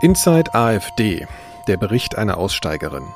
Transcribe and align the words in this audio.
Inside 0.00 0.54
AfD, 0.54 1.26
der 1.66 1.76
Bericht 1.76 2.16
einer 2.16 2.38
Aussteigerin. 2.38 3.08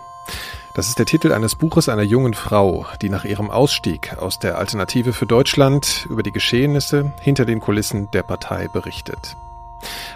Das 0.75 0.88
ist 0.88 0.99
der 0.99 1.06
Titel 1.06 1.31
eines 1.31 1.54
Buches 1.54 1.88
einer 1.88 2.03
jungen 2.03 2.35
Frau, 2.35 2.87
die 3.01 3.08
nach 3.08 3.24
ihrem 3.24 3.53
Ausstieg 3.53 4.17
aus 4.19 4.40
der 4.40 4.58
Alternative 4.58 5.13
für 5.13 5.26
Deutschland 5.26 6.06
über 6.10 6.24
die 6.24 6.33
Geschehnisse 6.33 7.13
hinter 7.21 7.45
den 7.45 7.60
Kulissen 7.60 8.10
der 8.10 8.24
Partei 8.24 8.67
berichtet. 8.67 9.37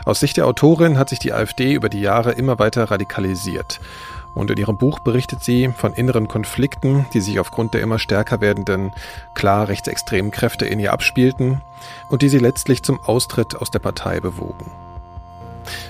Aus 0.05 0.19
Sicht 0.19 0.39
der 0.39 0.49
Autorin 0.49 0.99
hat 0.99 1.09
sich 1.09 1.21
die 1.21 1.33
AfD 1.33 1.73
über 1.73 1.89
die 1.89 2.01
Jahre 2.01 2.33
immer 2.33 2.59
weiter 2.59 2.91
radikalisiert. 2.91 3.79
Und 4.35 4.51
in 4.51 4.57
ihrem 4.57 4.77
Buch 4.77 4.99
berichtet 4.99 5.45
sie 5.45 5.69
von 5.69 5.93
inneren 5.93 6.27
Konflikten, 6.27 7.07
die 7.13 7.21
sich 7.21 7.39
aufgrund 7.39 7.75
der 7.75 7.81
immer 7.81 8.01
stärker 8.01 8.41
werdenden, 8.41 8.93
klar 9.35 9.69
rechtsextremen 9.69 10.33
Kräfte 10.33 10.67
in 10.67 10.81
ihr 10.81 10.93
abspielten 10.93 11.63
und 12.09 12.23
die 12.23 12.29
sie 12.29 12.41
letztlich 12.41 12.83
zum 12.83 13.01
Austritt 13.05 13.55
aus 13.55 13.71
der 13.71 13.79
Partei 13.79 14.19
bewogen. 14.19 14.73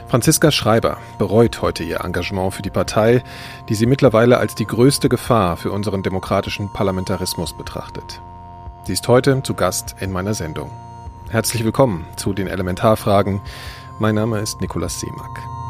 Franziska 0.09 0.51
Schreiber 0.51 0.98
bereut 1.19 1.62
heute 1.62 1.85
ihr 1.85 2.01
Engagement 2.01 2.55
für 2.55 2.62
die 2.62 2.71
Partei, 2.71 3.23
die 3.69 3.75
sie 3.75 3.87
mittlerweile 3.87 4.39
als 4.39 4.55
die 4.55 4.66
größte 4.66 5.09
Gefahr 5.09 5.57
für 5.57 5.73
unseren 5.73 6.02
demokratischen 6.02 6.73
Parlamentarismus 6.73 7.52
betrachtet. 7.52 8.21
Sie 8.85 8.93
ist 8.93 9.09
heute 9.09 9.43
zu 9.43 9.55
Gast 9.55 9.97
in 10.01 10.12
meiner 10.12 10.35
Sendung. 10.35 10.71
Herzlich 11.29 11.65
willkommen 11.65 12.07
zu 12.16 12.33
den 12.33 12.47
Elementarfragen. 12.47 13.41
Mein 13.99 14.15
Name 14.15 14.39
ist 14.39 14.61
Nikolaus 14.61 15.01
Seemack. 15.01 15.66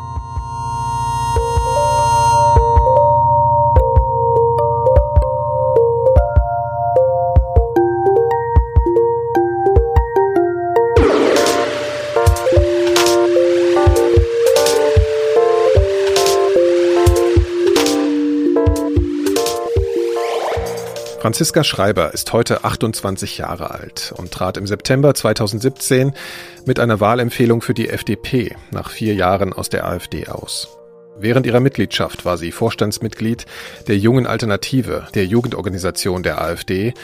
Franziska 21.26 21.64
Schreiber 21.64 22.14
ist 22.14 22.32
heute 22.32 22.62
28 22.62 23.38
Jahre 23.38 23.72
alt 23.72 24.14
und 24.16 24.30
trat 24.30 24.56
im 24.56 24.68
September 24.68 25.12
2017 25.12 26.12
mit 26.66 26.78
einer 26.78 27.00
Wahlempfehlung 27.00 27.62
für 27.62 27.74
die 27.74 27.88
FDP 27.88 28.54
nach 28.70 28.90
vier 28.90 29.12
Jahren 29.14 29.52
aus 29.52 29.68
der 29.68 29.88
AfD 29.88 30.28
aus. 30.28 30.68
Während 31.18 31.44
ihrer 31.44 31.58
Mitgliedschaft 31.58 32.24
war 32.24 32.38
sie 32.38 32.52
Vorstandsmitglied 32.52 33.44
der 33.88 33.98
Jungen 33.98 34.28
Alternative, 34.28 35.08
der 35.16 35.26
Jugendorganisation 35.26 36.22
der 36.22 36.40
AfD, 36.40 36.94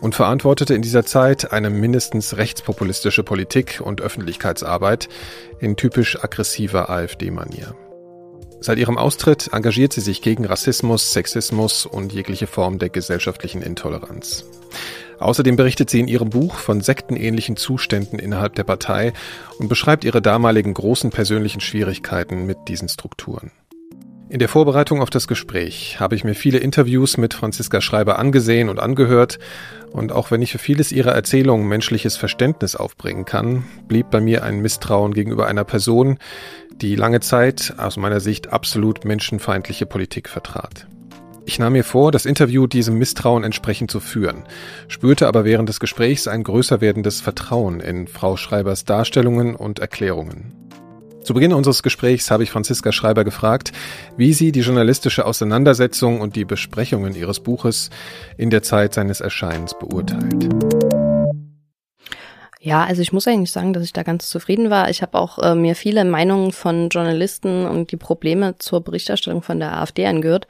und 0.00 0.14
verantwortete 0.14 0.74
in 0.74 0.82
dieser 0.82 1.04
Zeit 1.04 1.50
eine 1.50 1.68
mindestens 1.68 2.36
rechtspopulistische 2.36 3.24
Politik 3.24 3.80
und 3.82 4.00
Öffentlichkeitsarbeit 4.00 5.08
in 5.58 5.74
typisch 5.74 6.22
aggressiver 6.22 6.88
AfD-Manier. 6.88 7.74
Seit 8.62 8.78
ihrem 8.78 8.96
Austritt 8.96 9.50
engagiert 9.52 9.92
sie 9.92 10.00
sich 10.00 10.22
gegen 10.22 10.44
Rassismus, 10.44 11.12
Sexismus 11.12 11.84
und 11.84 12.12
jegliche 12.12 12.46
Form 12.46 12.78
der 12.78 12.90
gesellschaftlichen 12.90 13.60
Intoleranz. 13.60 14.44
Außerdem 15.18 15.56
berichtet 15.56 15.90
sie 15.90 15.98
in 15.98 16.06
ihrem 16.06 16.30
Buch 16.30 16.54
von 16.54 16.80
sektenähnlichen 16.80 17.56
Zuständen 17.56 18.20
innerhalb 18.20 18.54
der 18.54 18.62
Partei 18.62 19.14
und 19.58 19.68
beschreibt 19.68 20.04
ihre 20.04 20.22
damaligen 20.22 20.74
großen 20.74 21.10
persönlichen 21.10 21.60
Schwierigkeiten 21.60 22.46
mit 22.46 22.68
diesen 22.68 22.88
Strukturen. 22.88 23.50
In 24.32 24.38
der 24.38 24.48
Vorbereitung 24.48 25.02
auf 25.02 25.10
das 25.10 25.28
Gespräch 25.28 26.00
habe 26.00 26.14
ich 26.14 26.24
mir 26.24 26.34
viele 26.34 26.56
Interviews 26.56 27.18
mit 27.18 27.34
Franziska 27.34 27.82
Schreiber 27.82 28.18
angesehen 28.18 28.70
und 28.70 28.80
angehört, 28.80 29.38
und 29.90 30.10
auch 30.10 30.30
wenn 30.30 30.40
ich 30.40 30.52
für 30.52 30.58
vieles 30.58 30.90
ihrer 30.90 31.12
Erzählungen 31.12 31.68
menschliches 31.68 32.16
Verständnis 32.16 32.74
aufbringen 32.74 33.26
kann, 33.26 33.64
blieb 33.88 34.08
bei 34.10 34.22
mir 34.22 34.42
ein 34.42 34.60
Misstrauen 34.60 35.12
gegenüber 35.12 35.48
einer 35.48 35.64
Person, 35.64 36.16
die 36.80 36.96
lange 36.96 37.20
Zeit 37.20 37.74
aus 37.76 37.98
meiner 37.98 38.20
Sicht 38.20 38.54
absolut 38.54 39.04
menschenfeindliche 39.04 39.84
Politik 39.84 40.30
vertrat. 40.30 40.86
Ich 41.44 41.58
nahm 41.58 41.74
mir 41.74 41.84
vor, 41.84 42.10
das 42.10 42.24
Interview 42.24 42.66
diesem 42.66 42.96
Misstrauen 42.96 43.44
entsprechend 43.44 43.90
zu 43.90 44.00
führen, 44.00 44.44
spürte 44.88 45.28
aber 45.28 45.44
während 45.44 45.68
des 45.68 45.78
Gesprächs 45.78 46.26
ein 46.26 46.42
größer 46.42 46.80
werdendes 46.80 47.20
Vertrauen 47.20 47.80
in 47.80 48.08
Frau 48.08 48.38
Schreibers 48.38 48.86
Darstellungen 48.86 49.54
und 49.54 49.78
Erklärungen. 49.78 50.54
Zu 51.24 51.34
Beginn 51.34 51.52
unseres 51.52 51.82
Gesprächs 51.82 52.30
habe 52.30 52.42
ich 52.42 52.50
Franziska 52.50 52.90
Schreiber 52.90 53.22
gefragt, 53.24 53.72
wie 54.16 54.32
sie 54.32 54.50
die 54.50 54.60
journalistische 54.60 55.24
Auseinandersetzung 55.24 56.20
und 56.20 56.34
die 56.34 56.44
Besprechungen 56.44 57.14
ihres 57.14 57.40
Buches 57.40 57.90
in 58.36 58.50
der 58.50 58.62
Zeit 58.62 58.94
seines 58.94 59.20
Erscheinens 59.20 59.74
beurteilt. 59.78 61.01
Ja, 62.64 62.84
also 62.84 63.02
ich 63.02 63.12
muss 63.12 63.26
eigentlich 63.26 63.50
sagen, 63.50 63.72
dass 63.72 63.82
ich 63.82 63.92
da 63.92 64.04
ganz 64.04 64.28
zufrieden 64.28 64.70
war. 64.70 64.88
Ich 64.88 65.02
habe 65.02 65.18
auch 65.18 65.40
äh, 65.40 65.56
mir 65.56 65.74
viele 65.74 66.04
Meinungen 66.04 66.52
von 66.52 66.90
Journalisten 66.90 67.66
und 67.66 67.90
die 67.90 67.96
Probleme 67.96 68.56
zur 68.58 68.82
Berichterstattung 68.82 69.42
von 69.42 69.58
der 69.58 69.76
AfD 69.78 70.06
angehört 70.06 70.46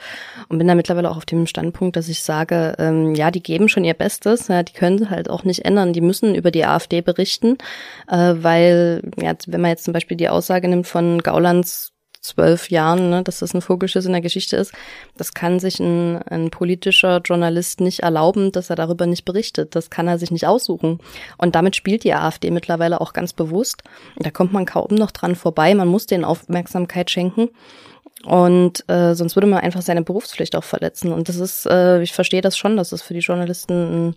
und 0.51 0.59
bin 0.59 0.69
da 0.69 0.75
mittlerweile 0.75 1.11
auch 1.11 1.17
auf 1.17 1.25
dem 1.25 1.47
Standpunkt, 1.47 1.97
dass 1.97 2.11
ich 2.11 2.23
sage, 2.23 2.75
ähm, 2.79 3.15
ja, 3.15 3.31
die 3.31 3.43
geben 3.43 3.71
schon 3.71 3.85
ihr 3.85 3.95
Bestes, 3.95 4.49
ja, 4.49 4.63
die 4.63 4.75
können 4.75 5.09
halt 5.09 5.31
auch 5.31 5.45
nicht 5.45 5.65
ändern, 5.65 5.95
die 5.95 6.03
müssen 6.03 6.35
über 6.35 6.51
die 6.51 6.67
AfD 6.67 7.01
berichten, 7.01 7.57
äh, 8.09 8.35
weil, 8.37 9.01
ja, 9.19 9.33
wenn 9.47 9.63
man 9.63 9.71
jetzt 9.71 9.85
zum 9.85 9.95
Beispiel 9.95 10.19
die 10.19 10.29
Aussage 10.29 10.69
nimmt 10.69 10.87
von 10.87 11.23
Gaulands 11.23 11.92
zwölf 12.23 12.71
Jahren, 12.71 13.11
ne, 13.11 13.23
dass 13.23 13.41
das 13.41 13.53
ein 13.53 13.61
Vogelschiss 13.61 14.07
in 14.07 14.13
der 14.13 14.21
Geschichte 14.21 14.57
ist, 14.57 14.73
das 15.17 15.35
kann 15.35 15.59
sich 15.59 15.81
ein, 15.81 16.23
ein 16.23 16.51
politischer 16.51 17.19
Journalist 17.19 17.81
nicht 17.81 18.01
erlauben, 18.01 18.53
dass 18.53 18.71
er 18.71 18.77
darüber 18.77 19.07
nicht 19.07 19.25
berichtet. 19.25 19.75
Das 19.75 19.91
kann 19.91 20.09
er 20.09 20.19
sich 20.19 20.31
nicht 20.31 20.47
aussuchen. 20.47 21.01
Und 21.37 21.55
damit 21.55 21.77
spielt 21.77 22.05
die 22.05 22.15
AfD 22.15 22.51
mittlerweile 22.51 23.01
auch 23.01 23.13
ganz 23.13 23.33
bewusst. 23.33 23.83
Da 24.17 24.31
kommt 24.31 24.53
man 24.53 24.65
kaum 24.67 24.95
noch 24.95 25.11
dran 25.11 25.35
vorbei. 25.35 25.75
Man 25.75 25.89
muss 25.89 26.07
denen 26.07 26.25
Aufmerksamkeit 26.25 27.11
schenken. 27.11 27.51
Und 28.25 28.89
äh, 28.89 29.15
sonst 29.15 29.35
würde 29.35 29.49
man 29.49 29.61
einfach 29.61 29.83
seine 29.83 30.03
Berufspflicht 30.03 30.55
auch 30.55 30.65
verletzen. 30.65 31.13
Und 31.13 31.29
das 31.29 31.37
ist, 31.37 31.67
äh, 31.67 32.03
ich 32.03 32.13
verstehe 32.13 32.41
das 32.41 32.57
schon, 32.57 32.77
dass 32.77 32.93
es 32.93 33.03
für 33.03 33.15
die 33.15 33.21
Journalisten 33.21 34.11
ein, 34.11 34.17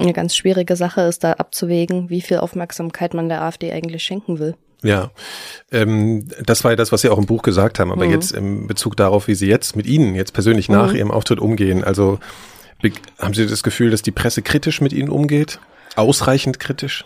eine 0.00 0.12
ganz 0.12 0.34
schwierige 0.34 0.74
Sache 0.74 1.02
ist, 1.02 1.22
da 1.22 1.34
abzuwägen, 1.34 2.10
wie 2.10 2.22
viel 2.22 2.38
Aufmerksamkeit 2.38 3.14
man 3.14 3.28
der 3.28 3.42
AfD 3.42 3.72
eigentlich 3.72 4.02
schenken 4.02 4.40
will. 4.40 4.56
Ja, 4.82 5.10
ähm, 5.70 6.28
das 6.42 6.64
war 6.64 6.72
ja 6.72 6.76
das, 6.76 6.90
was 6.92 7.02
Sie 7.02 7.10
auch 7.10 7.18
im 7.18 7.26
Buch 7.26 7.42
gesagt 7.42 7.78
haben, 7.78 7.92
aber 7.92 8.06
mhm. 8.06 8.12
jetzt 8.12 8.32
im 8.32 8.66
Bezug 8.66 8.96
darauf, 8.96 9.28
wie 9.28 9.34
Sie 9.34 9.46
jetzt 9.46 9.76
mit 9.76 9.86
Ihnen 9.86 10.14
jetzt 10.14 10.32
persönlich 10.32 10.68
mhm. 10.68 10.76
nach 10.76 10.92
Ihrem 10.92 11.10
Auftritt 11.10 11.38
umgehen, 11.38 11.84
also 11.84 12.18
haben 13.18 13.34
Sie 13.34 13.46
das 13.46 13.62
Gefühl, 13.62 13.90
dass 13.90 14.02
die 14.02 14.10
Presse 14.10 14.40
kritisch 14.42 14.80
mit 14.80 14.92
Ihnen 14.92 15.10
umgeht? 15.10 15.58
Ausreichend 15.96 16.60
kritisch? 16.60 17.04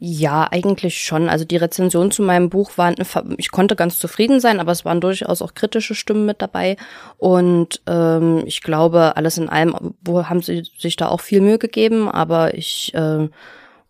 Ja, 0.00 0.46
eigentlich 0.48 1.02
schon. 1.02 1.28
Also 1.28 1.44
die 1.44 1.56
Rezension 1.56 2.12
zu 2.12 2.22
meinem 2.22 2.50
Buch 2.50 2.78
waren, 2.78 2.94
ich 3.36 3.50
konnte 3.50 3.74
ganz 3.74 3.98
zufrieden 3.98 4.38
sein, 4.38 4.60
aber 4.60 4.70
es 4.70 4.84
waren 4.84 5.00
durchaus 5.00 5.42
auch 5.42 5.54
kritische 5.54 5.96
Stimmen 5.96 6.24
mit 6.24 6.40
dabei. 6.40 6.76
Und 7.16 7.82
ähm, 7.88 8.44
ich 8.46 8.62
glaube, 8.62 9.16
alles 9.16 9.38
in 9.38 9.48
allem, 9.48 9.74
wo 10.00 10.26
haben 10.26 10.40
sie 10.40 10.62
sich 10.78 10.94
da 10.94 11.08
auch 11.08 11.20
viel 11.20 11.40
Mühe 11.40 11.58
gegeben, 11.58 12.08
aber 12.08 12.54
ich 12.54 12.94
äh, 12.94 13.28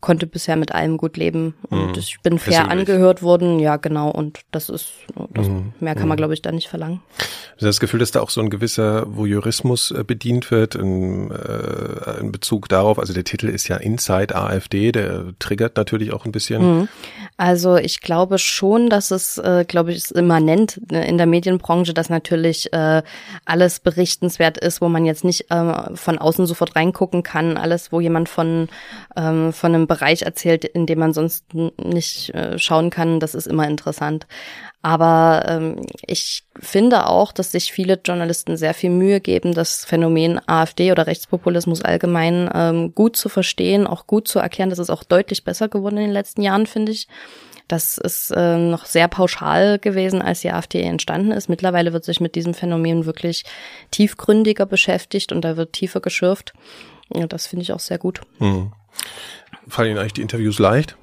konnte 0.01 0.27
bisher 0.27 0.57
mit 0.57 0.73
allem 0.73 0.97
gut 0.97 1.17
leben 1.17 1.55
und 1.71 1.93
mhm. 1.93 1.99
ich 1.99 2.19
bin 2.23 2.39
fair 2.39 2.71
angehört 2.71 3.23
worden, 3.23 3.59
ja 3.59 3.77
genau 3.77 4.11
und 4.11 4.41
das 4.53 4.69
ist 4.69 4.93
das, 5.35 5.49
mhm. 5.49 5.73
mehr 5.81 5.95
kann 5.95 6.07
man 6.07 6.17
mhm. 6.17 6.19
glaube 6.19 6.35
ich 6.35 6.43
da 6.43 6.53
nicht 6.53 6.69
verlangen. 6.69 7.01
Hast 7.17 7.63
du 7.63 7.67
das 7.67 7.81
Gefühl, 7.81 7.99
dass 7.99 8.13
da 8.13 8.21
auch 8.21 8.31
so 8.31 8.41
ein 8.41 8.51
gewisser 8.51 9.17
Voyeurismus 9.17 9.91
äh, 9.91 10.05
bedient 10.05 10.53
wird 10.53 10.77
in, 10.77 11.33
äh, 11.33 12.21
in 12.21 12.31
Bezug 12.31 12.69
darauf, 12.69 13.01
also 13.01 13.13
der 13.13 13.25
Titel 13.25 13.49
ist 13.49 13.67
ja 13.67 13.77
Inside 13.77 14.37
AfD, 14.37 14.93
der 14.93 15.33
triggert 15.41 15.77
natürlich 15.77 16.13
auch 16.13 16.25
ein 16.25 16.33
bisschen. 16.33 16.81
Mhm. 16.81 16.89
Also 17.41 17.77
ich 17.77 18.01
glaube 18.01 18.39
schon, 18.39 18.91
dass 18.91 19.13
es, 19.13 19.39
äh, 19.39 19.65
glaube 19.67 19.93
ich, 19.93 19.99
ist 19.99 20.11
immanent 20.11 20.81
ne, 20.91 21.07
in 21.07 21.19
der 21.19 21.27
Medienbranche, 21.29 21.95
dass 21.95 22.11
natürlich 22.11 22.73
äh, 22.73 23.03
alles 23.45 23.79
berichtenswert 23.79 24.59
ist, 24.59 24.81
wo 24.81 24.89
man 24.89 25.07
jetzt 25.07 25.23
nicht 25.23 25.49
äh, 25.53 25.95
von 25.95 26.19
außen 26.19 26.47
sofort 26.47 26.75
reingucken 26.75 27.23
kann, 27.23 27.57
alles, 27.57 27.93
wo 27.93 28.01
jemand 28.01 28.29
von, 28.29 28.69
ähm, 29.17 29.53
von 29.53 29.73
einem 29.73 29.87
Bereich 29.87 30.23
erzählt, 30.23 30.65
in 30.65 30.87
dem 30.87 30.99
man 30.99 31.13
sonst 31.13 31.45
nicht 31.55 32.35
äh, 32.35 32.59
schauen 32.59 32.91
kann, 32.91 33.21
das 33.21 33.37
ist 33.37 33.47
immer 33.47 33.69
interessant. 33.69 34.27
Aber 34.81 35.45
ähm, 35.49 35.83
ich 36.07 36.45
finde 36.59 37.07
auch, 37.07 37.33
dass 37.33 37.53
sich 37.53 37.73
viele 37.73 38.01
Journalisten 38.05 38.57
sehr 38.57 38.75
viel 38.75 38.91
Mühe 38.91 39.21
geben, 39.21 39.53
das 39.53 39.85
Phänomen 39.85 40.41
AfD 40.47 40.93
oder 40.93 41.07
Rechtspopulismus 41.07 41.83
allgemein 41.83 42.49
ähm, 42.55 42.95
gut 42.95 43.17
zu 43.17 43.29
verstehen, 43.29 43.87
auch 43.87 44.07
gut 44.07 44.29
zu 44.29 44.39
erklären. 44.39 44.71
Das 44.71 44.79
ist 44.79 44.91
auch 44.91 45.03
deutlich 45.03 45.43
besser 45.43 45.69
geworden 45.69 45.97
in 45.97 46.05
den 46.05 46.13
letzten 46.13 46.43
Jahren, 46.43 46.67
finde 46.67 46.93
ich. 46.93 47.09
Das 47.67 47.99
ist 47.99 48.31
äh, 48.31 48.57
noch 48.57 48.87
sehr 48.87 49.09
pauschal 49.09 49.79
gewesen, 49.79 50.23
als 50.23 50.41
die 50.41 50.51
AfD 50.51 50.81
entstanden 50.83 51.33
ist. 51.33 51.49
Mittlerweile 51.49 51.93
wird 51.93 52.05
sich 52.05 52.21
mit 52.21 52.35
diesem 52.35 52.55
Phänomen 52.55 53.05
wirklich 53.05 53.45
tiefgründiger 53.91 54.65
beschäftigt 54.65 55.33
und 55.33 55.43
da 55.43 55.57
wird 55.57 55.75
tiefer 55.75 56.01
geschürft. 56.01 56.55
Ja, 57.13 57.27
das 57.27 57.47
finde 57.47 57.65
ich 57.65 57.73
auch 57.73 57.81
sehr 57.81 57.99
gut. 57.99 58.23
Mhm. 58.39 58.73
Fallen 59.69 59.91
Ihnen 59.91 59.99
eigentlich 59.99 60.15
die 60.15 60.23
Interviews 60.23 60.59
leicht? 60.59 60.97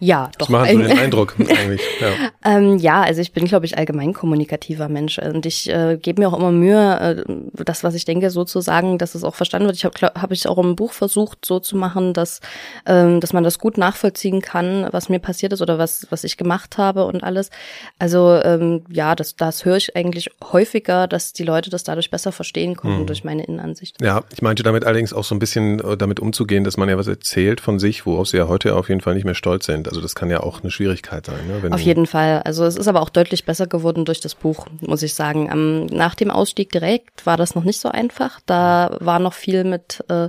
Ja, 0.00 0.30
doch. 0.38 0.46
Das 0.46 0.48
macht 0.48 0.70
so 0.70 0.78
den 0.78 0.98
Eindruck 0.98 1.34
eigentlich. 1.38 1.82
Ja, 2.00 2.08
ähm, 2.44 2.78
ja 2.78 3.02
also 3.02 3.20
ich 3.20 3.32
bin, 3.32 3.44
glaube 3.44 3.66
ich, 3.66 3.76
allgemein 3.76 4.14
kommunikativer 4.14 4.88
Mensch 4.88 5.18
und 5.18 5.44
ich 5.44 5.68
äh, 5.68 5.98
gebe 6.00 6.22
mir 6.22 6.28
auch 6.28 6.38
immer 6.38 6.50
Mühe, 6.50 7.24
äh, 7.26 7.64
das, 7.64 7.84
was 7.84 7.94
ich 7.94 8.06
denke, 8.06 8.30
so 8.30 8.44
zu 8.44 8.60
sagen, 8.60 8.98
dass 8.98 9.14
es 9.14 9.24
auch 9.24 9.34
verstanden 9.34 9.66
wird. 9.66 9.76
Ich 9.76 9.84
habe 9.84 9.94
hab 10.00 10.32
ich 10.32 10.48
auch 10.48 10.58
im 10.58 10.74
Buch 10.74 10.92
versucht, 10.92 11.44
so 11.44 11.60
zu 11.60 11.76
machen, 11.76 12.14
dass, 12.14 12.40
ähm, 12.86 13.20
dass 13.20 13.34
man 13.34 13.44
das 13.44 13.58
gut 13.58 13.76
nachvollziehen 13.76 14.40
kann, 14.40 14.88
was 14.90 15.10
mir 15.10 15.18
passiert 15.18 15.52
ist 15.52 15.60
oder 15.60 15.78
was, 15.78 16.06
was 16.10 16.24
ich 16.24 16.38
gemacht 16.38 16.78
habe 16.78 17.04
und 17.04 17.22
alles. 17.22 17.50
Also 17.98 18.40
ähm, 18.42 18.82
ja, 18.90 19.14
das, 19.14 19.36
das 19.36 19.66
höre 19.66 19.76
ich 19.76 19.96
eigentlich 19.96 20.30
häufiger, 20.52 21.08
dass 21.08 21.34
die 21.34 21.44
Leute 21.44 21.68
das 21.68 21.84
dadurch 21.84 22.10
besser 22.10 22.32
verstehen 22.32 22.74
können, 22.74 23.00
mhm. 23.00 23.06
durch 23.06 23.22
meine 23.24 23.44
Innenansicht. 23.44 23.96
Ja, 24.00 24.22
ich 24.32 24.40
meinte 24.40 24.62
damit 24.62 24.84
allerdings 24.84 25.12
auch 25.12 25.24
so 25.24 25.34
ein 25.34 25.38
bisschen 25.38 25.80
äh, 25.80 25.96
damit 25.98 26.20
umzugehen, 26.20 26.64
dass 26.64 26.78
man 26.78 26.88
ja 26.88 26.96
was 26.96 27.06
erzählt 27.06 27.60
von 27.60 27.78
sich, 27.78 28.06
worauf 28.06 28.28
sie 28.28 28.38
ja 28.38 28.48
heute 28.48 28.74
auf 28.74 28.88
jeden 28.88 29.02
Fall 29.02 29.14
nicht 29.14 29.24
mehr 29.24 29.34
stolz 29.34 29.66
sind. 29.66 29.89
Also 29.90 30.00
das 30.00 30.14
kann 30.14 30.30
ja 30.30 30.40
auch 30.40 30.60
eine 30.60 30.70
Schwierigkeit 30.70 31.26
sein. 31.26 31.40
Ne? 31.48 31.72
Auf 31.72 31.80
jeden 31.80 32.06
Fall. 32.06 32.42
Also 32.44 32.64
es 32.64 32.76
ist 32.76 32.86
aber 32.86 33.02
auch 33.02 33.08
deutlich 33.08 33.44
besser 33.44 33.66
geworden 33.66 34.04
durch 34.04 34.20
das 34.20 34.36
Buch, 34.36 34.68
muss 34.80 35.02
ich 35.02 35.14
sagen. 35.14 35.50
Ähm, 35.50 35.86
nach 35.86 36.14
dem 36.14 36.30
Ausstieg 36.30 36.70
direkt 36.70 37.26
war 37.26 37.36
das 37.36 37.56
noch 37.56 37.64
nicht 37.64 37.80
so 37.80 37.88
einfach. 37.88 38.38
Da 38.46 38.96
war 39.00 39.18
noch 39.18 39.34
viel 39.34 39.64
mit 39.64 40.04
äh, 40.08 40.28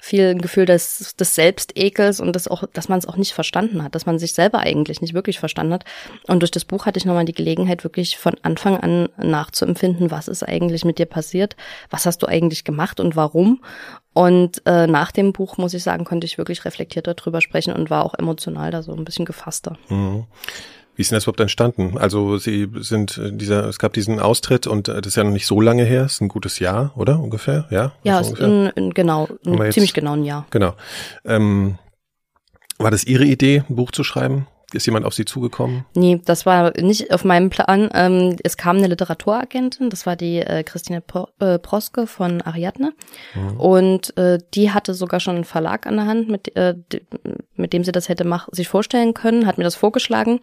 viel 0.00 0.34
Gefühl 0.36 0.64
des, 0.64 1.14
des 1.14 1.34
Selbstekels 1.34 2.20
und 2.20 2.34
das 2.34 2.48
auch, 2.48 2.64
dass 2.72 2.88
man 2.88 2.98
es 2.98 3.06
auch 3.06 3.16
nicht 3.16 3.34
verstanden 3.34 3.84
hat, 3.84 3.94
dass 3.94 4.06
man 4.06 4.18
sich 4.18 4.32
selber 4.32 4.60
eigentlich 4.60 5.02
nicht 5.02 5.12
wirklich 5.12 5.38
verstanden 5.38 5.74
hat. 5.74 5.84
Und 6.26 6.40
durch 6.40 6.50
das 6.50 6.64
Buch 6.64 6.86
hatte 6.86 6.98
ich 6.98 7.04
nochmal 7.04 7.26
die 7.26 7.34
Gelegenheit, 7.34 7.84
wirklich 7.84 8.16
von 8.16 8.34
Anfang 8.40 8.78
an 8.78 9.10
nachzuempfinden, 9.18 10.10
was 10.10 10.26
ist 10.26 10.42
eigentlich 10.42 10.86
mit 10.86 10.98
dir 10.98 11.06
passiert, 11.06 11.54
was 11.90 12.06
hast 12.06 12.22
du 12.22 12.26
eigentlich 12.26 12.64
gemacht 12.64 12.98
und 12.98 13.14
warum. 13.14 13.60
Und 14.14 14.62
äh, 14.66 14.86
nach 14.86 15.10
dem 15.10 15.32
Buch, 15.32 15.56
muss 15.56 15.74
ich 15.74 15.82
sagen, 15.82 16.04
konnte 16.04 16.26
ich 16.26 16.38
wirklich 16.38 16.64
reflektiert 16.64 17.06
darüber 17.06 17.40
sprechen 17.40 17.72
und 17.72 17.90
war 17.90 18.04
auch 18.04 18.14
emotional 18.14 18.70
da 18.70 18.82
so 18.82 18.92
ein 18.92 19.04
bisschen 19.04 19.24
gefasster. 19.24 19.76
Mhm. 19.88 20.24
Wie 20.94 21.00
ist 21.00 21.10
denn 21.10 21.16
das 21.16 21.24
überhaupt 21.24 21.40
entstanden? 21.40 21.96
Also 21.96 22.36
Sie 22.36 22.68
sind 22.80 23.16
äh, 23.16 23.32
dieser, 23.32 23.64
es 23.66 23.78
gab 23.78 23.94
diesen 23.94 24.20
Austritt 24.20 24.66
und 24.66 24.88
äh, 24.88 25.00
das 25.00 25.12
ist 25.12 25.16
ja 25.16 25.24
noch 25.24 25.32
nicht 25.32 25.46
so 25.46 25.60
lange 25.60 25.84
her, 25.84 26.04
ist 26.04 26.20
ein 26.20 26.28
gutes 26.28 26.58
Jahr, 26.58 26.92
oder 26.96 27.18
ungefähr? 27.18 27.66
Ja, 27.70 27.92
ja, 28.02 28.20
ist 28.20 28.38
ein, 28.40 28.70
ein, 28.76 28.90
genau, 28.92 29.28
ein 29.46 29.72
ziemlich 29.72 29.94
genau 29.94 30.12
ein 30.12 30.24
Jahr. 30.24 30.46
Genau. 30.50 30.74
Ähm, 31.24 31.78
war 32.78 32.90
das 32.90 33.04
Ihre 33.04 33.24
Idee, 33.24 33.64
ein 33.68 33.76
Buch 33.76 33.92
zu 33.92 34.04
schreiben? 34.04 34.46
Ist 34.72 34.86
jemand 34.86 35.04
auf 35.04 35.14
Sie 35.14 35.24
zugekommen? 35.24 35.84
Nee, 35.94 36.20
das 36.24 36.46
war 36.46 36.72
nicht 36.80 37.12
auf 37.12 37.24
meinem 37.24 37.50
Plan. 37.50 37.90
Ähm, 37.94 38.36
es 38.42 38.56
kam 38.56 38.78
eine 38.78 38.86
Literaturagentin, 38.86 39.90
das 39.90 40.06
war 40.06 40.16
die 40.16 40.38
äh, 40.38 40.62
Christine 40.62 41.00
Pro, 41.00 41.28
äh, 41.40 41.58
Proske 41.58 42.06
von 42.06 42.40
Ariadne. 42.40 42.94
Mhm. 43.34 43.60
Und 43.60 44.16
äh, 44.16 44.38
die 44.54 44.70
hatte 44.70 44.94
sogar 44.94 45.20
schon 45.20 45.36
einen 45.36 45.44
Verlag 45.44 45.86
an 45.86 45.96
der 45.96 46.06
Hand, 46.06 46.28
mit, 46.28 46.56
äh, 46.56 46.74
mit 47.56 47.72
dem 47.72 47.84
sie 47.84 47.92
das 47.92 48.08
hätte 48.08 48.24
mach, 48.24 48.48
sich 48.52 48.68
vorstellen 48.68 49.14
können, 49.14 49.46
hat 49.46 49.58
mir 49.58 49.64
das 49.64 49.74
vorgeschlagen. 49.74 50.40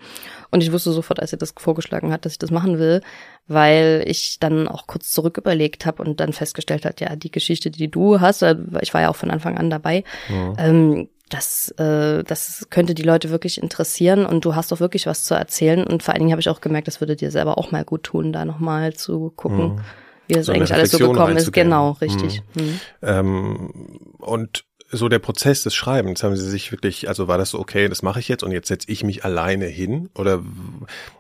Und 0.52 0.62
ich 0.62 0.72
wusste 0.72 0.92
sofort, 0.92 1.20
als 1.20 1.32
sie 1.32 1.38
das 1.38 1.54
vorgeschlagen 1.58 2.12
hat, 2.12 2.26
dass 2.26 2.34
ich 2.34 2.40
das 2.40 2.52
machen 2.52 2.78
will, 2.78 3.02
weil 3.48 4.04
ich 4.06 4.38
dann 4.40 4.68
auch 4.68 4.86
kurz 4.86 5.12
zurück 5.12 5.38
überlegt 5.38 5.86
habe 5.86 6.04
und 6.04 6.20
dann 6.20 6.34
festgestellt 6.34 6.86
hat, 6.86 7.02
ja, 7.02 7.16
die 7.16 7.32
Geschichte, 7.32 7.72
die 7.72 7.90
du 7.90 8.20
hast, 8.20 8.44
ich 8.82 8.94
war 8.94 9.02
ja 9.02 9.10
auch 9.10 9.16
von 9.16 9.32
Anfang 9.32 9.58
an 9.58 9.70
dabei, 9.70 10.04
mhm. 10.30 10.54
ähm, 10.58 11.10
das, 11.30 11.70
äh, 11.78 12.24
das 12.24 12.68
könnte 12.70 12.96
die 12.96 13.04
Leute 13.04 13.30
wirklich 13.30 13.62
interessieren 13.62 14.26
und 14.26 14.46
du 14.46 14.56
hast 14.56 14.72
doch 14.72 14.80
wirklich 14.80 15.06
was 15.06 15.24
zu 15.24 15.36
erzählen. 15.36 15.86
Und 15.86 16.04
vor 16.04 16.14
allen 16.14 16.22
Dingen 16.22 16.32
habe 16.32 16.42
ich 16.42 16.50
auch 16.50 16.62
gemerkt, 16.62 16.88
das 16.88 17.00
würde 17.00 17.16
dir 17.16 17.32
selber 17.32 17.58
auch 17.58 17.72
mal 17.72 17.86
gut 17.86 18.04
tun, 18.04 18.34
da 18.34 18.46
nochmal 18.46 18.94
zu 18.94 19.32
gucken, 19.36 19.76
mhm. 19.76 19.82
wie 20.28 20.34
das 20.34 20.48
so 20.48 20.52
eigentlich 20.52 20.74
alles 20.74 20.92
so 20.92 20.98
gekommen 20.98 21.38
ist. 21.38 21.54
Genau, 21.54 21.92
richtig. 22.02 22.42
Mhm. 22.56 22.64
Mhm. 22.64 22.80
Ähm, 23.04 23.74
und 24.18 24.66
so 24.92 25.08
der 25.08 25.20
Prozess 25.20 25.64
des 25.64 25.76
Schreibens, 25.76 26.24
haben 26.24 26.36
Sie 26.36 26.50
sich 26.50 26.72
wirklich, 26.72 27.08
also 27.08 27.28
war 27.28 27.38
das 27.38 27.52
so, 27.52 27.60
okay, 27.60 27.88
das 27.88 28.02
mache 28.02 28.20
ich 28.20 28.28
jetzt 28.28 28.44
und 28.44 28.52
jetzt 28.52 28.68
setze 28.68 28.90
ich 28.90 29.04
mich 29.04 29.24
alleine 29.24 29.66
hin? 29.66 30.10
Oder 30.16 30.42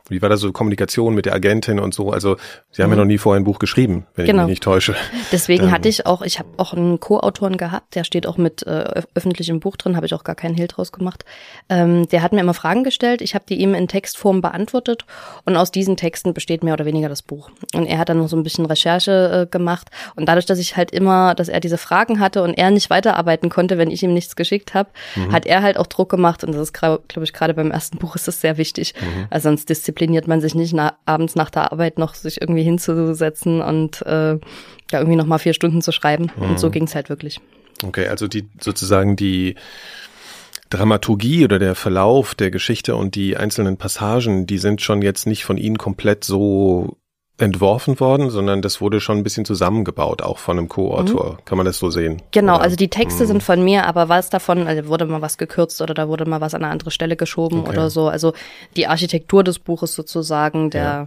wie 0.09 0.21
war 0.21 0.29
da 0.29 0.37
so 0.37 0.51
Kommunikation 0.51 1.15
mit 1.15 1.25
der 1.25 1.33
Agentin 1.33 1.79
und 1.79 1.93
so? 1.93 2.11
Also 2.11 2.37
Sie 2.71 2.81
haben 2.81 2.89
mhm. 2.89 2.97
ja 2.97 3.01
noch 3.03 3.07
nie 3.07 3.17
vorher 3.17 3.39
ein 3.39 3.43
Buch 3.43 3.59
geschrieben, 3.59 4.05
wenn 4.15 4.25
genau. 4.25 4.43
ich 4.43 4.47
mich 4.47 4.49
nicht 4.51 4.63
täusche. 4.63 4.95
Deswegen 5.31 5.63
Dann, 5.63 5.71
hatte 5.71 5.89
ich 5.89 6.05
auch, 6.05 6.21
ich 6.21 6.39
habe 6.39 6.49
auch 6.57 6.73
einen 6.73 6.99
Co-Autoren 6.99 7.57
gehabt, 7.57 7.95
der 7.95 8.03
steht 8.03 8.27
auch 8.27 8.37
mit 8.37 8.65
äh, 8.65 9.03
öffentlichem 9.15 9.59
Buch 9.59 9.77
drin, 9.77 9.95
habe 9.95 10.05
ich 10.05 10.13
auch 10.13 10.23
gar 10.23 10.35
keinen 10.35 10.55
Hehl 10.55 10.67
draus 10.67 10.91
gemacht. 10.91 11.25
Ähm, 11.69 12.07
der 12.09 12.21
hat 12.21 12.33
mir 12.33 12.41
immer 12.41 12.53
Fragen 12.53 12.83
gestellt, 12.83 13.21
ich 13.21 13.35
habe 13.35 13.45
die 13.47 13.55
ihm 13.55 13.73
in 13.73 13.87
Textform 13.87 14.41
beantwortet 14.41 15.05
und 15.45 15.55
aus 15.57 15.71
diesen 15.71 15.97
Texten 15.97 16.33
besteht 16.33 16.63
mehr 16.63 16.73
oder 16.73 16.85
weniger 16.85 17.09
das 17.09 17.21
Buch. 17.21 17.49
Und 17.73 17.85
er 17.85 17.97
hat 17.97 18.09
dann 18.09 18.17
noch 18.17 18.29
so 18.29 18.37
ein 18.37 18.43
bisschen 18.43 18.65
Recherche 18.65 19.47
äh, 19.47 19.51
gemacht 19.51 19.89
und 20.15 20.27
dadurch, 20.27 20.45
dass 20.45 20.59
ich 20.59 20.77
halt 20.77 20.91
immer, 20.91 21.35
dass 21.35 21.49
er 21.49 21.59
diese 21.59 21.77
Fragen 21.77 22.19
hatte 22.19 22.43
und 22.43 22.53
er 22.53 22.71
nicht 22.71 22.89
weiterarbeiten 22.89 23.49
konnte, 23.49 23.77
wenn 23.77 23.91
ich 23.91 24.03
ihm 24.03 24.13
nichts 24.13 24.35
geschickt 24.35 24.73
habe, 24.73 24.89
mhm. 25.15 25.31
hat 25.31 25.45
er 25.45 25.61
halt 25.61 25.77
auch 25.77 25.87
Druck 25.87 26.09
gemacht 26.09 26.43
und 26.43 26.53
das 26.53 26.61
ist, 26.61 26.73
glaube 26.73 27.03
ich, 27.23 27.33
gerade 27.33 27.53
beim 27.53 27.71
ersten 27.71 27.97
Buch 27.97 28.15
ist 28.15 28.27
das 28.27 28.41
sehr 28.41 28.57
wichtig. 28.57 28.93
Mhm. 28.99 29.27
Also 29.29 29.49
sonst 29.49 29.69
Disziplin 29.69 29.98
diszipliniert 29.99 30.27
man 30.27 30.41
sich 30.41 30.55
nicht, 30.55 30.73
na, 30.73 30.97
abends 31.05 31.35
nach 31.35 31.49
der 31.49 31.71
Arbeit 31.71 31.97
noch 31.97 32.15
sich 32.15 32.41
irgendwie 32.41 32.63
hinzusetzen 32.63 33.61
und 33.61 34.01
äh, 34.05 34.33
ja 34.91 34.99
irgendwie 34.99 35.17
noch 35.17 35.25
mal 35.25 35.37
vier 35.37 35.53
Stunden 35.53 35.81
zu 35.81 35.91
schreiben. 35.91 36.31
Mhm. 36.35 36.43
Und 36.43 36.59
so 36.59 36.67
mhm. 36.67 36.71
ging 36.71 36.83
es 36.83 36.95
halt 36.95 37.09
wirklich. 37.09 37.41
Okay, 37.83 38.07
also 38.07 38.27
die 38.27 38.47
sozusagen 38.59 39.15
die 39.15 39.55
Dramaturgie 40.69 41.43
oder 41.45 41.59
der 41.59 41.75
Verlauf 41.75 42.35
der 42.35 42.51
Geschichte 42.51 42.95
und 42.95 43.15
die 43.15 43.37
einzelnen 43.37 43.77
Passagen, 43.77 44.45
die 44.45 44.57
sind 44.57 44.81
schon 44.81 45.01
jetzt 45.01 45.25
nicht 45.25 45.43
von 45.43 45.57
Ihnen 45.57 45.77
komplett 45.77 46.23
so 46.23 46.97
entworfen 47.39 47.99
worden, 47.99 48.29
sondern 48.29 48.61
das 48.61 48.81
wurde 48.81 48.99
schon 48.99 49.17
ein 49.17 49.23
bisschen 49.23 49.45
zusammengebaut, 49.45 50.21
auch 50.21 50.37
von 50.37 50.57
einem 50.57 50.69
Co-Autor. 50.69 51.33
Mhm. 51.33 51.45
Kann 51.45 51.57
man 51.57 51.65
das 51.65 51.77
so 51.79 51.89
sehen? 51.89 52.21
Genau, 52.31 52.55
oder? 52.55 52.63
also 52.63 52.75
die 52.75 52.89
Texte 52.89 53.23
mhm. 53.23 53.27
sind 53.27 53.43
von 53.43 53.63
mir, 53.63 53.85
aber 53.85 54.09
was 54.09 54.29
davon, 54.29 54.67
also 54.67 54.87
wurde 54.87 55.05
mal 55.05 55.21
was 55.21 55.37
gekürzt 55.37 55.81
oder 55.81 55.93
da 55.93 56.07
wurde 56.07 56.25
mal 56.25 56.41
was 56.41 56.53
an 56.53 56.63
eine 56.63 56.71
andere 56.71 56.91
Stelle 56.91 57.15
geschoben 57.15 57.61
okay. 57.61 57.69
oder 57.69 57.89
so. 57.89 58.07
Also 58.07 58.33
die 58.75 58.87
Architektur 58.87 59.43
des 59.43 59.59
Buches 59.59 59.93
sozusagen, 59.93 60.69
der 60.69 60.83
ja. 60.83 61.05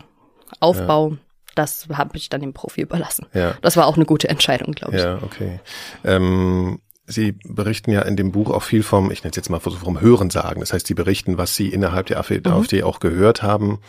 Aufbau. 0.61 1.11
Ja. 1.11 1.17
Das 1.55 1.87
habe 1.93 2.17
ich 2.17 2.31
dann 2.31 2.40
dem 2.40 2.55
Profi 2.55 2.81
überlassen. 2.81 3.26
Ja. 3.34 3.55
Das 3.61 3.76
war 3.76 3.87
auch 3.87 3.96
eine 3.96 4.06
gute 4.06 4.29
Entscheidung, 4.29 4.73
glaube 4.73 4.96
ich. 4.96 5.02
Ja, 5.02 5.19
okay. 5.23 5.61
Ähm, 6.02 6.79
Sie 7.06 7.32
berichten 7.32 7.90
ja 7.90 8.02
in 8.02 8.16
dem 8.16 8.31
Buch 8.31 8.50
auch 8.50 8.62
viel 8.62 8.84
vom, 8.84 9.10
ich 9.10 9.25
nenne 9.25 9.32
es 9.32 9.37
jetzt 9.37 9.50
mal 9.50 9.58
vom 9.58 10.00
Hörensagen. 10.00 10.60
Das 10.60 10.72
heißt, 10.72 10.87
Sie 10.87 10.94
berichten, 10.94 11.37
was 11.37 11.56
Sie 11.56 11.69
innerhalb 11.69 12.06
der 12.06 12.19
AfD 12.19 12.40
mhm. 12.46 12.84
auch 12.84 13.00
gehört 13.00 13.43
haben, 13.43 13.81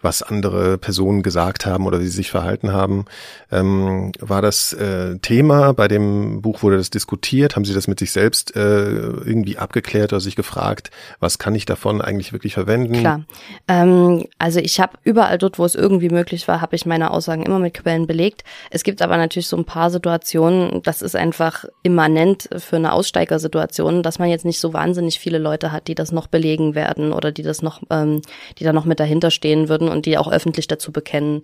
was 0.00 0.22
andere 0.22 0.78
Personen 0.78 1.24
gesagt 1.24 1.66
haben 1.66 1.86
oder 1.86 2.00
wie 2.00 2.04
sie 2.04 2.10
sich 2.16 2.30
verhalten 2.30 2.72
haben. 2.72 3.06
Ähm, 3.50 4.12
war 4.20 4.40
das 4.40 4.72
äh, 4.72 5.18
Thema 5.18 5.72
bei 5.74 5.88
dem 5.88 6.42
Buch, 6.42 6.62
wurde 6.62 6.76
das 6.76 6.90
diskutiert? 6.90 7.56
Haben 7.56 7.64
Sie 7.64 7.74
das 7.74 7.88
mit 7.88 7.98
sich 7.98 8.12
selbst 8.12 8.54
äh, 8.54 8.60
irgendwie 8.60 9.58
abgeklärt 9.58 10.12
oder 10.12 10.20
sich 10.20 10.36
gefragt, 10.36 10.90
was 11.18 11.38
kann 11.38 11.56
ich 11.56 11.66
davon 11.66 12.00
eigentlich 12.00 12.32
wirklich 12.32 12.54
verwenden? 12.54 13.00
Klar. 13.00 13.24
Ähm, 13.66 14.26
also 14.38 14.60
ich 14.60 14.78
habe 14.78 14.96
überall 15.02 15.38
dort, 15.38 15.58
wo 15.58 15.64
es 15.64 15.74
irgendwie 15.74 16.08
möglich 16.08 16.46
war, 16.46 16.60
habe 16.60 16.76
ich 16.76 16.86
meine 16.86 17.10
Aussagen 17.10 17.42
immer 17.42 17.58
mit 17.58 17.74
Quellen 17.74 18.06
belegt. 18.06 18.44
Es 18.70 18.84
gibt 18.84 19.02
aber 19.02 19.16
natürlich 19.16 19.48
so 19.48 19.56
ein 19.56 19.64
paar 19.64 19.90
Situationen, 19.90 20.82
das 20.84 21.02
ist 21.02 21.16
einfach 21.16 21.64
immanent 21.82 22.48
für 22.60 22.76
eine 22.76 22.92
Aussteigersituation, 22.92 24.02
dass 24.02 24.18
man 24.18 24.28
jetzt 24.28 24.44
nicht 24.44 24.60
so 24.60 24.72
wahnsinnig 24.72 25.18
viele 25.18 25.38
Leute 25.38 25.72
hat, 25.72 25.88
die 25.88 25.94
das 25.94 26.12
noch 26.12 26.26
belegen 26.26 26.74
werden 26.74 27.12
oder 27.12 27.32
die 27.32 27.42
das 27.42 27.62
noch, 27.62 27.82
ähm, 27.90 28.22
die 28.58 28.64
da 28.64 28.72
noch 28.72 28.84
mit 28.84 29.00
dahinter 29.00 29.30
stehen 29.30 29.68
würden 29.68 29.88
und 29.88 30.06
die 30.06 30.18
auch 30.18 30.30
öffentlich 30.30 30.68
dazu 30.68 30.92
bekennen, 30.92 31.42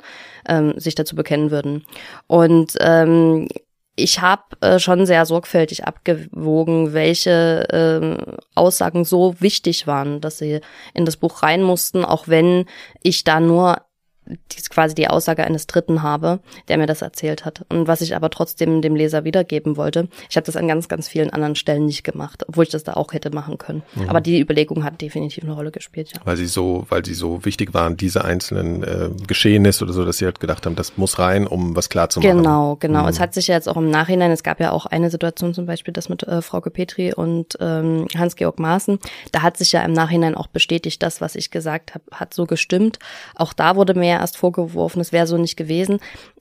ähm, 0.48 0.74
sich 0.78 0.94
dazu 0.94 1.16
bekennen 1.16 1.50
würden. 1.50 1.84
Und 2.26 2.74
ähm, 2.80 3.48
ich 3.96 4.20
habe 4.20 4.42
äh, 4.60 4.78
schon 4.78 5.06
sehr 5.06 5.24
sorgfältig 5.24 5.84
abgewogen, 5.86 6.92
welche 6.92 7.66
äh, 7.70 8.34
Aussagen 8.54 9.04
so 9.04 9.34
wichtig 9.40 9.86
waren, 9.86 10.20
dass 10.20 10.38
sie 10.38 10.60
in 10.92 11.06
das 11.06 11.16
Buch 11.16 11.42
rein 11.42 11.62
mussten, 11.62 12.04
auch 12.04 12.28
wenn 12.28 12.66
ich 13.02 13.24
da 13.24 13.40
nur 13.40 13.78
quasi 14.70 14.94
die 14.94 15.08
Aussage 15.08 15.44
eines 15.44 15.66
Dritten 15.66 16.02
habe, 16.02 16.40
der 16.68 16.78
mir 16.78 16.86
das 16.86 17.02
erzählt 17.02 17.44
hat. 17.44 17.64
Und 17.68 17.88
was 17.88 18.00
ich 18.00 18.14
aber 18.14 18.30
trotzdem 18.30 18.82
dem 18.82 18.94
Leser 18.94 19.24
wiedergeben 19.24 19.76
wollte. 19.76 20.08
Ich 20.28 20.36
habe 20.36 20.44
das 20.44 20.56
an 20.56 20.68
ganz, 20.68 20.88
ganz 20.88 21.08
vielen 21.08 21.30
anderen 21.30 21.54
Stellen 21.54 21.86
nicht 21.86 22.04
gemacht, 22.04 22.44
obwohl 22.48 22.64
ich 22.64 22.70
das 22.70 22.84
da 22.84 22.94
auch 22.94 23.12
hätte 23.12 23.30
machen 23.30 23.58
können. 23.58 23.82
Mhm. 23.94 24.08
Aber 24.08 24.20
die 24.20 24.40
Überlegung 24.40 24.84
hat 24.84 25.00
definitiv 25.00 25.44
eine 25.44 25.52
Rolle 25.52 25.70
gespielt, 25.70 26.10
ja. 26.14 26.20
Weil 26.24 26.36
sie 26.36 26.46
so, 26.46 26.86
weil 26.88 27.04
sie 27.04 27.14
so 27.14 27.44
wichtig 27.44 27.74
waren, 27.74 27.96
diese 27.96 28.24
einzelnen 28.24 28.82
äh, 28.82 29.10
Geschehnisse 29.26 29.84
oder 29.84 29.92
so, 29.92 30.04
dass 30.04 30.18
sie 30.18 30.24
halt 30.24 30.40
gedacht 30.40 30.66
haben, 30.66 30.76
das 30.76 30.96
muss 30.96 31.18
rein, 31.18 31.46
um 31.46 31.76
was 31.76 31.88
klar 31.88 32.08
zu 32.08 32.20
machen. 32.20 32.38
Genau, 32.38 32.76
genau. 32.76 33.02
Mhm. 33.02 33.08
Es 33.08 33.20
hat 33.20 33.34
sich 33.34 33.48
ja 33.48 33.54
jetzt 33.54 33.68
auch 33.68 33.76
im 33.76 33.90
Nachhinein, 33.90 34.30
es 34.30 34.42
gab 34.42 34.60
ja 34.60 34.72
auch 34.72 34.86
eine 34.86 35.10
Situation 35.10 35.54
zum 35.54 35.66
Beispiel, 35.66 35.92
das 35.92 36.08
mit 36.08 36.22
äh, 36.24 36.42
Frau 36.42 36.60
Petri 36.60 37.14
und 37.14 37.56
ähm, 37.60 38.06
Hans-Georg 38.16 38.58
Maaßen. 38.58 38.98
Da 39.32 39.42
hat 39.42 39.56
sich 39.56 39.72
ja 39.72 39.82
im 39.82 39.92
Nachhinein 39.92 40.34
auch 40.34 40.48
bestätigt, 40.48 41.02
das, 41.02 41.20
was 41.20 41.36
ich 41.36 41.50
gesagt 41.50 41.94
habe, 41.94 42.04
hat 42.12 42.34
so 42.34 42.46
gestimmt. 42.46 42.98
Auch 43.34 43.52
da 43.52 43.76
wurde 43.76 43.94
mir 43.94 44.15
erst 44.20 44.36
vorgeworfen, 44.36 45.00
es 45.00 45.12
wäre 45.12 45.26
so 45.26 45.38
nicht 45.38 45.56
gewesen. 45.56 45.98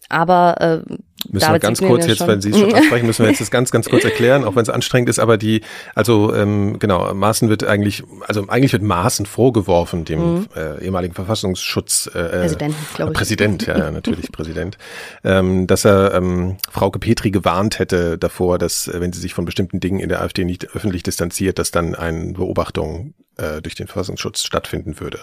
Aber 0.10 0.84
äh, 0.88 0.96
Müssen 1.32 1.52
wir 1.52 1.60
ganz 1.60 1.82
kurz 1.82 2.06
jetzt, 2.06 2.26
wenn 2.28 2.42
Sie 2.42 2.52
es 2.52 2.60
schon 2.60 2.74
ansprechen, 2.76 3.08
müssen 3.08 3.24
wir 3.24 3.30
jetzt 3.30 3.42
das 3.42 3.52
ganz, 3.52 3.72
ganz 3.72 3.90
kurz 3.90 4.04
erklären, 4.04 4.44
auch 4.44 4.56
wenn 4.56 4.62
es 4.62 4.70
anstrengend 4.70 5.10
ist, 5.10 5.20
aber 5.20 5.38
die, 5.38 5.62
also 5.96 6.34
ähm, 6.34 6.78
genau, 6.80 7.14
Maaßen 7.14 7.50
wird 7.50 7.64
eigentlich, 7.64 8.04
also 8.28 8.48
eigentlich 8.48 8.74
wird 8.74 8.84
Maaßen 8.84 9.26
vorgeworfen, 9.26 10.06
dem 10.06 10.20
mhm. 10.20 10.48
äh, 10.56 10.84
ehemaligen 10.84 11.14
Verfassungsschutz 11.14 12.10
äh, 12.14 12.20
äh 12.20 12.40
Präsident, 12.42 12.76
glaube 12.94 13.12
ich. 13.12 13.18
Präsident, 13.18 13.66
ja, 13.68 13.92
natürlich 13.92 14.32
Präsident, 14.32 14.78
ähm, 15.24 15.68
dass 15.68 15.86
er 15.86 16.14
ähm, 16.14 16.58
Frau 16.70 16.92
Petri 16.92 17.32
gewarnt 17.32 17.80
hätte 17.80 18.18
davor, 18.18 18.58
dass, 18.58 18.88
äh, 18.88 19.02
wenn 19.02 19.12
sie 19.12 19.20
sich 19.20 19.34
von 19.34 19.46
bestimmten 19.46 19.80
Dingen 19.80 20.00
in 20.00 20.10
der 20.10 20.22
AfD 20.22 20.46
nicht 20.46 20.76
öffentlich 20.76 21.04
distanziert, 21.04 21.60
dass 21.60 21.72
dann 21.72 21.96
eine 21.96 22.34
Beobachtung 22.34 23.14
äh, 23.38 23.62
durch 23.62 23.76
den 23.76 23.88
Verfassungsschutz 23.88 24.44
stattfinden 24.44 25.00
würde. 25.00 25.20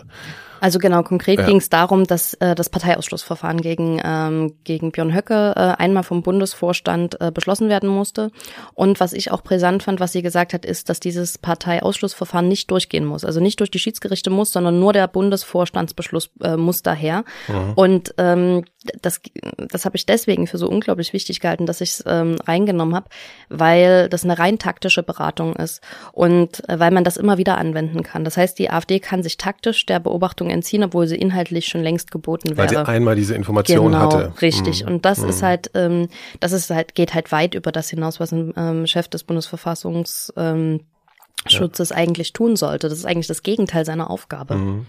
Also 0.62 0.78
genau, 0.78 1.02
konkret 1.02 1.40
ja. 1.40 1.46
ging 1.46 1.56
es 1.56 1.70
darum, 1.70 2.06
dass 2.06 2.34
äh, 2.34 2.54
das 2.54 2.70
Parteiausschlussverfahren 2.70 3.60
gegen, 3.60 4.00
ähm, 4.04 4.54
gegen 4.62 4.92
Björn 4.92 5.12
Höcke 5.12 5.54
äh, 5.56 5.82
einmal 5.82 6.04
vom 6.04 6.22
Bundesvorstand 6.22 7.20
äh, 7.20 7.32
beschlossen 7.32 7.68
werden 7.68 7.88
musste. 7.88 8.30
Und 8.72 9.00
was 9.00 9.12
ich 9.12 9.32
auch 9.32 9.42
brisant 9.42 9.82
fand, 9.82 9.98
was 9.98 10.12
sie 10.12 10.22
gesagt 10.22 10.54
hat, 10.54 10.64
ist, 10.64 10.88
dass 10.88 11.00
dieses 11.00 11.36
Parteiausschlussverfahren 11.36 12.46
nicht 12.46 12.70
durchgehen 12.70 13.04
muss. 13.04 13.24
Also 13.24 13.40
nicht 13.40 13.58
durch 13.58 13.72
die 13.72 13.80
Schiedsgerichte 13.80 14.30
muss, 14.30 14.52
sondern 14.52 14.78
nur 14.78 14.92
der 14.92 15.08
Bundesvorstandsbeschluss 15.08 16.30
äh, 16.44 16.56
muss 16.56 16.82
daher. 16.82 17.24
Mhm. 17.48 17.72
Und 17.74 18.14
ähm, 18.18 18.64
das, 19.00 19.20
das 19.56 19.84
habe 19.84 19.96
ich 19.96 20.06
deswegen 20.06 20.46
für 20.46 20.58
so 20.58 20.68
unglaublich 20.68 21.12
wichtig 21.12 21.40
gehalten, 21.40 21.66
dass 21.66 21.80
ich 21.80 21.90
es 21.90 22.04
ähm, 22.06 22.36
reingenommen 22.46 22.94
habe, 22.94 23.08
weil 23.48 24.08
das 24.08 24.24
eine 24.24 24.38
rein 24.38 24.58
taktische 24.58 25.02
Beratung 25.02 25.54
ist 25.56 25.82
und 26.12 26.68
äh, 26.68 26.78
weil 26.78 26.90
man 26.90 27.04
das 27.04 27.16
immer 27.16 27.38
wieder 27.38 27.58
anwenden 27.58 28.02
kann. 28.02 28.24
Das 28.24 28.36
heißt, 28.36 28.58
die 28.58 28.70
AfD 28.70 29.00
kann 29.00 29.22
sich 29.22 29.36
taktisch 29.36 29.86
der 29.86 30.00
Beobachtung 30.00 30.50
entziehen, 30.52 30.84
obwohl 30.84 31.06
sie 31.06 31.16
inhaltlich 31.16 31.66
schon 31.66 31.82
längst 31.82 32.10
geboten 32.10 32.50
wäre. 32.50 32.58
Weil 32.58 32.68
sie 32.68 32.86
einmal 32.86 33.16
diese 33.16 33.34
Information 33.34 33.92
genau, 33.92 34.12
hatte. 34.12 34.32
Richtig. 34.40 34.84
Mhm. 34.84 34.92
Und 34.92 35.04
das 35.04 35.18
mhm. 35.18 35.28
ist 35.28 35.42
halt, 35.42 35.70
ähm, 35.74 36.08
das 36.40 36.52
ist 36.52 36.70
halt, 36.70 36.94
geht 36.94 37.14
halt 37.14 37.32
weit 37.32 37.54
über 37.54 37.72
das 37.72 37.90
hinaus, 37.90 38.20
was 38.20 38.32
ein 38.32 38.52
ähm, 38.56 38.86
Chef 38.86 39.08
des 39.08 39.24
Bundesverfassungs 39.24 40.32
ähm, 40.36 40.80
Schutzes 41.46 41.90
ja. 41.90 41.96
eigentlich 41.96 42.32
tun 42.32 42.56
sollte. 42.56 42.88
Das 42.88 42.98
ist 42.98 43.04
eigentlich 43.04 43.26
das 43.26 43.42
Gegenteil 43.42 43.84
seiner 43.84 44.10
Aufgabe. 44.10 44.54
Mhm. 44.54 44.86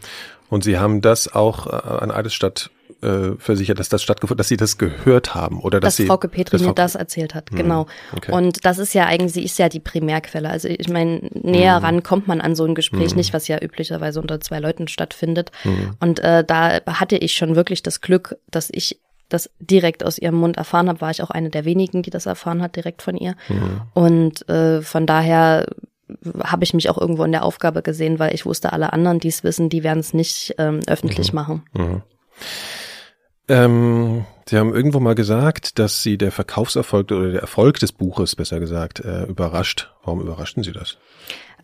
Und 0.50 0.64
Sie 0.64 0.78
haben 0.78 1.02
das 1.02 1.34
auch 1.34 1.68
äh, 1.68 1.72
an 1.72 2.12
Eidesstadt 2.12 2.70
äh, 3.02 3.36
versichert, 3.38 3.80
dass 3.80 3.90
das 3.90 4.04
stattgefunden, 4.04 4.38
dass 4.38 4.48
sie 4.48 4.58
das 4.58 4.78
gehört 4.78 5.36
haben 5.36 5.60
oder 5.60 5.80
dass, 5.80 5.90
dass 5.90 5.98
sie, 5.98 6.06
Frauke 6.06 6.28
Petri 6.28 6.58
mir 6.60 6.74
das 6.74 6.96
erzählt 6.96 7.36
hat, 7.36 7.50
hm, 7.50 7.58
genau. 7.58 7.88
Okay. 8.16 8.32
Und 8.32 8.66
das 8.66 8.78
ist 8.78 8.94
ja 8.94 9.06
eigentlich, 9.06 9.34
sie 9.34 9.44
ist 9.44 9.58
ja 9.60 9.70
die 9.70 9.80
Primärquelle. 9.80 10.50
Also 10.50 10.68
ich 10.68 10.90
meine, 10.90 11.30
näher 11.34 11.78
hm. 11.78 11.84
ran 11.84 12.04
kommt 12.04 12.28
man 12.28 12.42
an 12.42 12.56
so 12.56 12.66
ein 12.66 12.76
Gespräch 12.76 13.12
hm. 13.12 13.18
nicht, 13.18 13.34
was 13.34 13.48
ja 13.48 13.62
üblicherweise 13.62 14.20
unter 14.20 14.40
zwei 14.40 14.60
Leuten 14.60 14.88
stattfindet. 14.88 15.52
Hm. 15.64 15.96
Und 16.00 16.20
äh, 16.20 16.44
da 16.44 16.82
hatte 16.86 17.18
ich 17.18 17.34
schon 17.34 17.56
wirklich 17.56 17.84
das 17.84 18.02
Glück, 18.02 18.38
dass 18.50 18.70
ich 18.72 19.00
das 19.30 19.50
direkt 19.60 20.06
aus 20.06 20.18
ihrem 20.18 20.36
Mund 20.36 20.58
erfahren 20.58 20.88
habe, 20.88 21.02
war 21.02 21.12
ich 21.12 21.24
auch 21.24 21.32
eine 21.32 21.50
der 21.50 21.66
wenigen, 21.66 22.04
die 22.04 22.12
das 22.12 22.28
erfahren 22.28 22.62
hat, 22.62 22.76
direkt 22.76 23.02
von 23.02 23.18
ihr. 23.18 23.36
Mhm. 23.50 23.82
Und 23.94 24.48
äh, 24.50 24.82
von 24.82 25.08
daher 25.08 25.66
habe 26.44 26.64
ich 26.64 26.74
mich 26.74 26.90
auch 26.90 26.98
irgendwo 26.98 27.24
in 27.24 27.32
der 27.32 27.44
Aufgabe 27.44 27.82
gesehen, 27.82 28.20
weil 28.20 28.34
ich 28.36 28.46
wusste, 28.46 28.74
alle 28.74 28.94
anderen, 28.94 29.20
die 29.20 29.30
es 29.30 29.44
wissen, 29.44 29.70
die 29.70 29.84
werden 29.84 30.00
es 30.00 30.14
nicht 30.14 30.56
ähm, 30.58 30.82
öffentlich 30.88 31.34
mhm. 31.34 31.36
machen. 31.36 31.64
Ähm, 33.48 34.26
Sie 34.48 34.58
haben 34.58 34.74
irgendwo 34.74 35.00
mal 35.00 35.16
gesagt, 35.16 35.80
dass 35.80 36.04
Sie 36.04 36.18
der 36.18 36.32
Verkaufserfolg 36.32 37.12
oder 37.12 37.32
der 37.32 37.42
Erfolg 37.42 37.80
des 37.80 37.92
Buches, 37.92 38.36
besser 38.36 38.60
gesagt, 38.60 39.00
äh, 39.00 39.24
überrascht. 39.24 39.92
Warum 40.04 40.22
überraschten 40.22 40.64
Sie 40.64 40.72
das? 40.72 40.98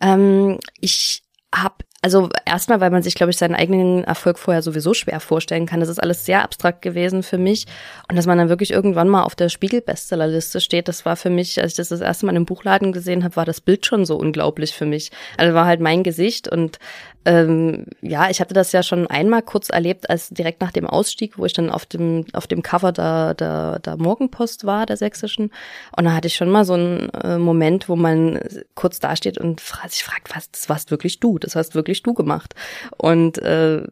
Ähm, 0.00 0.58
ich 0.80 1.22
habe 1.54 1.84
also 2.02 2.30
erstmal, 2.46 2.80
weil 2.80 2.90
man 2.90 3.02
sich, 3.02 3.14
glaube 3.14 3.30
ich, 3.30 3.36
seinen 3.36 3.54
eigenen 3.54 4.04
Erfolg 4.04 4.38
vorher 4.38 4.62
sowieso 4.62 4.94
schwer 4.94 5.20
vorstellen 5.20 5.66
kann. 5.66 5.80
Das 5.80 5.90
ist 5.90 6.02
alles 6.02 6.24
sehr 6.24 6.42
abstrakt 6.42 6.80
gewesen 6.80 7.22
für 7.22 7.36
mich. 7.36 7.66
Und 8.08 8.16
dass 8.16 8.26
man 8.26 8.38
dann 8.38 8.48
wirklich 8.48 8.70
irgendwann 8.70 9.08
mal 9.08 9.22
auf 9.22 9.34
der 9.34 9.50
Spiegel-Bestsellerliste 9.50 10.62
steht, 10.62 10.88
das 10.88 11.04
war 11.04 11.16
für 11.16 11.28
mich, 11.28 11.60
als 11.60 11.72
ich 11.72 11.76
das 11.76 11.90
das 11.90 12.00
erste 12.00 12.24
Mal 12.24 12.36
im 12.36 12.46
Buchladen 12.46 12.92
gesehen 12.92 13.22
habe, 13.22 13.36
war 13.36 13.44
das 13.44 13.60
Bild 13.60 13.84
schon 13.84 14.06
so 14.06 14.16
unglaublich 14.16 14.72
für 14.72 14.86
mich. 14.86 15.10
Also 15.36 15.52
war 15.52 15.66
halt 15.66 15.80
mein 15.80 16.02
Gesicht 16.02 16.48
und 16.48 16.78
ähm, 17.24 17.86
ja, 18.00 18.30
ich 18.30 18.40
hatte 18.40 18.54
das 18.54 18.72
ja 18.72 18.82
schon 18.82 19.06
einmal 19.06 19.42
kurz 19.42 19.68
erlebt, 19.68 20.08
als 20.08 20.30
direkt 20.30 20.60
nach 20.60 20.72
dem 20.72 20.86
Ausstieg, 20.86 21.38
wo 21.38 21.44
ich 21.44 21.52
dann 21.52 21.70
auf 21.70 21.84
dem 21.84 22.24
auf 22.32 22.46
dem 22.46 22.62
Cover 22.62 22.92
der 22.92 23.34
der, 23.34 23.78
der 23.78 23.96
Morgenpost 23.98 24.64
war, 24.64 24.86
der 24.86 24.96
sächsischen, 24.96 25.50
und 25.96 26.04
da 26.04 26.12
hatte 26.12 26.28
ich 26.28 26.34
schon 26.34 26.50
mal 26.50 26.64
so 26.64 26.74
einen 26.74 27.10
äh, 27.10 27.38
Moment, 27.38 27.88
wo 27.88 27.96
man 27.96 28.40
kurz 28.74 29.00
dasteht 29.00 29.38
und 29.38 29.60
sich 29.60 30.04
fragt, 30.04 30.34
was 30.34 30.50
das 30.50 30.68
warst 30.68 30.90
wirklich 30.90 31.20
du, 31.20 31.38
das 31.38 31.56
hast 31.56 31.74
wirklich 31.74 32.02
du 32.02 32.14
gemacht. 32.14 32.54
Und 32.96 33.38
äh, 33.38 33.82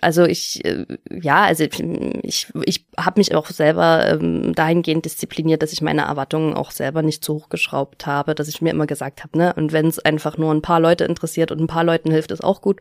also 0.00 0.24
ich, 0.24 0.64
äh, 0.64 0.86
ja, 1.10 1.42
also 1.42 1.64
ich, 1.64 2.48
ich, 2.64 2.86
habe 2.96 3.20
mich 3.20 3.34
auch 3.34 3.46
selber 3.46 4.06
ähm, 4.06 4.54
dahingehend 4.54 5.04
diszipliniert, 5.04 5.62
dass 5.62 5.72
ich 5.72 5.82
meine 5.82 6.02
Erwartungen 6.02 6.54
auch 6.54 6.70
selber 6.70 7.02
nicht 7.02 7.24
zu 7.24 7.34
hoch 7.34 7.48
geschraubt 7.48 8.06
habe, 8.06 8.34
dass 8.34 8.48
ich 8.48 8.62
mir 8.62 8.70
immer 8.70 8.86
gesagt 8.86 9.22
habe, 9.22 9.38
ne, 9.38 9.52
und 9.54 9.72
wenn 9.72 9.86
es 9.86 9.98
einfach 9.98 10.38
nur 10.38 10.52
ein 10.52 10.62
paar 10.62 10.80
Leute 10.80 11.04
interessiert 11.04 11.52
und 11.52 11.60
ein 11.60 11.66
paar 11.66 11.84
Leuten 11.84 12.10
hilft, 12.10 12.30
ist 12.32 12.42
auch 12.42 12.62
gut 12.62 12.80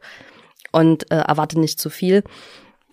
und 0.71 1.11
äh, 1.11 1.17
erwarte 1.17 1.59
nicht 1.59 1.79
zu 1.79 1.89
viel. 1.89 2.23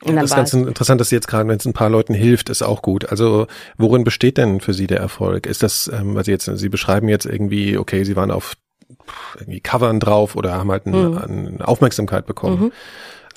Und 0.02 0.16
das 0.16 0.24
ist 0.24 0.36
ganz 0.36 0.52
interessant, 0.52 1.00
dass 1.00 1.08
Sie 1.08 1.14
jetzt 1.14 1.28
gerade, 1.28 1.48
wenn 1.48 1.56
es 1.56 1.64
ein 1.64 1.72
paar 1.72 1.88
Leuten 1.88 2.12
hilft, 2.12 2.50
ist 2.50 2.62
auch 2.62 2.82
gut. 2.82 3.08
Also 3.08 3.46
worin 3.78 4.04
besteht 4.04 4.36
denn 4.36 4.60
für 4.60 4.74
Sie 4.74 4.86
der 4.86 5.00
Erfolg? 5.00 5.46
Ist 5.46 5.62
das, 5.62 5.90
ähm, 5.92 6.14
weil 6.14 6.24
Sie 6.24 6.32
jetzt, 6.32 6.44
Sie 6.44 6.68
beschreiben 6.68 7.08
jetzt 7.08 7.24
irgendwie, 7.24 7.78
okay, 7.78 8.04
Sie 8.04 8.14
waren 8.14 8.30
auf 8.30 8.56
irgendwie 9.38 9.60
Covern 9.60 9.98
drauf 9.98 10.36
oder 10.36 10.54
haben 10.54 10.70
halt 10.70 10.86
eine, 10.86 10.96
mhm. 10.96 11.18
eine 11.18 11.68
Aufmerksamkeit 11.68 12.26
bekommen. 12.26 12.64
Mhm. 12.64 12.72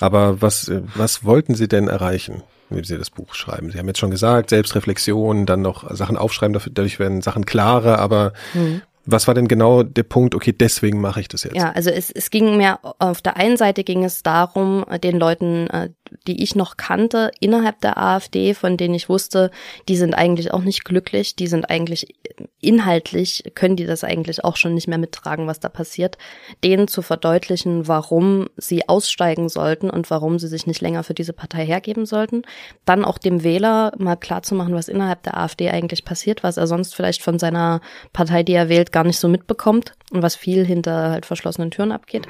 Aber 0.00 0.42
was, 0.42 0.70
was 0.94 1.24
wollten 1.24 1.54
Sie 1.54 1.68
denn 1.68 1.88
erreichen, 1.88 2.42
wenn 2.70 2.84
Sie 2.84 2.98
das 2.98 3.10
Buch 3.10 3.34
schreiben? 3.34 3.70
Sie 3.70 3.78
haben 3.78 3.86
jetzt 3.86 4.00
schon 4.00 4.10
gesagt, 4.10 4.50
Selbstreflexion, 4.50 5.46
dann 5.46 5.62
noch 5.62 5.94
Sachen 5.94 6.16
aufschreiben, 6.16 6.58
dadurch 6.72 6.98
werden 6.98 7.22
Sachen 7.22 7.46
klarer, 7.46 7.98
aber 7.98 8.32
mhm. 8.54 8.82
Was 9.06 9.26
war 9.26 9.34
denn 9.34 9.48
genau 9.48 9.82
der 9.82 10.02
Punkt, 10.02 10.34
okay, 10.34 10.52
deswegen 10.52 11.00
mache 11.00 11.20
ich 11.20 11.28
das 11.28 11.44
jetzt? 11.44 11.56
Ja, 11.56 11.72
also 11.72 11.90
es, 11.90 12.10
es 12.10 12.30
ging 12.30 12.56
mir, 12.56 12.78
auf 12.98 13.22
der 13.22 13.36
einen 13.36 13.56
Seite 13.56 13.82
ging 13.82 14.04
es 14.04 14.22
darum, 14.22 14.84
den 15.02 15.18
Leuten, 15.18 15.68
äh, 15.68 15.88
die 16.26 16.42
ich 16.42 16.54
noch 16.54 16.76
kannte, 16.76 17.30
innerhalb 17.40 17.80
der 17.80 17.98
AfD, 17.98 18.54
von 18.54 18.76
denen 18.76 18.94
ich 18.94 19.08
wusste, 19.08 19.50
die 19.88 19.96
sind 19.96 20.14
eigentlich 20.14 20.52
auch 20.52 20.62
nicht 20.62 20.84
glücklich, 20.84 21.36
die 21.36 21.46
sind 21.46 21.70
eigentlich 21.70 22.14
inhaltlich, 22.60 23.44
können 23.54 23.76
die 23.76 23.86
das 23.86 24.04
eigentlich 24.04 24.44
auch 24.44 24.56
schon 24.56 24.74
nicht 24.74 24.88
mehr 24.88 24.98
mittragen, 24.98 25.46
was 25.46 25.60
da 25.60 25.68
passiert, 25.68 26.18
denen 26.64 26.88
zu 26.88 27.02
verdeutlichen, 27.02 27.88
warum 27.88 28.48
sie 28.56 28.88
aussteigen 28.88 29.48
sollten 29.48 29.90
und 29.90 30.10
warum 30.10 30.38
sie 30.38 30.48
sich 30.48 30.66
nicht 30.66 30.80
länger 30.80 31.02
für 31.02 31.14
diese 31.14 31.32
Partei 31.32 31.64
hergeben 31.64 32.06
sollten. 32.06 32.42
Dann 32.84 33.04
auch 33.04 33.18
dem 33.18 33.42
Wähler 33.42 33.92
mal 33.98 34.16
klarzumachen, 34.16 34.74
was 34.74 34.88
innerhalb 34.88 35.22
der 35.22 35.36
AfD 35.36 35.70
eigentlich 35.70 36.04
passiert, 36.04 36.42
was 36.42 36.56
er 36.56 36.66
sonst 36.66 36.94
vielleicht 36.94 37.22
von 37.22 37.38
seiner 37.38 37.80
Partei, 38.12 38.42
die 38.42 38.54
er 38.54 38.68
wählt, 38.68 38.92
gar 38.92 39.04
nicht 39.04 39.18
so 39.18 39.28
mitbekommt 39.28 39.94
und 40.10 40.22
was 40.22 40.36
viel 40.36 40.64
hinter 40.64 41.10
halt 41.10 41.26
verschlossenen 41.26 41.70
Türen 41.70 41.92
abgeht. 41.92 42.26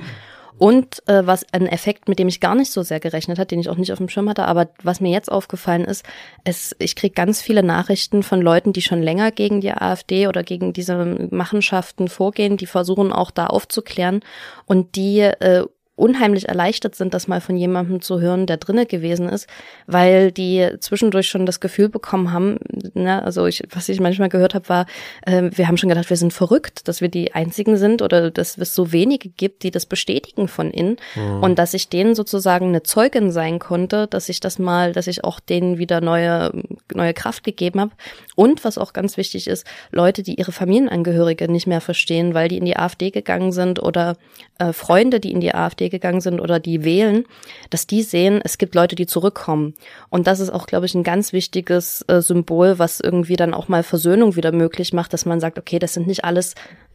Und 0.60 1.02
äh, 1.08 1.26
was 1.26 1.46
ein 1.54 1.66
Effekt, 1.66 2.06
mit 2.06 2.18
dem 2.18 2.28
ich 2.28 2.38
gar 2.38 2.54
nicht 2.54 2.70
so 2.70 2.82
sehr 2.82 3.00
gerechnet 3.00 3.38
hat, 3.38 3.50
den 3.50 3.60
ich 3.60 3.70
auch 3.70 3.78
nicht 3.78 3.92
auf 3.92 3.98
dem 3.98 4.10
Schirm 4.10 4.28
hatte, 4.28 4.44
aber 4.44 4.68
was 4.82 5.00
mir 5.00 5.10
jetzt 5.10 5.32
aufgefallen 5.32 5.86
ist, 5.86 6.04
es, 6.44 6.76
ich 6.78 6.96
kriege 6.96 7.14
ganz 7.14 7.40
viele 7.40 7.62
Nachrichten 7.62 8.22
von 8.22 8.42
Leuten, 8.42 8.74
die 8.74 8.82
schon 8.82 9.00
länger 9.02 9.30
gegen 9.30 9.62
die 9.62 9.72
AfD 9.72 10.28
oder 10.28 10.42
gegen 10.42 10.74
diese 10.74 11.28
Machenschaften 11.30 12.08
vorgehen, 12.08 12.58
die 12.58 12.66
versuchen 12.66 13.10
auch 13.10 13.30
da 13.30 13.46
aufzuklären. 13.46 14.20
Und 14.66 14.96
die 14.96 15.20
äh, 15.20 15.64
unheimlich 16.00 16.48
erleichtert 16.48 16.94
sind, 16.94 17.14
das 17.14 17.28
mal 17.28 17.40
von 17.40 17.56
jemandem 17.56 18.00
zu 18.00 18.20
hören, 18.20 18.46
der 18.46 18.56
drinne 18.56 18.86
gewesen 18.86 19.28
ist, 19.28 19.46
weil 19.86 20.32
die 20.32 20.68
zwischendurch 20.80 21.28
schon 21.28 21.46
das 21.46 21.60
Gefühl 21.60 21.88
bekommen 21.88 22.32
haben, 22.32 22.58
ne, 22.94 23.22
also 23.22 23.46
ich, 23.46 23.62
was 23.70 23.88
ich 23.88 24.00
manchmal 24.00 24.30
gehört 24.30 24.54
habe, 24.54 24.68
war, 24.68 24.86
äh, 25.26 25.50
wir 25.52 25.68
haben 25.68 25.76
schon 25.76 25.90
gedacht, 25.90 26.10
wir 26.10 26.16
sind 26.16 26.32
verrückt, 26.32 26.88
dass 26.88 27.00
wir 27.00 27.08
die 27.08 27.34
einzigen 27.34 27.76
sind 27.76 28.02
oder 28.02 28.30
dass 28.30 28.56
es 28.56 28.74
so 28.74 28.92
wenige 28.92 29.28
gibt, 29.28 29.62
die 29.62 29.70
das 29.70 29.86
bestätigen 29.86 30.48
von 30.48 30.70
innen 30.70 30.96
mhm. 31.14 31.42
und 31.42 31.58
dass 31.58 31.74
ich 31.74 31.88
denen 31.88 32.14
sozusagen 32.14 32.68
eine 32.68 32.82
Zeugin 32.82 33.30
sein 33.30 33.58
konnte, 33.58 34.06
dass 34.06 34.28
ich 34.28 34.40
das 34.40 34.58
mal, 34.58 34.92
dass 34.92 35.06
ich 35.06 35.22
auch 35.22 35.38
denen 35.38 35.78
wieder 35.78 36.00
neue 36.00 36.50
neue 36.94 37.14
Kraft 37.14 37.44
gegeben 37.44 37.80
habe 37.80 37.92
und 38.34 38.64
was 38.64 38.78
auch 38.78 38.94
ganz 38.94 39.16
wichtig 39.18 39.46
ist, 39.46 39.66
Leute, 39.90 40.22
die 40.22 40.36
ihre 40.36 40.52
Familienangehörige 40.52 41.50
nicht 41.50 41.66
mehr 41.66 41.82
verstehen, 41.82 42.32
weil 42.32 42.48
die 42.48 42.56
in 42.56 42.64
die 42.64 42.76
AfD 42.76 43.10
gegangen 43.10 43.52
sind 43.52 43.82
oder 43.82 44.16
äh, 44.58 44.72
Freunde, 44.72 45.20
die 45.20 45.32
in 45.32 45.40
die 45.40 45.54
AfD 45.54 45.89
gegangen 45.90 46.20
sind 46.20 46.40
oder 46.40 46.58
die 46.58 46.84
wählen, 46.84 47.24
dass 47.68 47.86
die 47.86 48.02
sehen, 48.02 48.40
es 48.42 48.56
gibt 48.58 48.74
Leute, 48.74 48.96
die 48.96 49.06
zurückkommen. 49.06 49.74
Und 50.08 50.26
das 50.26 50.40
ist 50.40 50.50
auch, 50.50 50.66
glaube 50.66 50.86
ich, 50.86 50.94
ein 50.94 51.02
ganz 51.02 51.32
wichtiges 51.32 52.02
äh, 52.08 52.22
Symbol, 52.22 52.78
was 52.78 53.00
irgendwie 53.00 53.36
dann 53.36 53.52
auch 53.52 53.68
mal 53.68 53.82
Versöhnung 53.82 54.36
wieder 54.36 54.52
möglich 54.52 54.92
macht, 54.92 55.12
dass 55.12 55.26
man 55.26 55.40
sagt, 55.40 55.58
okay, 55.58 55.78
das 55.78 55.94
sind 55.94 56.06
nicht 56.06 56.24
alles 56.24 56.54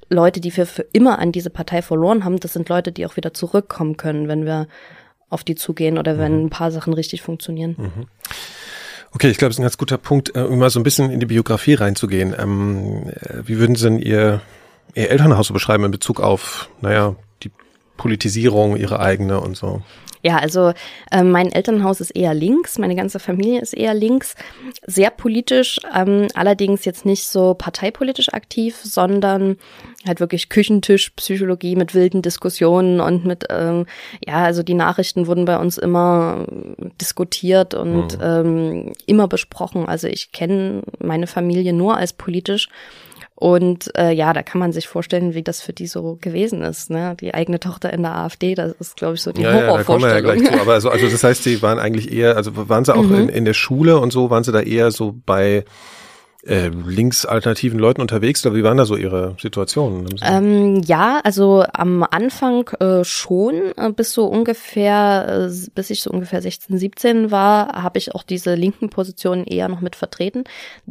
Leute, 0.09 0.39
die 0.39 0.55
wir 0.55 0.65
für 0.65 0.85
immer 0.93 1.19
an 1.19 1.31
diese 1.31 1.49
Partei 1.49 1.81
verloren 1.81 2.23
haben, 2.25 2.39
das 2.39 2.53
sind 2.53 2.69
Leute, 2.69 2.91
die 2.91 3.05
auch 3.05 3.17
wieder 3.17 3.33
zurückkommen 3.33 3.97
können, 3.97 4.27
wenn 4.27 4.45
wir 4.45 4.67
auf 5.29 5.43
die 5.43 5.55
zugehen 5.55 5.97
oder 5.97 6.17
wenn 6.17 6.37
mhm. 6.37 6.45
ein 6.45 6.49
paar 6.49 6.71
Sachen 6.71 6.93
richtig 6.93 7.21
funktionieren. 7.21 7.75
Mhm. 7.77 8.07
Okay, 9.11 9.29
ich 9.29 9.37
glaube, 9.37 9.51
es 9.51 9.55
ist 9.55 9.59
ein 9.59 9.63
ganz 9.63 9.77
guter 9.77 9.97
Punkt, 9.97 10.35
äh, 10.35 10.41
um 10.41 10.59
mal 10.59 10.69
so 10.69 10.79
ein 10.79 10.83
bisschen 10.83 11.09
in 11.09 11.19
die 11.19 11.25
Biografie 11.25 11.75
reinzugehen. 11.75 12.35
Ähm, 12.37 13.09
äh, 13.09 13.41
wie 13.45 13.57
würden 13.57 13.75
Sie 13.75 13.85
denn 13.85 13.99
Ihr, 13.99 14.41
Ihr 14.93 15.09
Elternhaus 15.09 15.47
so 15.47 15.53
beschreiben 15.53 15.85
in 15.85 15.91
Bezug 15.91 16.19
auf, 16.19 16.69
naja, 16.81 17.15
Politisierung, 17.97 18.75
ihre 18.75 18.99
eigene 18.99 19.39
und 19.39 19.55
so. 19.55 19.81
Ja, 20.25 20.37
also 20.37 20.73
äh, 21.11 21.21
mein 21.21 21.51
Elternhaus 21.51 22.01
ist 22.01 22.09
eher 22.09 22.33
links, 22.33 22.79
meine 22.79 22.95
ganze 22.95 23.19
Familie 23.19 23.61
ist 23.61 23.73
eher 23.73 23.93
links, 23.93 24.33
sehr 24.87 25.11
politisch, 25.11 25.79
ähm, 25.95 26.29
allerdings 26.33 26.83
jetzt 26.83 27.05
nicht 27.05 27.27
so 27.27 27.53
parteipolitisch 27.53 28.33
aktiv, 28.33 28.75
sondern 28.81 29.57
halt 30.07 30.19
wirklich 30.19 30.49
Küchentischpsychologie 30.49 31.75
mit 31.75 31.93
wilden 31.93 32.23
Diskussionen 32.23 33.01
und 33.01 33.23
mit, 33.23 33.43
ähm, 33.51 33.85
ja, 34.25 34.43
also 34.43 34.63
die 34.63 34.73
Nachrichten 34.73 35.27
wurden 35.27 35.45
bei 35.45 35.59
uns 35.59 35.77
immer 35.77 36.47
diskutiert 36.99 37.75
und 37.75 38.17
mhm. 38.17 38.23
ähm, 38.23 38.93
immer 39.05 39.27
besprochen. 39.27 39.85
Also 39.85 40.07
ich 40.07 40.31
kenne 40.31 40.81
meine 40.97 41.27
Familie 41.27 41.71
nur 41.71 41.97
als 41.97 42.13
politisch 42.13 42.69
Und 43.37 43.91
äh, 43.97 44.11
ja, 44.11 44.31
da 44.31 44.43
kann 44.43 44.59
man 44.59 44.71
sich 44.71 44.87
vorstellen, 44.87 45.33
wie 45.33 45.43
das 45.43 45.59
für 45.59 45.73
die 45.73 45.87
so 45.87 46.17
gewesen 46.21 46.61
ist. 46.61 46.89
Ne? 46.89 47.17
Die 47.19 47.33
eigene 47.33 47.59
Tochter 47.59 47.91
in 47.91 48.01
der 48.01 48.15
AfD, 48.15 48.55
das 48.55 48.71
ist, 48.79 48.95
glaube 48.95 49.15
ich, 49.15 49.21
so 49.21 49.33
die 49.33 49.41
ja, 49.41 49.51
Horrorvorstellung. 49.53 49.77
Ja, 49.77 49.77
da 49.77 49.83
kommen 49.83 50.03
wir 50.03 50.09
ja 50.09 50.21
gleich 50.21 50.53
zu. 50.53 50.61
Aber 50.61 50.73
also, 50.73 50.89
also 50.89 51.09
das 51.09 51.21
heißt, 51.21 51.43
sie 51.43 51.61
waren 51.61 51.77
eigentlich 51.77 52.13
eher, 52.13 52.37
also 52.37 52.51
waren 52.69 52.85
sie 52.85 52.95
auch 52.95 53.03
mhm. 53.03 53.23
in, 53.23 53.29
in 53.29 53.45
der 53.45 53.53
Schule 53.53 53.99
und 53.99 54.13
so, 54.13 54.29
waren 54.29 54.45
sie 54.45 54.53
da 54.53 54.61
eher 54.61 54.91
so 54.91 55.15
bei 55.25 55.65
äh, 56.45 56.67
linksalternativen 56.69 57.79
Leuten 57.79 58.01
unterwegs 58.01 58.45
oder 58.45 58.55
wie 58.55 58.63
waren 58.63 58.77
da 58.77 58.85
so 58.85 58.95
Ihre 58.95 59.35
Situationen? 59.39 60.07
Ähm, 60.21 60.81
ja, 60.85 61.19
also 61.23 61.65
am 61.73 62.03
Anfang 62.03 62.69
äh, 62.79 63.03
schon, 63.03 63.55
äh, 63.77 63.91
bis 63.91 64.13
so 64.13 64.27
ungefähr, 64.27 65.49
äh, 65.49 65.69
bis 65.73 65.89
ich 65.89 66.01
so 66.01 66.11
ungefähr 66.11 66.41
16, 66.41 66.77
17 66.77 67.31
war, 67.31 67.81
habe 67.81 67.97
ich 67.97 68.13
auch 68.13 68.23
diese 68.23 68.55
linken 68.55 68.89
Positionen 68.89 69.45
eher 69.45 69.67
noch 69.69 69.81
mit 69.81 69.95
vertreten. 69.95 70.43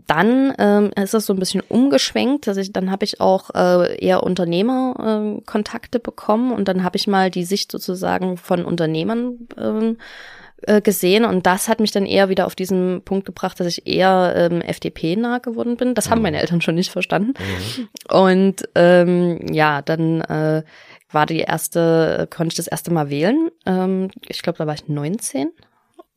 Dann 0.06 0.52
ähm, 0.58 0.90
ist 1.00 1.14
das 1.14 1.26
so 1.26 1.32
ein 1.32 1.38
bisschen 1.38 1.62
umgeschwenkt, 1.68 2.46
dass 2.46 2.56
ich, 2.56 2.72
dann 2.72 2.90
habe 2.90 3.04
ich 3.04 3.20
auch 3.20 3.50
äh, 3.54 3.96
eher 4.04 4.22
Unternehmerkontakte 4.24 5.98
äh, 5.98 6.02
bekommen 6.02 6.52
und 6.52 6.66
dann 6.68 6.82
habe 6.82 6.96
ich 6.96 7.06
mal 7.06 7.30
die 7.30 7.44
Sicht 7.44 7.70
sozusagen 7.70 8.36
von 8.36 8.64
Unternehmern 8.64 9.46
äh, 9.56 9.94
äh, 10.66 10.80
gesehen 10.80 11.24
und 11.24 11.46
das 11.46 11.68
hat 11.68 11.80
mich 11.80 11.90
dann 11.90 12.06
eher 12.06 12.28
wieder 12.28 12.46
auf 12.46 12.54
diesen 12.54 13.02
Punkt 13.04 13.26
gebracht, 13.26 13.58
dass 13.60 13.66
ich 13.66 13.86
eher 13.86 14.34
ähm, 14.36 14.60
FDP 14.60 15.16
nah 15.16 15.38
geworden 15.38 15.76
bin. 15.76 15.94
Das 15.94 16.10
haben 16.10 16.18
mhm. 16.18 16.22
meine 16.24 16.40
Eltern 16.40 16.60
schon 16.60 16.74
nicht 16.74 16.90
verstanden. 16.90 17.34
Mhm. 17.38 17.88
Und 18.10 18.68
ähm, 18.74 19.40
ja, 19.50 19.82
dann 19.82 20.20
äh, 20.22 20.62
war 21.10 21.26
die 21.26 21.40
erste, 21.40 22.28
konnte 22.34 22.52
ich 22.52 22.56
das 22.56 22.66
erste 22.66 22.92
Mal 22.92 23.10
wählen. 23.10 23.50
Ähm, 23.66 24.10
ich 24.28 24.42
glaube, 24.42 24.58
da 24.58 24.66
war 24.66 24.74
ich 24.74 24.88
19 24.88 25.50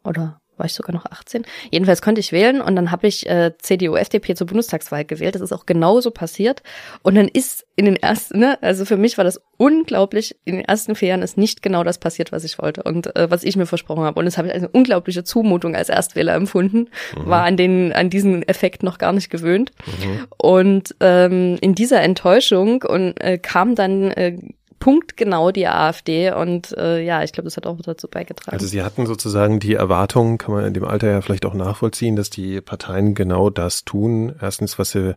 oder 0.04 0.42
war 0.58 0.66
ich 0.66 0.74
sogar 0.74 0.94
noch 0.94 1.06
18. 1.06 1.46
Jedenfalls 1.72 2.02
konnte 2.02 2.20
ich 2.20 2.32
wählen 2.32 2.62
und 2.62 2.76
dann 2.76 2.92
habe 2.92 3.08
ich 3.08 3.28
äh, 3.30 3.52
CDU, 3.58 3.96
FDP 3.96 4.36
zur 4.36 4.48
Bundestagswahl 4.48 5.06
gewählt. 5.06 5.36
Das 5.36 5.42
ist 5.42 5.54
auch 5.54 5.66
genauso 5.66 6.12
passiert. 6.12 6.64
Und 7.04 7.16
dann 7.16 7.28
ist 7.28 7.66
in 7.76 7.86
den 7.86 7.96
ersten, 7.96 8.40
ne, 8.40 8.58
also 8.62 8.86
für 8.86 8.98
mich 8.98 9.18
war 9.18 9.24
das 9.24 9.40
unglaublich, 9.58 10.36
in 10.46 10.56
den 10.56 10.66
ersten 10.66 10.96
vier 10.96 11.10
Jahren 11.10 11.22
ist 11.22 11.38
nicht 11.38 11.62
genau 11.62 11.84
das 11.84 12.00
passiert, 12.00 12.32
was 12.32 12.44
ich 12.44 12.58
wollte 12.60 12.84
und 12.84 13.16
äh, 13.16 13.30
was 13.30 13.44
ich 13.44 13.56
mir 13.56 13.68
versprochen 13.68 14.04
habe. 14.04 14.20
Und 14.20 14.26
das 14.26 14.38
habe 14.38 14.48
ich 14.48 14.54
als 14.54 14.64
eine 14.64 14.72
unglaubliche 14.72 15.24
Zumutung 15.24 15.76
als 15.76 15.90
Erstwähler 15.90 16.34
empfunden, 16.34 16.90
mhm. 17.16 17.30
war 17.30 17.44
an 17.44 17.56
den, 17.56 17.94
an 17.94 18.10
diesen 18.10 18.42
Effekt 18.48 18.82
noch 18.82 18.98
gar 18.98 19.14
nicht 19.14 19.30
gewöhnt. 19.30 19.72
Mhm. 19.86 20.28
Und 20.38 20.96
ähm, 21.02 21.58
in 21.62 21.76
dieser 21.76 22.02
Enttäuschung 22.02 22.82
und 22.84 23.22
äh, 23.22 23.38
kam 23.38 23.76
dann 23.76 24.12
äh, 24.12 24.38
punktgenau 24.80 25.52
die 25.52 25.68
AfD 25.68 26.32
und 26.32 26.76
äh, 26.78 27.02
ja, 27.04 27.24
ich 27.24 27.34
glaube, 27.34 27.46
das 27.46 27.58
hat 27.58 27.66
auch 27.66 27.80
dazu 27.82 28.08
beigetragen. 28.08 28.52
Also 28.56 28.68
Sie 28.68 28.84
hatten 28.84 29.06
sozusagen 29.06 29.60
die 29.60 29.74
Erwartung, 29.74 30.38
kann 30.38 30.54
man 30.54 30.66
in 30.66 30.74
dem 30.74 30.86
Alter 30.86 31.10
ja 31.10 31.22
vielleicht 31.22 31.46
auch 31.46 31.54
nachvollziehen, 31.54 32.16
dass 32.16 32.30
die 32.30 32.62
Parteien 32.62 33.16
genau 33.16 33.50
das 33.50 33.86
tun. 33.86 34.36
Erstens, 34.42 34.78
was 34.80 34.92
sie 34.92 35.16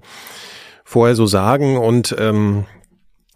vorher 0.85 1.15
so 1.15 1.27
sagen 1.27 1.77
und 1.77 2.15
ähm, 2.19 2.65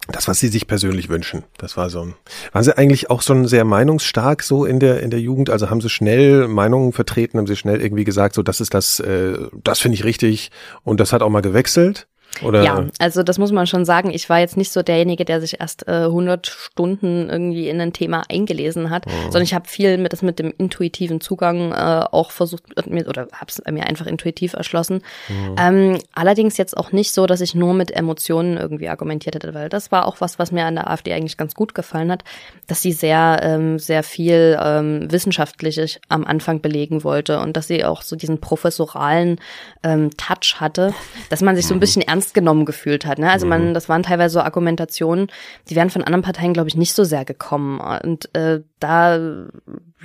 das, 0.09 0.29
was 0.29 0.39
sie 0.39 0.49
sich 0.49 0.67
persönlich 0.67 1.09
wünschen. 1.09 1.45
Das 1.57 1.77
war 1.77 1.89
so. 1.89 2.13
Waren 2.53 2.65
sie 2.65 2.77
eigentlich 2.77 3.09
auch 3.11 3.23
schon 3.23 3.47
sehr 3.47 3.65
meinungsstark 3.65 4.43
so 4.43 4.65
in 4.67 4.79
der 4.79 5.01
in 5.01 5.11
der 5.11 5.21
Jugend? 5.21 5.49
Also 5.49 5.71
haben 5.71 5.81
sie 5.81 5.89
schnell 5.89 6.47
Meinungen 6.47 6.93
vertreten, 6.93 7.39
haben 7.39 7.47
sie 7.47 7.57
schnell 7.57 7.81
irgendwie 7.81 8.05
gesagt, 8.05 8.35
so 8.35 8.43
das 8.43 8.61
ist 8.61 8.75
das, 8.75 9.01
äh, 9.01 9.39
das 9.63 9.81
finde 9.81 9.97
ich 9.97 10.05
richtig 10.05 10.51
und 10.83 11.01
das 11.01 11.13
hat 11.13 11.23
auch 11.23 11.31
mal 11.31 11.43
gewechselt? 11.43 12.07
Oder? 12.43 12.63
Ja, 12.63 12.85
also 12.99 13.23
das 13.23 13.39
muss 13.39 13.53
man 13.53 13.67
schon 13.67 13.85
sagen. 13.85 14.11
Ich 14.11 14.29
war 14.29 14.41
jetzt 14.41 14.57
nicht 14.57 14.73
so 14.73 14.83
derjenige, 14.83 15.25
der 15.25 15.41
sich 15.41 15.61
erst 15.61 15.87
äh, 15.89 16.05
100 16.05 16.47
Stunden 16.47 17.29
irgendwie 17.31 17.69
in 17.69 17.81
ein 17.81 17.93
Thema 17.93 18.25
eingelesen 18.29 18.91
hat, 18.91 19.07
mhm. 19.07 19.11
sondern 19.25 19.43
ich 19.43 19.55
habe 19.55 19.69
viel 19.69 19.99
mit 19.99 20.13
das 20.13 20.23
mit 20.23 20.39
dem 20.39 20.53
intuitiven 20.57 21.21
Zugang 21.21 21.73
äh, 21.73 22.05
auch 22.11 22.31
versucht 22.31 22.65
mir 22.87 23.09
oder 23.09 23.29
habe 23.33 23.47
es 23.49 23.63
mir 23.71 23.87
einfach 23.87 24.07
intuitiv 24.07 24.55
erschlossen. 24.55 25.03
Mhm. 25.29 25.57
Ähm, 25.59 25.99
allerdings 26.15 26.57
jetzt 26.57 26.77
auch 26.77 26.93
nicht 26.93 27.13
so, 27.13 27.27
dass 27.27 27.41
ich 27.41 27.55
nur 27.55 27.75
mit 27.75 27.91
Emotionen 27.91 28.57
irgendwie 28.57 28.89
argumentiert 28.89 29.35
hätte, 29.35 29.55
weil 29.55 29.69
das 29.69 29.93
war 29.93 30.07
auch 30.07 30.21
was, 30.21 30.39
was 30.39 30.53
mir 30.53 30.65
an 30.65 30.75
der 30.75 30.91
AfD 30.91 31.13
eigentlich 31.13 31.37
ganz 31.37 31.55
gut 31.55 31.75
gefallen 31.75 32.11
hat, 32.11 32.25
dass 32.67 32.83
sie 32.83 32.93
sehr 32.93 33.41
ähm, 33.43 33.79
sehr 33.79 34.03
viel 34.03 34.59
ähm, 34.61 35.11
wissenschaftlich 35.11 36.01
am 36.09 36.25
Anfang 36.25 36.61
belegen 36.61 37.05
wollte 37.05 37.41
und 37.41 37.57
dass 37.57 37.69
sie 37.69 37.85
auch 37.85 38.03
so 38.03 38.17
diesen 38.17 38.41
professoralen 38.41 39.41
ähm, 39.83 40.11
Touch 40.17 40.61
hatte, 40.61 40.95
dass 41.31 41.41
man 41.41 41.57
sich 41.57 41.67
so 41.67 41.75
ein 41.75 41.79
mhm. 41.79 41.81
bisschen 41.81 42.03
ernst 42.03 42.24
ernst 42.25 42.35
genommen 42.35 42.65
gefühlt 42.65 43.05
hat. 43.07 43.19
Ne? 43.19 43.31
Also 43.31 43.47
man, 43.47 43.69
mhm. 43.69 43.75
das 43.75 43.89
waren 43.89 44.03
teilweise 44.03 44.35
so 44.35 44.41
Argumentationen, 44.41 45.29
die 45.69 45.77
wären 45.77 45.91
von 45.91 46.03
anderen 46.03 46.23
Parteien, 46.23 46.53
glaube 46.53 46.69
ich, 46.69 46.77
nicht 46.77 46.95
so 46.95 47.05
sehr 47.05 47.25
gekommen. 47.25 47.81
Und 47.81 48.35
äh, 48.35 48.61
da, 48.81 49.17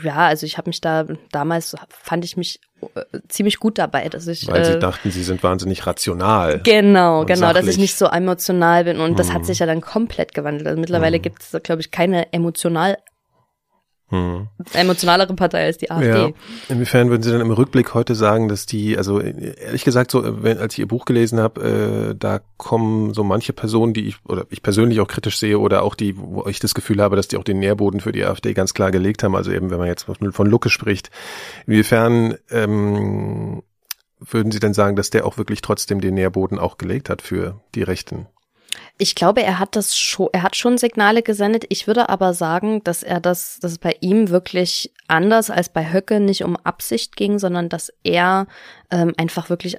ja, 0.03 0.15
also 0.15 0.45
ich 0.45 0.57
habe 0.57 0.69
mich 0.69 0.81
da 0.81 1.05
damals 1.32 1.75
fand 1.89 2.25
ich 2.25 2.38
mich 2.38 2.60
äh, 2.95 3.19
ziemlich 3.27 3.60
gut 3.60 3.77
dabei, 3.77 4.10
dass 4.10 4.27
ich. 4.27 4.47
Weil 4.47 4.62
äh, 4.62 4.73
sie 4.73 4.79
dachten, 4.79 5.12
sie 5.12 5.23
sind 5.23 5.41
wahnsinnig 5.43 5.86
rational. 5.88 6.62
Genau, 6.63 7.25
genau, 7.25 7.39
sachlich. 7.39 7.65
dass 7.65 7.67
ich 7.67 7.77
nicht 7.77 7.95
so 7.95 8.05
emotional 8.08 8.84
bin. 8.84 8.99
Und 8.99 9.17
das 9.19 9.32
hat 9.32 9.41
mhm. 9.41 9.45
sich 9.45 9.60
ja 9.60 9.65
dann 9.65 9.82
komplett 9.82 10.34
gewandelt. 10.34 10.67
Also 10.67 10.79
mittlerweile 10.79 11.17
mhm. 11.17 11.21
gibt 11.21 11.41
es, 11.41 11.63
glaube 11.63 11.82
ich, 11.82 11.91
keine 11.91 12.32
emotional 12.34 12.97
hm. 14.10 14.48
Emotionalere 14.74 15.36
Partei 15.36 15.65
als 15.65 15.78
die 15.78 15.91
AfD. 15.91 16.08
Ja. 16.08 16.32
Inwiefern 16.67 17.10
würden 17.12 17.22
Sie 17.22 17.32
dann 17.32 17.41
im 17.41 17.52
Rückblick 17.52 17.93
heute 17.93 18.15
sagen, 18.15 18.48
dass 18.48 18.65
die, 18.65 18.98
also 18.98 19.19
ehrlich 19.19 19.84
gesagt, 19.84 20.10
so 20.10 20.43
wenn, 20.43 20.58
als 20.58 20.74
ich 20.74 20.80
Ihr 20.80 20.88
Buch 20.88 21.06
gelesen 21.06 21.39
habe, 21.39 22.10
äh, 22.12 22.15
da 22.17 22.41
kommen 22.58 23.13
so 23.13 23.24
manche 23.24 23.54
Personen, 23.54 23.93
die 23.93 24.08
ich 24.08 24.17
oder 24.26 24.45
ich 24.50 24.63
persönlich 24.63 25.00
auch 25.00 25.08
kritisch 25.08 25.38
sehe 25.38 25.60
oder 25.60 25.84
auch 25.84 25.93
die, 25.93 26.17
wo 26.17 26.48
ich 26.48 26.60
das 26.60 26.74
Gefühl 26.74 27.02
habe, 27.02 27.15
dass 27.15 27.28
die 27.28 27.38
auch 27.38 27.43
den 27.43 27.60
Nährboden 27.60 28.00
für 28.00 28.12
die 28.12 28.26
AfD 28.26 28.54
ganz 28.56 28.74
klar 28.74 28.89
gelegt 28.89 29.22
haben. 29.22 29.36
Also 29.36 29.52
eben, 29.52 29.69
wenn 29.69 29.78
man 29.78 29.88
jetzt 29.88 30.06
von 30.06 30.48
Lucke 30.48 30.69
spricht, 30.69 31.12
inwiefern 31.67 32.36
ähm, 32.50 33.62
würden 34.19 34.52
Sie 34.52 34.60
denn 34.60 34.74
sagen, 34.74 34.95
dass 34.95 35.12
der 35.12 35.26
auch 35.26 35.38
wirklich 35.38 35.62
trotzdem 35.62 36.02
den 36.02 36.15
Nährboden 36.15 36.58
auch 36.58 36.78
gelegt 36.78 37.10
hat 37.10 37.22
für 37.22 37.62
die 37.76 37.84
Rechten? 37.84 38.28
Ich 39.01 39.15
glaube, 39.15 39.41
er 39.41 39.59
hat 39.59 39.77
das 39.77 39.97
schon, 39.97 40.27
er 40.33 40.43
hat 40.43 40.57
schon 40.57 40.77
Signale 40.77 41.23
gesendet. 41.23 41.65
Ich 41.69 41.88
würde 41.88 42.09
aber 42.09 42.33
sagen, 42.33 42.83
dass 42.83 43.01
er 43.01 43.21
das, 43.21 43.57
dass 43.62 43.71
es 43.71 43.77
bei 43.77 43.95
ihm 44.01 44.29
wirklich 44.29 44.91
anders 45.07 45.49
als 45.49 45.69
bei 45.69 45.93
Höcke 45.93 46.19
nicht 46.19 46.43
um 46.43 46.57
Absicht 46.57 47.15
ging, 47.15 47.39
sondern 47.39 47.69
dass 47.69 47.93
er 48.03 48.45
ähm, 48.91 49.13
einfach 49.15 49.49
wirklich 49.49 49.77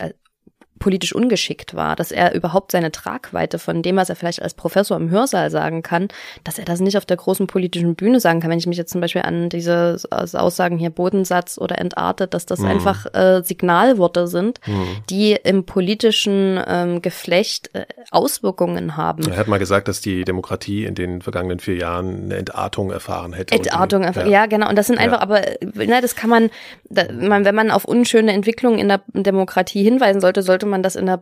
politisch 0.81 1.15
ungeschickt 1.15 1.75
war, 1.75 1.95
dass 1.95 2.11
er 2.11 2.35
überhaupt 2.35 2.73
seine 2.73 2.91
Tragweite 2.91 3.59
von 3.59 3.83
dem, 3.83 3.97
was 3.97 4.09
er 4.09 4.17
vielleicht 4.17 4.43
als 4.43 4.55
Professor 4.55 4.97
im 4.97 5.11
Hörsaal 5.11 5.51
sagen 5.51 5.83
kann, 5.83 6.09
dass 6.43 6.59
er 6.59 6.65
das 6.65 6.81
nicht 6.81 6.97
auf 6.97 7.05
der 7.05 7.19
großen 7.19 7.47
politischen 7.47 7.95
Bühne 7.95 8.19
sagen 8.19 8.41
kann. 8.41 8.51
Wenn 8.51 8.59
ich 8.59 8.67
mich 8.67 8.79
jetzt 8.79 8.91
zum 8.91 9.03
Beispiel 9.03 9.23
an 9.23 9.51
diese 9.51 9.99
Aussagen 10.11 10.79
hier 10.79 10.91
Bodensatz 10.91 11.59
oder 11.59 11.79
entartet, 11.79 12.33
dass 12.33 12.47
das 12.47 12.61
mhm. 12.61 12.69
einfach 12.69 13.07
äh, 13.15 13.43
Signalworte 13.45 14.27
sind, 14.27 14.59
mhm. 14.67 14.87
die 15.11 15.33
im 15.33 15.65
politischen 15.65 16.59
ähm, 16.67 17.03
Geflecht 17.03 17.71
äh, 17.75 17.85
Auswirkungen 18.11 18.97
haben. 18.97 19.31
Er 19.31 19.37
hat 19.37 19.49
mal 19.49 19.59
gesagt, 19.59 19.87
dass 19.87 20.01
die 20.01 20.25
Demokratie 20.25 20.87
in 20.87 20.95
den 20.95 21.21
vergangenen 21.21 21.61
vier 21.61 21.77
Jahren 21.77 22.25
eine 22.25 22.37
Entartung 22.37 22.91
erfahren 22.91 23.35
hätte. 23.35 23.55
Entartung, 23.55 24.03
ja. 24.03 24.27
ja. 24.27 24.47
genau. 24.47 24.71
Und 24.71 24.77
das 24.77 24.87
sind 24.87 24.99
einfach, 24.99 25.19
ja. 25.19 25.23
aber 25.23 25.43
na, 25.75 26.01
das 26.01 26.17
kann 26.17 26.31
man, 26.31 26.49
da, 26.89 27.05
man, 27.13 27.45
wenn 27.45 27.55
man 27.55 27.71
auf 27.71 27.85
unschöne 27.85 28.33
Entwicklungen 28.33 28.79
in 28.79 28.89
der 28.89 29.03
Demokratie 29.13 29.83
hinweisen 29.83 30.23
sollte, 30.23 30.43
sollte 30.43 30.70
man 30.71 30.83
das 30.83 30.97
in 30.97 31.07
der, 31.07 31.21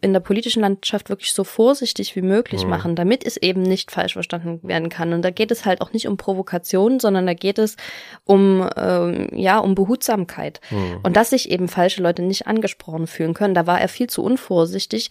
in 0.00 0.12
der 0.12 0.20
politischen 0.20 0.60
Landschaft 0.60 1.08
wirklich 1.08 1.32
so 1.32 1.44
vorsichtig 1.44 2.16
wie 2.16 2.22
möglich 2.22 2.64
mhm. 2.64 2.70
machen, 2.70 2.96
damit 2.96 3.24
es 3.26 3.36
eben 3.36 3.62
nicht 3.62 3.90
falsch 3.90 4.14
verstanden 4.14 4.60
werden 4.62 4.88
kann. 4.88 5.12
Und 5.12 5.22
da 5.22 5.30
geht 5.30 5.50
es 5.50 5.64
halt 5.64 5.80
auch 5.80 5.92
nicht 5.92 6.08
um 6.08 6.16
Provokation, 6.16 7.00
sondern 7.00 7.26
da 7.26 7.34
geht 7.34 7.58
es 7.58 7.76
um, 8.24 8.68
ähm, 8.76 9.28
ja, 9.32 9.58
um 9.58 9.74
Behutsamkeit. 9.74 10.60
Mhm. 10.70 10.98
Und 11.02 11.16
dass 11.16 11.30
sich 11.30 11.50
eben 11.50 11.68
falsche 11.68 12.02
Leute 12.02 12.22
nicht 12.22 12.46
angesprochen 12.46 13.06
fühlen 13.06 13.34
können. 13.34 13.54
Da 13.54 13.66
war 13.66 13.80
er 13.80 13.88
viel 13.88 14.08
zu 14.08 14.22
unvorsichtig. 14.22 15.10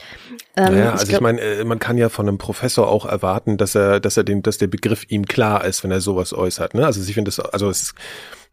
Ähm, 0.56 0.76
naja, 0.76 0.92
also 0.92 1.08
ich, 1.08 1.14
ich 1.14 1.22
meine, 1.22 1.42
äh, 1.42 1.64
man 1.64 1.80
kann 1.80 1.98
ja 1.98 2.10
von 2.10 2.28
einem 2.28 2.38
Professor 2.38 2.90
auch 2.90 3.06
erwarten, 3.06 3.58
dass 3.58 3.76
er, 3.76 4.00
dass 4.00 4.18
er 4.18 4.24
den, 4.24 4.44
dass 4.44 4.58
der 4.58 4.68
Begriff 4.68 5.06
ihm 5.10 5.26
klar 5.26 5.66
ist, 5.66 5.84
wenn 5.84 5.92
er 5.92 6.02
sowas 6.02 6.34
äußert. 6.34 6.74
Ne? 6.74 6.86
Also 6.86 7.02
ich 7.02 7.14
finde 7.14 7.30
das, 7.30 7.40
also 7.40 7.70
es 7.70 7.94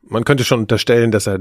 man 0.09 0.25
könnte 0.25 0.45
schon 0.45 0.61
unterstellen, 0.61 1.11
dass 1.11 1.27
er, 1.27 1.39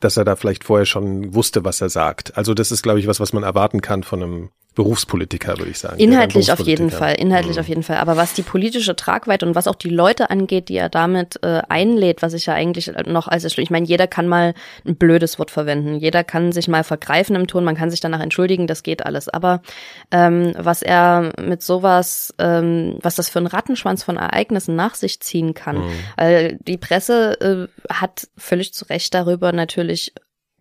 dass 0.00 0.16
er 0.16 0.24
da 0.24 0.36
vielleicht 0.36 0.64
vorher 0.64 0.86
schon 0.86 1.34
wusste, 1.34 1.64
was 1.64 1.80
er 1.80 1.88
sagt. 1.88 2.36
Also 2.36 2.54
das 2.54 2.72
ist, 2.72 2.82
glaube 2.82 3.00
ich, 3.00 3.06
was, 3.06 3.20
was 3.20 3.32
man 3.32 3.42
erwarten 3.42 3.80
kann 3.80 4.02
von 4.02 4.22
einem 4.22 4.50
Berufspolitiker, 4.76 5.58
würde 5.58 5.70
ich 5.70 5.78
sagen. 5.78 5.98
Inhaltlich 5.98 6.52
auf 6.52 6.60
jeden 6.60 6.90
Fall, 6.90 7.14
inhaltlich 7.14 7.56
mhm. 7.56 7.60
auf 7.60 7.68
jeden 7.68 7.82
Fall. 7.82 7.96
Aber 7.96 8.16
was 8.16 8.34
die 8.34 8.42
politische 8.42 8.94
Tragweite 8.94 9.46
und 9.46 9.54
was 9.54 9.66
auch 9.66 9.74
die 9.74 9.88
Leute 9.88 10.30
angeht, 10.30 10.68
die 10.68 10.76
er 10.76 10.90
damit 10.90 11.42
äh, 11.42 11.62
einlädt, 11.68 12.22
was 12.22 12.34
ich 12.34 12.46
ja 12.46 12.54
eigentlich 12.54 12.92
noch 13.06 13.26
als 13.26 13.44
ich 13.44 13.70
meine, 13.70 13.86
jeder 13.86 14.06
kann 14.06 14.28
mal 14.28 14.52
ein 14.86 14.96
blödes 14.96 15.38
Wort 15.38 15.50
verwenden, 15.50 15.94
jeder 15.94 16.24
kann 16.24 16.52
sich 16.52 16.68
mal 16.68 16.84
vergreifen 16.84 17.36
im 17.36 17.46
Ton, 17.46 17.64
man 17.64 17.74
kann 17.74 17.90
sich 17.90 18.00
danach 18.00 18.20
entschuldigen, 18.20 18.66
das 18.66 18.82
geht 18.82 19.06
alles. 19.06 19.28
Aber 19.28 19.62
ähm, 20.10 20.52
was 20.58 20.82
er 20.82 21.32
mit 21.40 21.62
sowas, 21.62 22.34
ähm, 22.38 22.98
was 23.00 23.14
das 23.14 23.30
für 23.30 23.38
ein 23.38 23.46
Rattenschwanz 23.46 24.02
von 24.02 24.18
Ereignissen 24.18 24.76
nach 24.76 24.94
sich 24.94 25.20
ziehen 25.20 25.54
kann, 25.54 25.78
mhm. 25.78 25.90
weil 26.16 26.58
die 26.66 26.76
Presse 26.76 27.40
äh, 27.40 27.92
hat 27.92 28.28
völlig 28.36 28.74
zu 28.74 28.84
Recht 28.84 29.14
darüber 29.14 29.52
natürlich 29.52 30.12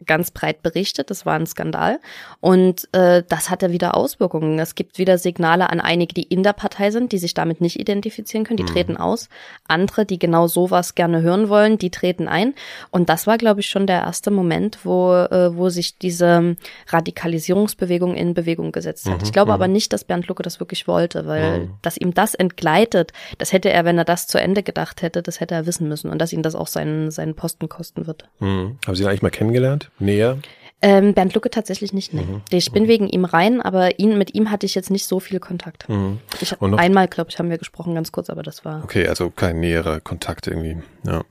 ganz 0.05 0.31
breit 0.31 0.61
berichtet. 0.61 1.09
Das 1.09 1.25
war 1.25 1.35
ein 1.35 1.45
Skandal. 1.45 1.99
Und 2.41 2.87
äh, 2.93 3.23
das 3.27 3.49
hatte 3.49 3.71
wieder 3.71 3.95
Auswirkungen. 3.95 4.59
Es 4.59 4.75
gibt 4.75 4.97
wieder 4.97 5.17
Signale 5.17 5.69
an 5.69 5.79
einige, 5.79 6.13
die 6.13 6.23
in 6.23 6.43
der 6.43 6.53
Partei 6.53 6.91
sind, 6.91 7.11
die 7.11 7.17
sich 7.17 7.33
damit 7.33 7.61
nicht 7.61 7.79
identifizieren 7.79 8.45
können, 8.45 8.57
die 8.57 8.63
mhm. 8.63 8.67
treten 8.67 8.97
aus. 8.97 9.29
Andere, 9.67 10.05
die 10.05 10.19
genau 10.19 10.47
sowas 10.47 10.95
gerne 10.95 11.21
hören 11.21 11.47
wollen, 11.47 11.77
die 11.77 11.91
treten 11.91 12.27
ein. 12.27 12.53
Und 12.91 13.09
das 13.09 13.25
war, 13.25 13.37
glaube 13.37 13.61
ich, 13.61 13.67
schon 13.67 13.87
der 13.87 14.01
erste 14.01 14.31
Moment, 14.31 14.79
wo, 14.83 15.13
äh, 15.13 15.55
wo 15.55 15.69
sich 15.69 15.97
diese 15.97 16.57
Radikalisierungsbewegung 16.89 18.15
in 18.15 18.33
Bewegung 18.33 18.71
gesetzt 18.73 19.07
hat. 19.07 19.19
Mhm. 19.19 19.23
Ich 19.23 19.31
glaube 19.31 19.51
mhm. 19.51 19.55
aber 19.55 19.67
nicht, 19.67 19.93
dass 19.93 20.03
Bernd 20.03 20.27
Lucke 20.27 20.43
das 20.43 20.59
wirklich 20.59 20.87
wollte, 20.87 21.25
weil 21.25 21.59
mhm. 21.59 21.73
dass 21.81 21.97
ihm 21.97 22.13
das 22.13 22.35
entgleitet, 22.35 23.13
das 23.37 23.53
hätte 23.53 23.69
er, 23.69 23.85
wenn 23.85 23.97
er 23.97 24.05
das 24.05 24.27
zu 24.27 24.39
Ende 24.39 24.61
gedacht 24.61 25.01
hätte, 25.01 25.21
das 25.21 25.39
hätte 25.39 25.55
er 25.55 25.65
wissen 25.65 25.87
müssen 25.87 26.09
und 26.09 26.19
dass 26.19 26.33
ihm 26.33 26.41
das 26.41 26.55
auch 26.55 26.67
seinen, 26.67 27.11
seinen 27.11 27.35
Posten 27.35 27.69
kosten 27.69 28.07
wird. 28.07 28.25
Mhm. 28.39 28.77
Haben 28.85 28.95
Sie 28.95 29.03
ihn 29.03 29.07
eigentlich 29.07 29.21
mal 29.21 29.29
kennengelernt? 29.29 29.84
Näher? 29.99 30.37
Ähm, 30.81 31.13
Bernd 31.13 31.33
Lucke 31.33 31.49
tatsächlich 31.49 31.93
nicht, 31.93 32.13
ne. 32.13 32.21
Mhm. 32.21 32.41
Ich 32.51 32.71
bin 32.71 32.83
mhm. 32.83 32.87
wegen 32.87 33.07
ihm 33.09 33.25
rein, 33.25 33.61
aber 33.61 33.97
ihn, 33.99 34.17
mit 34.17 34.35
ihm 34.35 34.51
hatte 34.51 34.65
ich 34.65 34.75
jetzt 34.75 34.91
nicht 34.91 35.07
so 35.07 35.19
viel 35.19 35.39
Kontakt. 35.39 35.89
Mhm. 35.89 36.19
Ich, 36.41 36.61
einmal, 36.61 37.07
glaube 37.07 37.31
ich, 37.31 37.39
haben 37.39 37.49
wir 37.49 37.57
gesprochen, 37.57 37.95
ganz 37.95 38.11
kurz, 38.11 38.29
aber 38.29 38.43
das 38.43 38.65
war. 38.65 38.83
Okay, 38.83 39.07
also 39.07 39.29
kein 39.29 39.59
näherer 39.59 39.99
Kontakt 39.99 40.47
irgendwie. 40.47 40.77
Ja. 41.03 41.23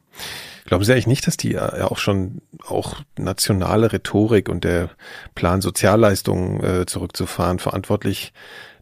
Glauben 0.64 0.83
Sie 0.83 0.93
eigentlich 0.93 1.07
nicht, 1.07 1.27
dass 1.27 1.37
die 1.37 1.53
ja 1.53 1.90
auch 1.90 1.99
schon 1.99 2.40
auch 2.67 2.97
nationale 3.19 3.93
Rhetorik 3.93 4.49
und 4.49 4.64
der 4.64 4.90
Plan 5.35 5.61
Sozialleistungen 5.61 6.64
äh, 6.64 6.87
zurückzufahren 6.87 7.59
verantwortlich 7.59 8.33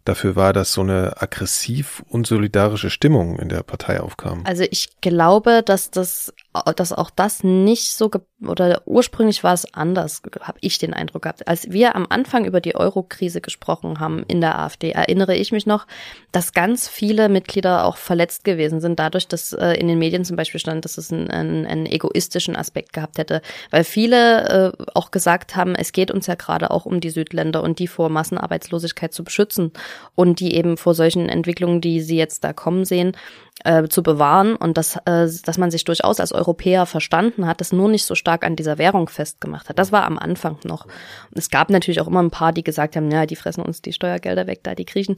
dafür 0.04 0.36
war, 0.36 0.52
dass 0.52 0.72
so 0.72 0.80
eine 0.80 1.20
aggressiv 1.20 2.02
unsolidarische 2.08 2.90
Stimmung 2.90 3.38
in 3.38 3.48
der 3.48 3.62
Partei 3.62 4.00
aufkam. 4.00 4.42
Also 4.44 4.64
ich 4.70 5.00
glaube, 5.00 5.62
dass 5.64 5.90
das, 5.90 6.32
dass 6.76 6.92
auch 6.92 7.10
das 7.10 7.42
nicht 7.44 7.92
so 7.92 8.10
oder 8.46 8.82
ursprünglich 8.84 9.42
war 9.42 9.54
es 9.54 9.72
anders, 9.72 10.20
habe 10.40 10.58
ich 10.60 10.78
den 10.78 10.92
Eindruck 10.92 11.22
gehabt. 11.22 11.48
Als 11.48 11.70
wir 11.70 11.96
am 11.96 12.06
Anfang 12.10 12.44
über 12.44 12.60
die 12.60 12.74
Euro-Krise 12.74 13.40
gesprochen 13.40 14.00
haben 14.00 14.24
in 14.28 14.40
der 14.40 14.58
AfD, 14.58 14.90
erinnere 14.90 15.34
ich 15.34 15.52
mich 15.52 15.64
noch, 15.64 15.86
dass 16.30 16.52
ganz 16.52 16.88
viele 16.88 17.28
Mitglieder 17.28 17.84
auch 17.84 17.96
verletzt 17.96 18.44
gewesen 18.44 18.80
sind, 18.80 18.98
dadurch, 18.98 19.28
dass 19.28 19.52
äh, 19.52 19.72
in 19.74 19.88
den 19.88 19.98
Medien 19.98 20.24
zum 20.24 20.36
Beispiel 20.36 20.60
stand, 20.60 20.84
dass 20.84 20.98
es 20.98 21.12
einen, 21.12 21.30
einen, 21.30 21.66
einen 21.66 21.86
egoistischen 21.86 22.56
Aspekt 22.56 22.92
gehabt 22.92 23.18
hätte, 23.18 23.40
weil 23.70 23.84
viele 23.84 24.74
äh, 24.78 24.84
auch 24.94 25.10
gesagt 25.10 25.56
haben, 25.56 25.74
es 25.74 25.92
geht 25.92 26.10
uns 26.10 26.26
ja 26.26 26.34
gerade 26.34 26.70
auch 26.70 26.84
um 26.84 27.00
die 27.00 27.10
Südländer 27.10 27.62
und 27.62 27.78
die 27.78 27.86
vor 27.86 28.08
Massenarbeitslosigkeit 28.08 29.14
zu 29.14 29.24
beschützen 29.24 29.72
und 30.14 30.40
die 30.40 30.54
eben 30.54 30.76
vor 30.76 30.94
solchen 30.94 31.28
Entwicklungen, 31.28 31.80
die 31.80 32.00
sie 32.00 32.16
jetzt 32.16 32.44
da 32.44 32.52
kommen 32.52 32.84
sehen, 32.84 33.16
äh, 33.64 33.88
zu 33.88 34.02
bewahren 34.02 34.56
und 34.56 34.76
dass, 34.76 34.96
äh, 35.04 35.28
dass 35.44 35.58
man 35.58 35.70
sich 35.70 35.84
durchaus 35.84 36.20
als 36.20 36.32
Europäer 36.32 36.86
verstanden 36.86 37.46
hat, 37.46 37.60
das 37.60 37.72
nur 37.72 37.88
nicht 37.88 38.04
so 38.04 38.14
stark 38.14 38.44
an 38.44 38.56
dieser 38.56 38.78
Währung 38.78 39.08
festgemacht 39.08 39.68
hat. 39.68 39.78
Das 39.78 39.92
war 39.92 40.04
am 40.04 40.18
Anfang 40.18 40.58
noch. 40.64 40.86
Es 41.34 41.50
gab 41.50 41.70
natürlich 41.70 42.00
auch 42.00 42.08
immer 42.08 42.22
ein 42.22 42.30
paar, 42.30 42.52
die 42.52 42.64
gesagt 42.64 42.96
haben, 42.96 43.10
ja, 43.10 43.26
die 43.26 43.36
fressen 43.36 43.62
uns 43.62 43.82
die 43.82 43.92
Steuergelder 43.92 44.46
weg, 44.46 44.60
da 44.62 44.74
die 44.74 44.86
Griechen 44.86 45.14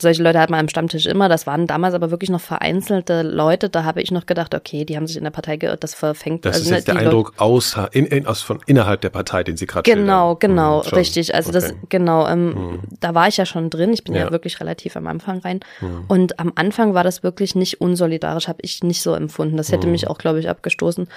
solche 0.00 0.22
Leute 0.22 0.38
hat 0.38 0.50
man 0.50 0.60
am 0.60 0.68
Stammtisch 0.68 1.06
immer. 1.06 1.28
Das 1.28 1.46
waren 1.46 1.66
damals 1.66 1.94
aber 1.94 2.10
wirklich 2.10 2.30
noch 2.30 2.40
vereinzelte 2.40 3.22
Leute. 3.22 3.68
Da 3.68 3.84
habe 3.84 4.00
ich 4.00 4.10
noch 4.10 4.26
gedacht, 4.26 4.54
okay, 4.54 4.84
die 4.84 4.96
haben 4.96 5.06
sich 5.06 5.16
in 5.16 5.24
der 5.24 5.30
Partei 5.30 5.56
geirrt, 5.56 5.82
das 5.82 5.94
verfängt. 5.94 6.44
Das 6.44 6.56
also 6.56 6.70
ist 6.70 6.76
jetzt 6.76 6.88
der 6.88 6.96
Eindruck 6.96 7.34
aus, 7.38 7.76
in, 7.92 8.06
in, 8.06 8.26
aus 8.26 8.42
von 8.42 8.60
innerhalb 8.66 9.00
der 9.00 9.10
Partei, 9.10 9.42
den 9.42 9.56
Sie 9.56 9.66
gerade 9.66 9.90
Genau, 9.90 10.32
schildern. 10.32 10.56
genau, 10.56 10.84
hm, 10.84 10.94
richtig. 10.94 11.34
Also 11.34 11.50
okay. 11.50 11.60
das, 11.60 11.74
genau, 11.88 12.28
ähm, 12.28 12.54
hm. 12.54 12.80
da 13.00 13.14
war 13.14 13.28
ich 13.28 13.36
ja 13.36 13.46
schon 13.46 13.70
drin. 13.70 13.92
Ich 13.92 14.04
bin 14.04 14.14
ja, 14.14 14.26
ja 14.26 14.30
wirklich 14.30 14.60
relativ 14.60 14.96
am 14.96 15.06
Anfang 15.06 15.38
rein. 15.38 15.60
Hm. 15.80 16.04
Und 16.08 16.38
am 16.38 16.52
Anfang 16.54 16.94
war 16.94 17.04
das 17.04 17.22
wirklich 17.22 17.54
nicht 17.54 17.80
unsolidarisch, 17.80 18.48
habe 18.48 18.60
ich 18.62 18.82
nicht 18.84 19.02
so 19.02 19.14
empfunden. 19.14 19.56
Das 19.56 19.72
hätte 19.72 19.84
hm. 19.84 19.92
mich 19.92 20.08
auch, 20.08 20.18
glaube 20.18 20.38
ich, 20.38 20.48
abgestoßen. 20.48 21.08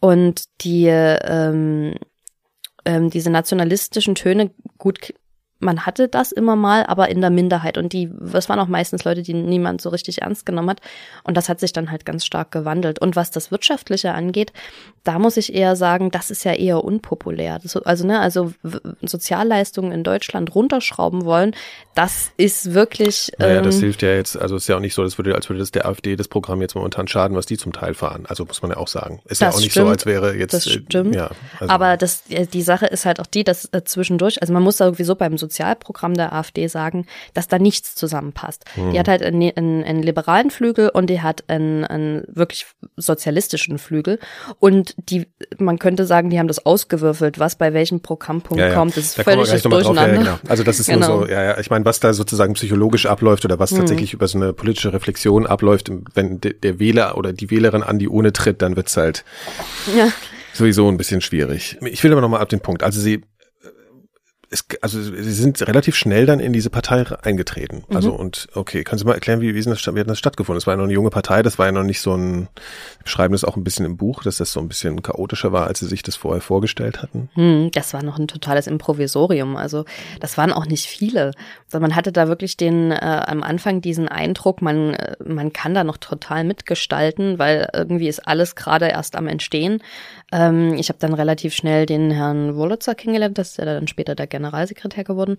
Und 0.00 0.44
die, 0.60 0.86
ähm, 0.86 1.94
ähm, 2.84 3.10
diese 3.10 3.30
nationalistischen 3.30 4.14
Töne, 4.14 4.50
gut, 4.78 5.12
man 5.60 5.86
hatte 5.86 6.08
das 6.08 6.30
immer 6.30 6.54
mal, 6.54 6.84
aber 6.86 7.08
in 7.08 7.20
der 7.20 7.30
Minderheit. 7.30 7.78
Und 7.78 7.92
die, 7.92 8.10
das 8.20 8.48
waren 8.48 8.60
auch 8.60 8.68
meistens 8.68 9.04
Leute, 9.04 9.22
die 9.22 9.34
niemand 9.34 9.80
so 9.80 9.88
richtig 9.88 10.22
ernst 10.22 10.46
genommen 10.46 10.70
hat. 10.70 10.80
Und 11.24 11.36
das 11.36 11.48
hat 11.48 11.58
sich 11.58 11.72
dann 11.72 11.90
halt 11.90 12.04
ganz 12.04 12.24
stark 12.24 12.52
gewandelt. 12.52 13.00
Und 13.00 13.16
was 13.16 13.30
das 13.30 13.50
Wirtschaftliche 13.50 14.12
angeht, 14.12 14.52
da 15.02 15.18
muss 15.18 15.36
ich 15.36 15.54
eher 15.54 15.74
sagen, 15.74 16.10
das 16.10 16.30
ist 16.30 16.44
ja 16.44 16.52
eher 16.52 16.84
unpopulär. 16.84 17.58
Das, 17.62 17.76
also, 17.76 18.06
ne, 18.06 18.20
also 18.20 18.52
Sozialleistungen 19.02 19.90
in 19.90 20.04
Deutschland 20.04 20.54
runterschrauben 20.54 21.24
wollen, 21.24 21.56
das 21.94 22.30
ist 22.36 22.74
wirklich. 22.74 23.32
Naja, 23.38 23.58
ähm, 23.58 23.64
das 23.64 23.80
hilft 23.80 24.02
ja 24.02 24.10
jetzt, 24.10 24.36
also 24.36 24.56
es 24.56 24.62
ist 24.62 24.68
ja 24.68 24.76
auch 24.76 24.80
nicht 24.80 24.94
so, 24.94 25.02
als 25.02 25.18
würde, 25.18 25.34
als 25.34 25.48
würde 25.48 25.58
das 25.58 25.72
der 25.72 25.86
AfD 25.86 26.14
das 26.14 26.28
Programm 26.28 26.60
jetzt 26.60 26.74
momentan 26.74 27.08
schaden, 27.08 27.36
was 27.36 27.46
die 27.46 27.56
zum 27.56 27.72
Teil 27.72 27.94
fahren. 27.94 28.26
Also 28.28 28.44
muss 28.44 28.62
man 28.62 28.70
ja 28.70 28.76
auch 28.76 28.88
sagen. 28.88 29.20
Ist 29.24 29.40
ja 29.40 29.50
auch 29.50 29.58
nicht 29.58 29.72
stimmt, 29.72 29.86
so, 29.86 29.90
als 29.90 30.06
wäre 30.06 30.36
jetzt. 30.36 30.52
Das 30.52 30.66
äh, 30.66 30.80
stimmt. 30.80 31.16
Äh, 31.16 31.18
ja, 31.18 31.30
also. 31.58 31.72
Aber 31.72 31.96
das, 31.96 32.22
äh, 32.28 32.46
die 32.46 32.62
Sache 32.62 32.86
ist 32.86 33.06
halt 33.06 33.18
auch 33.18 33.26
die, 33.26 33.42
dass 33.44 33.64
äh, 33.72 33.82
zwischendurch, 33.84 34.40
also 34.40 34.52
man 34.52 34.62
muss 34.62 34.76
sowieso 34.76 35.14
beim 35.16 35.38
Sozialprogramm 35.48 36.14
der 36.14 36.32
AfD 36.32 36.66
sagen, 36.68 37.06
dass 37.34 37.48
da 37.48 37.58
nichts 37.58 37.94
zusammenpasst. 37.94 38.64
Hm. 38.74 38.92
Die 38.92 38.98
hat 38.98 39.08
halt 39.08 39.22
einen, 39.22 39.50
einen, 39.56 39.82
einen 39.82 40.02
liberalen 40.02 40.50
Flügel 40.50 40.90
und 40.90 41.08
die 41.08 41.20
hat 41.20 41.44
einen, 41.48 41.84
einen 41.84 42.24
wirklich 42.28 42.66
sozialistischen 42.96 43.78
Flügel. 43.78 44.18
Und 44.58 44.94
die, 44.98 45.26
man 45.58 45.78
könnte 45.78 46.04
sagen, 46.04 46.30
die 46.30 46.38
haben 46.38 46.48
das 46.48 46.64
ausgewürfelt, 46.64 47.38
was 47.38 47.56
bei 47.56 47.72
welchem 47.72 48.00
Programmpunkt 48.00 48.60
ja, 48.60 48.68
ja. 48.68 48.74
kommt. 48.74 48.96
Das 48.96 49.04
ist 49.04 49.18
da 49.18 49.22
völlig 49.24 49.62
durcheinander. 49.62 50.14
Ja, 50.14 50.18
genau. 50.18 50.38
Also 50.48 50.62
das 50.62 50.80
ist 50.80 50.86
genau. 50.86 51.18
nur 51.18 51.26
so, 51.26 51.32
ja, 51.32 51.42
ja, 51.42 51.58
ich 51.58 51.70
meine, 51.70 51.84
was 51.84 52.00
da 52.00 52.12
sozusagen 52.12 52.54
psychologisch 52.54 53.06
abläuft 53.06 53.44
oder 53.44 53.58
was 53.58 53.70
hm. 53.70 53.78
tatsächlich 53.78 54.12
über 54.12 54.28
so 54.28 54.38
eine 54.38 54.52
politische 54.52 54.92
Reflexion 54.92 55.46
abläuft, 55.46 55.90
wenn 56.14 56.40
der 56.40 56.78
Wähler 56.78 57.16
oder 57.16 57.32
die 57.32 57.50
Wählerin 57.50 57.82
an 57.82 57.98
die 57.98 58.08
Urne 58.08 58.32
tritt, 58.32 58.62
dann 58.62 58.76
wird's 58.76 58.96
halt 58.96 59.24
ja. 59.96 60.08
sowieso 60.52 60.88
ein 60.88 60.96
bisschen 60.96 61.20
schwierig. 61.20 61.78
Ich 61.82 62.04
will 62.04 62.12
aber 62.12 62.20
nochmal 62.20 62.40
ab 62.40 62.48
den 62.48 62.60
Punkt. 62.60 62.82
Also 62.82 63.00
sie 63.00 63.22
es, 64.50 64.64
also 64.80 65.02
sie 65.02 65.32
sind 65.32 65.60
relativ 65.66 65.94
schnell 65.94 66.24
dann 66.24 66.40
in 66.40 66.52
diese 66.52 66.70
Partei 66.70 67.04
eingetreten. 67.22 67.84
Mhm. 67.88 67.96
Also 67.96 68.12
und 68.12 68.48
okay, 68.54 68.82
können 68.82 68.98
Sie 68.98 69.04
mal 69.04 69.14
erklären, 69.14 69.40
wie, 69.40 69.54
wie, 69.54 69.58
ist 69.58 69.68
das, 69.68 69.94
wie 69.94 70.00
hat 70.00 70.08
das 70.08 70.18
stattgefunden? 70.18 70.56
Das 70.56 70.66
war 70.66 70.74
ja 70.74 70.78
noch 70.78 70.84
eine 70.84 70.92
junge 70.92 71.10
Partei, 71.10 71.42
das 71.42 71.58
war 71.58 71.66
ja 71.66 71.72
noch 71.72 71.82
nicht 71.82 72.00
so 72.00 72.14
ein, 72.14 72.48
Sie 72.98 73.04
beschreiben 73.04 73.32
das 73.32 73.44
auch 73.44 73.56
ein 73.56 73.64
bisschen 73.64 73.84
im 73.84 73.96
Buch, 73.96 74.22
dass 74.22 74.38
das 74.38 74.52
so 74.52 74.60
ein 74.60 74.68
bisschen 74.68 75.02
chaotischer 75.02 75.52
war, 75.52 75.66
als 75.66 75.80
Sie 75.80 75.86
sich 75.86 76.02
das 76.02 76.16
vorher 76.16 76.40
vorgestellt 76.40 77.02
hatten. 77.02 77.28
Hm, 77.34 77.70
das 77.72 77.92
war 77.92 78.02
noch 78.02 78.18
ein 78.18 78.28
totales 78.28 78.66
Improvisorium. 78.66 79.56
Also 79.56 79.84
das 80.20 80.38
waren 80.38 80.52
auch 80.52 80.66
nicht 80.66 80.86
viele. 80.86 81.32
Also 81.66 81.80
man 81.80 81.94
hatte 81.94 82.12
da 82.12 82.28
wirklich 82.28 82.56
den 82.56 82.90
äh, 82.90 82.96
am 83.26 83.42
Anfang 83.42 83.82
diesen 83.82 84.08
Eindruck, 84.08 84.62
man, 84.62 84.94
äh, 84.94 85.16
man 85.24 85.52
kann 85.52 85.74
da 85.74 85.84
noch 85.84 85.98
total 85.98 86.44
mitgestalten, 86.44 87.38
weil 87.38 87.68
irgendwie 87.74 88.08
ist 88.08 88.26
alles 88.26 88.56
gerade 88.56 88.88
erst 88.88 89.14
am 89.16 89.26
Entstehen. 89.26 89.82
Ähm, 90.30 90.74
ich 90.74 90.88
habe 90.88 90.98
dann 90.98 91.14
relativ 91.14 91.54
schnell 91.54 91.86
den 91.86 92.10
Herrn 92.10 92.56
Wolitzer 92.56 92.94
kennengelernt, 92.94 93.38
das 93.38 93.50
ist 93.50 93.58
ja 93.58 93.64
dann 93.64 93.88
später 93.88 94.14
der 94.14 94.26
Generalsekretär 94.26 95.04
geworden. 95.04 95.36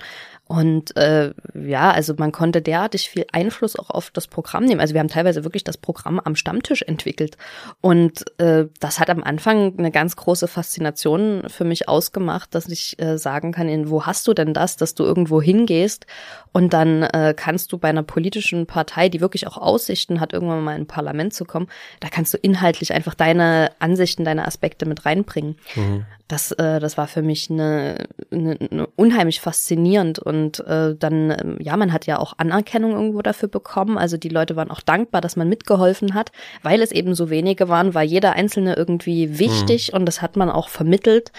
Und 0.47 0.95
äh, 0.97 1.31
ja, 1.53 1.91
also 1.91 2.15
man 2.17 2.31
konnte 2.31 2.61
derartig 2.61 3.09
viel 3.09 3.25
Einfluss 3.31 3.77
auch 3.77 3.89
auf 3.89 4.09
das 4.11 4.27
Programm 4.27 4.65
nehmen. 4.65 4.81
Also 4.81 4.93
wir 4.93 4.99
haben 4.99 5.09
teilweise 5.09 5.43
wirklich 5.43 5.63
das 5.63 5.77
Programm 5.77 6.19
am 6.19 6.35
Stammtisch 6.35 6.81
entwickelt. 6.81 7.37
Und 7.81 8.25
äh, 8.39 8.65
das 8.79 8.99
hat 8.99 9.09
am 9.09 9.23
Anfang 9.23 9.77
eine 9.77 9.91
ganz 9.91 10.15
große 10.15 10.47
Faszination 10.47 11.43
für 11.47 11.65
mich 11.65 11.87
ausgemacht, 11.87 12.55
dass 12.55 12.67
ich 12.67 12.99
äh, 12.99 13.17
sagen 13.17 13.51
kann, 13.51 13.69
in, 13.69 13.89
wo 13.89 14.05
hast 14.05 14.27
du 14.27 14.33
denn 14.33 14.53
das, 14.53 14.75
dass 14.75 14.95
du 14.95 15.03
irgendwo 15.03 15.41
hingehst 15.41 16.07
und 16.51 16.73
dann 16.73 17.03
äh, 17.03 17.33
kannst 17.37 17.71
du 17.71 17.77
bei 17.77 17.89
einer 17.89 18.03
politischen 18.03 18.65
Partei, 18.65 19.09
die 19.09 19.21
wirklich 19.21 19.45
auch 19.45 19.57
Aussichten 19.57 20.19
hat, 20.19 20.33
irgendwann 20.33 20.63
mal 20.63 20.75
in 20.75 20.83
ein 20.83 20.87
Parlament 20.87 21.33
zu 21.33 21.45
kommen, 21.45 21.67
da 21.99 22.09
kannst 22.09 22.33
du 22.33 22.37
inhaltlich 22.37 22.93
einfach 22.93 23.13
deine 23.13 23.71
Ansichten, 23.79 24.25
deine 24.25 24.45
Aspekte 24.47 24.78
mit 24.85 25.05
reinbringen. 25.05 25.55
Mhm. 25.75 26.05
Das, 26.27 26.51
äh, 26.51 26.79
das 26.79 26.97
war 26.97 27.07
für 27.07 27.21
mich 27.21 27.49
eine, 27.49 28.07
eine, 28.31 28.57
eine 28.59 28.87
unheimlich 28.95 29.41
faszinierend 29.41 30.19
und 30.19 30.59
äh, 30.67 30.95
dann, 30.95 31.31
ähm, 31.31 31.57
ja, 31.59 31.75
man 31.77 31.91
hat 31.91 32.05
ja 32.05 32.19
auch 32.19 32.33
Anerkennung 32.37 32.91
irgendwo 32.91 33.21
dafür 33.21 33.49
bekommen. 33.49 33.97
Also 33.97 34.17
die 34.17 34.29
Leute 34.29 34.55
waren 34.55 34.71
auch 34.71 34.81
dankbar, 34.81 35.21
dass 35.21 35.35
man 35.35 35.49
mitgeholfen 35.49 36.13
hat, 36.13 36.31
weil 36.61 36.81
es 36.81 36.91
eben 36.91 37.15
so 37.15 37.29
wenige 37.29 37.69
waren, 37.69 37.93
war 37.93 38.03
jeder 38.03 38.33
Einzelne 38.33 38.75
irgendwie 38.75 39.39
wichtig 39.39 39.91
mhm. 39.91 39.99
und 39.99 40.05
das 40.05 40.21
hat 40.21 40.35
man 40.35 40.49
auch 40.49 40.69
vermittelt. 40.69 41.31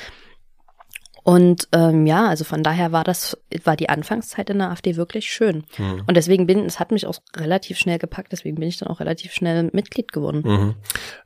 Und 1.23 1.69
ähm, 1.73 2.07
ja, 2.07 2.27
also 2.29 2.45
von 2.45 2.63
daher 2.63 2.93
war 2.93 3.05
das, 3.05 3.37
war 3.65 3.77
die 3.77 3.89
Anfangszeit 3.89 4.49
in 4.51 4.59
der 4.59 4.71
AfD 4.71 4.97
wirklich 4.97 5.31
schön. 5.31 5.65
Mhm. 5.79 6.03
Und 6.07 6.17
deswegen 6.17 6.47
bin, 6.47 6.65
es 6.67 6.79
hat 6.79 6.93
mich 6.93 7.07
auch 7.07 7.19
relativ 7.37 7.79
schnell 7.79 7.99
gepackt, 7.99 8.33
deswegen 8.33 8.57
bin 8.57 8.69
ich 8.69 8.79
dann 8.79 8.89
auch 8.89 9.01
relativ 9.01 9.33
schnell 9.33 9.71
Mitglied 9.73 10.13
geworden. 10.13 10.43
Mhm. 10.45 10.75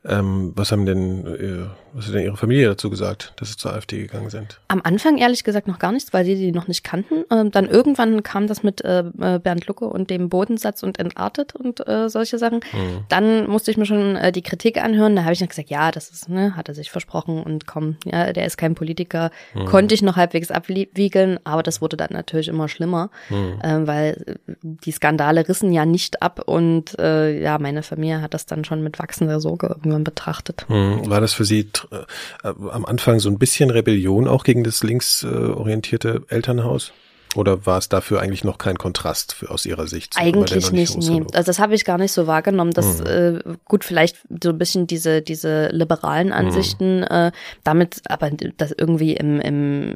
Ähm, 0.03 0.51
was 0.55 0.71
haben 0.71 0.85
denn, 0.85 1.25
äh, 1.27 1.69
was 1.93 2.07
hat 2.07 2.15
denn 2.15 2.23
Ihre 2.23 2.37
Familie 2.37 2.67
dazu 2.67 2.89
gesagt, 2.89 3.33
dass 3.37 3.49
Sie 3.49 3.57
zur 3.57 3.73
AfD 3.73 3.99
gegangen 3.99 4.29
sind? 4.29 4.59
Am 4.67 4.81
Anfang 4.83 5.17
ehrlich 5.17 5.43
gesagt 5.43 5.67
noch 5.67 5.79
gar 5.79 5.91
nichts, 5.91 6.13
weil 6.13 6.25
sie 6.25 6.35
die 6.35 6.51
noch 6.51 6.67
nicht 6.67 6.83
kannten. 6.83 7.23
Ähm, 7.31 7.51
dann 7.51 7.67
irgendwann 7.67 8.23
kam 8.23 8.47
das 8.47 8.63
mit 8.63 8.83
äh, 8.83 8.99
äh, 8.99 9.39
Bernd 9.39 9.67
Lucke 9.67 9.85
und 9.85 10.09
dem 10.09 10.29
Bodensatz 10.29 10.83
und 10.83 10.99
entartet 10.99 11.55
und 11.55 11.87
äh, 11.87 12.09
solche 12.09 12.37
Sachen. 12.37 12.61
Mhm. 12.73 13.05
Dann 13.09 13.47
musste 13.47 13.71
ich 13.71 13.77
mir 13.77 13.85
schon 13.85 14.15
äh, 14.15 14.31
die 14.31 14.41
Kritik 14.41 14.81
anhören. 14.81 15.15
Da 15.15 15.23
habe 15.23 15.33
ich 15.33 15.39
dann 15.39 15.49
gesagt, 15.49 15.69
ja, 15.69 15.91
das 15.91 16.09
ist, 16.09 16.29
ne, 16.29 16.55
hat 16.55 16.69
er 16.69 16.75
sich 16.75 16.91
versprochen 16.91 17.43
und 17.43 17.67
komm, 17.67 17.97
ja, 18.05 18.33
der 18.33 18.45
ist 18.45 18.57
kein 18.57 18.73
Politiker, 18.75 19.31
mhm 19.53 19.75
konnte 19.75 19.93
ich 19.93 20.01
noch 20.01 20.15
halbwegs 20.15 20.51
abwiegeln, 20.51 21.37
aber 21.43 21.61
das 21.61 21.81
wurde 21.81 21.97
dann 21.97 22.14
natürlich 22.15 22.47
immer 22.47 22.67
schlimmer, 22.67 23.09
mhm. 23.29 23.59
äh, 23.61 23.87
weil 23.87 24.37
die 24.61 24.91
Skandale 24.91 25.47
rissen 25.47 25.71
ja 25.71 25.85
nicht 25.85 26.21
ab 26.21 26.41
und 26.45 26.97
äh, 26.99 27.41
ja, 27.41 27.59
meine 27.59 27.83
Familie 27.83 28.21
hat 28.21 28.33
das 28.33 28.45
dann 28.45 28.65
schon 28.65 28.83
mit 28.83 28.99
wachsender 28.99 29.39
Sorge 29.39 29.67
irgendwann 29.67 30.03
betrachtet. 30.03 30.65
Mhm. 30.67 31.09
War 31.09 31.21
das 31.21 31.33
für 31.33 31.45
Sie 31.45 31.69
äh, 31.91 32.47
am 32.71 32.85
Anfang 32.85 33.19
so 33.19 33.29
ein 33.29 33.37
bisschen 33.37 33.69
Rebellion 33.69 34.27
auch 34.27 34.43
gegen 34.43 34.63
das 34.63 34.83
linksorientierte 34.83 36.23
Elternhaus? 36.29 36.91
Oder 37.35 37.65
war 37.65 37.77
es 37.77 37.89
dafür 37.89 38.21
eigentlich 38.21 38.43
noch 38.43 38.57
kein 38.57 38.77
Kontrast 38.77 39.33
für, 39.33 39.51
aus 39.51 39.65
Ihrer 39.65 39.87
Sicht? 39.87 40.15
Eigentlich 40.17 40.71
nicht, 40.71 40.97
nicht 40.97 41.09
nee. 41.09 41.25
Also 41.33 41.47
das 41.47 41.59
habe 41.59 41.75
ich 41.75 41.85
gar 41.85 41.97
nicht 41.97 42.11
so 42.11 42.27
wahrgenommen. 42.27 42.71
Dass 42.71 42.99
mhm. 42.99 43.05
äh, 43.05 43.39
gut, 43.65 43.83
vielleicht 43.83 44.17
so 44.43 44.49
ein 44.49 44.57
bisschen 44.57 44.87
diese 44.87 45.21
diese 45.21 45.69
liberalen 45.69 46.31
Ansichten, 46.31 46.99
mhm. 46.99 47.07
äh, 47.09 47.31
damit, 47.63 48.01
aber 48.07 48.31
das 48.57 48.73
irgendwie 48.77 49.13
im, 49.13 49.39
im 49.41 49.95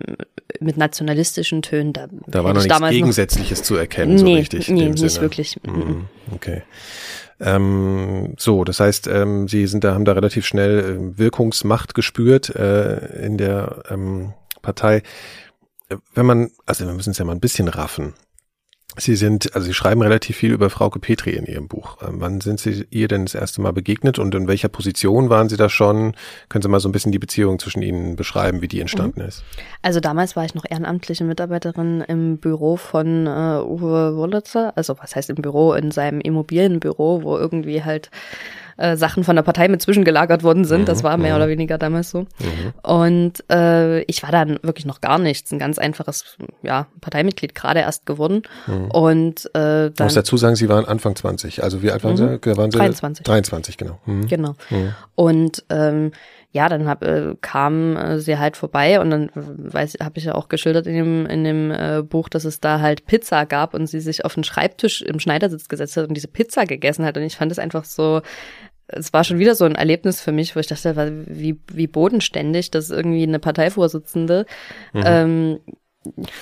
mit 0.59 0.77
nationalistischen 0.77 1.61
Tönen. 1.61 1.93
Da, 1.93 2.07
da 2.27 2.43
war 2.43 2.53
noch 2.53 2.63
nichts 2.63 2.89
Gegensätzliches 2.89 3.59
noch, 3.59 3.65
zu 3.65 3.75
erkennen, 3.75 4.17
so 4.17 4.25
nee, 4.25 4.37
richtig. 4.37 4.69
Nee, 4.69 4.89
nicht 4.89 4.99
Sinne. 4.99 5.21
wirklich. 5.21 5.57
Mhm. 5.63 5.73
mhm. 5.73 6.05
Okay. 6.33 6.63
Ähm, 7.39 8.33
so, 8.37 8.63
das 8.63 8.79
heißt, 8.79 9.07
ähm, 9.07 9.47
Sie 9.47 9.65
sind 9.67 9.83
da, 9.83 9.93
haben 9.93 10.05
da 10.05 10.11
relativ 10.11 10.45
schnell 10.45 10.79
äh, 10.79 11.17
Wirkungsmacht 11.17 11.95
gespürt 11.95 12.53
äh, 12.53 13.25
in 13.25 13.37
der 13.37 13.83
ähm, 13.89 14.33
Partei 14.61 15.03
wenn 16.13 16.25
man, 16.25 16.51
also 16.65 16.85
wir 16.85 16.93
müssen 16.93 17.11
es 17.11 17.17
ja 17.17 17.25
mal 17.25 17.33
ein 17.33 17.39
bisschen 17.39 17.67
raffen. 17.67 18.13
Sie 18.97 19.15
sind, 19.15 19.53
also 19.55 19.67
Sie 19.67 19.73
schreiben 19.73 20.01
relativ 20.01 20.35
viel 20.35 20.51
über 20.51 20.69
Frauke 20.71 20.99
Petri 20.99 21.31
in 21.31 21.45
Ihrem 21.45 21.67
Buch. 21.67 21.97
Ähm, 22.01 22.15
wann 22.19 22.41
sind 22.41 22.59
Sie 22.59 22.87
ihr 22.89 23.07
denn 23.07 23.25
das 23.25 23.35
erste 23.35 23.61
Mal 23.61 23.71
begegnet 23.71 24.17
und 24.17 24.33
in 24.33 24.47
welcher 24.47 24.67
Position 24.67 25.29
waren 25.29 25.47
Sie 25.47 25.57
da 25.57 25.69
schon? 25.69 26.15
Können 26.49 26.63
Sie 26.63 26.69
mal 26.69 26.79
so 26.79 26.89
ein 26.89 26.91
bisschen 26.91 27.11
die 27.11 27.19
Beziehung 27.19 27.59
zwischen 27.59 27.83
Ihnen 27.83 28.15
beschreiben, 28.15 28.61
wie 28.61 28.67
die 28.67 28.81
entstanden 28.81 29.21
mhm. 29.21 29.27
ist? 29.27 29.43
Also 29.83 29.99
damals 29.99 30.35
war 30.35 30.43
ich 30.43 30.55
noch 30.55 30.65
ehrenamtliche 30.67 31.23
Mitarbeiterin 31.23 32.01
im 32.01 32.39
Büro 32.39 32.77
von 32.77 33.27
äh, 33.27 33.61
Uwe 33.63 34.15
Wurlitzer. 34.15 34.73
Also 34.75 34.97
was 34.99 35.15
heißt 35.15 35.29
im 35.29 35.35
Büro? 35.35 35.73
In 35.73 35.91
seinem 35.91 36.19
Immobilienbüro, 36.19 37.21
wo 37.23 37.37
irgendwie 37.37 37.83
halt 37.83 38.09
äh, 38.79 38.95
Sachen 38.95 39.23
von 39.23 39.35
der 39.35 39.43
Partei 39.43 39.67
mit 39.67 39.81
zwischengelagert 39.81 40.41
worden 40.41 40.63
sind. 40.63 40.87
Das 40.87 40.99
mhm, 40.99 41.07
war 41.07 41.17
mehr 41.17 41.31
mhm. 41.31 41.35
oder 41.37 41.47
weniger 41.49 41.77
damals 41.77 42.09
so. 42.09 42.21
Mhm. 42.21 42.73
Und 42.81 43.43
äh, 43.51 44.01
ich 44.03 44.23
war 44.23 44.31
dann 44.31 44.57
wirklich 44.61 44.85
noch 44.85 45.01
gar 45.01 45.19
nichts, 45.19 45.51
ein 45.51 45.59
ganz 45.59 45.77
einfaches 45.77 46.37
ja, 46.63 46.87
Parteimitglied, 47.01 47.55
gerade 47.55 47.81
erst 47.81 48.05
geworden. 48.05 48.43
Mhm. 48.67 48.91
Und 48.91 49.45
äh, 49.47 49.51
dann, 49.53 49.91
ich 49.91 49.99
muss 49.99 50.13
dazu 50.13 50.37
sagen, 50.37 50.55
Sie 50.55 50.69
waren 50.69 50.85
Anfang 50.85 51.15
20. 51.15 51.61
Also 51.61 51.83
wie 51.83 51.91
alt 51.91 52.03
waren 52.03 52.13
mhm. 52.13 52.39
Sie? 52.41 52.57
Waren 52.57 52.71
Sie 52.71 52.77
23. 52.77 53.25
23, 53.25 53.77
genau. 53.77 53.99
Mhm. 54.05 54.27
Genau. 54.27 54.55
Und 55.15 55.65
ähm, 55.69 56.11
ja, 56.51 56.67
dann 56.67 56.87
hab, 56.87 57.03
äh, 57.03 57.35
kam 57.41 57.95
äh, 57.95 58.19
sie 58.19 58.39
halt 58.39 58.57
vorbei 58.57 58.99
und 58.99 59.11
dann 59.11 59.29
weiß 59.35 59.97
habe 60.01 60.17
ich 60.17 60.25
ja 60.25 60.33
auch 60.33 60.49
geschildert 60.49 60.87
in 60.87 60.95
dem 60.95 61.25
in 61.27 61.43
dem 61.43 61.71
äh, 61.71 62.01
Buch, 62.01 62.27
dass 62.27 62.43
es 62.43 62.59
da 62.59 62.79
halt 62.79 63.05
Pizza 63.05 63.45
gab 63.45 63.75
und 63.75 63.85
sie 63.85 63.99
sich 63.99 64.25
auf 64.25 64.33
den 64.33 64.43
Schreibtisch 64.43 65.03
im 65.03 65.19
Schneidersitz 65.19 65.67
gesetzt 65.67 65.95
hat 65.95 66.07
und 66.07 66.15
diese 66.15 66.27
Pizza 66.27 66.65
gegessen 66.65 67.05
hat 67.05 67.17
und 67.17 67.23
ich 67.23 67.37
fand 67.37 67.51
es 67.51 67.59
einfach 67.59 67.85
so 67.85 68.21
es 68.91 69.13
war 69.13 69.23
schon 69.23 69.39
wieder 69.39 69.55
so 69.55 69.65
ein 69.65 69.75
Erlebnis 69.75 70.21
für 70.21 70.31
mich, 70.31 70.55
wo 70.55 70.59
ich 70.59 70.67
dachte, 70.67 70.95
wie, 71.27 71.59
wie 71.71 71.87
bodenständig, 71.87 72.71
dass 72.71 72.89
irgendwie 72.89 73.23
eine 73.23 73.39
Parteivorsitzende 73.39 74.45
mhm. 74.93 75.03
ähm, 75.05 75.59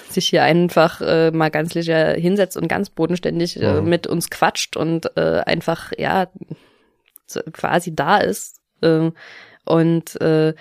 sich 0.10 0.30
hier 0.30 0.44
einfach 0.44 1.02
äh, 1.02 1.32
mal 1.32 1.50
ganz 1.50 1.74
sicher 1.74 2.14
hinsetzt 2.14 2.58
und 2.58 2.68
ganz 2.68 2.90
bodenständig 2.90 3.62
äh, 3.62 3.82
mhm. 3.82 3.90
mit 3.90 4.08
uns 4.08 4.30
quatscht 4.30 4.78
und 4.78 5.12
äh, 5.18 5.42
einfach, 5.46 5.92
ja, 5.98 6.28
so 7.26 7.42
quasi 7.52 7.96
da 7.96 8.18
ist. 8.18 8.62
Äh, 8.82 9.12
und 9.66 10.22
äh, 10.22 10.54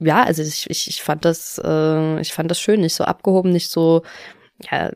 ja, 0.00 0.22
also 0.24 0.42
ich, 0.42 0.68
ich, 0.68 0.88
ich 0.88 1.02
fand 1.02 1.24
das, 1.24 1.60
äh, 1.64 2.20
ich 2.20 2.32
fand 2.32 2.50
das 2.50 2.60
schön, 2.60 2.80
nicht 2.80 2.94
so 2.94 3.04
abgehoben, 3.04 3.50
nicht 3.50 3.70
so, 3.70 4.02
ja, 4.70 4.90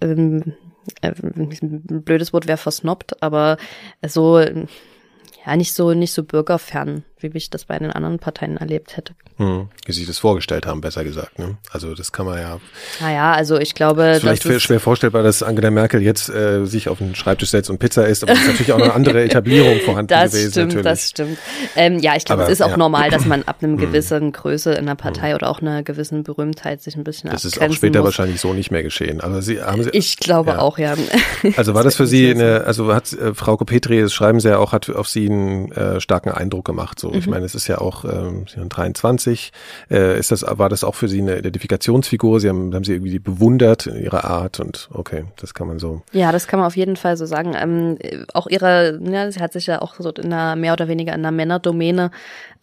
ähm, 0.00 0.40
äh, 0.40 0.52
ein 1.02 2.02
blödes 2.04 2.32
Wort 2.32 2.46
wäre 2.46 2.58
versnobbt, 2.58 3.22
aber 3.22 3.56
so, 4.06 4.40
ja, 4.40 5.56
nicht 5.56 5.72
so, 5.72 5.94
nicht 5.94 6.12
so 6.12 6.24
bürgerfern, 6.24 7.04
wie 7.22 7.30
ich 7.34 7.50
das 7.50 7.64
bei 7.64 7.78
den 7.78 7.90
anderen 7.90 8.18
Parteien 8.18 8.56
erlebt 8.56 8.96
hätte. 8.96 9.14
Hm, 9.36 9.68
wie 9.86 9.92
Sie 9.92 10.06
das 10.06 10.18
vorgestellt 10.18 10.66
haben, 10.66 10.80
besser 10.80 11.04
gesagt. 11.04 11.38
Ne? 11.38 11.56
Also 11.70 11.94
das 11.94 12.12
kann 12.12 12.26
man 12.26 12.38
ja. 12.38 12.60
Naja, 13.00 13.32
also 13.32 13.58
ich 13.58 13.74
glaube. 13.74 14.02
Ist 14.04 14.20
vielleicht 14.20 14.44
ist 14.44 14.62
schwer 14.62 14.80
vorstellbar, 14.80 15.22
dass 15.22 15.42
Angela 15.42 15.70
Merkel 15.70 16.02
jetzt 16.02 16.28
äh, 16.28 16.66
sich 16.66 16.88
auf 16.88 16.98
den 16.98 17.14
Schreibtisch 17.14 17.50
setzt 17.50 17.70
und 17.70 17.78
Pizza 17.78 18.06
isst, 18.06 18.22
aber 18.22 18.32
es 18.32 18.40
ist 18.40 18.46
natürlich 18.48 18.72
auch 18.72 18.80
eine 18.80 18.92
andere 18.92 19.22
Etablierung 19.24 19.80
vorhanden 19.80 20.08
das 20.08 20.32
gewesen. 20.32 20.50
Stimmt, 20.50 20.66
natürlich. 20.68 20.84
Das 20.84 21.08
stimmt, 21.08 21.38
ähm, 21.76 21.98
Ja, 21.98 22.16
ich 22.16 22.24
glaube, 22.24 22.42
es 22.42 22.50
ist 22.50 22.62
auch 22.62 22.70
ja. 22.70 22.76
normal, 22.76 23.10
dass 23.10 23.24
man 23.24 23.42
ab 23.46 23.56
einem 23.62 23.78
hm. 23.78 23.86
gewissen 23.86 24.32
Größe 24.32 24.72
in 24.72 24.80
einer 24.80 24.96
Partei 24.96 25.30
hm. 25.30 25.36
oder 25.36 25.48
auch 25.48 25.60
einer 25.60 25.82
gewissen 25.82 26.22
Berühmtheit 26.22 26.82
sich 26.82 26.96
ein 26.96 27.04
bisschen 27.04 27.30
Das 27.30 27.44
ist 27.44 27.60
auch 27.60 27.72
später 27.72 28.00
muss. 28.00 28.06
wahrscheinlich 28.06 28.40
so 28.40 28.52
nicht 28.52 28.70
mehr 28.70 28.82
geschehen. 28.82 29.20
Also 29.20 29.40
Sie 29.40 29.62
haben 29.62 29.82
Sie, 29.82 29.90
Ich 29.92 30.18
glaube 30.18 30.50
ja. 30.50 30.58
auch, 30.58 30.78
ja. 30.78 30.94
Also 31.56 31.74
war 31.74 31.84
das 31.84 31.96
für 31.96 32.06
Sie 32.06 32.30
eine, 32.30 32.64
also 32.64 32.92
hat 32.94 33.12
äh, 33.12 33.34
Frau 33.34 33.56
Kopetri, 33.56 34.00
das 34.00 34.12
schreiben 34.12 34.40
Sie 34.40 34.48
ja 34.48 34.58
auch, 34.58 34.72
hat 34.72 34.90
auf 34.90 35.08
Sie 35.08 35.28
einen 35.28 35.72
äh, 35.72 36.00
starken 36.00 36.30
Eindruck 36.30 36.64
gemacht. 36.64 36.98
So, 36.98 37.09
mhm. 37.10 37.18
ich 37.18 37.26
meine, 37.26 37.44
es 37.44 37.54
ist 37.54 37.68
ja 37.68 37.78
auch 37.78 38.04
ähm, 38.04 38.46
23. 38.46 39.52
Äh, 39.90 40.18
ist 40.18 40.30
das, 40.30 40.44
war 40.46 40.68
das 40.68 40.84
auch 40.84 40.94
für 40.94 41.08
Sie 41.08 41.20
eine 41.20 41.38
Identifikationsfigur? 41.38 42.40
Sie 42.40 42.48
haben, 42.48 42.74
haben 42.74 42.84
Sie 42.84 42.92
irgendwie 42.92 43.18
bewundert 43.18 43.86
in 43.86 44.02
Ihrer 44.02 44.24
Art 44.24 44.60
und 44.60 44.88
okay, 44.92 45.24
das 45.36 45.54
kann 45.54 45.66
man 45.66 45.78
so. 45.78 46.02
Ja, 46.12 46.32
das 46.32 46.46
kann 46.46 46.60
man 46.60 46.66
auf 46.66 46.76
jeden 46.76 46.96
Fall 46.96 47.16
so 47.16 47.26
sagen. 47.26 47.54
Ähm, 47.56 47.98
auch 48.34 48.46
ihre, 48.46 49.00
ja, 49.02 49.30
sie 49.30 49.40
hat 49.40 49.52
sich 49.52 49.66
ja 49.66 49.82
auch 49.82 49.94
so 49.98 50.10
in 50.10 50.32
einer 50.32 50.56
mehr 50.56 50.72
oder 50.72 50.88
weniger 50.88 51.12
in 51.12 51.20
einer 51.20 51.32
Männerdomäne 51.32 52.10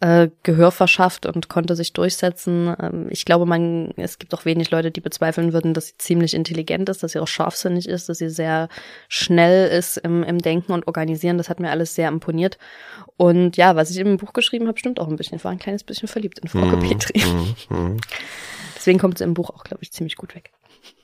äh, 0.00 0.28
Gehör 0.42 0.70
verschafft 0.70 1.26
und 1.26 1.48
konnte 1.48 1.74
sich 1.74 1.92
durchsetzen. 1.92 2.74
Ähm, 2.80 3.06
ich 3.10 3.24
glaube, 3.24 3.46
man, 3.46 3.92
es 3.96 4.18
gibt 4.18 4.34
auch 4.34 4.44
wenig 4.44 4.70
Leute, 4.70 4.90
die 4.90 5.00
bezweifeln 5.00 5.52
würden, 5.52 5.74
dass 5.74 5.88
sie 5.88 5.98
ziemlich 5.98 6.34
intelligent 6.34 6.88
ist, 6.88 7.02
dass 7.02 7.12
sie 7.12 7.18
auch 7.18 7.28
scharfsinnig 7.28 7.88
ist, 7.88 8.08
dass 8.08 8.18
sie 8.18 8.30
sehr 8.30 8.68
schnell 9.08 9.68
ist 9.68 9.96
im, 9.98 10.22
im 10.22 10.38
Denken 10.38 10.72
und 10.72 10.86
Organisieren. 10.86 11.38
Das 11.38 11.48
hat 11.48 11.60
mir 11.60 11.70
alles 11.70 11.94
sehr 11.94 12.08
imponiert. 12.08 12.58
Und 13.18 13.56
ja, 13.56 13.74
was 13.74 13.90
ich 13.90 13.98
im 13.98 14.16
Buch 14.16 14.32
geschrieben 14.32 14.68
habe, 14.68 14.78
stimmt 14.78 15.00
auch 15.00 15.08
ein 15.08 15.16
bisschen. 15.16 15.36
Ich 15.36 15.44
war 15.44 15.50
ein 15.50 15.58
kleines 15.58 15.82
bisschen 15.82 16.06
verliebt 16.06 16.38
in 16.38 16.48
Frau 16.48 16.64
mm, 16.64 16.80
Petri. 16.80 17.20
Mm, 17.20 17.74
mm. 17.74 17.96
Deswegen 18.76 19.00
kommt 19.00 19.16
es 19.16 19.20
im 19.20 19.34
Buch 19.34 19.50
auch, 19.50 19.64
glaube 19.64 19.82
ich, 19.82 19.92
ziemlich 19.92 20.14
gut 20.14 20.36
weg. 20.36 20.52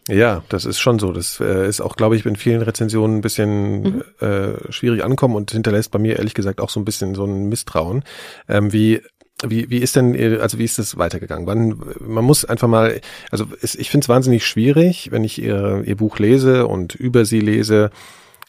Ja, 0.09 0.45
das 0.49 0.65
ist 0.65 0.79
schon 0.79 1.01
so. 1.01 1.13
Das 1.13 1.41
äh, 1.41 1.67
ist 1.67 1.81
auch, 1.81 1.97
glaube 1.97 2.15
ich, 2.15 2.25
in 2.25 2.37
vielen 2.37 2.63
Rezensionen 2.63 3.19
ein 3.19 3.21
bisschen 3.21 3.83
mhm. 3.83 4.05
äh, 4.21 4.73
schwierig 4.73 5.03
ankommen 5.03 5.35
und 5.35 5.51
hinterlässt 5.51 5.91
bei 5.91 5.99
mir 5.99 6.17
ehrlich 6.17 6.35
gesagt 6.35 6.61
auch 6.61 6.71
so 6.71 6.79
ein 6.79 6.85
bisschen 6.85 7.17
so 7.17 7.25
ein 7.25 7.49
Misstrauen. 7.49 8.05
Ähm, 8.49 8.73
wie 8.73 9.03
wie, 9.43 9.69
wie 9.69 9.79
ist 9.79 9.97
denn, 9.97 10.17
also 10.41 10.59
wie 10.59 10.65
ist 10.65 10.79
das 10.79 10.97
weitergegangen? 10.97 11.47
Wann, 11.47 11.83
man 12.01 12.25
muss 12.25 12.45
einfach 12.45 12.69
mal, 12.69 13.01
also 13.33 13.47
es, 13.61 13.75
ich 13.75 13.91
finde 13.91 14.05
es 14.05 14.09
wahnsinnig 14.09 14.47
schwierig, 14.47 15.11
wenn 15.11 15.25
ich 15.25 15.43
ihr, 15.43 15.83
ihr 15.85 15.97
Buch 15.97 16.21
lese 16.21 16.69
und 16.69 16.95
über 16.95 17.25
sie 17.25 17.41
lese, 17.41 17.91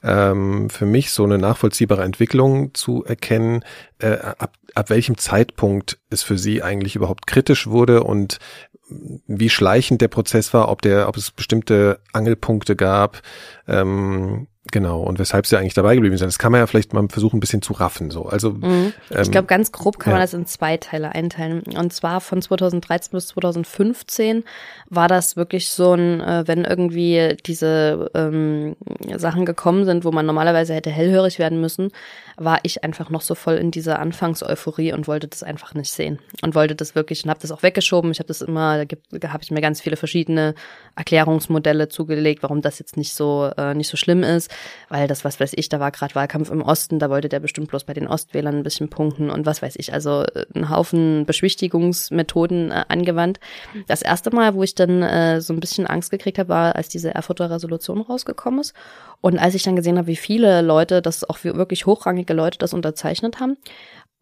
ähm, 0.05 0.69
für 0.69 0.85
mich 0.85 1.11
so 1.11 1.23
eine 1.23 1.37
nachvollziehbare 1.37 2.03
Entwicklung 2.03 2.73
zu 2.73 3.03
erkennen, 3.03 3.63
äh, 3.99 4.17
ab, 4.17 4.53
ab 4.75 4.89
welchem 4.89 5.17
Zeitpunkt 5.17 5.97
es 6.09 6.23
für 6.23 6.37
sie 6.37 6.61
eigentlich 6.61 6.95
überhaupt 6.95 7.27
kritisch 7.27 7.67
wurde 7.67 8.03
und 8.03 8.39
wie 9.27 9.49
schleichend 9.49 10.01
der 10.01 10.09
Prozess 10.09 10.53
war, 10.53 10.69
ob 10.69 10.83
der, 10.83 11.07
ob 11.09 11.17
es 11.17 11.31
bestimmte 11.31 11.99
Angelpunkte 12.13 12.75
gab, 12.75 13.21
ähm, 13.67 14.47
Genau, 14.71 15.01
und 15.01 15.19
weshalb 15.19 15.45
sie 15.45 15.57
eigentlich 15.57 15.75
dabei 15.75 15.93
geblieben 15.93 16.17
sind. 16.17 16.27
Das 16.27 16.39
kann 16.39 16.51
man 16.51 16.59
ja 16.59 16.65
vielleicht 16.65 16.91
mal 16.91 17.07
versuchen, 17.07 17.37
ein 17.37 17.39
bisschen 17.39 17.61
zu 17.61 17.73
raffen. 17.73 18.09
So. 18.09 18.25
Also, 18.25 18.51
mhm. 18.51 18.93
Ich 19.11 19.17
ähm, 19.17 19.31
glaube, 19.31 19.47
ganz 19.47 19.71
grob 19.71 19.99
kann 19.99 20.11
ja. 20.11 20.15
man 20.15 20.23
das 20.23 20.33
in 20.33 20.47
zwei 20.47 20.77
Teile 20.77 21.13
einteilen. 21.13 21.61
Und 21.77 21.93
zwar 21.93 22.19
von 22.19 22.41
2013 22.41 23.11
bis 23.11 23.27
2015 23.27 24.43
war 24.89 25.07
das 25.07 25.35
wirklich 25.35 25.69
so 25.69 25.93
ein, 25.93 26.19
äh, 26.19 26.43
wenn 26.47 26.65
irgendwie 26.65 27.37
diese 27.45 28.09
ähm, 28.15 28.75
Sachen 29.15 29.45
gekommen 29.45 29.85
sind, 29.85 30.03
wo 30.03 30.11
man 30.11 30.25
normalerweise 30.25 30.73
hätte 30.73 30.89
hellhörig 30.89 31.37
werden 31.37 31.61
müssen, 31.61 31.91
war 32.37 32.59
ich 32.63 32.83
einfach 32.83 33.11
noch 33.11 33.21
so 33.21 33.35
voll 33.35 33.55
in 33.55 33.69
dieser 33.69 33.99
Anfangseuphorie 33.99 34.93
und 34.93 35.07
wollte 35.07 35.27
das 35.27 35.43
einfach 35.43 35.75
nicht 35.75 35.91
sehen. 35.91 36.19
Und 36.41 36.55
wollte 36.55 36.75
das 36.75 36.95
wirklich 36.95 37.23
und 37.23 37.29
habe 37.29 37.39
das 37.39 37.51
auch 37.51 37.61
weggeschoben. 37.61 38.11
Ich 38.11 38.19
habe 38.19 38.27
das 38.27 38.41
immer, 38.41 38.83
da 38.85 39.31
habe 39.31 39.43
ich 39.43 39.51
mir 39.51 39.61
ganz 39.61 39.79
viele 39.79 39.95
verschiedene 39.95 40.55
Erklärungsmodelle 40.95 41.87
zugelegt, 41.87 42.41
warum 42.41 42.61
das 42.61 42.79
jetzt 42.79 42.97
nicht 42.97 43.13
so, 43.13 43.51
äh, 43.57 43.75
nicht 43.75 43.89
so 43.89 43.95
schlimm 43.95 44.23
ist 44.23 44.54
weil 44.89 45.07
das, 45.07 45.25
was 45.25 45.39
weiß 45.39 45.53
ich, 45.55 45.69
da 45.69 45.79
war 45.79 45.91
gerade 45.91 46.15
Wahlkampf 46.15 46.49
im 46.49 46.61
Osten, 46.61 46.99
da 46.99 47.09
wollte 47.09 47.29
der 47.29 47.39
bestimmt 47.39 47.69
bloß 47.69 47.83
bei 47.83 47.93
den 47.93 48.07
Ostwählern 48.07 48.57
ein 48.57 48.63
bisschen 48.63 48.89
punkten 48.89 49.29
und 49.29 49.45
was 49.45 49.61
weiß 49.61 49.75
ich, 49.77 49.93
also 49.93 50.23
äh, 50.23 50.45
ein 50.55 50.69
Haufen 50.69 51.25
Beschwichtigungsmethoden 51.25 52.71
äh, 52.71 52.85
angewandt. 52.87 53.39
Das 53.87 54.01
erste 54.01 54.31
Mal, 54.31 54.55
wo 54.55 54.63
ich 54.63 54.75
dann 54.75 55.01
äh, 55.01 55.41
so 55.41 55.53
ein 55.53 55.59
bisschen 55.59 55.87
Angst 55.87 56.11
gekriegt 56.11 56.39
habe, 56.39 56.49
war, 56.49 56.75
als 56.75 56.89
diese 56.89 57.13
Erfurter 57.13 57.49
Resolution 57.49 58.01
rausgekommen 58.01 58.59
ist 58.59 58.73
und 59.21 59.39
als 59.39 59.55
ich 59.55 59.63
dann 59.63 59.75
gesehen 59.75 59.97
habe, 59.97 60.07
wie 60.07 60.15
viele 60.15 60.61
Leute, 60.61 61.01
das 61.01 61.27
auch 61.27 61.43
wirklich 61.43 61.85
hochrangige 61.85 62.33
Leute 62.33 62.57
das 62.57 62.73
unterzeichnet 62.73 63.39
haben, 63.39 63.57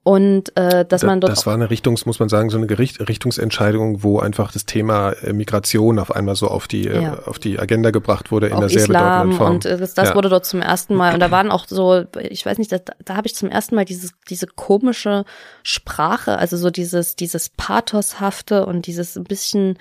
und 0.04 0.56
äh, 0.58 0.84
dass 0.84 1.04
man 1.04 1.22
dort 1.22 1.32
das 1.32 1.46
war 1.46 1.54
eine 1.54 1.70
Richtungs 1.70 2.06
muss 2.06 2.20
man 2.20 2.28
sagen 2.28 2.50
so 2.50 2.58
eine 2.58 2.68
Gericht, 2.68 3.00
Richtungsentscheidung 3.08 4.04
wo 4.04 4.20
einfach 4.20 4.52
das 4.52 4.66
Thema 4.66 5.12
äh, 5.12 5.32
Migration 5.32 5.98
auf 5.98 6.14
einmal 6.14 6.36
so 6.36 6.50
auf 6.50 6.68
die 6.68 6.88
äh, 6.88 7.04
ja. 7.04 7.20
auf 7.26 7.40
die 7.40 7.58
Agenda 7.58 7.92
gebracht 7.92 8.30
wurde 8.30 8.48
in 8.48 8.54
auch 8.54 8.58
einer 8.58 8.70
sehr 8.70 8.82
Islam 8.82 9.30
bedeutenden 9.30 9.38
Form 9.38 9.54
und 9.54 9.66
äh, 9.66 9.78
das, 9.78 9.94
das 9.94 10.10
ja. 10.10 10.16
wurde 10.16 10.28
dort 10.28 10.46
zum 10.46 10.62
ersten 10.62 10.96
Mal 10.96 11.14
und 11.14 11.22
da 11.22 11.32
waren 11.32 11.52
auch 11.52 11.68
so 11.68 12.04
ich 12.20 12.46
weiß 12.46 12.58
nicht 12.58 12.72
da, 12.72 12.80
da 13.06 13.16
habe 13.16 13.28
ich 13.28 13.36
zum 13.36 13.50
ersten 13.50 13.76
Mal 13.76 13.86
dieses 13.86 14.12
diese 14.30 14.48
komische 14.48 15.24
Sprache 15.64 16.38
also 16.38 16.58
so 16.58 16.70
dieses 16.70 17.16
dieses 17.16 17.48
pathoshafte 17.50 18.66
und 18.66 18.88
dieses 18.88 19.16
ein 19.16 19.24
bisschen 19.24 19.78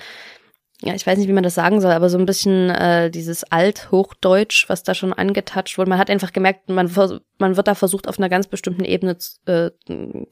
ja, 0.85 0.95
ich 0.95 1.07
weiß 1.07 1.17
nicht, 1.17 1.29
wie 1.29 1.33
man 1.33 1.45
das 1.45 1.55
sagen 1.55 1.81
soll, 1.81 1.93
aber 1.93 2.11
so 2.11 2.19
ein 2.19 2.27
bisschen 2.27 2.71
äh, 2.71 3.09
dieses 3.09 3.45
Althochdeutsch, 3.45 4.69
was 4.69 4.83
da 4.83 4.95
schon 4.95 5.13
angetatscht 5.13 5.79
wurde. 5.79 5.91
Man 5.91 5.99
hat 5.99 6.11
einfach 6.11 6.33
gemerkt, 6.33 6.69
man, 6.69 6.91
man 7.39 7.57
wird 7.57 7.69
da 7.69 7.77
versucht, 7.77 8.09
auf 8.09 8.19
einer 8.19 8.29
ganz 8.29 8.49
bestimmten 8.49 8.85
Ebene 8.85 9.17
äh, 9.47 9.71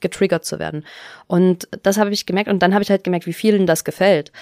getriggert 0.00 0.44
zu 0.44 0.58
werden. 0.58 0.84
Und 1.28 1.68
das 1.84 1.98
habe 1.98 2.10
ich 2.10 2.26
gemerkt 2.26 2.50
und 2.50 2.62
dann 2.62 2.74
habe 2.74 2.82
ich 2.82 2.90
halt 2.90 3.04
gemerkt, 3.04 3.26
wie 3.26 3.32
vielen 3.32 3.66
das 3.66 3.84
gefällt. 3.84 4.32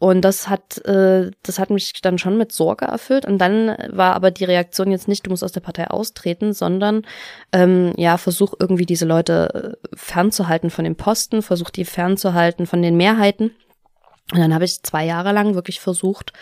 Und 0.00 0.22
das 0.22 0.48
hat, 0.48 0.84
äh, 0.84 1.30
das 1.44 1.60
hat 1.60 1.70
mich 1.70 1.92
dann 2.02 2.18
schon 2.18 2.36
mit 2.36 2.50
Sorge 2.50 2.86
erfüllt. 2.86 3.24
Und 3.24 3.38
dann 3.38 3.76
war 3.90 4.14
aber 4.14 4.32
die 4.32 4.44
Reaktion 4.44 4.90
jetzt 4.90 5.06
nicht, 5.06 5.24
du 5.24 5.30
musst 5.30 5.44
aus 5.44 5.52
der 5.52 5.60
Partei 5.60 5.86
austreten, 5.86 6.54
sondern 6.54 7.06
ähm, 7.52 7.92
ja, 7.96 8.18
versuch 8.18 8.54
irgendwie 8.58 8.86
diese 8.86 9.04
Leute 9.04 9.76
äh, 9.80 9.96
fernzuhalten 9.96 10.70
von 10.70 10.82
den 10.82 10.96
Posten, 10.96 11.40
versuch 11.40 11.70
die 11.70 11.84
fernzuhalten 11.84 12.66
von 12.66 12.82
den 12.82 12.96
Mehrheiten. 12.96 13.52
Und 14.30 14.38
dann 14.38 14.54
habe 14.54 14.64
ich 14.64 14.82
zwei 14.82 15.04
Jahre 15.04 15.32
lang 15.32 15.54
wirklich 15.54 15.80
versucht, 15.80 16.32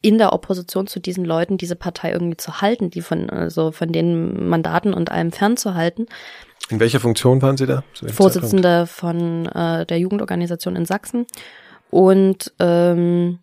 in 0.00 0.18
der 0.18 0.32
Opposition 0.32 0.86
zu 0.86 1.00
diesen 1.00 1.24
Leuten 1.24 1.56
diese 1.56 1.76
Partei 1.76 2.12
irgendwie 2.12 2.36
zu 2.36 2.60
halten, 2.60 2.90
die 2.90 3.00
von 3.00 3.30
also 3.30 3.72
von 3.72 3.90
den 3.90 4.48
Mandaten 4.48 4.92
und 4.92 5.10
allem 5.10 5.32
fernzuhalten. 5.32 6.06
In 6.68 6.78
welcher 6.78 7.00
Funktion 7.00 7.40
waren 7.40 7.56
Sie 7.56 7.66
da? 7.66 7.84
Vorsitzende 8.12 8.86
von 8.86 9.46
äh, 9.46 9.86
der 9.86 9.98
Jugendorganisation 9.98 10.76
in 10.76 10.84
Sachsen 10.84 11.26
und 11.90 12.52
ähm, 12.58 13.38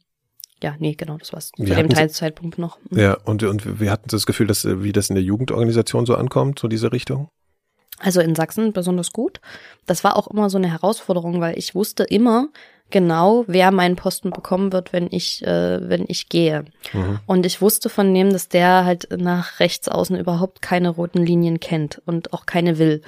ja, 0.62 0.76
nee, 0.78 0.93
genau, 0.93 1.17
das 1.17 1.34
war's. 1.34 1.52
Zu 1.56 1.63
dem 1.63 1.89
Teilzeitpunkt 1.89 2.60
noch. 2.60 2.78
Mhm. 2.89 3.00
Ja, 3.00 3.17
und, 3.26 3.41
und 3.41 3.80
wir 3.80 3.89
hatten 3.89 4.10
das 4.10 4.28
Gefühl, 4.28 4.45
dass 4.45 4.65
wie 4.65 4.91
das 4.91 5.10
in 5.10 5.15
der 5.15 5.24
Jugendorganisation 5.24 6.06
so 6.06 6.15
ankommt, 6.15 6.60
so 6.60 6.67
diese 6.67 6.91
Richtung? 6.91 7.30
Also 7.97 8.21
in 8.21 8.36
Sachsen 8.36 8.74
besonders 8.74 9.12
gut. 9.12 9.41
Das 9.86 10.04
war 10.04 10.15
auch 10.15 10.28
immer 10.28 10.50
so 10.50 10.58
eine 10.58 10.69
Herausforderung, 10.69 11.41
weil 11.41 11.58
ich 11.58 11.74
wusste 11.76 12.04
immer 12.04 12.50
genau, 12.91 13.43
wer 13.47 13.71
meinen 13.71 13.95
Posten 13.95 14.30
bekommen 14.30 14.71
wird, 14.71 14.93
wenn 14.93 15.08
ich, 15.10 15.45
äh, 15.45 15.89
wenn 15.89 16.06
ich 16.08 16.30
gehe. 16.30 16.65
Mhm. 16.93 17.19
Und 17.25 17.45
ich 17.45 17.62
wusste 17.62 17.89
von 17.89 18.13
dem, 18.13 18.32
dass 18.32 18.49
der 18.49 18.86
halt 18.86 19.08
nach 19.17 19.60
rechts 19.60 19.88
außen 19.88 20.17
überhaupt 20.17 20.62
keine 20.62 20.89
roten 20.89 21.25
Linien 21.25 21.60
kennt 21.60 22.01
und 22.06 22.34
auch 22.34 22.45
keine 22.45 22.77
will. 22.77 23.01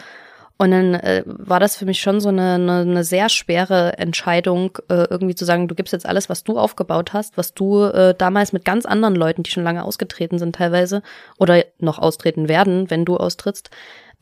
Und 0.57 0.71
dann 0.71 0.93
äh, 0.93 1.23
war 1.25 1.59
das 1.59 1.75
für 1.75 1.85
mich 1.85 1.99
schon 1.99 2.21
so 2.21 2.29
eine, 2.29 2.53
eine, 2.53 2.81
eine 2.81 3.03
sehr 3.03 3.27
schwere 3.27 3.97
Entscheidung, 3.97 4.77
äh, 4.87 5.07
irgendwie 5.09 5.35
zu 5.35 5.45
sagen, 5.45 5.67
du 5.67 5.75
gibst 5.75 5.93
jetzt 5.93 6.05
alles, 6.05 6.29
was 6.29 6.43
du 6.43 6.57
aufgebaut 6.59 7.11
hast, 7.11 7.37
was 7.37 7.53
du 7.53 7.83
äh, 7.83 8.13
damals 8.15 8.53
mit 8.53 8.63
ganz 8.63 8.85
anderen 8.85 9.15
Leuten, 9.15 9.43
die 9.43 9.51
schon 9.51 9.63
lange 9.63 9.83
ausgetreten 9.83 10.37
sind 10.37 10.55
teilweise 10.55 11.01
oder 11.37 11.65
noch 11.79 11.99
austreten 11.99 12.47
werden, 12.47 12.89
wenn 12.89 13.03
du 13.03 13.17
austrittst, 13.17 13.71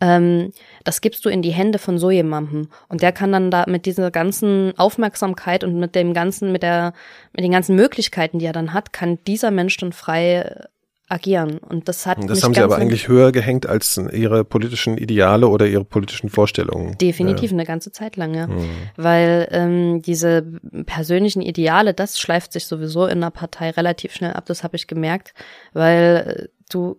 ähm, 0.01 0.51
das 0.83 0.99
gibst 0.99 1.23
du 1.23 1.29
in 1.29 1.41
die 1.41 1.51
Hände 1.51 1.79
von 1.79 1.97
so 1.97 2.11
jemandem. 2.11 2.67
Und 2.89 3.01
der 3.03 3.11
kann 3.11 3.31
dann 3.31 3.51
da 3.51 3.65
mit 3.67 3.85
dieser 3.85 4.11
ganzen 4.11 4.73
Aufmerksamkeit 4.77 5.63
und 5.63 5.79
mit 5.79 5.95
dem 5.95 6.13
ganzen, 6.13 6.51
mit 6.51 6.63
der, 6.63 6.93
mit 7.33 7.45
den 7.45 7.51
ganzen 7.51 7.75
Möglichkeiten, 7.75 8.39
die 8.39 8.45
er 8.45 8.53
dann 8.53 8.73
hat, 8.73 8.91
kann 8.91 9.19
dieser 9.27 9.51
Mensch 9.51 9.77
dann 9.77 9.93
frei 9.93 10.67
agieren. 11.11 11.57
Und 11.57 11.87
das 11.87 12.05
hat. 12.05 12.17
Das 12.27 12.43
haben 12.43 12.53
Sie 12.53 12.61
aber 12.61 12.77
eigentlich 12.77 13.07
höher 13.07 13.31
gehängt 13.31 13.67
als 13.67 13.97
Ihre 13.97 14.45
politischen 14.45 14.97
Ideale 14.97 15.47
oder 15.49 15.67
Ihre 15.67 15.83
politischen 15.83 16.29
Vorstellungen. 16.29 16.97
Definitiv 16.97 17.51
ja. 17.51 17.57
eine 17.57 17.65
ganze 17.65 17.91
Zeit 17.91 18.15
lang, 18.15 18.33
ja. 18.33 18.47
Mhm. 18.47 18.69
Weil 18.95 19.47
ähm, 19.51 20.01
diese 20.01 20.41
persönlichen 20.85 21.41
Ideale, 21.41 21.93
das 21.93 22.17
schleift 22.17 22.53
sich 22.53 22.65
sowieso 22.65 23.05
in 23.05 23.17
einer 23.17 23.31
Partei 23.31 23.71
relativ 23.71 24.13
schnell 24.13 24.33
ab, 24.33 24.45
das 24.45 24.63
habe 24.63 24.77
ich 24.77 24.87
gemerkt, 24.87 25.33
weil 25.73 26.47
äh, 26.49 26.60
du, 26.73 26.95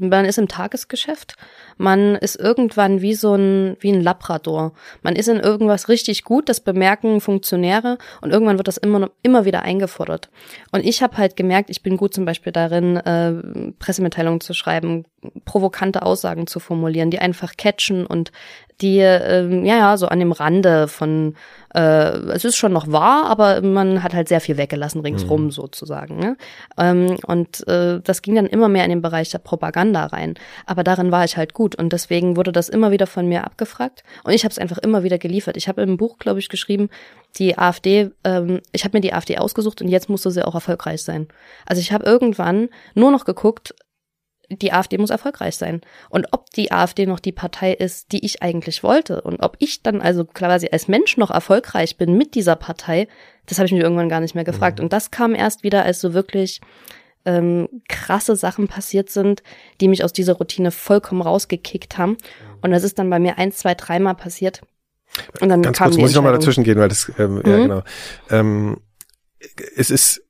man 0.00 0.24
ist 0.24 0.38
im 0.38 0.48
Tagesgeschäft, 0.48 1.36
man 1.76 2.16
ist 2.16 2.36
irgendwann 2.36 3.00
wie 3.02 3.14
so 3.14 3.34
ein, 3.34 3.76
wie 3.80 3.92
ein 3.92 4.02
Labrador. 4.02 4.72
Man 5.02 5.16
ist 5.16 5.28
in 5.28 5.38
irgendwas 5.38 5.88
richtig 5.88 6.24
gut, 6.24 6.48
das 6.48 6.60
bemerken 6.60 7.20
Funktionäre 7.20 7.98
und 8.20 8.32
irgendwann 8.32 8.58
wird 8.58 8.68
das 8.68 8.76
immer, 8.76 9.10
immer 9.22 9.44
wieder 9.44 9.62
eingefordert. 9.62 10.30
Und 10.72 10.84
ich 10.84 11.02
habe 11.02 11.16
halt 11.16 11.36
gemerkt, 11.36 11.70
ich 11.70 11.82
bin 11.82 11.96
gut 11.96 12.14
zum 12.14 12.24
Beispiel 12.24 12.52
darin, 12.52 12.96
äh, 12.96 13.32
Pressemitteilungen 13.78 14.40
zu 14.40 14.54
schreiben, 14.54 15.04
provokante 15.44 16.02
Aussagen 16.02 16.46
zu 16.46 16.60
formulieren, 16.60 17.10
die 17.10 17.18
einfach 17.18 17.56
catchen 17.56 18.06
und 18.06 18.32
die, 18.80 18.98
äh, 18.98 19.48
ja, 19.64 19.76
ja, 19.76 19.96
so 19.96 20.06
an 20.08 20.18
dem 20.18 20.32
Rande 20.32 20.88
von, 20.88 21.34
äh, 21.74 22.16
es 22.30 22.44
ist 22.44 22.56
schon 22.56 22.72
noch 22.72 22.90
wahr, 22.90 23.26
aber 23.26 23.60
man 23.62 24.02
hat 24.02 24.14
halt 24.14 24.28
sehr 24.28 24.40
viel 24.40 24.56
weggelassen 24.56 25.00
ringsrum 25.00 25.44
mhm. 25.44 25.50
sozusagen. 25.50 26.18
Ne? 26.18 26.36
Ähm, 26.78 27.16
und 27.26 27.66
äh, 27.68 28.00
das 28.02 28.22
ging 28.22 28.34
dann 28.34 28.46
immer 28.46 28.68
mehr 28.68 28.84
in 28.84 28.90
den 28.90 29.02
Bereich 29.02 29.30
der 29.30 29.38
Propaganda 29.38 30.06
rein. 30.06 30.34
Aber 30.66 30.84
darin 30.84 31.12
war 31.12 31.24
ich 31.24 31.36
halt 31.36 31.54
gut 31.54 31.74
und 31.74 31.92
deswegen 31.92 32.36
wurde 32.36 32.52
das 32.52 32.68
immer 32.68 32.90
wieder 32.90 33.06
von 33.06 33.26
mir 33.28 33.44
abgefragt 33.44 34.02
und 34.24 34.32
ich 34.32 34.44
habe 34.44 34.52
es 34.52 34.58
einfach 34.58 34.78
immer 34.78 35.02
wieder 35.02 35.18
geliefert. 35.18 35.56
Ich 35.56 35.68
habe 35.68 35.82
im 35.82 35.96
Buch, 35.96 36.18
glaube 36.18 36.38
ich, 36.38 36.48
geschrieben, 36.48 36.88
die 37.38 37.58
AfD, 37.58 38.10
ähm, 38.24 38.60
ich 38.72 38.84
habe 38.84 38.96
mir 38.96 39.02
die 39.02 39.12
AfD 39.12 39.38
ausgesucht 39.38 39.82
und 39.82 39.88
jetzt 39.88 40.08
musste 40.08 40.30
sie 40.30 40.46
auch 40.46 40.54
erfolgreich 40.54 41.02
sein. 41.02 41.28
Also 41.66 41.80
ich 41.80 41.92
habe 41.92 42.04
irgendwann 42.04 42.68
nur 42.94 43.10
noch 43.10 43.24
geguckt, 43.24 43.74
die 44.50 44.72
AfD 44.72 44.98
muss 44.98 45.10
erfolgreich 45.10 45.56
sein. 45.56 45.80
Und 46.08 46.28
ob 46.32 46.50
die 46.50 46.72
AfD 46.72 47.06
noch 47.06 47.20
die 47.20 47.32
Partei 47.32 47.72
ist, 47.72 48.12
die 48.12 48.24
ich 48.24 48.42
eigentlich 48.42 48.82
wollte 48.82 49.20
und 49.22 49.40
ob 49.40 49.56
ich 49.58 49.82
dann 49.82 50.00
also 50.00 50.24
quasi 50.24 50.68
als 50.70 50.88
Mensch 50.88 51.16
noch 51.16 51.30
erfolgreich 51.30 51.96
bin 51.96 52.16
mit 52.16 52.34
dieser 52.34 52.56
Partei, 52.56 53.08
das 53.46 53.58
habe 53.58 53.66
ich 53.66 53.72
mir 53.72 53.82
irgendwann 53.82 54.08
gar 54.08 54.20
nicht 54.20 54.34
mehr 54.34 54.44
gefragt. 54.44 54.78
Mhm. 54.78 54.84
Und 54.84 54.92
das 54.92 55.10
kam 55.10 55.34
erst 55.34 55.62
wieder, 55.62 55.84
als 55.84 56.00
so 56.00 56.14
wirklich 56.14 56.60
ähm, 57.24 57.68
krasse 57.88 58.36
Sachen 58.36 58.68
passiert 58.68 59.10
sind, 59.10 59.42
die 59.80 59.88
mich 59.88 60.04
aus 60.04 60.12
dieser 60.12 60.34
Routine 60.34 60.70
vollkommen 60.70 61.22
rausgekickt 61.22 61.98
haben. 61.98 62.16
Und 62.62 62.70
das 62.70 62.84
ist 62.84 62.98
dann 62.98 63.10
bei 63.10 63.18
mir 63.18 63.38
ein, 63.38 63.52
zwei, 63.52 63.74
dreimal 63.74 64.14
passiert. 64.14 64.62
Und 65.40 65.48
dann 65.48 65.62
Ganz 65.62 65.78
kam 65.78 65.88
kurz 65.88 65.98
muss 65.98 66.10
ich 66.10 66.16
nochmal 66.16 66.32
dazwischen 66.32 66.64
gehen, 66.64 66.78
weil 66.78 66.88
das, 66.88 67.10
ähm, 67.18 67.36
mhm. 67.36 67.42
ja 67.46 67.56
genau. 67.58 67.82
Ähm, 68.30 68.80
es 69.76 69.90
ist 69.90 70.25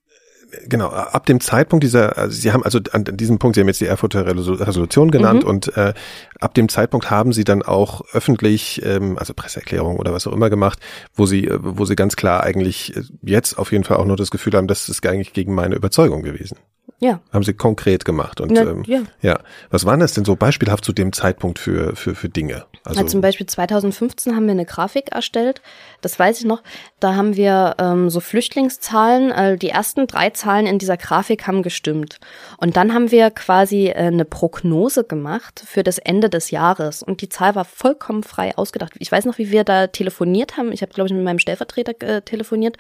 genau, 0.69 0.89
ab 0.89 1.27
dem 1.27 1.41
Zeitpunkt 1.41 1.83
dieser, 1.83 2.17
also 2.19 2.39
Sie 2.39 2.53
haben 2.53 2.63
also 2.63 2.81
an 2.93 3.05
diesem 3.05 3.39
Punkt, 3.39 3.55
Sie 3.55 3.61
haben 3.61 3.69
jetzt 3.69 3.81
die 3.81 3.87
Erfurter 3.87 4.27
Resolution 4.27 5.11
genannt 5.11 5.43
mhm. 5.43 5.49
und 5.49 5.77
äh, 5.77 5.95
ab 6.41 6.55
dem 6.55 6.69
Zeitpunkt 6.69 7.11
haben 7.11 7.33
Sie 7.33 7.45
dann 7.45 7.63
auch 7.63 8.03
öffentlich, 8.13 8.83
ähm, 8.85 9.19
also 9.19 9.35
Presseerklärung 9.35 9.97
oder 9.97 10.13
was 10.13 10.27
auch 10.27 10.33
immer 10.33 10.51
gemacht, 10.51 10.79
wo 11.15 11.27
Sie, 11.27 11.51
wo 11.53 11.85
Sie 11.85 11.97
ganz 11.97 12.17
klar 12.17 12.43
eigentlich 12.43 12.95
jetzt 13.23 13.59
auf 13.59 13.73
jeden 13.73 13.85
Fall 13.85 13.97
auch 13.97 14.07
nur 14.07 14.17
das 14.17 14.31
Gefühl 14.31 14.55
haben, 14.55 14.69
das 14.69 14.89
ist 14.89 15.05
eigentlich 15.07 15.33
gegen 15.33 15.55
meine 15.55 15.75
Überzeugung 15.75 16.23
gewesen. 16.23 16.59
Ja. 16.99 17.21
Haben 17.33 17.45
sie 17.45 17.55
konkret 17.55 18.05
gemacht. 18.05 18.41
Und 18.41 18.53
Na, 18.53 18.63
ähm, 18.63 18.83
ja. 18.87 19.03
ja. 19.21 19.39
Was 19.71 19.85
waren 19.85 20.01
das 20.01 20.15
denn 20.15 20.25
so 20.25 20.37
beispielhaft 20.37 20.85
zu 20.85 20.93
dem 20.93 21.13
Zeitpunkt 21.13 21.59
für, 21.59 21.95
für, 21.95 22.15
für 22.15 22.29
Dinge? 22.29 22.65
Also 22.87 23.01
ja, 23.01 23.07
zum 23.07 23.21
Beispiel 23.21 23.47
2015 23.47 24.35
haben 24.35 24.47
wir 24.47 24.53
eine 24.53 24.65
Grafik 24.65 25.13
erstellt, 25.13 25.61
das 26.01 26.19
weiß 26.19 26.41
ich 26.41 26.47
noch. 26.47 26.63
Da 27.01 27.15
haben 27.15 27.37
wir 27.37 27.75
ähm, 27.79 28.11
so 28.11 28.21
Flüchtlingszahlen, 28.21 29.31
äh, 29.33 29.57
die 29.59 29.71
ersten 29.71 30.07
drei 30.07 30.31
Zahlen 30.31 30.67
in 30.67 30.79
dieser 30.79 30.97
Grafik 30.97 31.47
haben 31.47 31.63
gestimmt. 31.63 32.19
Und 32.59 32.77
dann 32.77 32.95
haben 32.95 33.11
wir 33.11 33.31
quasi 33.31 33.89
äh, 33.89 33.95
eine 33.95 34.25
Prognose 34.25 35.05
gemacht 35.05 35.63
für 35.67 35.83
das 35.83 35.99
Ende 35.99 36.31
des 36.31 36.51
Jahres. 36.51 37.03
Und 37.03 37.21
die 37.21 37.29
Zahl 37.29 37.55
war 37.55 37.65
vollkommen 37.65 38.23
frei 38.23 38.57
ausgedacht. 38.57 38.93
Ich 38.99 39.11
weiß 39.11 39.25
noch, 39.25 39.39
wie 39.39 39.51
wir 39.51 39.65
da 39.65 39.89
telefoniert 39.89 40.57
haben. 40.57 40.73
Ich 40.73 40.83
habe, 40.83 40.93
glaube 40.93 41.09
ich, 41.09 41.15
mit 41.15 41.25
meinem 41.25 41.39
Stellvertreter 41.39 42.01
äh, 42.07 42.23
telefoniert, 42.23 42.77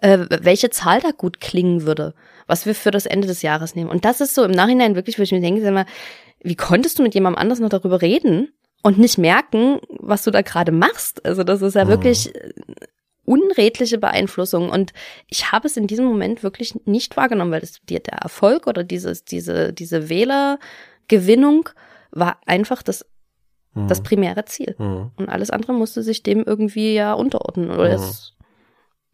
äh, 0.00 0.18
welche 0.40 0.70
Zahl 0.70 1.00
da 1.00 1.10
gut 1.10 1.40
klingen 1.40 1.82
würde 1.82 2.14
was 2.50 2.64
wir 2.64 2.74
für 2.74 2.90
das 2.90 3.04
Ende 3.04 3.28
des 3.28 3.42
Jahres 3.42 3.76
nehmen. 3.76 3.90
Und 3.90 4.06
das 4.06 4.22
ist 4.22 4.34
so 4.34 4.42
im 4.42 4.50
Nachhinein 4.50 4.96
wirklich, 4.96 5.18
wo 5.18 5.22
ich 5.22 5.32
mir 5.32 5.40
denke, 5.42 5.60
sag 5.60 5.74
mal, 5.74 5.84
wie 6.40 6.56
konntest 6.56 6.98
du 6.98 7.02
mit 7.02 7.14
jemandem 7.14 7.40
anders 7.40 7.60
noch 7.60 7.68
darüber 7.68 8.00
reden 8.00 8.48
und 8.88 8.96
nicht 8.96 9.18
merken, 9.18 9.80
was 9.98 10.22
du 10.24 10.30
da 10.30 10.40
gerade 10.40 10.72
machst? 10.72 11.22
Also 11.26 11.44
das 11.44 11.60
ist 11.60 11.74
ja 11.74 11.84
mhm. 11.84 11.88
wirklich 11.90 12.34
äh, 12.34 12.52
unredliche 13.26 13.98
Beeinflussung. 13.98 14.70
Und 14.70 14.94
ich 15.26 15.52
habe 15.52 15.66
es 15.66 15.76
in 15.76 15.86
diesem 15.86 16.06
Moment 16.06 16.42
wirklich 16.42 16.74
nicht 16.86 17.18
wahrgenommen, 17.18 17.52
weil 17.52 17.60
das, 17.60 17.80
der 17.86 18.00
Erfolg 18.06 18.66
oder 18.66 18.84
dieses, 18.84 19.26
diese, 19.26 19.74
diese 19.74 20.08
Wählergewinnung 20.08 21.68
war 22.12 22.38
einfach 22.46 22.82
das, 22.82 23.04
mhm. 23.74 23.88
das 23.88 24.02
primäre 24.02 24.46
Ziel. 24.46 24.74
Mhm. 24.78 25.10
Und 25.16 25.28
alles 25.28 25.50
andere 25.50 25.74
musste 25.74 26.02
sich 26.02 26.22
dem 26.22 26.42
irgendwie 26.44 26.94
ja 26.94 27.12
unterordnen. 27.12 27.70
Oder 27.70 27.98
mhm. 27.98 28.04
es 28.04 28.32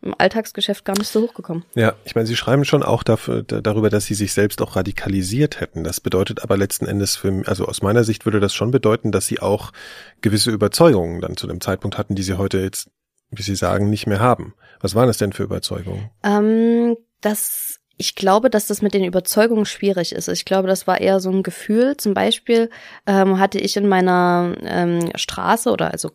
im 0.05 0.14
Alltagsgeschäft 0.17 0.85
gar 0.85 0.97
nicht 0.99 1.09
so 1.09 1.23
hochgekommen. 1.23 1.64
Ja, 1.75 1.95
ich 2.05 2.14
meine, 2.14 2.27
Sie 2.27 2.37
schreiben 2.37 2.64
schon 2.64 2.83
auch 2.83 3.03
dafür, 3.03 3.43
darüber, 3.43 3.90
dass 3.90 4.05
Sie 4.05 4.14
sich 4.14 4.33
selbst 4.33 4.61
auch 4.61 4.77
radikalisiert 4.77 5.61
hätten. 5.61 5.83
Das 5.83 6.01
bedeutet 6.01 6.43
aber 6.43 6.57
letzten 6.57 6.87
Endes 6.87 7.17
für, 7.17 7.43
also 7.47 7.67
aus 7.67 7.83
meiner 7.83 8.05
Sicht 8.05 8.25
würde 8.25 8.40
das 8.40 8.55
schon 8.55 8.71
bedeuten, 8.71 9.12
dass 9.12 9.27
Sie 9.27 9.40
auch 9.40 9.73
gewisse 10.21 10.51
Überzeugungen 10.51 11.21
dann 11.21 11.37
zu 11.37 11.47
dem 11.47 11.61
Zeitpunkt 11.61 11.99
hatten, 11.99 12.14
die 12.14 12.23
Sie 12.23 12.35
heute 12.35 12.59
jetzt, 12.59 12.90
wie 13.31 13.43
Sie 13.43 13.57
sagen, 13.57 13.90
nicht 13.90 14.07
mehr 14.07 14.21
haben. 14.21 14.55
Was 14.81 14.95
waren 14.95 15.07
das 15.07 15.19
denn 15.19 15.33
für 15.33 15.45
Überzeugungen? 15.45 16.11
Ähm, 16.23 16.97
das 17.21 17.81
ich 17.97 18.14
glaube, 18.17 18.51
dass 18.51 18.67
das 18.67 18.83
mit 18.83 18.93
den 18.93 19.05
Überzeugungen 19.05 19.67
schwierig 19.67 20.12
ist. 20.12 20.29
Ich 20.29 20.45
glaube, 20.45 20.67
das 20.67 20.87
war 20.87 21.01
eher 21.01 21.21
so 21.21 21.31
ein 21.31 21.43
Gefühl. 21.43 21.97
Zum 21.97 22.12
Beispiel 22.12 22.69
ähm, 23.07 23.38
hatte 23.38 23.59
ich 23.59 23.77
in 23.77 23.87
meiner 23.87 24.55
ähm, 24.62 25.11
Straße 25.14 25.71
oder 25.71 25.93
also 25.93 26.11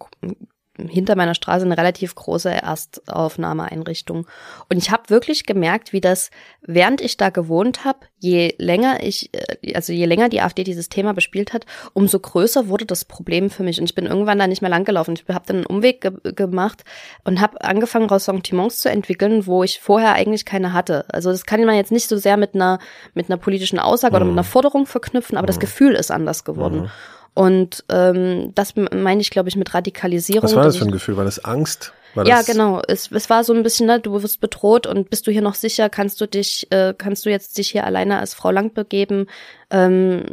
hinter 0.87 1.15
meiner 1.15 1.35
Straße 1.35 1.65
eine 1.65 1.77
relativ 1.77 2.15
große 2.15 2.49
Erstaufnahmeeinrichtung. 2.49 4.27
Und 4.69 4.77
ich 4.77 4.91
habe 4.91 5.09
wirklich 5.09 5.45
gemerkt, 5.45 5.93
wie 5.93 6.01
das, 6.01 6.31
während 6.61 7.01
ich 7.01 7.17
da 7.17 7.29
gewohnt 7.29 7.85
habe, 7.85 7.99
je 8.19 8.53
länger 8.57 9.03
ich, 9.03 9.33
äh, 9.33 9.73
also 9.73 9.93
je 9.93 10.05
länger 10.05 10.29
die 10.29 10.41
AfD 10.41 10.63
dieses 10.63 10.89
Thema 10.89 11.13
bespielt 11.13 11.53
hat, 11.53 11.65
umso 11.93 12.19
größer 12.19 12.67
wurde 12.67 12.85
das 12.85 13.05
Problem 13.05 13.49
für 13.49 13.63
mich. 13.63 13.79
Und 13.79 13.85
ich 13.85 13.95
bin 13.95 14.05
irgendwann 14.05 14.39
da 14.39 14.47
nicht 14.47 14.61
mehr 14.61 14.69
langgelaufen. 14.69 15.15
Ich 15.15 15.33
habe 15.33 15.45
dann 15.45 15.57
einen 15.57 15.65
Umweg 15.65 16.01
ge 16.01 16.11
gemacht 16.33 16.83
und 17.23 17.41
habe 17.41 17.61
angefangen, 17.61 18.09
Ressentiments 18.09 18.79
zu 18.79 18.89
entwickeln, 18.89 19.45
wo 19.45 19.63
ich 19.63 19.79
vorher 19.79 20.13
eigentlich 20.13 20.45
keine 20.45 20.73
hatte. 20.73 21.05
Also 21.09 21.31
das 21.31 21.45
kann 21.45 21.63
man 21.65 21.75
jetzt 21.75 21.91
nicht 21.91 22.07
so 22.07 22.17
sehr 22.17 22.37
mit 22.37 22.55
einer, 22.55 22.79
mit 23.13 23.29
einer 23.29 23.37
politischen 23.37 23.79
Aussage 23.79 24.11
mhm. 24.11 24.15
oder 24.15 24.25
mit 24.25 24.33
einer 24.33 24.43
mhm. 24.43 24.47
Forderung 24.47 24.85
verknüpfen, 24.85 25.37
aber 25.37 25.45
mhm. 25.45 25.47
das 25.47 25.59
Gefühl 25.59 25.95
ist 25.95 26.11
anders 26.11 26.43
geworden. 26.43 26.81
Mhm. 26.81 26.89
Und 27.33 27.83
ähm, 27.89 28.51
das 28.55 28.73
meine 28.75 29.21
ich, 29.21 29.29
glaube 29.29 29.49
ich, 29.49 29.55
mit 29.55 29.73
Radikalisierung. 29.73 30.43
Was 30.43 30.55
war 30.55 30.63
das 30.63 30.77
für 30.77 30.85
ein 30.85 30.91
Gefühl? 30.91 31.17
War 31.17 31.25
das 31.25 31.43
Angst? 31.43 31.93
War 32.15 32.25
ja, 32.25 32.41
genau. 32.41 32.81
Es, 32.87 33.11
es 33.11 33.29
war 33.29 33.43
so 33.43 33.53
ein 33.53 33.63
bisschen, 33.63 33.85
ne, 33.85 33.99
du 33.99 34.21
wirst 34.21 34.41
bedroht 34.41 34.87
und 34.87 35.09
bist 35.09 35.27
du 35.27 35.31
hier 35.31 35.41
noch 35.41 35.55
sicher? 35.55 35.89
Kannst 35.89 36.19
du 36.21 36.27
dich, 36.27 36.67
äh, 36.71 36.93
kannst 36.97 37.25
du 37.25 37.29
jetzt 37.29 37.57
dich 37.57 37.69
hier 37.69 37.85
alleine 37.85 38.19
als 38.19 38.33
Frau 38.33 38.51
Lang 38.51 38.73
begeben? 38.73 39.27
Ähm, 39.69 40.25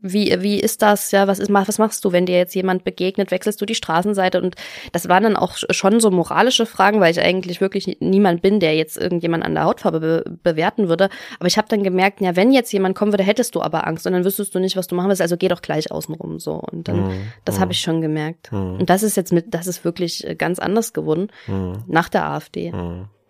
wie, 0.00 0.36
wie 0.40 0.60
ist 0.60 0.82
das, 0.82 1.10
ja, 1.10 1.26
was 1.26 1.38
ist, 1.38 1.52
was 1.52 1.78
machst 1.78 2.04
du, 2.04 2.12
wenn 2.12 2.26
dir 2.26 2.36
jetzt 2.36 2.54
jemand 2.54 2.84
begegnet, 2.84 3.30
wechselst 3.30 3.60
du 3.60 3.66
die 3.66 3.74
Straßenseite 3.74 4.40
und 4.40 4.56
das 4.92 5.08
waren 5.08 5.22
dann 5.22 5.36
auch 5.36 5.56
schon 5.70 6.00
so 6.00 6.10
moralische 6.10 6.66
Fragen, 6.66 7.00
weil 7.00 7.12
ich 7.12 7.20
eigentlich 7.20 7.60
wirklich 7.60 7.98
niemand 8.00 8.42
bin, 8.42 8.60
der 8.60 8.74
jetzt 8.74 8.96
irgendjemand 8.96 9.44
an 9.44 9.54
der 9.54 9.64
Hautfarbe 9.64 10.00
be 10.00 10.24
bewerten 10.42 10.88
würde, 10.88 11.08
aber 11.38 11.46
ich 11.46 11.58
habe 11.58 11.68
dann 11.68 11.82
gemerkt, 11.82 12.20
ja, 12.20 12.36
wenn 12.36 12.52
jetzt 12.52 12.72
jemand 12.72 12.96
kommen 12.96 13.12
würde, 13.12 13.24
hättest 13.24 13.54
du 13.54 13.62
aber 13.62 13.86
Angst 13.86 14.06
und 14.06 14.12
dann 14.12 14.24
wüsstest 14.24 14.54
du 14.54 14.58
nicht, 14.58 14.76
was 14.76 14.86
du 14.86 14.94
machen 14.94 15.08
willst, 15.08 15.22
also 15.22 15.36
geh 15.36 15.48
doch 15.48 15.62
gleich 15.62 15.90
außenrum 15.90 16.38
so 16.38 16.54
und 16.54 16.88
dann, 16.88 17.08
mhm. 17.08 17.32
das 17.44 17.56
habe 17.56 17.66
mhm. 17.66 17.72
ich 17.72 17.80
schon 17.80 18.00
gemerkt 18.00 18.52
mhm. 18.52 18.78
und 18.80 18.90
das 18.90 19.02
ist 19.02 19.16
jetzt 19.16 19.32
mit, 19.32 19.54
das 19.54 19.66
ist 19.66 19.84
wirklich 19.84 20.26
äh, 20.26 20.34
ganz 20.34 20.58
anders 20.58 20.92
geworden 20.92 21.28
mhm. 21.46 21.84
nach 21.86 22.08
der 22.08 22.26
AfD. 22.26 22.72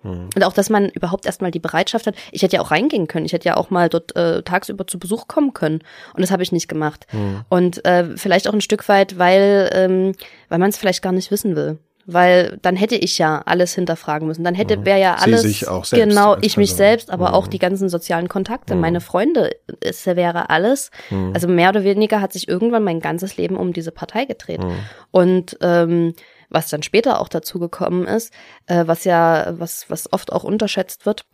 Mhm. 0.03 0.31
Und 0.35 0.45
auch, 0.45 0.53
dass 0.53 0.71
man 0.71 0.89
überhaupt 0.89 1.27
erstmal 1.27 1.51
die 1.51 1.59
Bereitschaft 1.59 2.07
hat. 2.07 2.15
Ich 2.33 2.43
hätte 2.43 2.57
ja 2.57 2.63
auch 2.63 2.71
reingehen 2.71 3.07
können. 3.07 3.27
Ich 3.27 3.33
hätte 3.33 3.49
ja 3.49 3.57
auch 3.57 3.71
mal 3.71 3.89
dort 3.89 4.15
äh, 4.17 4.43
tagsüber 4.43 4.87
zu 4.87 4.99
Besuch 4.99 5.29
kommen 5.29 5.53
können. 5.55 5.81
Und 6.15 6.21
das 6.21 6.31
habe 6.31 6.43
ich 6.43 6.53
nicht 6.53 6.69
gemacht. 6.69 7.07
Mhm. 7.13 7.45
Und 7.49 7.85
äh, 7.85 8.17
vielleicht 8.17 8.49
auch 8.49 8.55
ein 8.55 8.61
Stück 8.61 8.89
weit, 8.89 9.19
weil, 9.19 9.71
ähm, 9.73 10.13
weil 10.49 10.59
man 10.59 10.71
es 10.71 10.77
vielleicht 10.77 11.03
gar 11.03 11.13
nicht 11.13 11.31
wissen 11.31 11.57
will. 11.57 11.79
Weil 12.13 12.59
dann 12.63 12.77
hätte 12.77 12.97
ich 12.97 13.19
ja 13.19 13.43
alles 13.45 13.75
hinterfragen 13.75 14.27
müssen. 14.27 14.45
Dann 14.45 14.55
hätte, 14.55 14.79
mhm. 14.79 14.87
wäre 14.87 15.01
ja 15.01 15.15
alles. 15.15 15.43
Sie 15.43 15.49
sich 15.49 15.69
auch 15.69 15.85
selbst 15.85 16.09
genau, 16.09 16.37
ich 16.41 16.57
mich 16.57 16.75
selbst, 16.75 17.11
aber 17.11 17.29
mhm. 17.29 17.35
auch 17.35 17.47
die 17.47 17.59
ganzen 17.59 17.89
sozialen 17.89 18.29
Kontakte, 18.29 18.75
mhm. 18.75 18.81
meine 18.81 19.01
Freunde, 19.01 19.51
es 19.81 20.07
wäre 20.07 20.51
alles. 20.51 20.91
Mhm. 21.11 21.33
Also 21.35 21.49
mehr 21.49 21.71
oder 21.71 21.85
weniger 21.85 22.21
hat 22.21 22.33
sich 22.33 22.49
irgendwann 22.49 22.85
mein 22.85 23.01
ganzes 23.01 23.37
Leben 23.37 23.57
um 23.57 23.73
diese 23.73 23.93
Partei 23.93 24.25
gedreht. 24.25 24.63
Mhm. 24.63 24.79
Und 25.11 25.59
ähm, 25.61 26.15
was 26.49 26.69
dann 26.69 26.83
später 26.83 27.21
auch 27.21 27.29
dazu 27.29 27.59
gekommen 27.59 28.07
ist, 28.07 28.33
äh, 28.67 28.85
was 28.87 29.05
ja, 29.05 29.55
was, 29.59 29.89
was 29.89 30.13
oft 30.13 30.33
auch 30.33 30.45
unterschätzt 30.45 31.07
wird, 31.07 31.25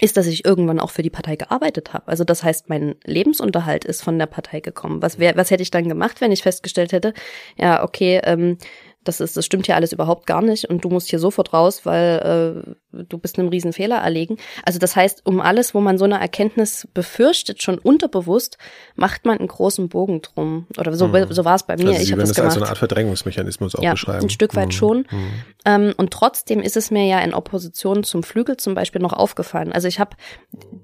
ist, 0.00 0.16
dass 0.16 0.26
ich 0.26 0.44
irgendwann 0.44 0.80
auch 0.80 0.90
für 0.90 1.02
die 1.02 1.10
Partei 1.10 1.36
gearbeitet 1.36 1.92
habe. 1.92 2.06
Also 2.08 2.24
das 2.24 2.42
heißt, 2.42 2.68
mein 2.68 2.94
Lebensunterhalt 3.04 3.84
ist 3.84 4.02
von 4.02 4.18
der 4.18 4.26
Partei 4.26 4.60
gekommen. 4.60 5.02
Was, 5.02 5.18
wär, 5.18 5.36
was 5.36 5.50
hätte 5.50 5.62
ich 5.62 5.70
dann 5.70 5.88
gemacht, 5.88 6.20
wenn 6.20 6.32
ich 6.32 6.42
festgestellt 6.42 6.92
hätte, 6.92 7.14
ja, 7.56 7.82
okay, 7.82 8.20
ähm, 8.24 8.58
das 9.04 9.20
ist, 9.20 9.36
das 9.36 9.46
stimmt 9.46 9.66
hier 9.66 9.76
alles 9.76 9.92
überhaupt 9.92 10.26
gar 10.26 10.42
nicht 10.42 10.68
und 10.68 10.84
du 10.84 10.88
musst 10.90 11.08
hier 11.08 11.18
sofort 11.18 11.52
raus, 11.52 11.86
weil 11.86 12.64
äh, 12.66 12.87
du 13.04 13.18
bist 13.18 13.38
einem 13.38 13.48
riesen 13.48 13.72
Fehler 13.72 13.96
erlegen. 13.96 14.36
Also 14.64 14.78
das 14.78 14.96
heißt, 14.96 15.22
um 15.24 15.40
alles, 15.40 15.74
wo 15.74 15.80
man 15.80 15.98
so 15.98 16.04
eine 16.04 16.20
Erkenntnis 16.20 16.88
befürchtet, 16.94 17.62
schon 17.62 17.78
unterbewusst, 17.78 18.58
macht 18.96 19.24
man 19.24 19.38
einen 19.38 19.48
großen 19.48 19.88
Bogen 19.88 20.22
drum. 20.22 20.66
Oder 20.78 20.94
so, 20.94 21.08
mhm. 21.08 21.26
so 21.30 21.44
war 21.44 21.54
es 21.54 21.62
bei 21.62 21.76
mir. 21.76 21.88
Also 21.88 22.02
ich 22.02 22.12
habe 22.12 22.20
das 22.20 22.34
gemacht. 22.34 22.46
als 22.46 22.54
so 22.54 22.60
eine 22.60 22.68
Art 22.68 22.78
Verdrängungsmechanismus 22.78 23.74
auch 23.74 23.82
ja, 23.82 23.92
beschreiben. 23.92 24.26
ein 24.26 24.30
Stück 24.30 24.54
weit 24.54 24.68
mhm. 24.68 24.72
schon. 24.72 24.98
Mhm. 25.10 25.32
Ähm, 25.64 25.94
und 25.96 26.12
trotzdem 26.12 26.60
ist 26.60 26.76
es 26.76 26.90
mir 26.90 27.06
ja 27.06 27.20
in 27.20 27.34
Opposition 27.34 28.04
zum 28.04 28.22
Flügel 28.22 28.56
zum 28.56 28.74
Beispiel 28.74 29.00
noch 29.00 29.12
aufgefallen. 29.12 29.72
Also 29.72 29.88
ich 29.88 30.00
habe 30.00 30.16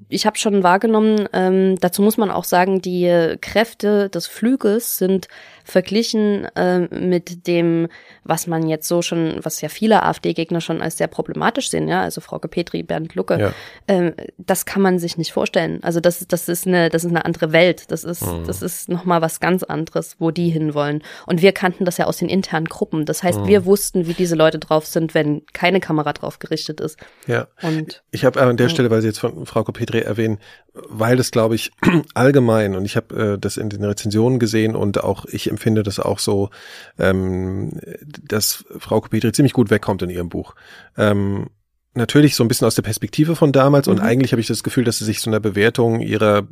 ich 0.08 0.26
hab 0.26 0.38
schon 0.38 0.62
wahrgenommen, 0.62 1.28
ähm, 1.32 1.76
dazu 1.80 2.02
muss 2.02 2.16
man 2.16 2.30
auch 2.30 2.44
sagen, 2.44 2.80
die 2.80 3.36
Kräfte 3.40 4.10
des 4.10 4.26
Flügels 4.26 4.98
sind 4.98 5.28
verglichen 5.64 6.44
äh, 6.56 6.80
mit 6.80 7.46
dem, 7.46 7.88
was 8.22 8.46
man 8.46 8.68
jetzt 8.68 8.86
so 8.86 9.02
schon, 9.02 9.40
was 9.42 9.60
ja 9.60 9.68
viele 9.68 10.02
AfD-Gegner 10.02 10.60
schon 10.60 10.82
als 10.82 10.98
sehr 10.98 11.08
problematisch 11.08 11.70
sehen, 11.70 11.88
ja, 11.88 12.03
also 12.04 12.20
Frau 12.20 12.38
Petri, 12.38 12.82
Bernd 12.82 13.14
Lucke, 13.14 13.38
ja. 13.38 13.52
äh, 13.86 14.12
das 14.38 14.64
kann 14.66 14.82
man 14.82 14.98
sich 14.98 15.16
nicht 15.18 15.32
vorstellen. 15.32 15.82
Also 15.82 16.00
das, 16.00 16.26
das 16.28 16.48
ist 16.48 16.66
eine, 16.66 16.90
das 16.90 17.04
ist 17.04 17.10
eine 17.10 17.24
andere 17.24 17.52
Welt. 17.52 17.90
Das 17.90 18.04
ist, 18.04 18.22
mhm. 18.22 18.46
das 18.46 18.62
ist 18.62 18.88
nochmal 18.88 19.20
was 19.22 19.40
ganz 19.40 19.62
anderes, 19.62 20.16
wo 20.18 20.30
die 20.30 20.50
hinwollen. 20.50 21.02
Und 21.26 21.42
wir 21.42 21.52
kannten 21.52 21.84
das 21.84 21.98
ja 21.98 22.06
aus 22.06 22.18
den 22.18 22.28
internen 22.28 22.66
Gruppen. 22.66 23.04
Das 23.04 23.22
heißt, 23.22 23.40
mhm. 23.40 23.46
wir 23.46 23.64
wussten, 23.64 24.06
wie 24.06 24.14
diese 24.14 24.36
Leute 24.36 24.58
drauf 24.58 24.86
sind, 24.86 25.14
wenn 25.14 25.42
keine 25.52 25.80
Kamera 25.80 26.12
drauf 26.12 26.38
gerichtet 26.38 26.80
ist. 26.80 26.98
Ja. 27.26 27.48
Und 27.62 28.02
ich 28.10 28.24
habe 28.24 28.40
an 28.40 28.56
der 28.56 28.68
Stelle, 28.68 28.90
weil 28.90 29.00
Sie 29.00 29.08
jetzt 29.08 29.20
von 29.20 29.46
Frau 29.46 29.62
Petri 29.64 30.00
erwähnen, 30.00 30.38
weil 30.72 31.16
das, 31.16 31.30
glaube 31.30 31.54
ich, 31.54 31.70
allgemein, 32.14 32.74
und 32.74 32.84
ich 32.84 32.96
habe 32.96 33.34
äh, 33.34 33.38
das 33.38 33.56
in 33.56 33.70
den 33.70 33.84
Rezensionen 33.84 34.38
gesehen 34.38 34.76
und 34.76 35.02
auch 35.02 35.24
ich 35.26 35.50
empfinde 35.50 35.82
das 35.82 36.00
auch 36.00 36.18
so, 36.18 36.50
ähm, 36.98 37.80
dass 38.22 38.64
Frau 38.78 39.00
Kopetri 39.00 39.32
ziemlich 39.32 39.52
gut 39.52 39.70
wegkommt 39.70 40.02
in 40.02 40.10
ihrem 40.10 40.28
Buch. 40.28 40.54
Ähm, 40.96 41.48
natürlich 41.94 42.36
so 42.36 42.44
ein 42.44 42.48
bisschen 42.48 42.66
aus 42.66 42.74
der 42.74 42.82
Perspektive 42.82 43.36
von 43.36 43.52
damals 43.52 43.86
mhm. 43.86 43.94
und 43.94 44.00
eigentlich 44.00 44.32
habe 44.32 44.40
ich 44.40 44.46
das 44.46 44.62
Gefühl, 44.62 44.84
dass 44.84 44.98
sie 44.98 45.04
sich 45.04 45.20
so 45.20 45.30
einer 45.30 45.40
Bewertung 45.40 46.00
ihrer 46.00 46.46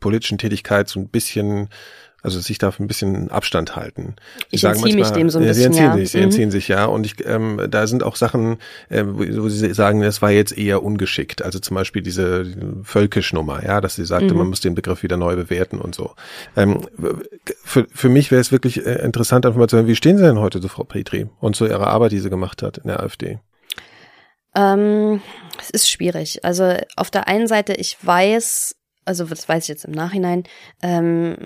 politischen 0.00 0.38
Tätigkeit 0.38 0.88
so 0.88 1.00
ein 1.00 1.08
bisschen 1.08 1.68
also 2.22 2.38
sich 2.38 2.58
da 2.58 2.72
ein 2.78 2.86
bisschen 2.86 3.30
Abstand 3.30 3.74
halten. 3.74 4.14
Sie 4.50 4.56
ich 4.56 4.64
entziehe 4.64 4.94
mich 4.94 5.10
dem 5.10 5.28
so 5.28 5.38
ein 5.38 5.44
ja, 5.44 5.50
bisschen, 5.50 5.72
Sie 5.72 5.80
entziehen 5.80 5.84
ja. 5.84 5.96
sich, 5.96 6.10
sie 6.10 6.18
mhm. 6.18 6.24
entziehen 6.24 6.50
sich, 6.52 6.68
ja. 6.68 6.84
Und 6.84 7.04
ich, 7.04 7.26
ähm, 7.26 7.60
da 7.68 7.86
sind 7.88 8.04
auch 8.04 8.14
Sachen, 8.14 8.58
äh, 8.88 9.04
wo 9.04 9.48
Sie 9.48 9.74
sagen, 9.74 10.00
das 10.02 10.22
war 10.22 10.30
jetzt 10.30 10.56
eher 10.56 10.84
ungeschickt. 10.84 11.42
Also 11.42 11.58
zum 11.58 11.74
Beispiel 11.74 12.00
diese 12.00 12.46
Völkischnummer, 12.84 13.64
ja, 13.64 13.80
dass 13.80 13.96
sie 13.96 14.04
sagte, 14.04 14.32
mhm. 14.32 14.38
man 14.38 14.48
muss 14.48 14.60
den 14.60 14.76
Begriff 14.76 15.02
wieder 15.02 15.16
neu 15.16 15.34
bewerten 15.34 15.80
und 15.80 15.94
so. 15.94 16.12
Ähm, 16.56 16.80
für, 17.64 17.86
für 17.92 18.08
mich 18.08 18.30
wäre 18.30 18.40
es 18.40 18.52
wirklich 18.52 18.86
äh, 18.86 19.04
interessant, 19.04 19.44
einfach 19.44 19.58
mal 19.58 19.68
zu 19.68 19.76
hören, 19.76 19.88
wie 19.88 19.96
stehen 19.96 20.16
Sie 20.16 20.22
denn 20.22 20.38
heute 20.38 20.60
zu 20.60 20.68
Frau 20.68 20.84
Petri 20.84 21.26
und 21.40 21.56
zu 21.56 21.66
ihrer 21.66 21.88
Arbeit, 21.88 22.12
die 22.12 22.20
sie 22.20 22.30
gemacht 22.30 22.62
hat 22.62 22.78
in 22.78 22.86
der 22.86 23.00
AfD? 23.00 23.40
Ähm, 24.54 25.22
es 25.58 25.70
ist 25.70 25.90
schwierig. 25.90 26.44
Also 26.44 26.76
auf 26.96 27.10
der 27.10 27.28
einen 27.28 27.46
Seite, 27.46 27.74
ich 27.74 27.96
weiß, 28.04 28.76
also 29.04 29.24
das 29.24 29.48
weiß 29.48 29.64
ich 29.64 29.68
jetzt 29.68 29.84
im 29.84 29.92
Nachhinein, 29.92 30.44
ähm, 30.82 31.36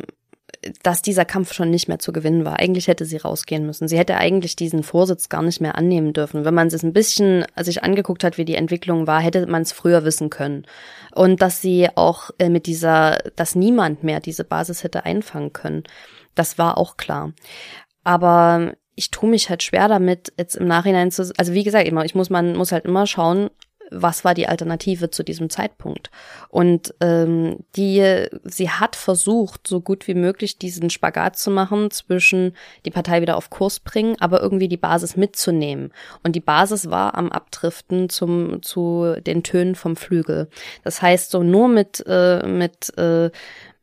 dass 0.82 1.02
dieser 1.02 1.24
Kampf 1.24 1.52
schon 1.52 1.70
nicht 1.70 1.88
mehr 1.88 1.98
zu 1.98 2.12
gewinnen 2.12 2.44
war. 2.44 2.59
Eigentlich 2.59 2.88
hätte 2.88 3.04
sie 3.04 3.16
rausgehen 3.16 3.66
müssen. 3.66 3.88
Sie 3.88 3.98
hätte 3.98 4.16
eigentlich 4.16 4.57
diesen 4.57 4.82
Vorsitz 4.82 5.28
gar 5.28 5.42
nicht 5.42 5.61
mehr 5.61 5.76
annehmen 5.76 6.12
dürfen. 6.12 6.44
Wenn 6.44 6.54
man 6.54 6.68
es 6.68 6.82
ein 6.82 6.92
bisschen 6.92 7.44
sich 7.57 7.84
angeguckt 7.84 8.24
hat, 8.24 8.38
wie 8.38 8.44
die 8.44 8.54
Entwicklung 8.54 9.07
war, 9.07 9.20
hätte 9.20 9.46
man 9.46 9.62
es 9.62 9.72
früher 9.72 10.04
wissen 10.04 10.30
können. 10.30 10.66
Und 11.14 11.42
dass 11.42 11.61
sie 11.61 11.88
auch 11.94 12.30
äh, 12.38 12.48
mit 12.48 12.66
dieser, 12.66 13.18
dass 13.36 13.54
niemand 13.54 14.02
mehr 14.02 14.20
diese 14.20 14.44
Basis 14.44 14.82
hätte 14.82 15.04
einfangen 15.04 15.52
können. 15.52 15.84
Das 16.34 16.59
war 16.59 16.78
auch 16.78 16.96
klar. 16.96 17.32
Aber 18.04 18.74
ich 18.97 19.11
tue 19.11 19.28
mich 19.28 19.49
halt 19.51 19.62
schwer 19.62 19.88
damit, 19.88 20.32
jetzt 20.38 20.57
im 20.57 20.66
Nachhinein 20.66 21.11
zu, 21.11 21.30
also 21.36 21.53
wie 21.53 21.64
gesagt, 21.64 21.86
immer, 21.86 22.05
ich 22.05 22.14
muss, 22.14 22.30
man 22.30 22.57
muss 22.57 22.72
halt 22.72 22.86
immer 22.86 23.07
schauen, 23.07 23.51
was 23.90 24.24
war 24.24 24.34
die 24.34 24.49
Alternative 24.49 25.11
zu 25.11 25.22
diesem 25.22 25.51
Zeitpunkt. 25.51 26.11
Und 26.49 26.94
ähm, 27.01 27.59
die, 27.76 28.26
sie 28.44 28.70
hat 28.70 28.97
versucht, 28.97 29.66
so 29.66 29.80
gut 29.80 30.09
wie 30.09 30.14
möglich 30.14 30.59
diesen 30.59 30.90
Spagat 30.90 31.36
zu 31.38 31.51
machen 31.51 31.90
zwischen 31.90 32.57
die 32.84 32.90
Partei 32.90 33.20
wieder 33.20 33.36
auf 33.36 33.51
Kurs 33.51 33.80
bringen, 33.80 34.16
aber 34.20 34.40
irgendwie 34.40 34.68
die 34.68 34.76
Basis 34.76 35.16
mitzunehmen. 35.16 35.92
Und 36.22 36.34
die 36.34 36.40
Basis 36.40 36.90
war 36.90 37.14
am 37.14 37.30
Abdriften 37.30 38.09
zum, 38.09 38.62
zu 38.62 39.14
den 39.24 39.42
Tönen 39.42 39.74
vom 39.74 39.97
Flügel. 39.97 40.49
Das 40.82 41.01
heißt, 41.03 41.30
so 41.30 41.42
nur 41.42 41.68
mit, 41.68 42.05
äh, 42.07 42.47
mit 42.47 42.97
äh, 42.99 43.30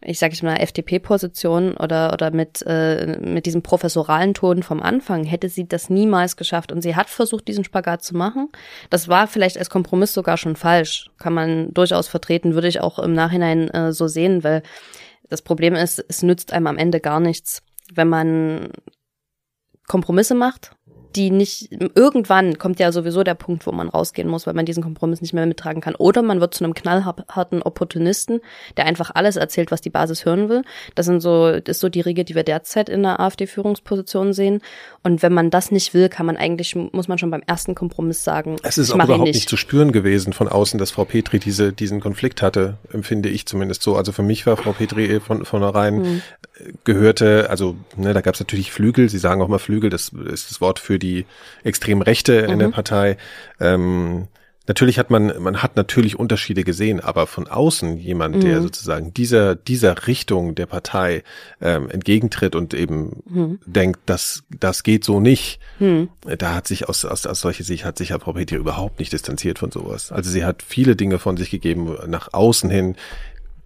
ich 0.06 0.20
sage 0.20 0.34
ich 0.34 0.44
mal, 0.44 0.58
FDP-Position 0.58 1.76
oder, 1.76 2.14
oder 2.14 2.32
mit, 2.32 2.64
äh, 2.66 3.18
mit 3.20 3.46
diesem 3.46 3.62
professoralen 3.62 4.34
Ton 4.34 4.64
vom 4.64 4.82
Anfang 4.82 5.24
hätte 5.24 5.50
sie 5.50 5.68
das 5.68 5.90
niemals 5.90 6.38
geschafft. 6.38 6.72
Und 6.72 6.82
sie 6.82 6.96
hat 6.96 7.10
versucht, 7.10 7.48
diesen 7.48 7.64
Spagat 7.64 8.04
zu 8.04 8.16
machen. 8.16 8.50
Das 8.90 9.08
war 9.08 9.28
vielleicht 9.28 9.58
als 9.58 9.70
Kompromiss 9.70 10.14
sogar 10.14 10.38
schon 10.38 10.56
falsch. 10.56 11.10
Kann 11.18 11.34
man 11.34 11.74
durchaus 11.74 12.08
vertreten, 12.08 12.54
würde 12.54 12.68
ich 12.68 12.82
auch 12.82 13.00
im 13.00 13.14
Nachhinein 13.14 13.70
äh, 13.70 13.94
so 13.94 14.08
sehen, 14.08 14.44
weil 14.44 14.64
das 15.30 15.42
Problem 15.42 15.76
ist, 15.76 16.04
es 16.08 16.22
nützt 16.22 16.54
einem 16.54 16.68
am 16.68 16.78
Ende 16.78 17.00
gar 17.00 17.20
nichts, 17.20 17.62
wenn 17.94 18.10
man 18.10 18.70
Kompromisse 19.88 20.36
macht 20.36 20.72
die 21.16 21.32
nicht, 21.32 21.70
irgendwann 21.96 22.58
kommt 22.58 22.80
ja 22.80 22.92
sowieso 22.92 23.24
der 23.24 23.36
Punkt, 23.36 23.66
wo 23.68 23.72
man 23.72 23.90
rausgehen 23.90 24.28
muss, 24.28 24.48
weil 24.48 24.54
man 24.54 24.66
diesen 24.66 24.84
Kompromiss 24.84 25.22
nicht 25.22 25.34
mehr 25.34 25.46
mittragen 25.46 25.82
kann. 25.82 25.96
Oder 25.96 26.22
man 26.22 26.42
wird 26.42 26.54
zu 26.54 26.64
einem 26.64 26.74
knallharten 26.74 27.62
Opportunisten, 27.62 28.42
der 28.78 28.86
einfach 28.86 29.12
alles 29.14 29.36
erzählt, 29.36 29.72
was 29.72 29.82
die 29.82 29.90
Basis 29.90 30.26
hören 30.26 30.50
will. 30.50 30.64
Das 30.96 31.06
sind 31.06 31.22
so, 31.22 31.60
das 31.60 31.78
ist 31.78 31.80
so 31.80 31.90
die 31.90 32.02
Riege, 32.02 32.24
die 32.24 32.36
wir 32.36 32.44
derzeit 32.44 32.90
in 32.90 33.04
der 33.04 33.20
AfD-Führungsposition 33.20 34.34
sehen. 34.34 34.62
Und 35.04 35.22
wenn 35.22 35.34
man 35.34 35.50
das 35.50 35.72
nicht 35.72 35.94
will, 35.94 36.10
kann 36.10 36.26
man 36.26 36.38
eigentlich, 36.38 36.76
muss 36.76 37.08
man 37.08 37.18
schon 37.18 37.32
beim 37.32 37.44
ersten 37.46 37.76
Kompromiss 37.76 38.24
sagen, 38.24 38.56
es 38.64 38.78
ist 38.78 38.92
auch 38.92 38.96
überhaupt 38.96 39.24
nicht. 39.24 39.36
nicht. 39.36 39.50
zu 39.50 39.58
spüren 39.58 39.92
gewesen 39.92 40.34
von 40.34 40.48
außen, 40.48 40.80
dass 40.80 40.92
Frau 40.92 41.06
Petri 41.06 41.40
diese, 41.40 41.74
diesen 41.74 42.00
Konflikt 42.00 42.42
hatte, 42.42 42.78
empfinde 42.92 43.30
ich 43.30 43.46
zumindest 43.46 43.84
so. 43.84 43.96
Also 43.96 44.12
für 44.12 44.24
mich 44.24 44.46
war 44.46 44.58
Frau 44.58 44.72
Petri 44.72 45.20
von 45.20 45.46
vornherein 45.46 46.04
hm. 46.04 46.22
gehörte, 46.84 47.50
also 47.50 47.76
ne, 47.96 48.14
da 48.14 48.22
gab 48.22 48.36
es 48.36 48.40
natürlich 48.40 48.72
Flügel, 48.72 49.10
Sie 49.10 49.18
sagen 49.18 49.42
auch 49.42 49.48
mal 49.48 49.60
Flügel, 49.60 49.90
das 49.90 50.10
ist 50.10 50.50
das 50.50 50.62
Wort 50.62 50.80
für 50.80 51.00
die 51.04 51.26
extrem 51.64 52.02
Rechte 52.02 52.44
mhm. 52.44 52.54
in 52.54 52.60
der 52.60 52.68
mhm. 52.70 52.74
Partei. 52.74 53.18
Ähm, 53.60 54.28
natürlich 54.68 54.98
hat 54.98 55.10
man, 55.10 55.34
man 55.42 55.62
hat 55.62 55.76
natürlich 55.76 56.18
Unterschiede 56.18 56.64
gesehen, 56.64 57.00
aber 57.00 57.28
von 57.28 57.48
außen 57.48 57.98
jemand, 57.98 58.38
mhm. 58.38 58.42
der 58.42 58.62
sozusagen 58.62 59.14
dieser, 59.14 59.56
dieser 59.56 60.08
Richtung 60.08 60.56
der 60.56 60.66
Partei 60.66 61.24
ähm, 61.62 61.90
entgegentritt 61.90 62.56
und 62.56 62.74
eben 62.74 63.24
mhm. 63.26 63.60
denkt, 63.66 64.00
dass 64.06 64.44
das 64.50 64.84
geht 64.84 65.04
so 65.04 65.20
nicht, 65.20 65.60
mhm. 65.80 66.10
da 66.38 66.56
hat 66.56 66.68
sich 66.68 66.88
aus, 66.88 67.04
aus, 67.06 67.26
aus 67.26 67.42
solcher 67.42 67.64
Sicht 67.64 67.84
hat 67.86 67.98
sich 67.98 68.12
Herr 68.12 68.22
Frau 68.22 68.34
Peter 68.34 68.56
überhaupt 68.56 69.00
nicht 69.00 69.12
distanziert 69.12 69.60
von 69.60 69.72
sowas. 69.72 70.12
Also 70.12 70.30
sie 70.30 70.46
hat 70.46 70.64
viele 70.64 70.96
Dinge 70.96 71.20
von 71.20 71.38
sich 71.38 71.50
gegeben 71.50 71.98
nach 72.08 72.30
außen 72.34 72.70
hin, 72.70 72.96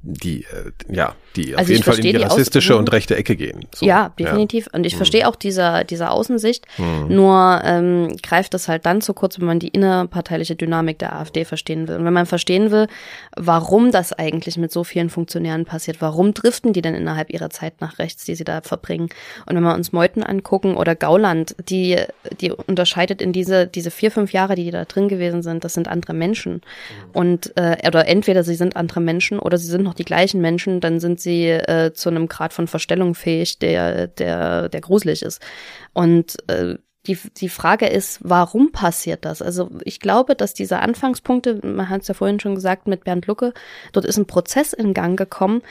die 0.09 0.43
äh, 0.43 0.71
ja 0.89 1.15
die 1.35 1.53
also 1.53 1.63
auf 1.63 1.69
jeden 1.69 1.83
Fall 1.83 1.95
in 1.97 2.01
die, 2.01 2.13
die 2.13 2.17
rassistische 2.17 2.73
Aus 2.73 2.79
und 2.79 2.91
rechte 2.93 3.17
Ecke 3.17 3.35
gehen. 3.35 3.65
So, 3.75 3.85
ja, 3.85 4.13
definitiv. 4.17 4.67
Ja. 4.67 4.77
Und 4.77 4.85
ich 4.85 4.93
hm. 4.93 4.97
verstehe 4.97 5.27
auch 5.27 5.35
dieser 5.35 5.83
dieser 5.83 6.11
Außensicht. 6.11 6.65
Hm. 6.77 7.09
Nur 7.09 7.61
ähm, 7.65 8.15
greift 8.23 8.53
es 8.53 8.69
halt 8.69 8.85
dann 8.85 9.01
zu 9.01 9.13
kurz, 9.13 9.37
wenn 9.37 9.45
man 9.45 9.59
die 9.59 9.67
innerparteiliche 9.67 10.55
Dynamik 10.55 10.99
der 10.99 11.13
AfD 11.13 11.43
verstehen 11.43 11.87
will. 11.87 11.97
Und 11.97 12.05
wenn 12.05 12.13
man 12.13 12.25
verstehen 12.25 12.71
will, 12.71 12.87
warum 13.35 13.91
das 13.91 14.13
eigentlich 14.13 14.57
mit 14.57 14.71
so 14.71 14.85
vielen 14.85 15.09
Funktionären 15.09 15.65
passiert, 15.65 16.01
warum 16.01 16.33
driften 16.33 16.71
die 16.71 16.81
denn 16.81 16.95
innerhalb 16.95 17.29
ihrer 17.29 17.49
Zeit 17.49 17.81
nach 17.81 17.99
rechts, 17.99 18.23
die 18.23 18.35
sie 18.35 18.45
da 18.45 18.61
verbringen? 18.61 19.09
Und 19.45 19.57
wenn 19.57 19.63
wir 19.63 19.75
uns 19.75 19.91
Meuthen 19.91 20.23
angucken 20.23 20.77
oder 20.77 20.95
Gauland, 20.95 21.53
die 21.67 21.97
die 22.39 22.51
unterscheidet 22.51 23.21
in 23.21 23.33
diese 23.33 23.67
diese 23.67 23.91
vier 23.91 24.11
fünf 24.11 24.31
Jahre, 24.31 24.55
die, 24.55 24.63
die 24.63 24.71
da 24.71 24.85
drin 24.85 25.09
gewesen 25.09 25.43
sind, 25.43 25.65
das 25.65 25.73
sind 25.73 25.89
andere 25.89 26.13
Menschen. 26.13 26.53
Hm. 26.53 26.61
Und 27.11 27.57
äh, 27.57 27.85
oder 27.85 28.07
entweder 28.07 28.45
sie 28.45 28.55
sind 28.55 28.77
andere 28.77 29.01
Menschen 29.01 29.37
oder 29.39 29.57
sie 29.57 29.67
sind 29.67 29.83
noch 29.83 29.96
die 29.97 30.05
gleichen 30.05 30.41
Menschen, 30.41 30.79
dann 30.79 30.99
sind 30.99 31.19
sie 31.19 31.47
äh, 31.49 31.93
zu 31.93 32.09
einem 32.09 32.27
Grad 32.27 32.53
von 32.53 32.67
Verstellung 32.67 33.15
fähig, 33.15 33.59
der, 33.59 34.07
der, 34.07 34.69
der 34.69 34.81
gruselig 34.81 35.21
ist. 35.21 35.41
Und 35.93 36.37
äh, 36.49 36.75
die, 37.05 37.17
die 37.37 37.49
Frage 37.49 37.87
ist, 37.87 38.19
warum 38.23 38.71
passiert 38.71 39.25
das? 39.25 39.41
Also 39.41 39.69
ich 39.83 39.99
glaube, 39.99 40.35
dass 40.35 40.53
diese 40.53 40.79
Anfangspunkte, 40.79 41.59
man 41.65 41.89
hat 41.89 42.01
es 42.01 42.09
ja 42.09 42.13
vorhin 42.13 42.39
schon 42.39 42.55
gesagt 42.55 42.87
mit 42.87 43.03
Bernd 43.03 43.27
Lucke, 43.27 43.53
dort 43.93 44.05
ist 44.05 44.17
ein 44.17 44.27
Prozess 44.27 44.73
in 44.73 44.93
Gang 44.93 45.17
gekommen, 45.17 45.61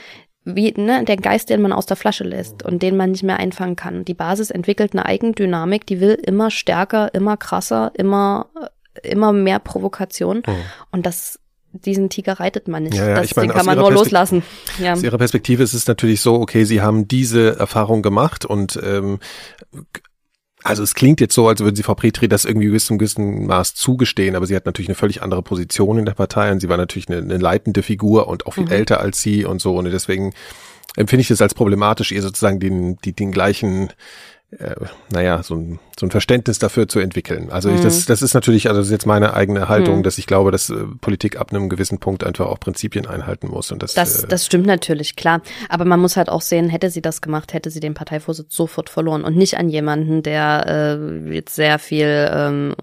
wie 0.43 0.71
ne, 0.71 1.03
der 1.03 1.17
Geist, 1.17 1.49
den 1.49 1.61
man 1.61 1.73
aus 1.73 1.85
der 1.85 1.97
Flasche 1.97 2.23
lässt 2.23 2.63
und 2.63 2.81
den 2.81 2.95
man 2.95 3.11
nicht 3.11 3.23
mehr 3.23 3.37
einfangen 3.37 3.75
kann. 3.75 4.05
Die 4.05 4.13
Basis 4.13 4.49
entwickelt 4.49 4.93
eine 4.93 5.05
Eigendynamik, 5.05 5.85
die 5.85 5.99
will 5.99 6.13
immer 6.13 6.49
stärker, 6.49 7.13
immer 7.13 7.37
krasser, 7.37 7.91
immer 7.95 8.47
immer 9.03 9.33
mehr 9.33 9.59
Provokation. 9.59 10.43
Oh. 10.47 10.51
Und 10.91 11.05
das 11.05 11.39
diesen 11.85 12.09
Tiger 12.09 12.33
reitet 12.39 12.67
man 12.67 12.83
nicht. 12.83 12.95
Ja, 12.95 13.09
ja, 13.09 13.15
das, 13.15 13.25
ich 13.25 13.35
meine, 13.35 13.49
den 13.49 13.57
kann 13.57 13.65
man 13.65 13.77
nur 13.77 13.91
loslassen. 13.91 14.43
Ja. 14.79 14.93
Aus 14.93 15.03
Ihrer 15.03 15.17
Perspektive 15.17 15.63
ist 15.63 15.73
es 15.73 15.87
natürlich 15.87 16.21
so, 16.21 16.35
okay, 16.35 16.63
Sie 16.63 16.81
haben 16.81 17.07
diese 17.07 17.57
Erfahrung 17.57 18.01
gemacht 18.01 18.45
und 18.45 18.79
ähm, 18.83 19.19
also 20.63 20.83
es 20.83 20.95
klingt 20.95 21.21
jetzt 21.21 21.33
so, 21.33 21.47
als 21.47 21.61
würden 21.61 21.75
Sie 21.75 21.83
Frau 21.83 21.95
Petri 21.95 22.27
das 22.27 22.45
irgendwie 22.45 22.69
bis 22.69 22.85
zum 22.85 22.97
gewissen 22.97 23.45
Maß 23.45 23.75
zugestehen, 23.75 24.35
aber 24.35 24.45
sie 24.45 24.55
hat 24.55 24.65
natürlich 24.65 24.89
eine 24.89 24.95
völlig 24.95 25.21
andere 25.21 25.41
Position 25.41 25.97
in 25.97 26.05
der 26.05 26.13
Partei 26.13 26.51
und 26.51 26.59
sie 26.59 26.67
war 26.69 26.77
natürlich 26.77 27.07
eine, 27.09 27.19
eine 27.19 27.37
leitende 27.37 27.83
Figur 27.83 28.27
und 28.27 28.45
auch 28.45 28.53
viel 28.53 28.65
mhm. 28.65 28.71
älter 28.71 28.99
als 28.99 29.21
Sie 29.21 29.45
und 29.45 29.61
so 29.61 29.77
und 29.77 29.85
deswegen 29.85 30.33
empfinde 30.97 31.21
ich 31.21 31.31
es 31.31 31.41
als 31.41 31.53
problematisch, 31.53 32.11
ihr 32.11 32.21
sozusagen 32.21 32.59
den, 32.59 32.97
die, 32.97 33.13
den 33.13 33.31
gleichen 33.31 33.93
äh, 34.51 34.75
naja, 35.11 35.43
so 35.43 35.55
ein, 35.55 35.79
so 35.99 36.05
ein 36.05 36.11
Verständnis 36.11 36.57
dafür 36.57 36.87
zu 36.87 36.99
entwickeln. 36.99 37.49
Also 37.51 37.69
ich, 37.69 37.81
das, 37.81 38.01
mhm. 38.01 38.05
das 38.07 38.21
ist 38.21 38.33
natürlich, 38.33 38.69
also 38.69 38.79
das 38.79 38.87
ist 38.87 38.93
jetzt 38.93 39.05
meine 39.05 39.33
eigene 39.33 39.67
Haltung, 39.67 39.97
mhm. 39.97 40.03
dass 40.03 40.17
ich 40.17 40.25
glaube, 40.25 40.51
dass 40.51 40.69
äh, 40.69 40.85
Politik 41.01 41.37
ab 41.37 41.51
einem 41.51 41.67
gewissen 41.67 41.97
Punkt 41.97 42.23
einfach 42.23 42.45
auch 42.45 42.57
Prinzipien 42.57 43.07
einhalten 43.07 43.49
muss. 43.49 43.73
Und 43.73 43.83
das, 43.83 43.93
das, 43.93 44.23
äh, 44.23 44.27
das 44.27 44.45
stimmt 44.45 44.65
natürlich, 44.65 45.17
klar. 45.17 45.41
Aber 45.67 45.83
man 45.83 45.99
muss 45.99 46.15
halt 46.15 46.29
auch 46.29 46.39
sehen, 46.39 46.69
hätte 46.69 46.89
sie 46.89 47.01
das 47.01 47.19
gemacht, 47.19 47.51
hätte 47.53 47.69
sie 47.69 47.81
den 47.81 47.93
Parteivorsitz 47.93 48.55
sofort 48.55 48.89
verloren 48.89 49.25
und 49.25 49.35
nicht 49.35 49.57
an 49.57 49.67
jemanden, 49.67 50.23
der 50.23 50.97
äh, 50.97 51.33
jetzt 51.33 51.55
sehr 51.55 51.77
viel, 51.77 52.29
ähm, 52.31 52.73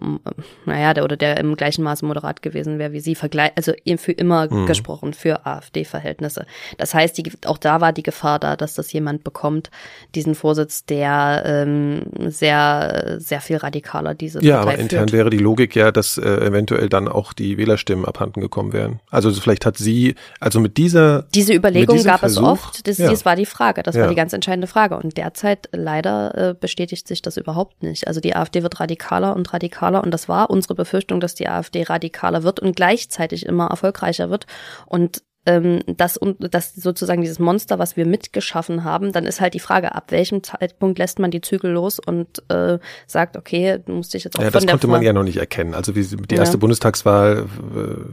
naja, 0.66 0.92
der 0.92 1.04
oder 1.04 1.16
der 1.16 1.38
im 1.38 1.56
gleichen 1.56 1.82
Maße 1.82 2.04
moderat 2.04 2.42
gewesen 2.42 2.78
wäre 2.78 2.92
wie 2.92 3.00
sie, 3.00 3.14
vergleich, 3.14 3.52
also 3.56 3.72
für 3.96 4.12
immer 4.12 4.52
mhm. 4.52 4.66
gesprochen, 4.66 5.14
für 5.14 5.46
AfD-Verhältnisse. 5.46 6.44
Das 6.76 6.92
heißt, 6.92 7.16
die, 7.16 7.32
auch 7.46 7.56
da 7.56 7.80
war 7.80 7.94
die 7.94 8.02
Gefahr 8.02 8.38
da, 8.38 8.54
dass 8.54 8.74
das 8.74 8.92
jemand 8.92 9.24
bekommt, 9.24 9.70
diesen 10.14 10.34
Vorsitz, 10.34 10.84
der 10.84 11.42
äh, 11.46 11.53
ähm, 11.62 12.30
sehr, 12.30 13.16
sehr 13.18 13.40
viel 13.40 13.56
radikaler 13.56 14.14
diese 14.14 14.42
Ja, 14.44 14.58
Partei 14.58 14.72
aber 14.72 14.82
intern 14.82 15.00
führt. 15.00 15.12
wäre 15.12 15.30
die 15.30 15.38
Logik 15.38 15.76
ja, 15.76 15.92
dass 15.92 16.18
äh, 16.18 16.22
eventuell 16.22 16.88
dann 16.88 17.08
auch 17.08 17.32
die 17.32 17.58
Wählerstimmen 17.58 18.04
abhanden 18.04 18.40
gekommen 18.40 18.72
wären. 18.72 19.00
Also 19.10 19.32
vielleicht 19.32 19.66
hat 19.66 19.76
sie, 19.76 20.14
also 20.40 20.60
mit 20.60 20.76
dieser 20.76 21.22
Diese 21.34 21.54
Überlegung 21.54 22.02
gab 22.02 22.20
Versuch, 22.20 22.42
es 22.42 22.48
oft, 22.48 22.88
das, 22.88 22.98
ja. 22.98 23.10
das 23.10 23.24
war 23.24 23.36
die 23.36 23.46
Frage, 23.46 23.82
das 23.82 23.94
ja. 23.94 24.02
war 24.02 24.08
die 24.08 24.14
ganz 24.14 24.32
entscheidende 24.32 24.66
Frage. 24.66 24.96
Und 24.96 25.16
derzeit 25.16 25.68
leider 25.72 26.50
äh, 26.50 26.54
bestätigt 26.54 27.08
sich 27.08 27.22
das 27.22 27.36
überhaupt 27.36 27.82
nicht. 27.82 28.08
Also 28.08 28.20
die 28.20 28.34
AfD 28.36 28.62
wird 28.62 28.80
radikaler 28.80 29.36
und 29.36 29.52
radikaler 29.52 30.02
und 30.02 30.10
das 30.10 30.28
war 30.28 30.50
unsere 30.50 30.74
Befürchtung, 30.74 31.20
dass 31.20 31.34
die 31.34 31.48
AfD 31.48 31.82
radikaler 31.82 32.42
wird 32.42 32.60
und 32.60 32.76
gleichzeitig 32.76 33.46
immer 33.46 33.66
erfolgreicher 33.68 34.30
wird. 34.30 34.46
Und 34.86 35.22
ähm, 35.46 35.80
das 35.86 36.18
das 36.38 36.74
sozusagen 36.74 37.22
dieses 37.22 37.38
Monster, 37.38 37.78
was 37.78 37.96
wir 37.96 38.06
mitgeschaffen 38.06 38.84
haben, 38.84 39.12
dann 39.12 39.26
ist 39.26 39.40
halt 39.40 39.54
die 39.54 39.60
Frage, 39.60 39.94
ab 39.94 40.10
welchem 40.10 40.42
Zeitpunkt 40.42 40.98
lässt 40.98 41.18
man 41.18 41.30
die 41.30 41.40
Zügel 41.40 41.70
los 41.70 41.98
und 41.98 42.42
äh, 42.48 42.78
sagt, 43.06 43.36
okay, 43.36 43.80
du 43.84 43.92
musst 43.92 44.14
dich 44.14 44.24
jetzt 44.24 44.38
auch 44.38 44.42
ja, 44.42 44.50
von 44.50 44.60
das 44.60 44.66
konnte 44.66 44.86
man 44.86 45.02
ja 45.02 45.12
noch 45.12 45.22
nicht 45.22 45.36
erkennen. 45.36 45.74
Also 45.74 45.94
wie 45.94 46.04
die 46.04 46.34
erste 46.34 46.56
ja. 46.56 46.60
Bundestagswahl 46.60 47.46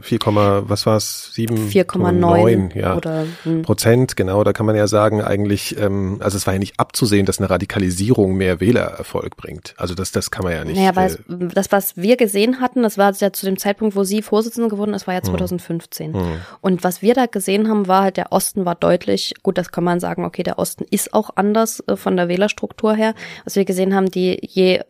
4, 0.02 0.18
äh, 0.18 0.20
was 0.68 0.86
war 0.86 0.96
es 0.96 1.32
7 1.34 1.70
4,9 1.70 2.76
ja 2.76 2.96
oder, 2.96 3.24
hm. 3.44 3.62
Prozent 3.62 4.16
genau. 4.16 4.44
Da 4.44 4.52
kann 4.52 4.66
man 4.66 4.76
ja 4.76 4.86
sagen 4.86 5.22
eigentlich, 5.22 5.78
ähm, 5.78 6.18
also 6.20 6.36
es 6.36 6.46
war 6.46 6.54
ja 6.54 6.58
nicht 6.58 6.78
abzusehen, 6.78 7.24
dass 7.24 7.38
eine 7.38 7.48
Radikalisierung 7.48 8.34
mehr 8.34 8.60
Wählererfolg 8.60 9.36
bringt. 9.36 9.74
Also 9.78 9.94
das 9.94 10.12
das 10.12 10.30
kann 10.30 10.44
man 10.44 10.52
ja 10.52 10.64
nicht. 10.64 10.76
Naja, 10.76 10.94
weil 10.96 11.12
äh, 11.12 11.48
das 11.54 11.72
was 11.72 11.96
wir 11.96 12.16
gesehen 12.16 12.60
hatten, 12.60 12.82
das 12.82 12.98
war 12.98 13.12
ja 13.12 13.32
zu 13.32 13.46
dem 13.46 13.56
Zeitpunkt, 13.56 13.96
wo 13.96 14.04
sie 14.04 14.22
Vorsitzende 14.22 14.68
geworden 14.68 14.94
ist, 14.94 15.06
war 15.06 15.14
ja 15.14 15.22
2015 15.22 16.12
hm. 16.12 16.20
hm. 16.20 16.36
und 16.60 16.84
was 16.84 17.00
wir 17.00 17.14
da 17.14 17.21
Freitag 17.22 17.32
gesehen 17.32 17.68
haben, 17.68 17.86
war 17.86 18.02
halt, 18.02 18.16
der 18.16 18.32
Osten 18.32 18.64
war 18.64 18.74
deutlich, 18.74 19.34
gut, 19.42 19.56
das 19.56 19.70
kann 19.70 19.84
man 19.84 20.00
sagen, 20.00 20.24
okay, 20.24 20.42
der 20.42 20.58
Osten 20.58 20.84
ist 20.90 21.14
auch 21.14 21.30
anders 21.36 21.80
äh, 21.86 21.96
von 21.96 22.16
der 22.16 22.28
Wählerstruktur 22.28 22.94
her. 22.94 23.14
Was 23.44 23.54
wir 23.54 23.64
gesehen 23.64 23.94
haben, 23.94 24.10
die 24.10 24.38
je 24.42 24.76
äh, 24.78 24.82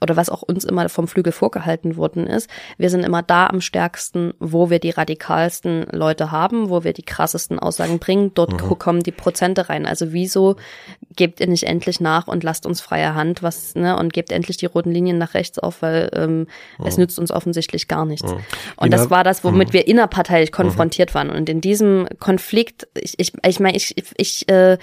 oder 0.00 0.16
was 0.16 0.30
auch 0.30 0.42
uns 0.42 0.64
immer 0.64 0.88
vom 0.88 1.08
Flügel 1.08 1.32
vorgehalten 1.32 1.96
worden 1.96 2.26
ist, 2.26 2.48
wir 2.78 2.90
sind 2.90 3.04
immer 3.04 3.22
da 3.22 3.46
am 3.46 3.60
stärksten, 3.60 4.32
wo 4.38 4.70
wir 4.70 4.78
die 4.78 4.90
radikalsten 4.90 5.86
Leute 5.90 6.30
haben, 6.30 6.70
wo 6.70 6.84
wir 6.84 6.92
die 6.92 7.02
krassesten 7.02 7.58
Aussagen 7.58 7.98
bringen, 7.98 8.32
dort 8.34 8.52
mhm. 8.52 8.78
kommen 8.78 9.02
die 9.02 9.12
Prozente 9.12 9.68
rein. 9.68 9.86
Also 9.86 10.12
wieso 10.12 10.56
gebt 11.16 11.40
ihr 11.40 11.46
nicht 11.46 11.64
endlich 11.64 12.00
nach 12.00 12.28
und 12.28 12.44
lasst 12.44 12.66
uns 12.66 12.80
freie 12.80 13.14
Hand, 13.14 13.42
was, 13.42 13.74
ne, 13.74 13.98
und 13.98 14.12
gebt 14.12 14.32
endlich 14.32 14.56
die 14.56 14.66
roten 14.66 14.90
Linien 14.90 15.18
nach 15.18 15.34
rechts 15.34 15.58
auf, 15.58 15.82
weil 15.82 16.10
ähm, 16.14 16.46
mhm. 16.78 16.86
es 16.86 16.96
nützt 16.96 17.18
uns 17.18 17.30
offensichtlich 17.30 17.88
gar 17.88 18.04
nichts. 18.04 18.30
Mhm. 18.30 18.40
Und 18.76 18.92
das 18.92 19.10
war 19.10 19.24
das, 19.24 19.44
womit 19.44 19.68
mhm. 19.68 19.72
wir 19.72 19.88
innerparteilich 19.88 20.52
konfrontiert 20.52 21.14
waren. 21.14 21.30
Und 21.30 21.48
in 21.48 21.60
diesem 21.60 22.08
Konflikt, 22.18 22.88
ich, 22.94 23.14
ich, 23.18 23.32
ich 23.44 23.60
meine, 23.60 23.76
ich, 23.76 23.94
ich, 24.16 24.48
äh, 24.48 24.78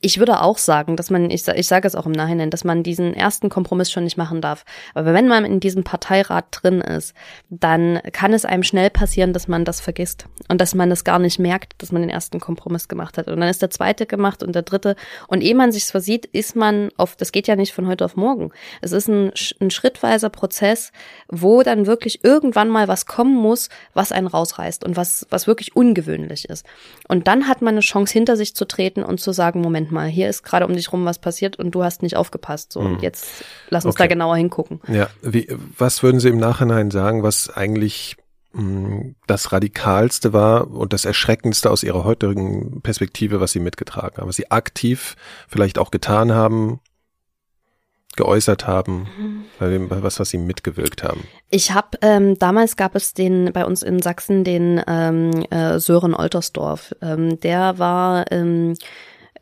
ich 0.00 0.18
würde 0.18 0.42
auch 0.42 0.58
sagen, 0.58 0.96
dass 0.96 1.10
man, 1.10 1.30
ich, 1.30 1.48
ich 1.48 1.66
sage 1.66 1.88
es 1.88 1.94
auch 1.94 2.04
im 2.04 2.12
Nachhinein, 2.12 2.50
dass 2.50 2.64
man 2.64 2.82
diesen 2.82 3.14
ersten 3.14 3.48
Kompromiss 3.48 3.90
schon 3.90 4.04
nicht 4.04 4.18
machen 4.18 4.42
darf. 4.42 4.64
Aber 4.94 5.14
wenn 5.14 5.26
man 5.26 5.44
in 5.46 5.58
diesem 5.58 5.84
Parteirat 5.84 6.46
drin 6.50 6.82
ist, 6.82 7.14
dann 7.48 8.00
kann 8.12 8.34
es 8.34 8.44
einem 8.44 8.62
schnell 8.62 8.90
passieren, 8.90 9.32
dass 9.32 9.48
man 9.48 9.64
das 9.64 9.80
vergisst 9.80 10.26
und 10.48 10.60
dass 10.60 10.74
man 10.74 10.90
es 10.90 11.04
gar 11.04 11.18
nicht 11.18 11.38
merkt, 11.38 11.74
dass 11.78 11.92
man 11.92 12.02
den 12.02 12.10
ersten 12.10 12.40
Kompromiss 12.40 12.88
gemacht 12.88 13.16
hat. 13.16 13.28
Und 13.28 13.40
dann 13.40 13.48
ist 13.48 13.62
der 13.62 13.70
zweite 13.70 14.04
gemacht 14.04 14.42
und 14.42 14.54
der 14.54 14.62
dritte. 14.62 14.96
Und 15.28 15.40
ehe 15.40 15.54
man 15.54 15.72
sich 15.72 15.86
versieht, 15.86 16.26
ist 16.26 16.56
man 16.56 16.90
auf, 16.98 17.16
das 17.16 17.32
geht 17.32 17.46
ja 17.48 17.56
nicht 17.56 17.72
von 17.72 17.86
heute 17.86 18.04
auf 18.04 18.16
morgen. 18.16 18.52
Es 18.82 18.92
ist 18.92 19.08
ein, 19.08 19.32
ein 19.60 19.70
schrittweiser 19.70 20.28
Prozess, 20.28 20.92
wo 21.28 21.62
dann 21.62 21.86
wirklich 21.86 22.22
irgendwann 22.22 22.68
mal 22.68 22.86
was 22.86 23.06
kommen 23.06 23.34
muss, 23.34 23.70
was 23.94 24.12
einen 24.12 24.26
rausreißt 24.26 24.84
und 24.84 24.96
was, 24.96 25.26
was 25.30 25.46
wirklich 25.46 25.74
ungewöhnlich 25.74 26.50
ist. 26.50 26.66
Und 27.08 27.26
dann 27.28 27.48
hat 27.48 27.62
man 27.62 27.74
eine 27.74 27.80
Chance, 27.80 28.12
hinter 28.12 28.36
sich 28.36 28.54
zu 28.54 28.66
treten 28.66 29.02
und 29.02 29.20
zu 29.20 29.32
sagen, 29.32 29.62
Moment 29.62 29.85
mal, 29.90 30.08
hier 30.08 30.28
ist 30.28 30.42
gerade 30.42 30.66
um 30.66 30.74
dich 30.74 30.92
rum 30.92 31.04
was 31.04 31.18
passiert 31.18 31.58
und 31.58 31.72
du 31.74 31.82
hast 31.82 32.02
nicht 32.02 32.16
aufgepasst. 32.16 32.72
So, 32.72 32.82
mhm. 32.82 32.98
jetzt 33.00 33.26
lass 33.68 33.84
uns 33.84 33.94
okay. 33.94 34.04
da 34.04 34.08
genauer 34.08 34.36
hingucken. 34.36 34.80
Ja, 34.88 35.08
wie, 35.22 35.48
was 35.78 36.02
würden 36.02 36.20
Sie 36.20 36.28
im 36.28 36.38
Nachhinein 36.38 36.90
sagen, 36.90 37.22
was 37.22 37.50
eigentlich 37.50 38.16
mh, 38.52 38.62
hm, 38.62 39.16
das 39.26 39.52
Radikalste 39.52 40.32
war 40.32 40.70
und 40.70 40.92
das 40.92 41.04
Erschreckendste 41.04 41.70
aus 41.70 41.82
Ihrer 41.82 42.04
heutigen 42.04 42.82
Perspektive, 42.82 43.40
was 43.40 43.52
Sie 43.52 43.60
mitgetragen 43.60 44.16
haben, 44.18 44.28
was 44.28 44.36
Sie 44.36 44.50
aktiv 44.50 45.16
vielleicht 45.48 45.78
auch 45.78 45.90
getan 45.90 46.32
haben, 46.32 46.80
geäußert 48.16 48.66
haben, 48.66 49.06
bei 49.58 50.02
was, 50.02 50.18
was 50.18 50.30
sie 50.30 50.38
mitgewirkt 50.38 51.04
haben? 51.04 51.24
Ich 51.50 51.72
habe 51.72 51.98
ähm, 52.00 52.38
damals 52.38 52.76
gab 52.76 52.96
es 52.96 53.14
den 53.14 53.52
bei 53.52 53.64
uns 53.64 53.82
in 53.82 54.02
Sachsen 54.02 54.42
den 54.42 54.82
ähm, 54.86 55.44
äh, 55.50 55.78
Sören 55.78 56.14
Oltersdorf. 56.14 56.94
Ähm, 57.02 57.38
der 57.40 57.78
war 57.78 58.24
ähm, 58.32 58.74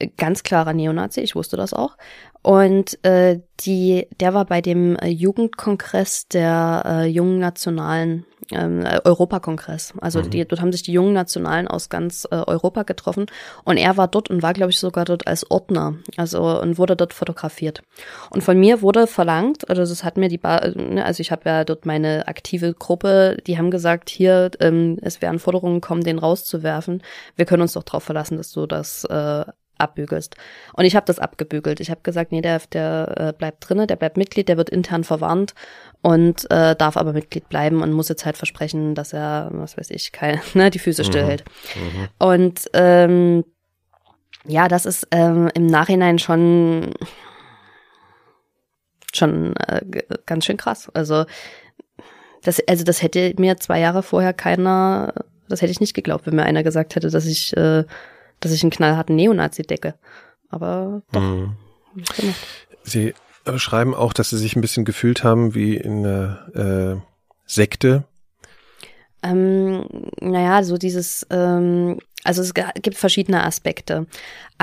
ganz 0.08 0.42
klarer 0.42 0.72
Neonazi, 0.72 1.20
ich 1.20 1.34
wusste 1.34 1.56
das 1.56 1.72
auch. 1.72 1.96
Und 2.42 3.02
äh, 3.04 3.40
die, 3.60 4.06
der 4.20 4.34
war 4.34 4.44
bei 4.44 4.60
dem 4.60 4.96
äh, 4.96 5.08
Jugendkongress 5.08 6.28
der 6.28 6.82
äh, 6.86 7.06
jungen 7.06 7.38
Nationalen 7.38 8.26
ähm, 8.52 8.84
Europakongress. 9.04 9.94
Also 10.00 10.20
mhm. 10.20 10.30
die, 10.30 10.44
dort 10.44 10.60
haben 10.60 10.72
sich 10.72 10.82
die 10.82 10.92
jungen 10.92 11.12
Nationalen 11.12 11.68
aus 11.68 11.88
ganz 11.88 12.26
äh, 12.30 12.34
Europa 12.34 12.82
getroffen 12.82 13.26
und 13.64 13.76
er 13.76 13.96
war 13.96 14.08
dort 14.08 14.30
und 14.30 14.42
war, 14.42 14.52
glaube 14.52 14.70
ich, 14.70 14.78
sogar 14.78 15.04
dort 15.04 15.26
als 15.26 15.50
Ordner. 15.50 15.96
Also 16.16 16.60
und 16.60 16.78
wurde 16.78 16.96
dort 16.96 17.14
fotografiert. 17.14 17.82
Und 18.30 18.42
von 18.42 18.58
mir 18.58 18.82
wurde 18.82 19.06
verlangt, 19.06 19.68
also 19.68 19.82
das 19.82 20.04
hat 20.04 20.16
mir 20.16 20.28
die, 20.28 20.38
ba 20.38 20.60
ne, 20.74 21.04
also 21.04 21.20
ich 21.20 21.30
habe 21.32 21.48
ja 21.48 21.64
dort 21.64 21.86
meine 21.86 22.28
aktive 22.28 22.74
Gruppe, 22.74 23.38
die 23.46 23.58
haben 23.58 23.70
gesagt, 23.70 24.10
hier 24.10 24.50
ähm, 24.60 24.98
es 25.02 25.22
werden 25.22 25.38
Forderungen 25.38 25.80
kommen, 25.80 26.02
den 26.02 26.18
rauszuwerfen. 26.18 27.02
Wir 27.36 27.46
können 27.46 27.62
uns 27.62 27.72
doch 27.72 27.84
darauf 27.84 28.04
verlassen, 28.04 28.36
dass 28.36 28.52
du 28.52 28.66
das 28.66 29.04
äh, 29.04 29.44
abbügelst. 29.84 30.36
Und 30.72 30.84
ich 30.84 30.96
habe 30.96 31.06
das 31.06 31.18
abgebügelt. 31.18 31.80
Ich 31.80 31.90
habe 31.90 32.00
gesagt, 32.02 32.32
nee, 32.32 32.40
der, 32.40 32.60
der 32.72 33.14
äh, 33.16 33.32
bleibt 33.32 33.68
drinne, 33.68 33.86
der 33.86 33.96
bleibt 33.96 34.16
Mitglied, 34.16 34.48
der 34.48 34.56
wird 34.56 34.70
intern 34.70 35.04
verwarnt 35.04 35.54
und 36.02 36.50
äh, 36.50 36.74
darf 36.74 36.96
aber 36.96 37.12
Mitglied 37.12 37.48
bleiben 37.48 37.82
und 37.82 37.92
muss 37.92 38.08
jetzt 38.08 38.26
halt 38.26 38.36
versprechen, 38.36 38.94
dass 38.94 39.12
er, 39.12 39.50
was 39.52 39.76
weiß 39.76 39.90
ich, 39.90 40.12
kein, 40.12 40.40
ne, 40.54 40.70
die 40.70 40.78
Füße 40.78 41.02
mhm. 41.02 41.06
stillhält. 41.06 41.44
Mhm. 41.74 42.08
Und 42.18 42.60
ähm, 42.72 43.44
ja, 44.46 44.68
das 44.68 44.84
ist 44.84 45.08
ähm, 45.10 45.50
im 45.54 45.66
Nachhinein 45.66 46.18
schon 46.18 46.92
schon 49.16 49.54
äh, 49.56 49.80
ganz 50.26 50.44
schön 50.44 50.56
krass. 50.56 50.90
Also 50.92 51.24
das, 52.42 52.60
also 52.68 52.84
das 52.84 53.02
hätte 53.02 53.34
mir 53.38 53.56
zwei 53.56 53.80
Jahre 53.80 54.02
vorher 54.02 54.32
keiner, 54.32 55.14
das 55.48 55.62
hätte 55.62 55.72
ich 55.72 55.80
nicht 55.80 55.94
geglaubt, 55.94 56.26
wenn 56.26 56.36
mir 56.36 56.44
einer 56.44 56.62
gesagt 56.62 56.94
hätte, 56.94 57.10
dass 57.10 57.26
ich 57.26 57.56
äh, 57.56 57.84
dass 58.44 58.52
ich 58.52 58.62
einen 58.62 58.70
knallharten 58.70 59.16
Neonazi 59.16 59.62
decke. 59.62 59.94
Aber 60.48 61.02
doch. 61.12 61.20
Mhm. 61.20 61.56
Sie 62.82 63.14
schreiben 63.56 63.94
auch, 63.94 64.12
dass 64.12 64.30
Sie 64.30 64.38
sich 64.38 64.56
ein 64.56 64.60
bisschen 64.60 64.84
gefühlt 64.84 65.24
haben 65.24 65.54
wie 65.54 65.76
in 65.76 66.06
einer 66.06 66.96
äh, 66.96 67.00
Sekte. 67.46 68.04
Ähm, 69.22 69.86
naja, 70.20 70.62
so 70.62 70.76
dieses, 70.76 71.26
ähm, 71.30 71.98
also 72.24 72.42
es 72.42 72.52
gibt 72.54 72.96
verschiedene 72.96 73.44
Aspekte. 73.44 74.06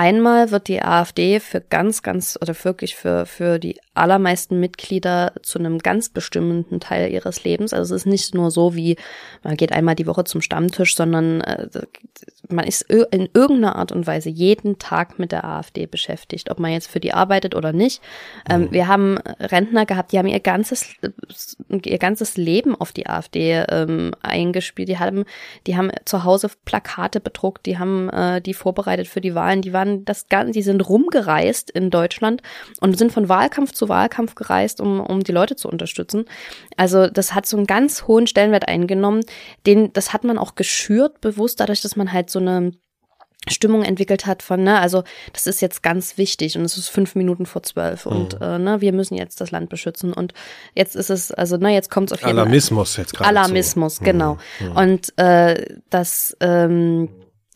Einmal 0.02 0.50
wird 0.50 0.66
die 0.66 0.82
AfD 0.82 1.38
für 1.38 1.60
ganz, 1.60 2.02
ganz 2.02 2.36
oder 2.42 2.56
wirklich 2.64 2.96
für, 2.96 3.24
für 3.24 3.60
die 3.60 3.78
allermeisten 3.94 4.58
Mitglieder 4.58 5.32
zu 5.42 5.60
einem 5.60 5.78
ganz 5.78 6.08
bestimmenden 6.08 6.80
Teil 6.80 7.12
ihres 7.12 7.44
Lebens. 7.44 7.72
Also 7.72 7.94
es 7.94 8.02
ist 8.02 8.06
nicht 8.06 8.34
nur 8.34 8.50
so 8.50 8.74
wie, 8.74 8.96
man 9.44 9.56
geht 9.56 9.70
einmal 9.70 9.94
die 9.94 10.08
Woche 10.08 10.24
zum 10.24 10.40
Stammtisch, 10.40 10.96
sondern 10.96 11.40
äh, 11.42 11.68
man 12.48 12.66
ist 12.66 12.82
in 12.82 13.28
irgendeiner 13.32 13.76
Art 13.76 13.92
und 13.92 14.08
Weise 14.08 14.28
jeden 14.28 14.80
Tag 14.80 15.20
mit 15.20 15.30
der 15.30 15.44
AfD 15.44 15.86
beschäftigt, 15.86 16.50
ob 16.50 16.58
man 16.58 16.72
jetzt 16.72 16.90
für 16.90 16.98
die 16.98 17.12
arbeitet 17.14 17.54
oder 17.54 17.72
nicht. 17.72 18.02
Ähm, 18.50 18.62
mhm. 18.62 18.72
wir 18.72 18.88
haben 18.88 19.18
Rentner 19.18 19.86
gehabt, 19.86 20.10
die 20.10 20.18
haben 20.18 20.26
ihr 20.26 20.40
ganzes, 20.40 20.96
ihr 21.68 21.98
ganzes 21.98 22.36
Leben 22.36 22.74
auf 22.74 22.90
die 22.90 23.06
AfD 23.06 23.64
ähm, 23.68 24.12
eingespielt. 24.20 24.88
Die 24.88 24.98
haben, 24.98 25.26
die 25.68 25.76
haben 25.76 25.92
zu 26.06 26.24
Hause 26.24 26.50
Plakate 26.64 27.20
bedruckt, 27.20 27.66
die 27.66 27.78
haben 27.78 28.08
äh, 28.08 28.40
die 28.40 28.54
vorbereitet 28.54 29.06
für 29.06 29.20
die 29.20 29.36
Wahlen, 29.36 29.62
die 29.62 29.72
waren 29.72 29.91
das 30.04 30.28
Ganze, 30.28 30.52
die 30.52 30.62
sind 30.62 30.80
rumgereist 30.88 31.70
in 31.70 31.90
Deutschland 31.90 32.42
und 32.80 32.98
sind 32.98 33.12
von 33.12 33.28
Wahlkampf 33.28 33.72
zu 33.72 33.88
Wahlkampf 33.88 34.34
gereist, 34.34 34.80
um, 34.80 35.00
um 35.00 35.22
die 35.22 35.32
Leute 35.32 35.56
zu 35.56 35.68
unterstützen. 35.68 36.24
Also 36.76 37.08
das 37.08 37.34
hat 37.34 37.46
so 37.46 37.56
einen 37.56 37.66
ganz 37.66 38.06
hohen 38.06 38.26
Stellenwert 38.26 38.68
eingenommen. 38.68 39.24
Den, 39.66 39.92
das 39.92 40.12
hat 40.12 40.24
man 40.24 40.38
auch 40.38 40.54
geschürt, 40.54 41.20
bewusst 41.20 41.60
dadurch, 41.60 41.80
dass 41.80 41.96
man 41.96 42.12
halt 42.12 42.30
so 42.30 42.38
eine 42.38 42.72
Stimmung 43.48 43.82
entwickelt 43.82 44.26
hat 44.26 44.42
von, 44.42 44.62
ne, 44.62 44.78
also 44.78 45.02
das 45.32 45.48
ist 45.48 45.60
jetzt 45.60 45.82
ganz 45.82 46.16
wichtig 46.16 46.56
und 46.56 46.64
es 46.64 46.76
ist 46.76 46.88
fünf 46.88 47.16
Minuten 47.16 47.44
vor 47.44 47.62
zwölf 47.64 48.06
mhm. 48.06 48.12
und 48.12 48.40
äh, 48.40 48.58
ne, 48.58 48.80
wir 48.80 48.92
müssen 48.92 49.16
jetzt 49.16 49.40
das 49.40 49.50
Land 49.50 49.68
beschützen 49.68 50.12
und 50.12 50.32
jetzt 50.74 50.94
ist 50.94 51.10
es, 51.10 51.32
also 51.32 51.56
ne, 51.56 51.74
jetzt 51.74 51.90
kommt 51.90 52.10
es 52.10 52.12
auf 52.12 52.20
jeden 52.20 52.36
Fall. 52.36 52.38
Alarmismus 52.38 52.96
jetzt 52.96 53.14
gerade. 53.14 53.28
Alarmismus, 53.28 53.96
so. 53.96 54.04
genau. 54.04 54.38
Mhm. 54.60 54.66
mhm. 54.66 54.76
Und 54.76 55.18
äh, 55.18 55.76
das 55.90 56.36
ähm, 56.40 57.08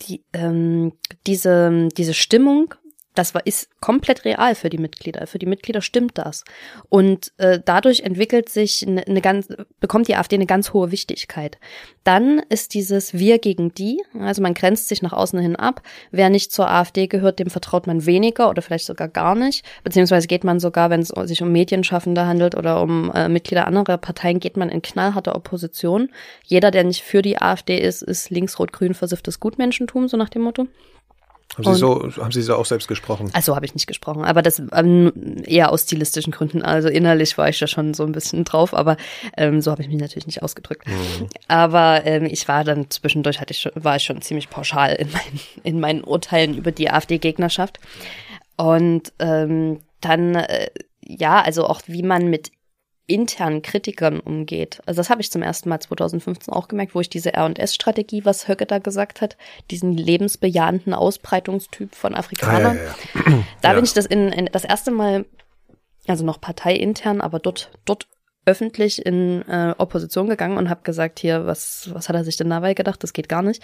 die, 0.03 0.25
ähm, 0.33 0.93
diese, 1.27 1.89
diese 1.97 2.15
Stimmung, 2.15 2.75
das 3.17 3.35
war, 3.35 3.47
ist 3.47 3.69
komplett 3.81 4.25
real 4.25 4.55
für 4.55 4.69
die 4.69 4.79
Mitglieder. 4.79 5.27
Für 5.27 5.39
die 5.39 5.47
Mitglieder 5.47 5.81
stimmt 5.81 6.19
das. 6.19 6.45
Und 6.89 7.33
äh, 7.39 7.59
dadurch 7.65 8.01
entwickelt 8.01 8.49
sich 8.49 8.87
eine, 8.87 9.07
eine 9.07 9.21
ganz, 9.21 9.49
bekommt 9.81 10.09
die 10.09 10.17
AfD 10.17 10.37
eine 10.37 10.47
ganz 10.47 10.73
hohe 10.73 10.93
Wichtigkeit. 10.93 11.59
Dann 12.05 12.41
ist 12.51 12.75
dieses 12.75 13.15
Wir 13.15 13.39
gegen 13.39 13.73
die, 13.73 14.03
also 14.21 14.43
man 14.43 14.55
grenzt 14.55 14.89
sich 14.89 15.03
nach 15.03 15.15
außen 15.15 15.39
hin 15.39 15.57
ab. 15.57 15.83
Wer 16.11 16.29
nicht 16.29 16.53
zur 16.53 16.71
AfD 16.71 17.07
gehört, 17.07 17.39
dem 17.39 17.49
vertraut 17.49 17.87
man 17.87 18.05
weniger 18.05 18.51
oder 18.51 18.61
vielleicht 18.61 18.87
sogar 18.87 19.09
gar 19.09 19.35
nicht. 19.35 19.65
Beziehungsweise 19.83 20.27
geht 20.27 20.45
man 20.45 20.61
sogar, 20.61 20.91
wenn 20.91 21.01
es 21.01 21.09
sich 21.09 21.43
um 21.43 21.51
Medienschaffende 21.51 22.27
handelt 22.27 22.55
oder 22.55 22.83
um 22.83 23.11
äh, 23.13 23.29
Mitglieder 23.29 23.67
anderer 23.67 23.97
Parteien, 23.97 24.41
geht 24.41 24.57
man 24.59 24.69
in 24.69 24.83
knallharte 24.83 25.35
Opposition. 25.35 26.11
Jeder, 26.45 26.71
der 26.71 26.85
nicht 26.85 27.03
für 27.03 27.23
die 27.23 27.41
AfD 27.41 27.79
ist, 27.79 28.03
ist 28.03 28.29
links-rot-grün 28.31 28.93
versifftes 28.93 29.41
Gutmenschentum, 29.41 30.07
so 30.09 30.17
nach 30.19 30.29
dem 30.29 30.43
Motto. 30.43 30.67
Haben 31.57 31.75
Sie, 31.75 31.81
so, 31.81 32.11
haben 32.17 32.33
Sie 32.33 32.43
so 32.43 32.55
auch 32.55 32.67
selbst 32.67 32.87
gesprochen? 32.87 33.31
Also 33.33 33.57
habe 33.57 33.65
ich 33.65 33.73
nicht 33.73 33.87
gesprochen, 33.87 34.25
aber 34.25 34.43
das 34.43 34.63
ähm, 34.73 35.43
eher 35.47 35.73
aus 35.73 35.83
stilistischen 35.83 36.31
Gründen. 36.31 36.63
Also 36.63 36.89
innerlich 36.89 37.39
war 37.39 37.49
ich 37.49 37.59
da 37.59 37.67
schon 37.67 37.95
so 37.95 38.05
ein 38.05 38.13
bisschen 38.13 38.45
drauf, 38.45 38.75
aber 38.75 38.99
ähm, 39.39 39.63
so 39.63 39.71
habe 39.71 39.81
ich 39.81 39.89
mich 39.89 39.99
natürlich 39.99 40.27
nicht 40.27 40.43
ausgedrückt. 40.43 40.87
Mhm. 40.87 41.29
Aber 41.49 42.03
ähm, 42.05 42.27
ich 42.27 42.47
war 42.47 42.63
dann 42.63 42.91
zwischendurch, 42.91 43.41
hatte 43.41 43.53
ich 43.53 43.61
schon, 43.61 43.73
war 43.75 43.97
ich 43.97 44.05
schon 44.05 44.21
ziemlich 44.21 44.51
pauschal 44.51 44.95
in, 44.97 45.11
mein, 45.11 45.41
in 45.63 45.81
meinen 45.81 46.05
Urteilen 46.05 46.57
über 46.59 46.73
die 46.73 46.91
AfD-Gegnerschaft. 46.91 47.81
Und 48.57 49.13
ähm, 49.19 49.81
dann, 50.03 50.35
äh, 50.35 50.69
ja, 51.03 51.41
also 51.41 51.67
auch 51.67 51.81
wie 51.87 52.03
man 52.03 52.29
mit 52.29 52.51
internen 53.07 53.63
Kritikern 53.63 54.21
umgeht. 54.21 54.81
Also 54.87 54.99
das 54.99 55.11
habe 55.11 55.21
ich 55.21 55.31
zum 55.31 55.43
ersten 55.43 55.69
Mal 55.69 55.81
2015 55.81 56.53
auch 56.53 56.69
gemerkt, 56.69 56.95
wo 56.95 57.01
ich 57.01 57.09
diese 57.09 57.33
R&S-Strategie, 57.33 58.25
was 58.25 58.49
Höcke 58.49 58.67
da 58.67 58.79
gesagt 58.79 59.21
hat, 59.21 59.37
diesen 59.71 59.93
lebensbejahenden 59.93 60.93
Ausbreitungstyp 60.93 61.95
von 61.95 62.15
Afrikanern. 62.15 62.79
Ah, 62.79 63.21
ja, 63.21 63.31
ja, 63.31 63.37
ja. 63.37 63.45
Da 63.63 63.73
bin 63.75 63.85
ich 63.85 63.93
das 63.93 64.07
in, 64.07 64.33
in 64.33 64.47
das 64.47 64.65
erste 64.65 64.91
Mal, 64.91 65.25
also 66.09 66.25
noch 66.25 66.41
parteiintern, 66.41 67.21
aber 67.21 67.39
dort 67.39 67.71
dort 67.85 68.07
öffentlich 68.47 69.05
in 69.05 69.43
äh, 69.49 69.75
Opposition 69.77 70.29
gegangen 70.29 70.57
und 70.57 70.71
habe 70.71 70.83
gesagt, 70.85 71.19
hier, 71.19 71.47
was, 71.47 71.91
was 71.93 72.09
hat 72.09 72.15
er 72.15 72.25
sich 72.25 72.37
denn 72.37 72.49
dabei 72.49 72.75
gedacht? 72.75 73.03
Das 73.03 73.13
geht 73.13 73.29
gar 73.29 73.43
nicht. 73.43 73.61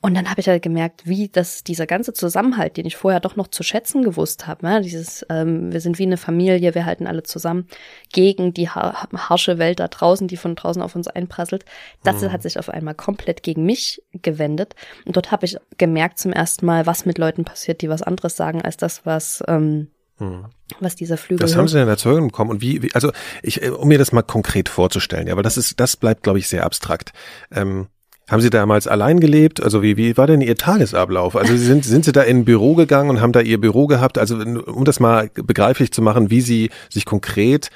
Und 0.00 0.14
dann 0.14 0.30
habe 0.30 0.40
ich 0.40 0.48
halt 0.48 0.62
gemerkt, 0.62 1.06
wie 1.06 1.28
das 1.28 1.64
dieser 1.64 1.86
ganze 1.86 2.14
Zusammenhalt, 2.14 2.78
den 2.78 2.86
ich 2.86 2.96
vorher 2.96 3.20
doch 3.20 3.36
noch 3.36 3.48
zu 3.48 3.62
schätzen 3.62 4.02
gewusst 4.02 4.46
habe, 4.46 4.66
ne? 4.66 4.80
dieses, 4.80 5.24
ähm, 5.28 5.70
wir 5.70 5.82
sind 5.82 5.98
wie 5.98 6.04
eine 6.04 6.16
Familie, 6.16 6.74
wir 6.74 6.86
halten 6.86 7.06
alle 7.06 7.22
zusammen 7.22 7.68
gegen 8.10 8.54
die 8.54 8.70
har 8.70 9.06
harsche 9.14 9.58
Welt 9.58 9.80
da 9.80 9.88
draußen, 9.88 10.28
die 10.28 10.38
von 10.38 10.56
draußen 10.56 10.80
auf 10.80 10.96
uns 10.96 11.08
einprasselt. 11.08 11.66
Das 12.02 12.22
mhm. 12.22 12.32
hat 12.32 12.42
sich 12.42 12.58
auf 12.58 12.70
einmal 12.70 12.94
komplett 12.94 13.42
gegen 13.42 13.64
mich 13.64 14.02
gewendet. 14.12 14.74
Und 15.04 15.16
dort 15.16 15.30
habe 15.30 15.44
ich 15.44 15.58
gemerkt 15.76 16.18
zum 16.18 16.32
ersten 16.32 16.64
Mal, 16.64 16.86
was 16.86 17.04
mit 17.04 17.18
Leuten 17.18 17.44
passiert, 17.44 17.82
die 17.82 17.90
was 17.90 18.02
anderes 18.02 18.34
sagen 18.34 18.62
als 18.62 18.78
das, 18.78 19.04
was 19.04 19.42
ähm, 19.46 19.88
hm. 20.22 20.44
was 20.80 20.96
dieser 20.96 21.16
Flügel. 21.16 21.44
Das 21.44 21.56
haben 21.56 21.68
Sie 21.68 21.80
in 21.80 21.86
der 21.86 21.96
Zeugung 21.96 22.28
bekommen 22.28 22.50
und 22.50 22.62
wie, 22.62 22.82
wie, 22.82 22.94
also 22.94 23.12
ich, 23.42 23.62
um 23.62 23.88
mir 23.88 23.98
das 23.98 24.12
mal 24.12 24.22
konkret 24.22 24.68
vorzustellen, 24.68 25.26
ja, 25.26 25.32
aber 25.32 25.42
das 25.42 25.56
ist, 25.56 25.80
das 25.80 25.96
bleibt, 25.96 26.22
glaube 26.22 26.38
ich, 26.38 26.48
sehr 26.48 26.64
abstrakt. 26.64 27.12
Ähm, 27.50 27.88
haben 28.30 28.40
Sie 28.40 28.50
damals 28.50 28.86
allein 28.86 29.20
gelebt? 29.20 29.62
Also 29.62 29.82
wie, 29.82 29.96
wie 29.96 30.16
war 30.16 30.26
denn 30.26 30.40
Ihr 30.40 30.56
Tagesablauf? 30.56 31.36
Also 31.36 31.56
Sie 31.56 31.64
sind, 31.64 31.84
sind 31.84 32.04
Sie 32.04 32.12
da 32.12 32.22
in 32.22 32.38
ein 32.38 32.44
Büro 32.44 32.74
gegangen 32.76 33.10
und 33.10 33.20
haben 33.20 33.32
da 33.32 33.40
Ihr 33.40 33.60
Büro 33.60 33.86
gehabt? 33.86 34.16
Also 34.16 34.36
um 34.36 34.84
das 34.84 35.00
mal 35.00 35.28
begreiflich 35.34 35.92
zu 35.92 36.02
machen, 36.02 36.30
wie 36.30 36.40
Sie 36.40 36.70
sich 36.88 37.04
konkret 37.04 37.68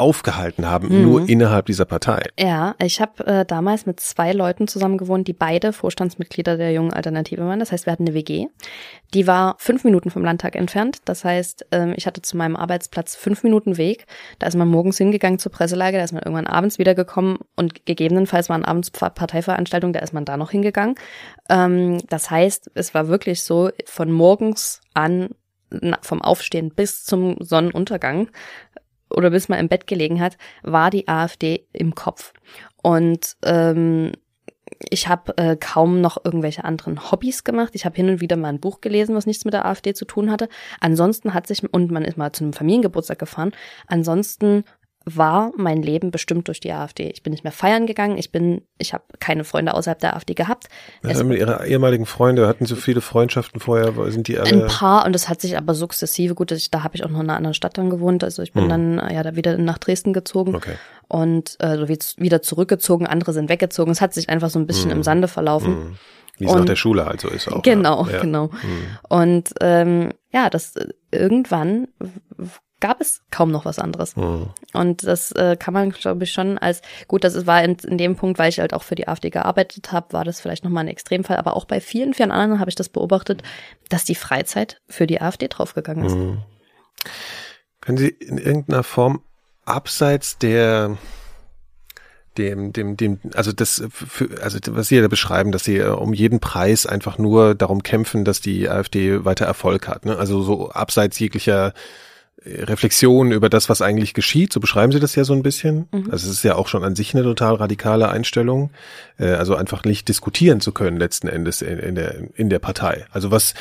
aufgehalten 0.00 0.66
haben, 0.66 0.88
mhm. 0.88 1.02
nur 1.02 1.28
innerhalb 1.28 1.66
dieser 1.66 1.84
Partei. 1.84 2.28
Ja, 2.38 2.74
ich 2.82 3.00
habe 3.00 3.26
äh, 3.26 3.44
damals 3.44 3.86
mit 3.86 4.00
zwei 4.00 4.32
Leuten 4.32 4.66
zusammen 4.66 4.98
gewohnt, 4.98 5.28
die 5.28 5.32
beide 5.32 5.72
Vorstandsmitglieder 5.72 6.56
der 6.56 6.72
jungen 6.72 6.92
Alternative 6.92 7.46
waren. 7.46 7.60
Das 7.60 7.70
heißt, 7.70 7.86
wir 7.86 7.92
hatten 7.92 8.04
eine 8.04 8.14
WG. 8.14 8.46
Die 9.14 9.26
war 9.26 9.56
fünf 9.58 9.84
Minuten 9.84 10.10
vom 10.10 10.24
Landtag 10.24 10.56
entfernt. 10.56 10.98
Das 11.04 11.24
heißt, 11.24 11.66
ähm, 11.72 11.92
ich 11.96 12.06
hatte 12.06 12.22
zu 12.22 12.36
meinem 12.36 12.56
Arbeitsplatz 12.56 13.14
fünf 13.14 13.42
Minuten 13.42 13.76
Weg. 13.76 14.06
Da 14.38 14.46
ist 14.46 14.56
man 14.56 14.68
morgens 14.68 14.96
hingegangen 14.98 15.38
zur 15.38 15.52
Presselage, 15.52 15.98
da 15.98 16.04
ist 16.04 16.12
man 16.12 16.22
irgendwann 16.22 16.46
abends 16.46 16.78
wiedergekommen 16.78 17.38
und 17.56 17.84
gegebenenfalls 17.86 18.48
waren 18.48 18.64
abends 18.64 18.90
Parteiveranstaltungen, 18.90 19.92
da 19.92 20.00
ist 20.00 20.14
man 20.14 20.24
da 20.24 20.36
noch 20.36 20.50
hingegangen. 20.50 20.94
Ähm, 21.48 21.98
das 22.08 22.30
heißt, 22.30 22.70
es 22.74 22.94
war 22.94 23.08
wirklich 23.08 23.42
so, 23.42 23.70
von 23.84 24.10
morgens 24.10 24.80
an 24.94 25.28
vom 26.02 26.20
Aufstehen 26.20 26.70
bis 26.74 27.04
zum 27.04 27.36
Sonnenuntergang 27.38 28.28
oder 29.10 29.30
bis 29.30 29.48
man 29.48 29.58
im 29.58 29.68
Bett 29.68 29.86
gelegen 29.86 30.20
hat, 30.20 30.36
war 30.62 30.90
die 30.90 31.08
AfD 31.08 31.66
im 31.72 31.94
Kopf. 31.94 32.32
Und 32.82 33.36
ähm, 33.44 34.12
ich 34.88 35.08
habe 35.08 35.36
äh, 35.36 35.56
kaum 35.56 36.00
noch 36.00 36.24
irgendwelche 36.24 36.64
anderen 36.64 37.10
Hobbys 37.10 37.44
gemacht. 37.44 37.74
Ich 37.74 37.84
habe 37.84 37.96
hin 37.96 38.08
und 38.08 38.20
wieder 38.20 38.36
mal 38.36 38.48
ein 38.48 38.60
Buch 38.60 38.80
gelesen, 38.80 39.14
was 39.14 39.26
nichts 39.26 39.44
mit 39.44 39.52
der 39.52 39.66
AfD 39.66 39.94
zu 39.94 40.04
tun 40.04 40.30
hatte. 40.30 40.48
Ansonsten 40.80 41.34
hat 41.34 41.46
sich, 41.46 41.62
und 41.72 41.90
man 41.90 42.04
ist 42.04 42.16
mal 42.16 42.32
zu 42.32 42.44
einem 42.44 42.52
Familiengeburtstag 42.52 43.18
gefahren. 43.18 43.52
Ansonsten 43.86 44.64
war 45.06 45.52
mein 45.56 45.82
Leben 45.82 46.10
bestimmt 46.10 46.48
durch 46.48 46.60
die 46.60 46.72
AfD. 46.72 47.08
Ich 47.08 47.22
bin 47.22 47.30
nicht 47.30 47.42
mehr 47.42 47.52
feiern 47.52 47.86
gegangen. 47.86 48.18
Ich 48.18 48.32
bin, 48.32 48.62
ich 48.76 48.92
habe 48.92 49.04
keine 49.18 49.44
Freunde 49.44 49.74
außerhalb 49.74 49.98
der 49.98 50.14
AfD 50.14 50.34
gehabt. 50.34 50.68
Also 51.02 51.24
mit 51.24 51.38
ihre 51.38 51.66
ehemaligen 51.66 52.04
Freunde 52.04 52.46
hatten 52.46 52.66
so 52.66 52.76
viele 52.76 53.00
Freundschaften 53.00 53.60
vorher, 53.60 53.94
sind 54.10 54.28
die 54.28 54.38
alle? 54.38 54.64
Ein 54.64 54.66
paar 54.66 55.06
und 55.06 55.14
das 55.14 55.28
hat 55.28 55.40
sich 55.40 55.56
aber 55.56 55.74
sukzessive 55.74 56.34
gut. 56.34 56.52
Ich, 56.52 56.70
da 56.70 56.84
habe 56.84 56.96
ich 56.96 57.04
auch 57.04 57.08
noch 57.08 57.20
in 57.20 57.30
einer 57.30 57.36
anderen 57.36 57.54
Stadt 57.54 57.78
dann 57.78 57.88
gewohnt. 57.88 58.22
Also 58.22 58.42
ich 58.42 58.52
bin 58.52 58.64
hm. 58.64 58.68
dann 58.68 59.10
ja 59.12 59.22
da 59.22 59.36
wieder 59.36 59.56
nach 59.56 59.78
Dresden 59.78 60.12
gezogen 60.12 60.54
okay. 60.54 60.74
und 61.08 61.56
äh, 61.60 61.88
wieder 61.88 62.42
zurückgezogen. 62.42 63.06
Andere 63.06 63.32
sind 63.32 63.48
weggezogen. 63.48 63.92
Es 63.92 64.02
hat 64.02 64.12
sich 64.12 64.28
einfach 64.28 64.50
so 64.50 64.58
ein 64.58 64.66
bisschen 64.66 64.90
hm. 64.90 64.98
im 64.98 65.02
Sande 65.02 65.28
verlaufen. 65.28 65.74
Hm. 65.74 65.96
Wie 66.36 66.46
es 66.46 66.54
nach 66.54 66.64
der 66.64 66.76
Schule 66.76 67.04
halt 67.04 67.20
so 67.20 67.28
ist 67.28 67.48
auch. 67.48 67.62
Genau, 67.62 68.06
ja. 68.06 68.20
genau. 68.20 68.50
Hm. 68.50 68.98
Und 69.08 69.50
ähm, 69.60 70.12
ja, 70.32 70.48
das 70.48 70.76
äh, 70.76 70.88
irgendwann 71.10 71.88
gab 72.80 73.00
es 73.00 73.22
kaum 73.30 73.50
noch 73.50 73.64
was 73.64 73.78
anderes. 73.78 74.16
Mhm. 74.16 74.48
Und 74.72 75.04
das 75.04 75.32
äh, 75.32 75.56
kann 75.56 75.74
man, 75.74 75.90
glaube 75.90 76.24
ich, 76.24 76.32
schon 76.32 76.58
als, 76.58 76.82
gut, 77.06 77.24
das 77.24 77.46
war 77.46 77.62
in, 77.62 77.74
in 77.74 77.98
dem 77.98 78.16
Punkt, 78.16 78.38
weil 78.38 78.48
ich 78.48 78.58
halt 78.58 78.74
auch 78.74 78.82
für 78.82 78.94
die 78.94 79.08
AfD 79.08 79.30
gearbeitet 79.30 79.92
habe, 79.92 80.12
war 80.12 80.24
das 80.24 80.40
vielleicht 80.40 80.64
nochmal 80.64 80.84
ein 80.84 80.88
Extremfall, 80.88 81.36
aber 81.36 81.56
auch 81.56 81.66
bei 81.66 81.80
vielen, 81.80 82.14
vielen 82.14 82.32
anderen 82.32 82.60
habe 82.60 82.70
ich 82.70 82.76
das 82.76 82.88
beobachtet, 82.88 83.42
dass 83.88 84.04
die 84.04 84.14
Freizeit 84.14 84.80
für 84.88 85.06
die 85.06 85.20
AfD 85.20 85.48
draufgegangen 85.48 86.04
ist. 86.04 86.16
Mhm. 86.16 86.38
Können 87.80 87.98
Sie 87.98 88.08
in 88.08 88.38
irgendeiner 88.38 88.82
Form 88.82 89.22
abseits 89.64 90.38
der 90.38 90.98
dem, 92.38 92.72
dem, 92.72 92.96
dem, 92.96 93.18
also 93.34 93.52
das, 93.52 93.82
für, 93.90 94.40
also 94.40 94.58
was 94.70 94.88
Sie 94.88 94.96
ja 94.96 95.08
beschreiben, 95.08 95.52
dass 95.52 95.64
Sie 95.64 95.78
äh, 95.78 95.88
um 95.88 96.14
jeden 96.14 96.40
Preis 96.40 96.86
einfach 96.86 97.18
nur 97.18 97.54
darum 97.54 97.82
kämpfen, 97.82 98.24
dass 98.24 98.40
die 98.40 98.68
AfD 98.68 99.24
weiter 99.24 99.46
Erfolg 99.46 99.88
hat. 99.88 100.06
Ne? 100.06 100.16
Also 100.16 100.42
so 100.42 100.70
abseits 100.70 101.18
jeglicher 101.18 101.74
Reflexion 102.44 103.32
über 103.32 103.50
das, 103.50 103.68
was 103.68 103.82
eigentlich 103.82 104.14
geschieht, 104.14 104.52
so 104.52 104.60
beschreiben 104.60 104.92
Sie 104.92 105.00
das 105.00 105.14
ja 105.14 105.24
so 105.24 105.34
ein 105.34 105.42
bisschen. 105.42 105.88
Mhm. 105.92 106.08
Also 106.10 106.28
es 106.28 106.36
ist 106.38 106.42
ja 106.42 106.56
auch 106.56 106.68
schon 106.68 106.84
an 106.84 106.96
sich 106.96 107.14
eine 107.14 107.22
total 107.22 107.56
radikale 107.56 108.08
Einstellung, 108.08 108.70
äh, 109.18 109.32
also 109.32 109.54
einfach 109.54 109.84
nicht 109.84 110.08
diskutieren 110.08 110.60
zu 110.60 110.72
können 110.72 110.96
letzten 110.96 111.28
Endes 111.28 111.60
in, 111.60 111.78
in 111.78 111.94
der 111.94 112.14
in 112.34 112.48
der 112.48 112.58
Partei. 112.58 113.04
Also 113.10 113.30
was 113.30 113.54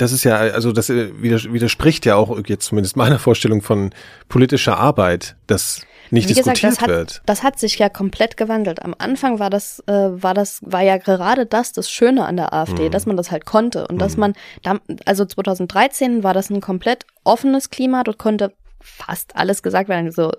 das 0.00 0.12
ist 0.12 0.24
ja, 0.24 0.36
also 0.36 0.72
das 0.72 0.88
widerspricht 0.88 2.06
ja 2.06 2.16
auch 2.16 2.38
jetzt 2.46 2.64
zumindest 2.64 2.96
meiner 2.96 3.18
Vorstellung 3.18 3.60
von 3.60 3.90
politischer 4.30 4.78
Arbeit, 4.78 5.36
dass 5.46 5.82
nicht 6.10 6.28
Wie 6.28 6.34
diskutiert 6.34 6.72
gesagt, 6.72 6.82
das 6.82 6.88
wird. 6.88 7.14
Hat, 7.14 7.22
das 7.26 7.42
hat 7.42 7.58
sich 7.58 7.78
ja 7.78 7.88
komplett 7.88 8.36
gewandelt. 8.36 8.82
Am 8.82 8.94
Anfang 8.98 9.38
war 9.38 9.50
das, 9.50 9.82
äh, 9.86 9.92
war 9.92 10.34
das, 10.34 10.60
war 10.62 10.82
ja 10.82 10.96
gerade 10.98 11.46
das 11.46 11.72
das 11.72 11.90
Schöne 11.90 12.26
an 12.26 12.36
der 12.36 12.52
AfD, 12.52 12.88
mhm. 12.88 12.90
dass 12.90 13.06
man 13.06 13.16
das 13.16 13.30
halt 13.30 13.46
konnte 13.46 13.86
und 13.86 13.96
mhm. 13.96 13.98
dass 13.98 14.16
man, 14.16 14.34
da, 14.62 14.78
also 15.04 15.24
2013 15.24 16.22
war 16.22 16.34
das 16.34 16.50
ein 16.50 16.60
komplett 16.60 17.06
offenes 17.24 17.70
Klima. 17.70 18.02
Dort 18.02 18.18
konnte 18.18 18.52
fast 18.80 19.36
alles 19.36 19.62
gesagt 19.62 19.88
werden. 19.88 20.10
So, 20.10 20.32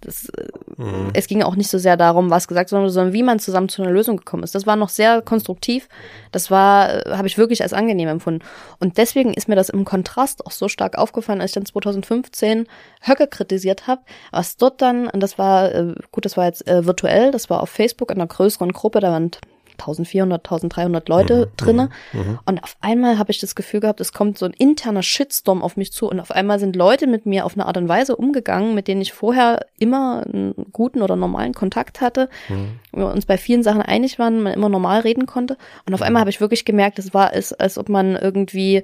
das, 0.00 0.28
mhm. 0.76 1.10
Es 1.14 1.26
ging 1.26 1.42
auch 1.42 1.56
nicht 1.56 1.70
so 1.70 1.78
sehr 1.78 1.96
darum, 1.96 2.30
was 2.30 2.46
gesagt, 2.48 2.68
sondern, 2.68 2.90
sondern 2.90 3.14
wie 3.14 3.22
man 3.22 3.38
zusammen 3.38 3.68
zu 3.68 3.82
einer 3.82 3.90
Lösung 3.90 4.18
gekommen 4.18 4.42
ist. 4.42 4.54
Das 4.54 4.66
war 4.66 4.76
noch 4.76 4.90
sehr 4.90 5.22
konstruktiv. 5.22 5.88
Das 6.32 6.50
war, 6.50 6.88
habe 7.06 7.26
ich 7.26 7.38
wirklich 7.38 7.62
als 7.62 7.72
angenehm 7.72 8.08
empfunden. 8.08 8.44
Und 8.78 8.98
deswegen 8.98 9.32
ist 9.34 9.48
mir 9.48 9.56
das 9.56 9.70
im 9.70 9.84
Kontrast 9.84 10.46
auch 10.46 10.50
so 10.50 10.68
stark 10.68 10.98
aufgefallen, 10.98 11.40
als 11.40 11.50
ich 11.50 11.54
dann 11.54 11.66
2015 11.66 12.66
Höcke 13.02 13.26
kritisiert 13.26 13.86
habe, 13.86 14.02
was 14.30 14.56
dort 14.56 14.82
dann, 14.82 15.08
und 15.08 15.20
das 15.20 15.38
war, 15.38 15.74
äh, 15.74 15.94
gut, 16.12 16.24
das 16.24 16.36
war 16.36 16.44
jetzt 16.44 16.66
äh, 16.66 16.84
virtuell, 16.84 17.30
das 17.30 17.48
war 17.50 17.62
auf 17.62 17.70
Facebook 17.70 18.10
in 18.10 18.18
einer 18.18 18.26
größeren 18.28 18.72
Gruppe, 18.72 19.00
da 19.00 19.10
waren 19.10 19.30
1400, 19.78 20.44
1300 20.44 21.08
Leute 21.08 21.46
mhm, 21.46 21.56
drinne. 21.56 21.90
Mhm, 22.12 22.20
mhm. 22.20 22.38
Und 22.44 22.62
auf 22.62 22.76
einmal 22.80 23.18
habe 23.18 23.30
ich 23.30 23.38
das 23.38 23.54
Gefühl 23.54 23.80
gehabt, 23.80 24.00
es 24.00 24.12
kommt 24.12 24.38
so 24.38 24.46
ein 24.46 24.52
interner 24.52 25.02
Shitstorm 25.02 25.62
auf 25.62 25.76
mich 25.76 25.92
zu. 25.92 26.08
Und 26.08 26.20
auf 26.20 26.30
einmal 26.30 26.58
sind 26.58 26.76
Leute 26.76 27.06
mit 27.06 27.26
mir 27.26 27.44
auf 27.44 27.54
eine 27.54 27.66
Art 27.66 27.76
und 27.76 27.88
Weise 27.88 28.16
umgegangen, 28.16 28.74
mit 28.74 28.88
denen 28.88 29.00
ich 29.00 29.12
vorher 29.12 29.66
immer 29.78 30.24
einen 30.26 30.54
guten 30.72 31.02
oder 31.02 31.16
normalen 31.16 31.54
Kontakt 31.54 32.00
hatte. 32.00 32.28
Mhm. 32.48 32.80
Wir 32.92 33.06
uns 33.06 33.26
bei 33.26 33.38
vielen 33.38 33.62
Sachen 33.62 33.82
einig 33.82 34.18
waren, 34.18 34.42
man 34.42 34.52
immer 34.52 34.68
normal 34.68 35.00
reden 35.00 35.26
konnte. 35.26 35.56
Und 35.86 35.94
auf 35.94 36.02
einmal 36.02 36.20
habe 36.20 36.30
ich 36.30 36.40
wirklich 36.40 36.64
gemerkt, 36.64 36.98
es 36.98 37.14
war 37.14 37.34
es, 37.34 37.52
als 37.52 37.78
ob 37.78 37.88
man 37.88 38.16
irgendwie 38.16 38.82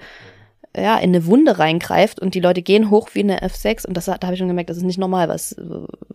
ja, 0.76 0.96
in 0.96 1.10
eine 1.10 1.26
Wunde 1.26 1.58
reingreift 1.58 2.20
und 2.20 2.34
die 2.34 2.40
Leute 2.40 2.62
gehen 2.62 2.90
hoch 2.90 3.10
wie 3.12 3.20
eine 3.20 3.42
F6 3.42 3.86
und 3.86 3.96
das 3.96 4.06
da 4.06 4.18
habe 4.22 4.32
ich 4.32 4.38
schon 4.38 4.48
gemerkt, 4.48 4.70
das 4.70 4.78
ist 4.78 4.84
nicht 4.84 4.98
normal, 4.98 5.28
was 5.28 5.54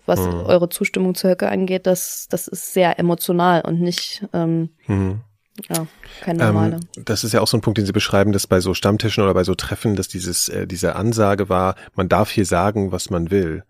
was 0.06 0.20
mhm. 0.20 0.46
eure 0.46 0.70
Zustimmung 0.70 1.16
zu 1.16 1.30
Höcke 1.30 1.50
angeht, 1.50 1.86
das 1.86 2.28
das 2.30 2.48
ist 2.48 2.74
sehr 2.74 2.98
emotional 3.00 3.62
und 3.62 3.82
nicht 3.82 4.26
ähm, 4.34 4.70
mhm. 4.88 5.22
Ja, 5.70 5.88
keine 6.22 6.46
normale. 6.46 6.76
Ähm, 6.76 7.04
das 7.06 7.24
ist 7.24 7.34
ja 7.34 7.42
auch 7.42 7.48
so 7.48 7.58
ein 7.58 7.62
Punkt, 7.62 7.78
den 7.80 7.86
Sie 7.86 7.92
beschreiben, 7.92 8.32
dass 8.32 8.46
bei 8.46 8.60
so 8.60 8.74
Stammtischen 8.74 9.24
oder 9.24 9.34
bei 9.34 9.44
so 9.44 9.56
Treffen, 9.56 9.96
dass 9.96 10.08
dieses, 10.08 10.50
äh, 10.50 10.68
diese 10.68 10.96
Ansage 10.96 11.50
war, 11.50 11.76
man 11.96 12.10
darf 12.10 12.30
hier 12.30 12.46
sagen, 12.46 12.92
was 12.92 13.10
man 13.10 13.32
will. 13.32 13.64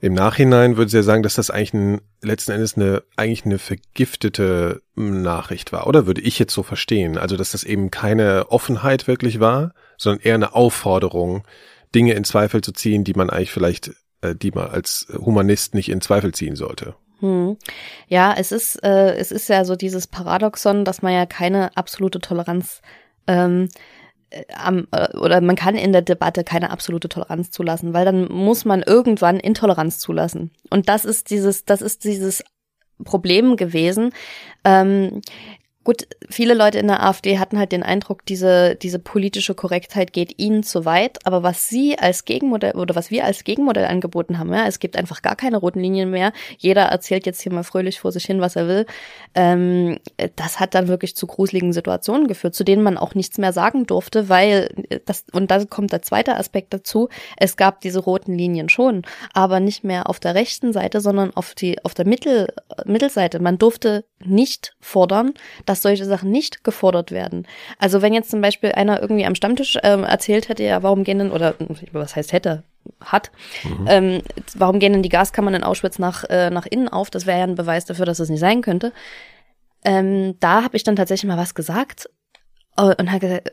Im 0.00 0.14
Nachhinein 0.14 0.76
würde 0.76 0.90
Sie 0.90 0.96
ja 0.96 1.02
sagen, 1.02 1.22
dass 1.22 1.36
das 1.36 1.50
eigentlich 1.50 1.74
ein, 1.74 2.00
letzten 2.22 2.52
Endes 2.52 2.76
eine, 2.76 3.02
eigentlich 3.16 3.46
eine 3.46 3.58
vergiftete 3.58 4.82
Nachricht 4.94 5.72
war, 5.72 5.86
oder 5.86 6.06
würde 6.06 6.20
ich 6.20 6.38
jetzt 6.38 6.52
so 6.52 6.62
verstehen? 6.62 7.18
Also, 7.18 7.36
dass 7.36 7.52
das 7.52 7.64
eben 7.64 7.90
keine 7.90 8.50
Offenheit 8.50 9.06
wirklich 9.06 9.40
war, 9.40 9.72
sondern 9.96 10.22
eher 10.22 10.34
eine 10.34 10.54
Aufforderung, 10.54 11.46
Dinge 11.94 12.14
in 12.14 12.24
Zweifel 12.24 12.62
zu 12.62 12.72
ziehen, 12.72 13.04
die 13.04 13.14
man 13.14 13.30
eigentlich 13.30 13.52
vielleicht, 13.52 13.92
äh, 14.20 14.34
die 14.34 14.50
man 14.50 14.68
als 14.68 15.06
Humanist 15.12 15.74
nicht 15.74 15.88
in 15.88 16.00
Zweifel 16.00 16.32
ziehen 16.32 16.56
sollte. 16.56 16.94
Hm. 17.20 17.56
Ja, 18.08 18.34
es 18.36 18.52
ist, 18.52 18.82
äh, 18.84 19.14
es 19.14 19.32
ist 19.32 19.48
ja 19.48 19.64
so 19.64 19.74
dieses 19.74 20.06
Paradoxon, 20.06 20.84
dass 20.84 21.02
man 21.02 21.12
ja 21.14 21.24
keine 21.24 21.74
absolute 21.76 22.20
Toleranz 22.20 22.82
ähm, 23.26 23.68
äh, 24.30 24.44
am, 24.54 24.86
äh, 24.90 25.16
oder 25.16 25.40
man 25.40 25.56
kann 25.56 25.76
in 25.76 25.92
der 25.92 26.02
Debatte 26.02 26.44
keine 26.44 26.70
absolute 26.70 27.08
Toleranz 27.08 27.50
zulassen, 27.50 27.94
weil 27.94 28.04
dann 28.04 28.30
muss 28.30 28.64
man 28.64 28.82
irgendwann 28.82 29.40
Intoleranz 29.40 29.98
zulassen. 29.98 30.50
Und 30.68 30.88
das 30.88 31.04
ist 31.04 31.30
dieses, 31.30 31.64
das 31.64 31.80
ist 31.80 32.04
dieses 32.04 32.44
Problem 33.04 33.56
gewesen. 33.56 34.12
Ähm, 34.64 35.22
Gut, 35.86 36.08
viele 36.28 36.54
Leute 36.54 36.80
in 36.80 36.88
der 36.88 37.00
AfD 37.04 37.38
hatten 37.38 37.60
halt 37.60 37.70
den 37.70 37.84
Eindruck, 37.84 38.26
diese, 38.26 38.74
diese 38.74 38.98
politische 38.98 39.54
Korrektheit 39.54 40.12
geht 40.12 40.36
ihnen 40.36 40.64
zu 40.64 40.84
weit. 40.84 41.24
Aber 41.24 41.44
was 41.44 41.68
sie 41.68 41.96
als 41.96 42.24
Gegenmodell 42.24 42.74
oder 42.74 42.96
was 42.96 43.12
wir 43.12 43.24
als 43.24 43.44
Gegenmodell 43.44 43.84
angeboten 43.84 44.40
haben, 44.40 44.52
ja, 44.52 44.66
es 44.66 44.80
gibt 44.80 44.96
einfach 44.96 45.22
gar 45.22 45.36
keine 45.36 45.58
roten 45.58 45.78
Linien 45.78 46.10
mehr. 46.10 46.32
Jeder 46.58 46.86
erzählt 46.86 47.24
jetzt 47.24 47.40
hier 47.40 47.52
mal 47.52 47.62
fröhlich 47.62 48.00
vor 48.00 48.10
sich 48.10 48.24
hin, 48.24 48.40
was 48.40 48.56
er 48.56 48.66
will. 48.66 48.86
Ähm, 49.36 50.00
das 50.34 50.58
hat 50.58 50.74
dann 50.74 50.88
wirklich 50.88 51.14
zu 51.14 51.28
gruseligen 51.28 51.72
Situationen 51.72 52.26
geführt, 52.26 52.56
zu 52.56 52.64
denen 52.64 52.82
man 52.82 52.98
auch 52.98 53.14
nichts 53.14 53.38
mehr 53.38 53.52
sagen 53.52 53.86
durfte, 53.86 54.28
weil 54.28 54.70
das, 55.04 55.24
und 55.30 55.52
da 55.52 55.64
kommt 55.66 55.92
der 55.92 56.02
zweite 56.02 56.34
Aspekt 56.34 56.74
dazu. 56.74 57.10
Es 57.36 57.56
gab 57.56 57.80
diese 57.80 58.00
roten 58.00 58.36
Linien 58.36 58.68
schon, 58.68 59.02
aber 59.34 59.60
nicht 59.60 59.84
mehr 59.84 60.10
auf 60.10 60.18
der 60.18 60.34
rechten 60.34 60.72
Seite, 60.72 61.00
sondern 61.00 61.30
auf 61.36 61.54
die, 61.54 61.84
auf 61.84 61.94
der 61.94 62.08
Mittel, 62.08 62.52
Mittelseite. 62.86 63.38
Man 63.38 63.56
durfte 63.56 64.04
nicht 64.24 64.74
fordern, 64.80 65.34
dass 65.64 65.75
dass 65.76 65.82
solche 65.82 66.04
Sachen 66.04 66.30
nicht 66.30 66.64
gefordert 66.64 67.10
werden. 67.10 67.46
Also 67.78 68.02
wenn 68.02 68.14
jetzt 68.14 68.30
zum 68.30 68.40
Beispiel 68.40 68.72
einer 68.72 69.00
irgendwie 69.00 69.26
am 69.26 69.34
Stammtisch 69.34 69.78
ähm, 69.82 70.04
erzählt 70.04 70.48
hätte, 70.48 70.64
ja, 70.64 70.82
warum 70.82 71.04
gehen 71.04 71.18
denn, 71.18 71.30
oder 71.30 71.54
was 71.92 72.16
heißt 72.16 72.32
hätte, 72.32 72.62
hat, 73.04 73.30
mhm. 73.64 73.86
ähm, 73.88 74.22
warum 74.56 74.78
gehen 74.78 74.92
denn 74.92 75.02
die 75.02 75.08
Gaskammern 75.08 75.54
in 75.54 75.64
Auschwitz 75.64 75.98
nach, 75.98 76.24
äh, 76.24 76.50
nach 76.50 76.66
innen 76.66 76.88
auf? 76.88 77.10
Das 77.10 77.26
wäre 77.26 77.38
ja 77.38 77.44
ein 77.44 77.56
Beweis 77.56 77.84
dafür, 77.84 78.06
dass 78.06 78.18
es 78.18 78.28
das 78.28 78.30
nicht 78.30 78.40
sein 78.40 78.62
könnte. 78.62 78.92
Ähm, 79.84 80.36
da 80.40 80.62
habe 80.62 80.76
ich 80.76 80.82
dann 80.82 80.96
tatsächlich 80.96 81.28
mal 81.28 81.38
was 81.38 81.54
gesagt 81.54 82.08
äh, 82.76 82.94
und 82.96 83.10
habe 83.10 83.20
gesagt, 83.20 83.52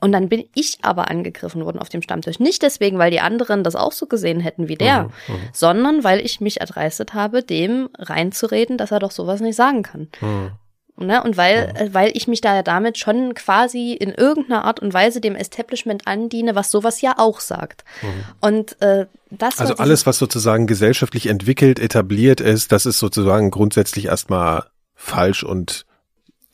und 0.00 0.12
dann 0.12 0.28
bin 0.28 0.44
ich 0.54 0.78
aber 0.82 1.10
angegriffen 1.10 1.64
worden 1.64 1.78
auf 1.78 1.88
dem 1.88 2.02
Stammtisch. 2.02 2.38
Nicht 2.38 2.62
deswegen, 2.62 2.98
weil 2.98 3.10
die 3.10 3.20
anderen 3.20 3.64
das 3.64 3.74
auch 3.74 3.92
so 3.92 4.06
gesehen 4.06 4.40
hätten 4.40 4.68
wie 4.68 4.74
der, 4.76 5.04
mhm, 5.04 5.08
mhm. 5.28 5.48
sondern 5.52 6.04
weil 6.04 6.20
ich 6.20 6.40
mich 6.40 6.60
erdreistet 6.60 7.14
habe, 7.14 7.42
dem 7.42 7.88
reinzureden, 7.98 8.76
dass 8.76 8.90
er 8.90 8.98
doch 8.98 9.12
sowas 9.12 9.40
nicht 9.40 9.56
sagen 9.56 9.82
kann. 9.82 10.08
Mhm. 10.20 10.50
Ne? 10.96 11.22
Und 11.22 11.36
weil, 11.36 11.72
ja. 11.74 11.80
Äh, 11.82 11.94
weil 11.94 12.12
ich 12.14 12.28
mich 12.28 12.40
da 12.40 12.54
ja 12.54 12.62
damit 12.62 12.98
schon 12.98 13.34
quasi 13.34 13.94
in 13.94 14.10
irgendeiner 14.10 14.64
Art 14.64 14.78
und 14.80 14.94
Weise 14.94 15.20
dem 15.20 15.34
Establishment 15.34 16.06
andiene, 16.06 16.54
was 16.54 16.70
sowas 16.70 17.00
ja 17.00 17.14
auch 17.18 17.40
sagt. 17.40 17.84
Mhm. 18.02 18.24
Und 18.40 18.82
äh, 18.82 19.06
das 19.30 19.58
Also 19.58 19.74
alles, 19.76 20.06
was 20.06 20.18
sozusagen 20.18 20.68
gesellschaftlich 20.68 21.26
entwickelt, 21.26 21.80
etabliert 21.80 22.40
ist, 22.40 22.70
das 22.70 22.86
ist 22.86 23.00
sozusagen 23.00 23.50
grundsätzlich 23.50 24.06
erstmal 24.06 24.66
falsch 24.94 25.42
und 25.42 25.84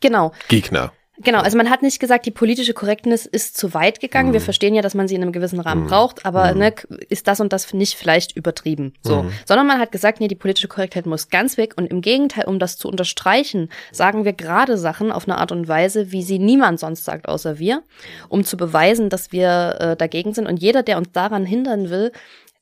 genau. 0.01 0.33
Gegner. 0.49 0.93
Genau, 1.23 1.41
also 1.41 1.57
man 1.57 1.69
hat 1.69 1.83
nicht 1.83 2.01
gesagt, 2.01 2.25
die 2.25 2.31
politische 2.31 2.73
Korrektness 2.73 3.27
ist 3.27 3.57
zu 3.57 3.75
weit 3.75 4.01
gegangen. 4.01 4.31
Mhm. 4.31 4.35
Wir 4.35 4.41
verstehen 4.41 4.75
ja, 4.75 4.83
dass 4.83 4.95
man 4.95 5.07
sie 5.07 5.15
in 5.15 5.23
einem 5.23 5.33
gewissen 5.33 5.61
Rahmen 5.61 5.85
mhm. 5.85 5.89
braucht, 5.89 6.25
aber 6.25 6.53
mhm. 6.53 6.59
ne, 6.59 6.75
ist 7.09 7.29
das 7.29 7.41
und 7.41 7.53
das 7.53 7.73
nicht 7.75 7.95
vielleicht 7.95 8.37
übertrieben. 8.37 8.95
So. 9.03 9.23
Mhm. 9.23 9.33
Sondern 9.47 9.67
man 9.67 9.79
hat 9.79 9.93
gesagt, 9.93 10.21
nee, 10.21 10.29
die 10.29 10.35
politische 10.35 10.69
Korrektheit 10.69 11.07
muss 11.07 11.29
ganz 11.29 11.59
weg. 11.59 11.75
Und 11.77 11.87
im 11.87 12.01
Gegenteil, 12.01 12.45
um 12.47 12.59
das 12.59 12.79
zu 12.79 12.89
unterstreichen, 12.89 13.69
sagen 13.93 14.25
wir 14.25 14.33
gerade 14.33 14.79
Sachen 14.79 15.13
auf 15.13 15.29
eine 15.29 15.39
Art 15.39 15.53
und 15.53 15.69
Weise, 15.69 16.11
wie 16.11 16.23
sie 16.23 16.39
niemand 16.39 16.81
sonst 16.81 17.05
sagt, 17.05 17.29
außer 17.29 17.59
wir, 17.59 17.83
um 18.29 18.45
zu 18.45 18.57
beweisen, 18.57 19.11
dass 19.11 19.31
wir 19.33 19.77
äh, 19.79 19.97
dagegen 19.97 20.33
sind. 20.33 20.47
Und 20.47 20.59
jeder, 20.59 20.83
der 20.83 20.97
uns 20.97 21.13
daran 21.13 21.45
hindern 21.45 21.91
will, 21.91 22.13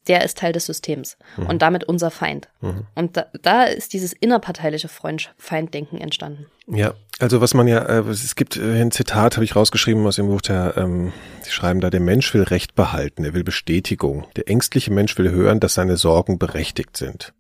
der 0.07 0.25
ist 0.25 0.39
Teil 0.39 0.53
des 0.53 0.67
Systems 0.67 1.17
mhm. 1.37 1.47
und 1.47 1.63
damit 1.63 1.85
unser 1.85 2.11
Feind. 2.11 2.49
Mhm. 2.61 2.87
Und 2.95 3.17
da, 3.17 3.27
da, 3.43 3.65
ist 3.65 3.93
dieses 3.93 4.13
innerparteiliche 4.13 4.89
Freund-Feinddenken 4.89 6.01
entstanden. 6.01 6.47
Ja, 6.67 6.95
also 7.19 7.41
was 7.41 7.55
man 7.55 7.67
ja, 7.67 7.81
äh, 7.81 8.09
es 8.09 8.37
gibt 8.37 8.57
äh, 8.57 8.81
ein 8.81 8.91
Zitat, 8.91 9.37
habe 9.37 9.45
ich 9.45 9.57
rausgeschrieben 9.57 10.07
aus 10.07 10.17
dem 10.17 10.29
Buch, 10.29 10.41
der, 10.41 10.75
ähm, 10.77 11.13
Sie 11.43 11.51
schreiben 11.51 11.81
da, 11.81 11.91
der 11.91 12.01
Mensch 12.01 12.33
will 12.35 12.43
Recht 12.43 12.75
behalten, 12.75 13.25
er 13.25 13.35
will 13.35 13.45
Bestätigung. 13.45 14.27
Der 14.37 14.49
ängstliche 14.49 14.93
Mensch 14.93 15.17
will 15.19 15.31
hören, 15.31 15.61
dass 15.61 15.75
seine 15.75 15.97
Sorgen 15.97 16.39
berechtigt 16.39 16.97
sind. 16.97 17.33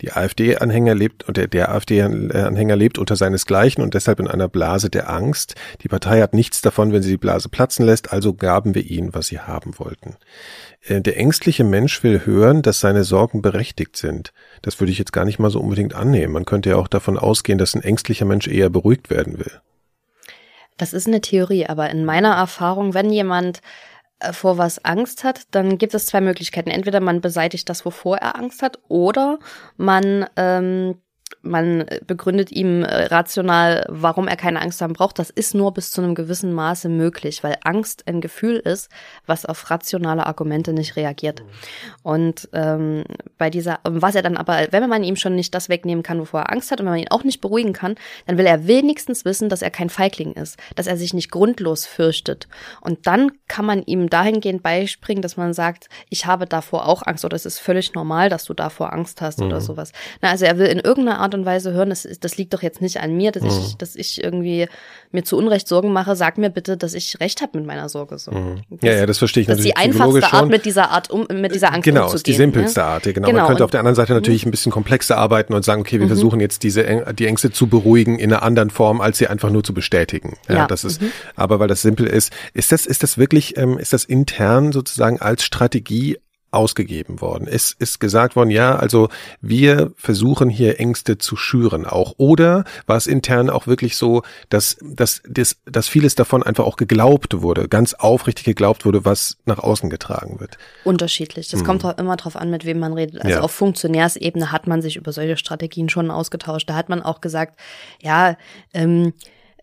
Die 0.00 0.12
AfD-Anhänger 0.12 0.94
lebt 0.94 1.24
und 1.24 1.36
der, 1.36 1.48
der 1.48 1.70
AfD-Anhänger 1.72 2.76
lebt 2.76 2.98
unter 2.98 3.16
seinesgleichen 3.16 3.82
und 3.82 3.94
deshalb 3.94 4.20
in 4.20 4.28
einer 4.28 4.48
Blase 4.48 4.90
der 4.90 5.10
Angst. 5.10 5.54
Die 5.82 5.88
Partei 5.88 6.20
hat 6.20 6.34
nichts 6.34 6.62
davon, 6.62 6.92
wenn 6.92 7.02
sie 7.02 7.10
die 7.10 7.16
Blase 7.16 7.48
platzen 7.48 7.86
lässt, 7.86 8.12
also 8.12 8.34
gaben 8.34 8.74
wir 8.74 8.84
ihnen, 8.84 9.14
was 9.14 9.26
sie 9.26 9.40
haben 9.40 9.78
wollten. 9.78 10.16
Äh, 10.86 11.00
der 11.00 11.16
ängstliche 11.16 11.64
Mensch 11.64 12.02
will 12.02 12.24
hören, 12.24 12.62
dass 12.62 12.80
seine 12.80 13.04
Sorgen 13.04 13.42
berechtigt 13.42 13.96
sind. 13.96 14.32
Das 14.62 14.80
würde 14.80 14.92
ich 14.92 14.98
jetzt 14.98 15.12
gar 15.12 15.24
nicht 15.24 15.38
mal 15.38 15.50
so 15.50 15.60
unbedingt 15.60 15.94
annehmen. 15.94 16.32
Man 16.32 16.44
könnte 16.44 16.70
ja 16.70 16.76
auch 16.76 16.88
davon 16.88 17.18
ausgehen, 17.18 17.58
dass 17.58 17.74
ein 17.74 17.82
ängstlicher 17.82 18.24
Mensch 18.24 18.46
eher 18.48 18.70
beruhigt 18.70 19.10
werden 19.10 19.38
will. 19.38 19.60
Das 20.76 20.92
ist 20.92 21.06
eine 21.06 21.20
Theorie, 21.20 21.66
aber 21.66 21.90
in 21.90 22.04
meiner 22.04 22.34
Erfahrung, 22.34 22.94
wenn 22.94 23.10
jemand 23.10 23.60
äh, 24.20 24.32
vor 24.32 24.58
was 24.58 24.84
Angst 24.84 25.24
hat, 25.24 25.42
dann 25.50 25.78
gibt 25.78 25.94
es 25.94 26.06
zwei 26.06 26.20
Möglichkeiten. 26.20 26.70
Entweder 26.70 27.00
man 27.00 27.20
beseitigt 27.20 27.68
das, 27.68 27.84
wovor 27.84 28.18
er 28.18 28.36
Angst 28.36 28.62
hat, 28.62 28.78
oder 28.88 29.38
man 29.76 30.26
ähm, 30.36 30.96
man 31.42 31.86
begründet 32.06 32.52
ihm 32.52 32.82
äh, 32.82 33.06
rational, 33.06 33.86
warum 33.88 34.28
er 34.28 34.36
keine 34.36 34.60
Angst 34.60 34.80
haben 34.80 34.92
braucht. 34.92 35.18
Das 35.18 35.30
ist 35.30 35.54
nur 35.54 35.72
bis 35.72 35.90
zu 35.90 36.02
einem 36.02 36.14
gewissen 36.14 36.52
Maße 36.52 36.88
möglich, 36.88 37.42
weil 37.42 37.56
Angst 37.64 38.04
ein 38.06 38.20
Gefühl 38.20 38.56
ist, 38.56 38.90
was 39.26 39.46
auf 39.46 39.70
rationale 39.70 40.26
Argumente 40.26 40.72
nicht 40.72 40.96
reagiert. 40.96 41.42
Und 42.02 42.48
ähm, 42.52 43.04
bei 43.38 43.50
dieser, 43.50 43.80
was 43.84 44.14
er 44.14 44.22
dann 44.22 44.36
aber, 44.36 44.68
wenn 44.70 44.88
man 44.88 45.04
ihm 45.04 45.16
schon 45.16 45.34
nicht 45.34 45.54
das 45.54 45.68
wegnehmen 45.68 46.02
kann, 46.02 46.20
wovor 46.20 46.40
er 46.40 46.52
Angst 46.52 46.70
hat, 46.70 46.80
und 46.80 46.86
wenn 46.86 46.92
man 46.92 47.00
ihn 47.00 47.10
auch 47.10 47.24
nicht 47.24 47.40
beruhigen 47.40 47.72
kann, 47.72 47.96
dann 48.26 48.38
will 48.38 48.46
er 48.46 48.66
wenigstens 48.66 49.24
wissen, 49.24 49.48
dass 49.48 49.62
er 49.62 49.70
kein 49.70 49.90
Feigling 49.90 50.32
ist, 50.32 50.58
dass 50.74 50.86
er 50.86 50.96
sich 50.96 51.14
nicht 51.14 51.30
grundlos 51.30 51.86
fürchtet. 51.86 52.48
Und 52.80 53.06
dann 53.06 53.32
kann 53.48 53.64
man 53.64 53.82
ihm 53.82 54.10
dahingehend 54.10 54.62
beispringen, 54.62 55.22
dass 55.22 55.36
man 55.36 55.52
sagt, 55.54 55.88
ich 56.08 56.26
habe 56.26 56.46
davor 56.46 56.86
auch 56.86 57.02
Angst 57.04 57.24
oder 57.24 57.36
es 57.36 57.46
ist 57.46 57.58
völlig 57.58 57.94
normal, 57.94 58.28
dass 58.28 58.44
du 58.44 58.54
davor 58.54 58.92
Angst 58.92 59.20
hast 59.20 59.40
mhm. 59.40 59.46
oder 59.46 59.60
sowas. 59.60 59.92
Na, 60.22 60.30
also 60.30 60.44
er 60.44 60.58
will 60.58 60.66
in 60.66 60.78
irgendeiner 60.78 61.15
Art 61.18 61.34
und 61.34 61.44
Weise 61.44 61.72
hören, 61.72 61.90
das, 61.90 62.06
das 62.20 62.36
liegt 62.36 62.54
doch 62.54 62.62
jetzt 62.62 62.80
nicht 62.80 63.00
an 63.00 63.16
mir, 63.16 63.32
dass 63.32 63.42
mhm. 63.42 63.48
ich, 63.48 63.76
dass 63.76 63.96
ich 63.96 64.22
irgendwie 64.22 64.68
mir 65.12 65.24
zu 65.24 65.36
Unrecht 65.36 65.68
Sorgen 65.68 65.92
mache. 65.92 66.16
Sag 66.16 66.38
mir 66.38 66.50
bitte, 66.50 66.76
dass 66.76 66.94
ich 66.94 67.18
recht 67.20 67.42
habe 67.42 67.58
mit 67.58 67.66
meiner 67.66 67.88
Sorge. 67.88 68.18
So. 68.18 68.32
Mhm. 68.32 68.62
Ja, 68.82 68.92
ja, 68.92 69.06
das 69.06 69.18
verstehe 69.18 69.42
ich 69.42 69.46
das 69.46 69.58
natürlich. 69.58 69.74
Das 69.74 69.84
ist 69.84 69.94
die 69.94 69.98
einfachste 69.98 70.32
Art, 70.32 70.48
mit 70.48 70.64
dieser 70.64 70.90
Art 70.90 71.10
um, 71.10 71.26
mit 71.32 71.54
dieser 71.54 71.72
Angst 71.72 71.84
genau, 71.84 72.04
umzugehen. 72.04 72.10
Genau, 72.10 72.14
ist 72.14 72.26
die 72.26 72.32
simpelste 72.34 72.80
ja? 72.80 72.86
Art. 72.86 73.02
Genau. 73.04 73.26
genau. 73.26 73.38
Man 73.38 73.48
könnte 73.48 73.64
auf 73.64 73.70
der 73.70 73.80
anderen 73.80 73.96
Seite 73.96 74.12
natürlich 74.14 74.44
mhm. 74.44 74.48
ein 74.48 74.50
bisschen 74.52 74.72
komplexer 74.72 75.16
arbeiten 75.16 75.54
und 75.54 75.64
sagen, 75.64 75.80
okay, 75.80 75.98
wir 75.98 76.06
mhm. 76.06 76.10
versuchen 76.10 76.40
jetzt 76.40 76.62
diese 76.62 76.84
die 77.14 77.26
Ängste 77.26 77.50
zu 77.50 77.66
beruhigen 77.66 78.18
in 78.18 78.32
einer 78.32 78.42
anderen 78.42 78.70
Form, 78.70 79.00
als 79.00 79.18
sie 79.18 79.26
einfach 79.26 79.50
nur 79.50 79.64
zu 79.64 79.74
bestätigen. 79.74 80.36
Ja, 80.48 80.54
ja. 80.54 80.66
das 80.66 80.84
ist. 80.84 81.02
Mhm. 81.02 81.12
Aber 81.34 81.58
weil 81.60 81.68
das 81.68 81.82
simpel 81.82 82.06
ist, 82.06 82.32
ist 82.54 82.72
das 82.72 82.86
ist 82.86 83.02
das 83.02 83.18
wirklich 83.18 83.56
ähm, 83.56 83.78
ist 83.78 83.92
das 83.92 84.04
intern 84.04 84.72
sozusagen 84.72 85.20
als 85.20 85.44
Strategie 85.44 86.18
ausgegeben 86.56 87.20
worden. 87.20 87.46
Es 87.48 87.72
ist 87.72 88.00
gesagt 88.00 88.34
worden, 88.34 88.50
ja, 88.50 88.76
also 88.76 89.08
wir 89.40 89.92
versuchen 89.96 90.48
hier 90.48 90.80
Ängste 90.80 91.18
zu 91.18 91.36
schüren 91.36 91.84
auch. 91.86 92.14
Oder 92.16 92.64
war 92.86 92.96
es 92.96 93.06
intern 93.06 93.50
auch 93.50 93.66
wirklich 93.66 93.96
so, 93.96 94.22
dass, 94.48 94.76
dass, 94.82 95.22
dass, 95.28 95.56
dass 95.66 95.88
vieles 95.88 96.14
davon 96.14 96.42
einfach 96.42 96.64
auch 96.64 96.76
geglaubt 96.76 97.42
wurde, 97.42 97.68
ganz 97.68 97.94
aufrichtig 97.94 98.44
geglaubt 98.44 98.84
wurde, 98.84 99.04
was 99.04 99.36
nach 99.44 99.58
außen 99.58 99.90
getragen 99.90 100.40
wird? 100.40 100.58
Unterschiedlich. 100.84 101.48
Das 101.48 101.60
hm. 101.60 101.66
kommt 101.66 101.84
auch 101.84 101.98
immer 101.98 102.16
darauf 102.16 102.36
an, 102.36 102.50
mit 102.50 102.64
wem 102.64 102.78
man 102.78 102.94
redet. 102.94 103.20
Also 103.22 103.36
ja. 103.36 103.40
auf 103.42 103.52
Funktionärsebene 103.52 104.50
hat 104.50 104.66
man 104.66 104.82
sich 104.82 104.96
über 104.96 105.12
solche 105.12 105.36
Strategien 105.36 105.88
schon 105.88 106.10
ausgetauscht. 106.10 106.68
Da 106.68 106.74
hat 106.74 106.88
man 106.88 107.02
auch 107.02 107.20
gesagt, 107.20 107.60
ja, 108.00 108.36
ähm, 108.72 109.12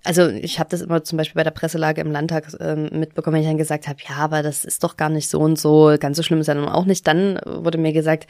also 0.04 0.28
ich 0.28 0.60
habe 0.60 0.70
das 0.70 0.82
immer 0.82 1.04
zum 1.04 1.18
Beispiel 1.18 1.40
bei 1.40 1.44
der 1.44 1.52
Presselage 1.52 2.02
im 2.02 2.12
Landtag 2.12 2.48
ähm, 2.60 2.90
mitbekommen, 2.92 3.36
wenn 3.36 3.42
ich 3.42 3.48
dann 3.48 3.58
gesagt 3.58 3.88
habe, 3.88 4.00
ja, 4.08 4.18
aber 4.18 4.44
das 4.44 4.66
ist 4.66 4.84
doch 4.84 4.98
gar 4.98 5.10
nicht 5.10 5.30
so 5.30 5.40
und 5.40 5.58
so, 5.58 5.96
ganz 6.00 6.18
so 6.18 6.24
schlimm 6.24 6.42
ist 6.42 6.48
ja 6.48 6.56
nun 6.56 6.68
auch 6.68 6.86
nicht. 6.86 7.08
Dann 7.08 7.40
wurde 7.46 7.78
mir 7.78 7.94
gesagt, 7.94 8.28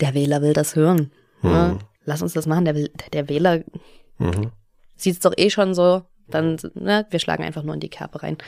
der 0.00 0.14
Wähler 0.14 0.40
will 0.42 0.54
das 0.54 0.74
hören. 0.74 1.12
Mhm. 1.42 1.50
Ja, 1.50 1.78
lass 2.04 2.22
uns 2.22 2.32
das 2.32 2.46
machen. 2.46 2.64
Der, 2.64 2.74
der 3.12 3.28
Wähler 3.28 3.62
mhm. 4.18 4.52
sieht 4.96 5.14
es 5.14 5.20
doch 5.20 5.34
eh 5.36 5.50
schon 5.50 5.74
so. 5.74 6.02
Dann, 6.28 6.58
ne, 6.74 7.06
wir 7.10 7.18
schlagen 7.18 7.44
einfach 7.44 7.62
nur 7.62 7.74
in 7.74 7.80
die 7.80 7.90
Kerbe 7.90 8.22
rein. 8.22 8.38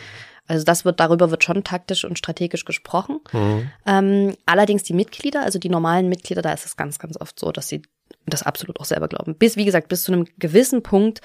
Also 0.46 0.64
das 0.64 0.84
wird, 0.84 1.00
darüber 1.00 1.30
wird 1.30 1.44
schon 1.44 1.64
taktisch 1.64 2.04
und 2.04 2.18
strategisch 2.18 2.64
gesprochen. 2.64 3.20
Mhm. 3.32 3.70
Ähm, 3.86 4.34
allerdings 4.46 4.82
die 4.84 4.94
Mitglieder, 4.94 5.42
also 5.42 5.58
die 5.58 5.68
normalen 5.68 6.08
Mitglieder, 6.08 6.40
da 6.40 6.52
ist 6.52 6.64
es 6.64 6.76
ganz, 6.76 6.98
ganz 6.98 7.20
oft 7.20 7.38
so, 7.38 7.52
dass 7.52 7.68
sie 7.68 7.82
das 8.26 8.42
absolut 8.42 8.80
auch 8.80 8.84
selber 8.84 9.08
glauben. 9.08 9.34
Bis, 9.34 9.56
wie 9.56 9.64
gesagt, 9.64 9.88
bis 9.88 10.04
zu 10.04 10.12
einem 10.12 10.26
gewissen 10.38 10.82
Punkt 10.82 11.20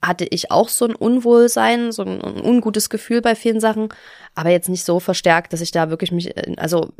hatte 0.00 0.24
ich 0.24 0.50
auch 0.50 0.68
so 0.68 0.84
ein 0.86 0.94
Unwohlsein, 0.94 1.92
so 1.92 2.02
ein, 2.02 2.20
ungutes 2.20 2.88
Gefühl 2.88 3.20
bei 3.20 3.34
vielen 3.34 3.60
Sachen, 3.60 3.88
aber 4.34 4.50
jetzt 4.50 4.68
nicht 4.68 4.84
so 4.84 5.00
verstärkt, 5.00 5.52
dass 5.52 5.60
ich 5.60 5.72
da 5.72 5.90
wirklich 5.90 6.12
mich, 6.12 6.36
äh, 6.36 6.54
also 6.56 6.92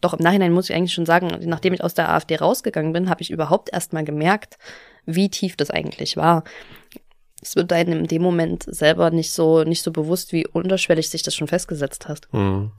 doch 0.00 0.14
im 0.14 0.22
Nachhinein 0.22 0.52
muss 0.52 0.68
ich 0.68 0.76
eigentlich 0.76 0.92
schon 0.92 1.06
sagen, 1.06 1.30
nachdem 1.44 1.72
ich 1.72 1.82
aus 1.82 1.94
der 1.94 2.10
AfD 2.10 2.36
rausgegangen 2.36 2.92
bin, 2.92 3.08
habe 3.08 3.22
ich 3.22 3.30
überhaupt 3.30 3.70
erst 3.72 3.92
mal 3.92 4.04
gemerkt, 4.04 4.58
wie 5.06 5.30
tief 5.30 5.56
das 5.56 5.70
eigentlich 5.70 6.16
war. 6.16 6.44
Es 7.40 7.56
wird 7.56 7.72
einem 7.72 8.00
in 8.00 8.06
dem 8.06 8.22
Moment 8.22 8.64
selber 8.66 9.10
nicht 9.10 9.32
so 9.32 9.64
nicht 9.64 9.82
so 9.82 9.90
bewusst, 9.90 10.32
wie 10.32 10.46
unterschwellig 10.46 11.08
sich 11.08 11.22
das 11.22 11.34
schon 11.34 11.48
festgesetzt 11.48 12.08
hast. 12.08 12.28
Hm. 12.32 12.72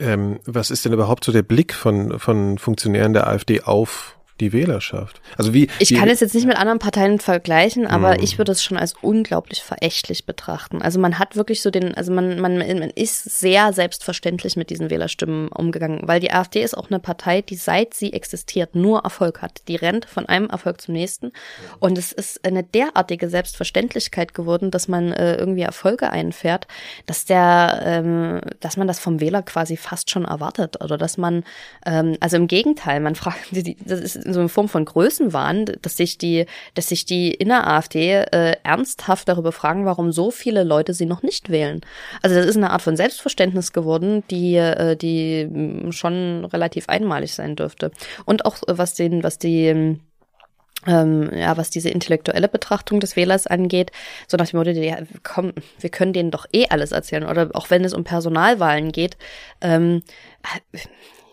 Ähm, 0.00 0.40
was 0.46 0.70
ist 0.70 0.84
denn 0.84 0.92
überhaupt 0.92 1.24
so 1.24 1.32
der 1.32 1.42
Blick 1.42 1.74
von 1.74 2.18
von 2.18 2.58
Funktionären 2.58 3.12
der 3.12 3.26
AfD 3.28 3.60
auf 3.60 4.17
die 4.40 4.52
Wählerschaft. 4.52 5.20
Also 5.36 5.52
wie 5.54 5.68
ich 5.78 5.94
kann 5.94 6.08
es 6.08 6.20
jetzt 6.20 6.34
nicht 6.34 6.46
mit 6.46 6.56
anderen 6.56 6.78
Parteien 6.78 7.18
vergleichen, 7.18 7.86
aber 7.86 8.14
mm. 8.14 8.22
ich 8.22 8.38
würde 8.38 8.52
es 8.52 8.62
schon 8.62 8.76
als 8.76 8.94
unglaublich 9.00 9.62
verächtlich 9.62 10.26
betrachten. 10.26 10.80
Also 10.80 11.00
man 11.00 11.18
hat 11.18 11.36
wirklich 11.36 11.62
so 11.62 11.70
den, 11.70 11.94
also 11.94 12.12
man, 12.12 12.40
man, 12.40 12.58
man 12.58 12.90
ist 12.90 13.24
sehr 13.40 13.72
selbstverständlich 13.72 14.56
mit 14.56 14.70
diesen 14.70 14.90
Wählerstimmen 14.90 15.48
umgegangen, 15.48 16.02
weil 16.04 16.20
die 16.20 16.30
AfD 16.30 16.62
ist 16.62 16.76
auch 16.76 16.90
eine 16.90 17.00
Partei, 17.00 17.42
die 17.42 17.56
seit 17.56 17.94
sie 17.94 18.12
existiert 18.12 18.74
nur 18.74 19.00
Erfolg 19.00 19.42
hat. 19.42 19.62
Die 19.68 19.76
rennt 19.76 20.04
von 20.04 20.26
einem 20.26 20.48
Erfolg 20.48 20.80
zum 20.80 20.94
nächsten 20.94 21.32
und 21.80 21.98
es 21.98 22.12
ist 22.12 22.44
eine 22.44 22.62
derartige 22.62 23.28
Selbstverständlichkeit 23.28 24.34
geworden, 24.34 24.70
dass 24.70 24.88
man 24.88 25.12
äh, 25.12 25.36
irgendwie 25.36 25.62
Erfolge 25.62 26.10
einfährt, 26.10 26.68
dass 27.06 27.24
der, 27.24 27.80
ähm, 27.84 28.40
dass 28.60 28.76
man 28.76 28.86
das 28.86 29.00
vom 29.00 29.20
Wähler 29.20 29.42
quasi 29.42 29.76
fast 29.76 30.10
schon 30.10 30.24
erwartet 30.24 30.82
oder 30.82 30.96
dass 30.96 31.18
man, 31.18 31.44
ähm, 31.84 32.16
also 32.20 32.36
im 32.36 32.46
Gegenteil, 32.46 33.00
man 33.00 33.14
fragt, 33.14 33.38
das 33.84 34.00
ist 34.00 34.27
so 34.32 34.40
eine 34.40 34.48
Form 34.48 34.68
von 34.68 34.84
Größenwahn, 34.84 35.66
dass 35.82 35.96
sich 35.96 36.18
die, 36.18 36.46
dass 36.74 36.88
sich 36.88 37.04
die 37.04 37.32
in 37.32 37.50
AfD 37.50 38.12
äh, 38.12 38.56
ernsthaft 38.62 39.28
darüber 39.28 39.52
fragen, 39.52 39.84
warum 39.84 40.12
so 40.12 40.30
viele 40.30 40.64
Leute 40.64 40.94
sie 40.94 41.06
noch 41.06 41.22
nicht 41.22 41.50
wählen. 41.50 41.80
Also 42.22 42.36
das 42.36 42.46
ist 42.46 42.56
eine 42.56 42.70
Art 42.70 42.82
von 42.82 42.96
Selbstverständnis 42.96 43.72
geworden, 43.72 44.24
die, 44.30 44.56
äh, 44.56 44.96
die 44.96 45.46
mm, 45.46 45.92
schon 45.92 46.44
relativ 46.44 46.88
einmalig 46.88 47.34
sein 47.34 47.56
dürfte. 47.56 47.90
Und 48.24 48.44
auch 48.44 48.56
äh, 48.66 48.78
was 48.78 48.94
den, 48.94 49.22
was 49.22 49.38
die 49.38 49.98
ähm, 50.86 51.30
ja, 51.34 51.56
was 51.56 51.70
diese 51.70 51.90
intellektuelle 51.90 52.48
Betrachtung 52.48 53.00
des 53.00 53.16
Wählers 53.16 53.46
angeht, 53.46 53.90
so 54.28 54.36
nach 54.36 54.48
dem 54.48 54.58
Motto, 54.58 54.70
ja, 54.70 54.98
komm, 55.22 55.52
wir 55.80 55.90
können 55.90 56.12
denen 56.12 56.30
doch 56.30 56.46
eh 56.52 56.66
alles 56.68 56.92
erzählen. 56.92 57.24
Oder 57.24 57.50
auch 57.54 57.70
wenn 57.70 57.84
es 57.84 57.94
um 57.94 58.04
Personalwahlen 58.04 58.92
geht, 58.92 59.16
ähm, 59.60 60.02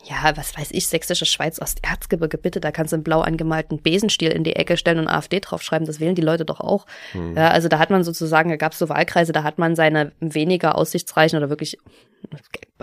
ja, 0.07 0.37
was 0.37 0.55
weiß 0.55 0.69
ich, 0.71 0.87
sächsische 0.87 1.25
Schweiz, 1.25 1.59
Osterzgebirge, 1.59 2.37
bitte, 2.37 2.59
da 2.59 2.71
kannst 2.71 2.93
du 2.93 2.97
einen 2.97 3.03
blau 3.03 3.21
angemalten 3.21 3.81
Besenstiel 3.81 4.31
in 4.31 4.43
die 4.43 4.55
Ecke 4.55 4.77
stellen 4.77 4.99
und 4.99 5.07
AfD 5.07 5.39
draufschreiben, 5.39 5.87
das 5.87 5.99
wählen 5.99 6.15
die 6.15 6.21
Leute 6.21 6.45
doch 6.45 6.59
auch. 6.59 6.85
Hm. 7.13 7.35
Ja, 7.35 7.49
also 7.49 7.69
da 7.69 7.79
hat 7.79 7.89
man 7.89 8.03
sozusagen, 8.03 8.49
da 8.49 8.55
gab 8.55 8.73
es 8.73 8.79
so 8.79 8.87
Wahlkreise, 8.87 9.33
da 9.33 9.43
hat 9.43 9.57
man 9.57 9.75
seine 9.75 10.11
weniger 10.19 10.77
aussichtsreichen 10.77 11.37
oder 11.37 11.49
wirklich 11.49 11.77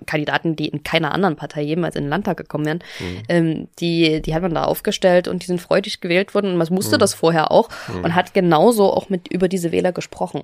Kandidaten, 0.07 0.57
die 0.57 0.69
in 0.69 0.83
keiner 0.83 1.13
anderen 1.13 1.37
Partei 1.37 1.63
jemals 1.63 1.97
in 1.97 2.05
den 2.05 2.11
Landtag 2.11 2.39
gekommen 2.39 2.67
wären, 2.67 2.85
hm. 2.99 3.23
ähm, 3.29 3.69
die, 3.79 4.21
die 4.21 4.35
hat 4.35 4.43
man 4.43 4.55
da 4.55 4.65
aufgestellt 4.65 5.29
und 5.29 5.43
die 5.43 5.47
sind 5.47 5.61
freudig 5.61 6.01
gewählt 6.01 6.35
worden 6.35 6.53
und 6.53 6.57
man 6.57 6.71
wusste 6.71 6.93
hm. 6.93 6.99
das 6.99 7.15
vorher 7.15 7.53
auch 7.53 7.69
hm. 7.87 8.05
und 8.05 8.15
hat 8.17 8.35
genauso 8.35 8.93
auch 8.93 9.09
mit 9.09 9.29
über 9.29 9.49
diese 9.49 9.71
Wähler 9.71 9.93
gesprochen 9.93 10.43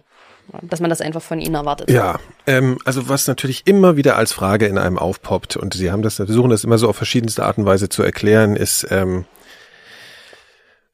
dass 0.62 0.80
man 0.80 0.90
das 0.90 1.01
einfach 1.01 1.22
von 1.22 1.40
ihnen 1.40 1.55
erwartet. 1.55 1.90
Ja, 1.90 2.18
ähm, 2.46 2.78
also 2.84 3.09
was 3.09 3.26
natürlich 3.26 3.66
immer 3.66 3.96
wieder 3.96 4.16
als 4.16 4.32
Frage 4.32 4.66
in 4.66 4.78
einem 4.78 4.99
aufpoppt 4.99 5.57
und 5.57 5.74
Sie 5.74 5.90
haben 5.90 6.03
das, 6.03 6.16
versuchen 6.16 6.51
das 6.51 6.64
immer 6.64 6.78
so 6.78 6.88
auf 6.88 6.96
verschiedenste 6.96 7.44
Art 7.44 7.59
und 7.59 7.66
Weise 7.66 7.88
zu 7.88 8.03
erklären, 8.03 8.57
ist, 8.57 8.86
ähm, 8.90 9.24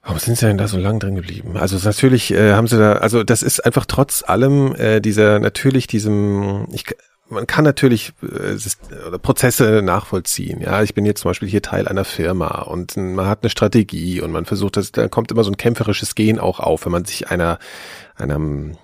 Warum 0.05 0.19
sind 0.19 0.37
Sie 0.37 0.47
denn 0.47 0.59
da 0.59 0.69
so 0.69 0.77
lang 0.77 1.01
drin 1.01 1.15
geblieben? 1.15 1.57
Also 1.57 1.79
natürlich 1.83 2.31
äh, 2.31 2.53
haben 2.53 2.67
Sie 2.67 2.77
da, 2.77 2.95
also 2.95 3.25
das 3.25 3.43
ist 3.43 3.65
einfach 3.65 3.87
trotz 3.87 4.23
allem 4.23 4.75
äh, 4.75 5.01
dieser 5.01 5.39
natürlich 5.39 5.87
diesem, 5.87 6.67
ich, 6.73 6.85
man 7.31 7.47
kann 7.47 7.65
natürlich 7.65 8.13
äh, 8.23 9.19
Prozesse 9.19 9.81
nachvollziehen. 9.83 10.61
Ja, 10.61 10.83
ich 10.83 10.93
bin 10.93 11.07
jetzt 11.07 11.23
zum 11.23 11.31
Beispiel 11.31 11.49
hier 11.49 11.63
Teil 11.63 11.89
einer 11.89 12.05
Firma 12.05 12.63
und 12.63 12.99
man 12.99 13.27
hat 13.27 13.39
eine 13.43 13.49
Strategie 13.49 14.21
und 14.21 14.31
man 14.31 14.45
versucht, 14.45 14.77
das, 14.77 14.93
da 14.93 15.09
kommt 15.09 15.33
immer 15.33 15.43
so 15.43 15.51
ein 15.51 15.57
kämpferisches 15.57 16.15
Gehen 16.15 16.39
auch 16.39 16.61
auf, 16.61 16.85
wenn 16.85 16.93
man 16.93 17.07
sich 17.07 17.31
einer 17.31 17.59
einem 18.15 18.77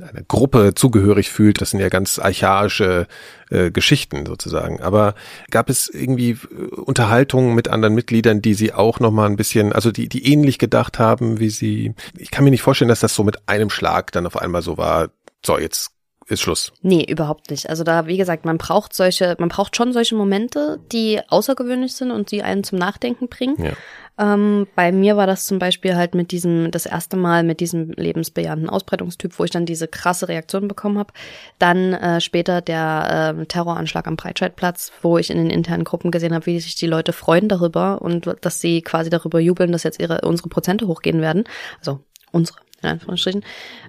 einer 0.00 0.22
Gruppe 0.22 0.74
zugehörig 0.74 1.30
fühlt. 1.30 1.60
Das 1.60 1.70
sind 1.70 1.80
ja 1.80 1.88
ganz 1.88 2.18
archaische 2.18 3.06
äh, 3.50 3.70
Geschichten 3.70 4.26
sozusagen. 4.26 4.80
Aber 4.80 5.14
gab 5.50 5.70
es 5.70 5.88
irgendwie 5.88 6.30
äh, 6.30 6.74
Unterhaltungen 6.74 7.54
mit 7.54 7.68
anderen 7.68 7.94
Mitgliedern, 7.94 8.42
die 8.42 8.54
sie 8.54 8.72
auch 8.72 8.98
noch 9.00 9.12
mal 9.12 9.26
ein 9.26 9.36
bisschen, 9.36 9.72
also 9.72 9.92
die, 9.92 10.08
die 10.08 10.32
ähnlich 10.32 10.58
gedacht 10.58 10.98
haben, 10.98 11.38
wie 11.38 11.50
sie. 11.50 11.94
Ich 12.16 12.30
kann 12.30 12.44
mir 12.44 12.50
nicht 12.50 12.62
vorstellen, 12.62 12.88
dass 12.88 13.00
das 13.00 13.14
so 13.14 13.22
mit 13.22 13.48
einem 13.48 13.70
Schlag 13.70 14.10
dann 14.12 14.26
auf 14.26 14.36
einmal 14.36 14.62
so 14.62 14.76
war. 14.76 15.10
So, 15.44 15.58
jetzt 15.58 15.92
ist 16.26 16.40
Schluss. 16.40 16.72
Nee, 16.80 17.04
überhaupt 17.04 17.50
nicht. 17.50 17.68
Also 17.68 17.84
da, 17.84 18.06
wie 18.06 18.16
gesagt, 18.16 18.44
man 18.44 18.58
braucht 18.58 18.94
solche, 18.94 19.36
man 19.38 19.50
braucht 19.50 19.76
schon 19.76 19.92
solche 19.92 20.14
Momente, 20.14 20.80
die 20.90 21.20
außergewöhnlich 21.28 21.94
sind 21.94 22.10
und 22.10 22.30
die 22.30 22.42
einen 22.42 22.64
zum 22.64 22.78
Nachdenken 22.78 23.28
bringen. 23.28 23.62
Ja. 23.62 23.72
Ähm, 24.16 24.68
bei 24.76 24.92
mir 24.92 25.16
war 25.16 25.26
das 25.26 25.46
zum 25.46 25.58
Beispiel 25.58 25.96
halt 25.96 26.14
mit 26.14 26.30
diesem, 26.30 26.70
das 26.70 26.86
erste 26.86 27.16
Mal 27.16 27.42
mit 27.42 27.60
diesem 27.60 27.90
lebensbejahenden 27.92 28.70
Ausbreitungstyp, 28.70 29.38
wo 29.38 29.44
ich 29.44 29.50
dann 29.50 29.66
diese 29.66 29.88
krasse 29.88 30.28
Reaktion 30.28 30.68
bekommen 30.68 30.98
habe. 30.98 31.12
Dann 31.58 31.94
äh, 31.94 32.20
später 32.20 32.60
der 32.60 33.36
äh, 33.40 33.46
Terroranschlag 33.46 34.06
am 34.06 34.16
Breitscheidplatz, 34.16 34.92
wo 35.02 35.18
ich 35.18 35.30
in 35.30 35.38
den 35.38 35.50
internen 35.50 35.84
Gruppen 35.84 36.12
gesehen 36.12 36.32
habe, 36.32 36.46
wie 36.46 36.60
sich 36.60 36.76
die 36.76 36.86
Leute 36.86 37.12
freuen 37.12 37.48
darüber 37.48 38.02
und 38.02 38.30
dass 38.40 38.60
sie 38.60 38.82
quasi 38.82 39.10
darüber 39.10 39.40
jubeln, 39.40 39.72
dass 39.72 39.82
jetzt 39.82 40.00
ihre 40.00 40.20
unsere 40.20 40.48
Prozente 40.48 40.86
hochgehen 40.86 41.20
werden. 41.20 41.44
Also 41.78 42.00
unsere 42.30 42.58
in 42.84 42.90
Anführungsstrichen. 42.90 43.44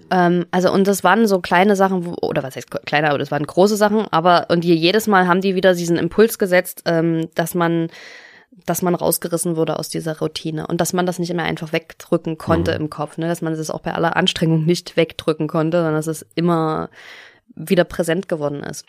Ähm, 0.10 0.46
also 0.52 0.72
und 0.72 0.88
das 0.88 1.04
waren 1.04 1.28
so 1.28 1.40
kleine 1.40 1.76
Sachen, 1.76 2.06
wo, 2.06 2.16
oder 2.22 2.42
was 2.42 2.56
heißt 2.56 2.72
kleiner, 2.86 3.10
aber 3.10 3.20
das 3.20 3.30
waren 3.30 3.46
große 3.46 3.76
Sachen, 3.76 4.08
aber 4.10 4.48
und 4.50 4.64
hier 4.64 4.76
jedes 4.76 5.06
Mal 5.08 5.28
haben 5.28 5.42
die 5.42 5.56
wieder 5.56 5.76
diesen 5.76 5.98
Impuls 5.98 6.40
gesetzt, 6.40 6.84
ähm, 6.86 7.30
dass 7.36 7.54
man 7.54 7.90
dass 8.66 8.82
man 8.82 8.96
rausgerissen 8.96 9.56
wurde 9.56 9.78
aus 9.78 9.90
dieser 9.90 10.20
Routine 10.20 10.68
und 10.68 10.80
dass 10.80 10.94
man 10.94 11.06
das 11.06 11.20
nicht 11.20 11.30
immer 11.30 11.44
einfach 11.44 11.74
wegdrücken 11.74 12.38
konnte 12.38 12.76
mhm. 12.76 12.86
im 12.86 12.90
Kopf, 12.90 13.18
ne? 13.18 13.28
dass 13.28 13.42
man 13.42 13.56
das 13.56 13.70
auch 13.70 13.82
bei 13.82 13.94
aller 13.94 14.16
Anstrengung 14.16 14.66
nicht 14.66 14.96
wegdrücken 14.96 15.48
konnte, 15.48 15.78
sondern 15.78 15.96
dass 15.96 16.08
es 16.08 16.26
immer 16.36 16.90
wieder 17.56 17.84
präsent 17.84 18.30
geworden 18.30 18.64
ist. 18.64 18.86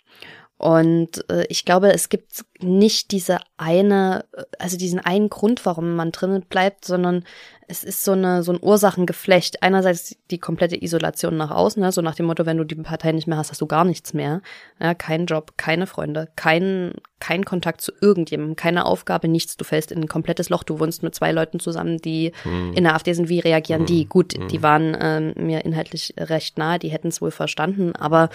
Und 0.59 1.29
äh, 1.31 1.45
ich 1.49 1.65
glaube, 1.65 1.93
es 1.93 2.09
gibt 2.09 2.45
nicht 2.61 3.11
diese 3.11 3.39
eine, 3.59 4.25
also 4.59 4.79
diesen 4.79 5.01
einen 5.01 5.29
Grund, 5.29 5.67
warum 5.67 5.97
man 5.97 6.13
drinnen 6.13 6.43
bleibt, 6.43 6.87
sondern 6.87 7.25
es 7.69 7.83
ist 7.83 8.05
so 8.05 8.13
eine 8.13 8.43
so 8.43 8.53
ein 8.53 8.59
Ursachengeflecht. 8.63 9.63
Einerseits 9.63 10.17
die 10.31 10.39
komplette 10.39 10.81
Isolation 10.81 11.37
nach 11.37 11.51
außen, 11.51 11.83
ne? 11.83 11.91
so 11.91 12.01
nach 12.01 12.15
dem 12.15 12.27
Motto, 12.27 12.47
wenn 12.47 12.59
du 12.59 12.65
die 12.65 12.77
Partei 12.77 13.13
nicht 13.13 13.27
mehr 13.27 13.39
hast, 13.39 13.51
hast 13.51 13.61
du 13.61 13.67
gar 13.67 13.85
nichts 13.85 14.15
mehr. 14.15 14.41
Ja, 14.81 14.95
kein 14.95 15.27
Job, 15.27 15.55
keine 15.57 15.87
Freunde, 15.87 16.29
kein 16.37 16.93
kein 17.19 17.45
Kontakt 17.45 17.81
zu 17.81 17.93
irgendjemandem, 18.01 18.57
keine 18.57 18.85
Aufgabe, 18.85 19.27
nichts. 19.27 19.57
Du 19.57 19.65
fällst 19.65 19.91
in 19.91 20.03
ein 20.03 20.09
komplettes 20.09 20.49
Loch. 20.49 20.63
Du 20.63 20.79
wohnst 20.79 21.03
mit 21.03 21.15
zwei 21.15 21.33
Leuten 21.33 21.61
zusammen, 21.61 21.99
die 21.99 22.33
hm. 22.43 22.75
in 22.75 22.85
der 22.85 22.95
AfD 22.95 23.13
sind. 23.15 23.29
Wie 23.29 23.41
reagieren 23.41 23.81
hm. 23.81 23.87
die? 23.87 24.05
Gut, 24.05 24.35
hm. 24.35 24.49
die 24.49 24.63
waren 24.63 24.97
ähm, 25.01 25.35
mir 25.37 25.65
inhaltlich 25.65 26.15
recht 26.19 26.59
nahe, 26.59 26.79
die 26.79 26.91
hätten 26.91 27.09
es 27.09 27.21
wohl 27.21 27.31
verstanden, 27.31 27.97
aber 27.97 28.29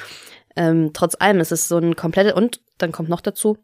ähm, 0.55 0.91
trotz 0.93 1.15
allem 1.19 1.39
ist 1.39 1.51
es 1.51 1.67
so 1.67 1.77
ein 1.77 1.95
komplettes 1.95 2.33
und 2.33 2.59
dann 2.77 2.91
kommt 2.91 3.09
noch 3.09 3.21
dazu, 3.21 3.57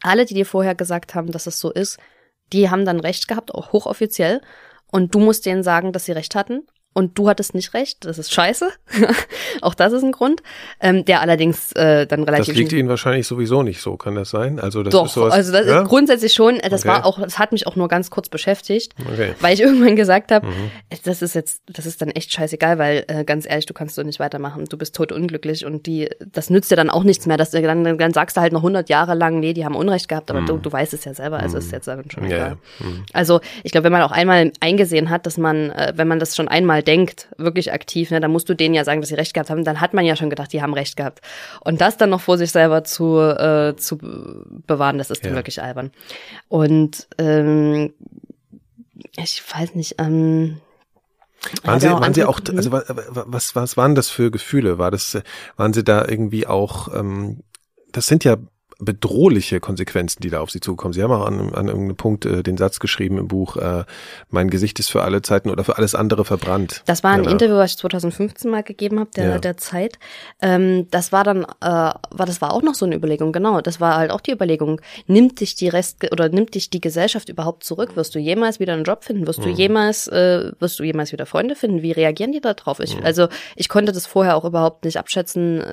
alle, 0.00 0.24
die 0.26 0.34
dir 0.34 0.46
vorher 0.46 0.74
gesagt 0.74 1.14
haben, 1.14 1.32
dass 1.32 1.46
es 1.46 1.58
so 1.58 1.72
ist, 1.72 1.98
die 2.52 2.70
haben 2.70 2.84
dann 2.84 3.00
recht 3.00 3.28
gehabt, 3.28 3.54
auch 3.54 3.72
hochoffiziell. 3.72 4.40
Und 4.90 5.14
du 5.14 5.18
musst 5.18 5.46
denen 5.46 5.62
sagen, 5.62 5.92
dass 5.92 6.06
sie 6.06 6.12
recht 6.12 6.34
hatten 6.34 6.66
und 6.94 7.16
du 7.16 7.28
hattest 7.28 7.54
nicht 7.54 7.74
recht, 7.74 8.04
das 8.04 8.18
ist 8.18 8.32
scheiße. 8.32 8.70
auch 9.60 9.74
das 9.74 9.92
ist 9.92 10.02
ein 10.02 10.10
Grund, 10.10 10.42
ähm, 10.80 11.04
der 11.04 11.20
allerdings 11.20 11.72
äh, 11.72 12.06
dann 12.06 12.24
relativ. 12.24 12.46
Das 12.46 12.56
liegt 12.56 12.72
Ihnen 12.72 12.88
wahrscheinlich 12.88 13.26
sowieso 13.26 13.62
nicht 13.62 13.80
so, 13.80 13.96
kann 13.96 14.16
das 14.16 14.30
sein? 14.30 14.58
Also 14.58 14.82
das 14.82 14.92
Doch, 14.92 15.06
ist 15.06 15.14
sowas, 15.14 15.32
also 15.32 15.52
das 15.52 15.66
ja? 15.66 15.82
ist 15.82 15.88
grundsätzlich 15.88 16.32
schon. 16.32 16.58
Das 16.58 16.82
okay. 16.82 16.88
war 16.88 17.06
auch, 17.06 17.20
das 17.20 17.38
hat 17.38 17.52
mich 17.52 17.66
auch 17.66 17.76
nur 17.76 17.88
ganz 17.88 18.10
kurz 18.10 18.28
beschäftigt, 18.28 18.94
okay. 19.00 19.34
weil 19.40 19.54
ich 19.54 19.60
irgendwann 19.60 19.94
gesagt 19.94 20.32
habe, 20.32 20.46
mhm. 20.46 20.70
das 21.04 21.22
ist 21.22 21.34
jetzt, 21.34 21.62
das 21.66 21.86
ist 21.86 22.02
dann 22.02 22.10
echt 22.10 22.32
scheißegal, 22.32 22.78
weil 22.78 23.04
äh, 23.06 23.24
ganz 23.24 23.48
ehrlich, 23.48 23.66
du 23.66 23.74
kannst 23.74 23.94
so 23.94 24.02
nicht 24.02 24.18
weitermachen, 24.18 24.64
du 24.64 24.76
bist 24.76 24.96
tot 24.96 25.12
unglücklich 25.12 25.64
und 25.64 25.86
die, 25.86 26.08
das 26.32 26.50
nützt 26.50 26.70
dir 26.70 26.76
dann 26.76 26.90
auch 26.90 27.04
nichts 27.04 27.26
mehr, 27.26 27.36
dass 27.36 27.52
du 27.52 27.62
dann, 27.62 27.84
dann 27.98 28.12
sagst 28.12 28.36
du 28.36 28.40
halt 28.40 28.52
noch 28.52 28.60
100 28.60 28.88
Jahre 28.88 29.14
lang, 29.14 29.38
nee, 29.38 29.52
die 29.52 29.64
haben 29.64 29.76
Unrecht 29.76 30.08
gehabt, 30.08 30.30
aber 30.30 30.40
mhm. 30.40 30.46
du, 30.46 30.56
du 30.58 30.72
weißt 30.72 30.94
es 30.94 31.04
ja 31.04 31.14
selber, 31.14 31.38
also 31.38 31.56
mhm. 31.56 31.62
ist 31.62 31.70
jetzt 31.70 31.86
dann 31.86 32.10
schon 32.10 32.24
egal. 32.24 32.38
Ja, 32.38 32.46
ja. 32.48 32.56
Mhm. 32.80 33.04
Also 33.12 33.40
ich 33.62 33.70
glaube, 33.70 33.84
wenn 33.84 33.92
man 33.92 34.02
auch 34.02 34.10
einmal 34.10 34.50
eingesehen 34.58 35.10
hat, 35.10 35.26
dass 35.26 35.38
man, 35.38 35.70
äh, 35.70 35.92
wenn 35.94 36.08
man 36.08 36.18
das 36.18 36.34
schon 36.34 36.48
einmal 36.48 36.77
denkt, 36.82 37.28
wirklich 37.36 37.58
wirklich 37.58 37.72
aktiv, 37.72 38.10
ne, 38.10 38.20
dann 38.20 38.30
musst 38.30 38.48
du 38.48 38.54
denen 38.54 38.74
ja 38.74 38.84
sagen, 38.84 39.00
dass 39.00 39.08
sie 39.08 39.16
recht 39.16 39.34
gehabt 39.34 39.50
haben. 39.50 39.64
Dann 39.64 39.80
hat 39.80 39.94
man 39.94 40.04
ja 40.04 40.16
schon 40.16 40.30
gedacht, 40.30 40.52
die 40.52 40.62
haben 40.62 40.74
recht 40.74 40.96
gehabt. 40.96 41.20
Und 41.60 41.80
das 41.80 41.96
dann 41.96 42.10
noch 42.10 42.20
vor 42.20 42.38
sich 42.38 42.52
selber 42.52 42.84
zu, 42.84 43.18
äh, 43.18 43.74
zu 43.76 43.98
bewahren, 44.66 44.98
das 44.98 45.10
ist 45.10 45.22
ja. 45.22 45.30
dann 45.30 45.36
wirklich 45.36 45.62
albern. 45.62 45.90
Und 46.48 47.08
ähm, 47.18 47.92
ich 49.16 49.42
weiß 49.52 49.74
nicht, 49.74 49.96
ähm, 49.98 50.60
waren 51.62 51.80
Sie, 51.80 51.88
waren 51.88 52.14
Sie 52.14 52.24
auch, 52.24 52.40
also 52.54 52.72
was, 52.72 53.54
was 53.54 53.76
waren 53.76 53.94
das 53.94 54.10
für 54.10 54.30
Gefühle? 54.30 54.78
War 54.78 54.90
das, 54.90 55.18
waren 55.56 55.72
Sie 55.72 55.84
da 55.84 56.04
irgendwie 56.06 56.46
auch, 56.46 56.92
ähm, 56.94 57.42
das 57.92 58.08
sind 58.08 58.24
ja 58.24 58.36
bedrohliche 58.80 59.58
Konsequenzen, 59.58 60.22
die 60.22 60.30
da 60.30 60.40
auf 60.40 60.50
sie 60.50 60.60
zukommen. 60.60 60.94
Sie 60.94 61.02
haben 61.02 61.10
auch 61.10 61.26
an, 61.26 61.52
an 61.52 61.66
irgendeinem 61.66 61.96
Punkt 61.96 62.24
äh, 62.26 62.44
den 62.44 62.56
Satz 62.56 62.78
geschrieben 62.78 63.18
im 63.18 63.26
Buch, 63.26 63.56
äh, 63.56 63.84
mein 64.30 64.50
Gesicht 64.50 64.78
ist 64.78 64.88
für 64.88 65.02
alle 65.02 65.20
Zeiten 65.20 65.50
oder 65.50 65.64
für 65.64 65.78
alles 65.78 65.96
andere 65.96 66.24
verbrannt. 66.24 66.82
Das 66.86 67.02
war 67.02 67.10
ein 67.10 67.24
ja, 67.24 67.30
Interview, 67.30 67.56
was 67.56 67.72
ich 67.72 67.78
2015 67.78 68.48
mal 68.48 68.62
gegeben 68.62 69.00
habe, 69.00 69.10
der, 69.16 69.28
ja. 69.30 69.38
der 69.38 69.56
Zeit. 69.56 69.98
Ähm, 70.40 70.86
das 70.92 71.10
war 71.10 71.24
dann, 71.24 71.42
äh, 71.42 71.46
war, 71.60 72.26
das 72.26 72.40
war 72.40 72.52
auch 72.52 72.62
noch 72.62 72.74
so 72.74 72.86
eine 72.86 72.94
Überlegung, 72.94 73.32
genau. 73.32 73.60
Das 73.60 73.80
war 73.80 73.96
halt 73.96 74.12
auch 74.12 74.20
die 74.20 74.30
Überlegung, 74.30 74.80
nimmt 75.08 75.40
dich 75.40 75.56
die 75.56 75.68
Rest 75.68 76.12
oder 76.12 76.28
nimmt 76.28 76.54
dich 76.54 76.70
die 76.70 76.80
Gesellschaft 76.80 77.28
überhaupt 77.28 77.64
zurück? 77.64 77.96
Wirst 77.96 78.14
du 78.14 78.20
jemals 78.20 78.60
wieder 78.60 78.74
einen 78.74 78.84
Job 78.84 79.02
finden? 79.02 79.26
Wirst 79.26 79.40
mhm. 79.40 79.44
du 79.44 79.48
jemals, 79.50 80.06
äh, 80.06 80.52
wirst 80.60 80.78
du 80.78 80.84
jemals 80.84 81.10
wieder 81.10 81.26
Freunde 81.26 81.56
finden? 81.56 81.82
Wie 81.82 81.92
reagieren 81.92 82.30
die 82.30 82.40
da 82.40 82.54
drauf? 82.54 82.78
Ich, 82.78 82.96
mhm. 82.96 83.04
Also 83.04 83.26
ich 83.56 83.68
konnte 83.68 83.90
das 83.90 84.06
vorher 84.06 84.36
auch 84.36 84.44
überhaupt 84.44 84.84
nicht 84.84 84.98
abschätzen, 84.98 85.64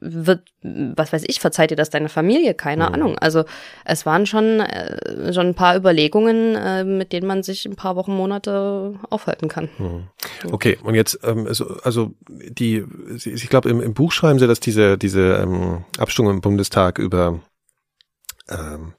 wird, 0.00 0.40
was 0.62 1.12
weiß 1.12 1.22
ich, 1.26 1.38
verzeiht 1.38 1.70
dir 1.70 1.76
das 1.76 1.90
deine 1.90 2.08
Familie? 2.08 2.47
Keine 2.54 2.88
mhm. 2.88 2.94
Ahnung. 2.94 3.18
Also 3.18 3.44
es 3.84 4.06
waren 4.06 4.26
schon, 4.26 4.60
äh, 4.60 5.32
schon 5.32 5.48
ein 5.48 5.54
paar 5.54 5.76
Überlegungen, 5.76 6.54
äh, 6.54 6.84
mit 6.84 7.12
denen 7.12 7.26
man 7.26 7.42
sich 7.42 7.66
ein 7.66 7.76
paar 7.76 7.96
Wochen, 7.96 8.14
Monate 8.14 8.94
aufhalten 9.10 9.48
kann. 9.48 9.68
Mhm. 9.78 10.08
Okay, 10.50 10.78
und 10.82 10.94
jetzt, 10.94 11.18
ähm, 11.24 11.46
also, 11.46 11.76
also 11.82 12.12
die, 12.28 12.84
ich 13.24 13.48
glaube, 13.48 13.68
im, 13.68 13.80
im 13.80 13.94
Buch 13.94 14.12
schreiben 14.12 14.38
sie, 14.38 14.46
dass 14.46 14.60
diese, 14.60 14.98
diese 14.98 15.36
ähm, 15.42 15.84
Abstimmung 15.98 16.34
im 16.34 16.40
Bundestag 16.40 16.98
über 16.98 17.40
ähm, 18.50 18.92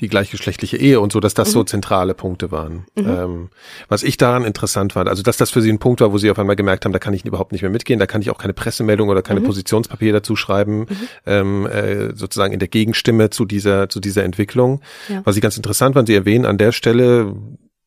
die 0.00 0.08
gleichgeschlechtliche 0.08 0.76
Ehe 0.76 1.00
und 1.00 1.12
so, 1.12 1.20
dass 1.20 1.34
das 1.34 1.48
mhm. 1.48 1.52
so 1.52 1.64
zentrale 1.64 2.14
Punkte 2.14 2.50
waren. 2.50 2.86
Mhm. 2.94 3.08
Ähm, 3.08 3.50
was 3.88 4.02
ich 4.02 4.16
daran 4.16 4.44
interessant 4.44 4.94
fand, 4.94 5.08
also 5.08 5.22
dass 5.22 5.36
das 5.36 5.50
für 5.50 5.62
sie 5.62 5.70
ein 5.70 5.78
Punkt 5.78 6.00
war, 6.00 6.12
wo 6.12 6.18
sie 6.18 6.30
auf 6.30 6.38
einmal 6.38 6.56
gemerkt 6.56 6.84
haben, 6.84 6.92
da 6.92 6.98
kann 6.98 7.14
ich 7.14 7.24
überhaupt 7.24 7.52
nicht 7.52 7.62
mehr 7.62 7.70
mitgehen, 7.70 7.98
da 7.98 8.06
kann 8.06 8.22
ich 8.22 8.30
auch 8.30 8.38
keine 8.38 8.52
Pressemeldung 8.52 9.08
oder 9.08 9.22
keine 9.22 9.40
mhm. 9.40 9.44
Positionspapier 9.44 10.12
dazu 10.12 10.36
schreiben, 10.36 10.80
mhm. 10.80 10.86
ähm, 11.26 11.66
äh, 11.66 12.14
sozusagen 12.14 12.52
in 12.52 12.58
der 12.58 12.68
Gegenstimme 12.68 13.30
zu 13.30 13.44
dieser, 13.44 13.88
zu 13.88 14.00
dieser 14.00 14.24
Entwicklung. 14.24 14.80
Ja. 15.08 15.22
Was 15.24 15.36
ich 15.36 15.42
ganz 15.42 15.56
interessant 15.56 15.94
fand, 15.94 16.08
sie 16.08 16.14
erwähnen 16.14 16.46
an 16.46 16.58
der 16.58 16.72
Stelle, 16.72 17.34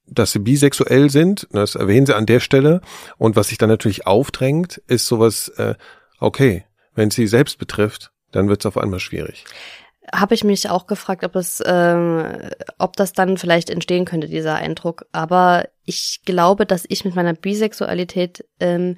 dass 0.07 0.32
sie 0.32 0.39
bisexuell 0.39 1.09
sind, 1.09 1.47
das 1.51 1.76
erwähnen 1.76 2.05
sie 2.05 2.16
an 2.16 2.26
der 2.26 2.39
Stelle. 2.39 2.82
Und 3.18 3.36
was 3.36 3.47
sich 3.47 3.57
dann 3.57 3.70
natürlich 3.70 4.05
aufdrängt, 4.05 4.82
ist 4.88 5.07
sowas, 5.07 5.49
äh, 5.57 5.76
okay, 6.20 6.66
wenn 6.93 7.09
sie 7.09 7.28
selbst 7.28 7.57
betrifft, 7.57 8.11
dann 8.32 8.47
wird 8.47 8.61
es 8.61 8.66
auf 8.66 8.78
einmal 8.78 8.99
schwierig 8.99 9.45
habe 10.14 10.36
ich 10.36 10.43
mich 10.43 10.70
auch 10.70 10.88
gefragt, 10.88 11.24
ob 11.24 11.36
es, 11.36 11.64
ähm, 11.66 12.26
ob 12.78 12.95
das 12.95 13.14
dann 13.14 13.38
vielleicht 13.38 13.70
entstehen 13.70 14.06
könnte, 14.06 14.28
dieser 14.28 14.56
Eindruck. 14.56 15.06
Aber 15.12 15.68
ich 15.86 16.22
glaube, 16.26 16.66
dass 16.66 16.86
ich 16.88 17.06
mit 17.06 17.16
meiner 17.16 17.34
Bisexualität 17.34 18.45
ähm, 18.60 18.97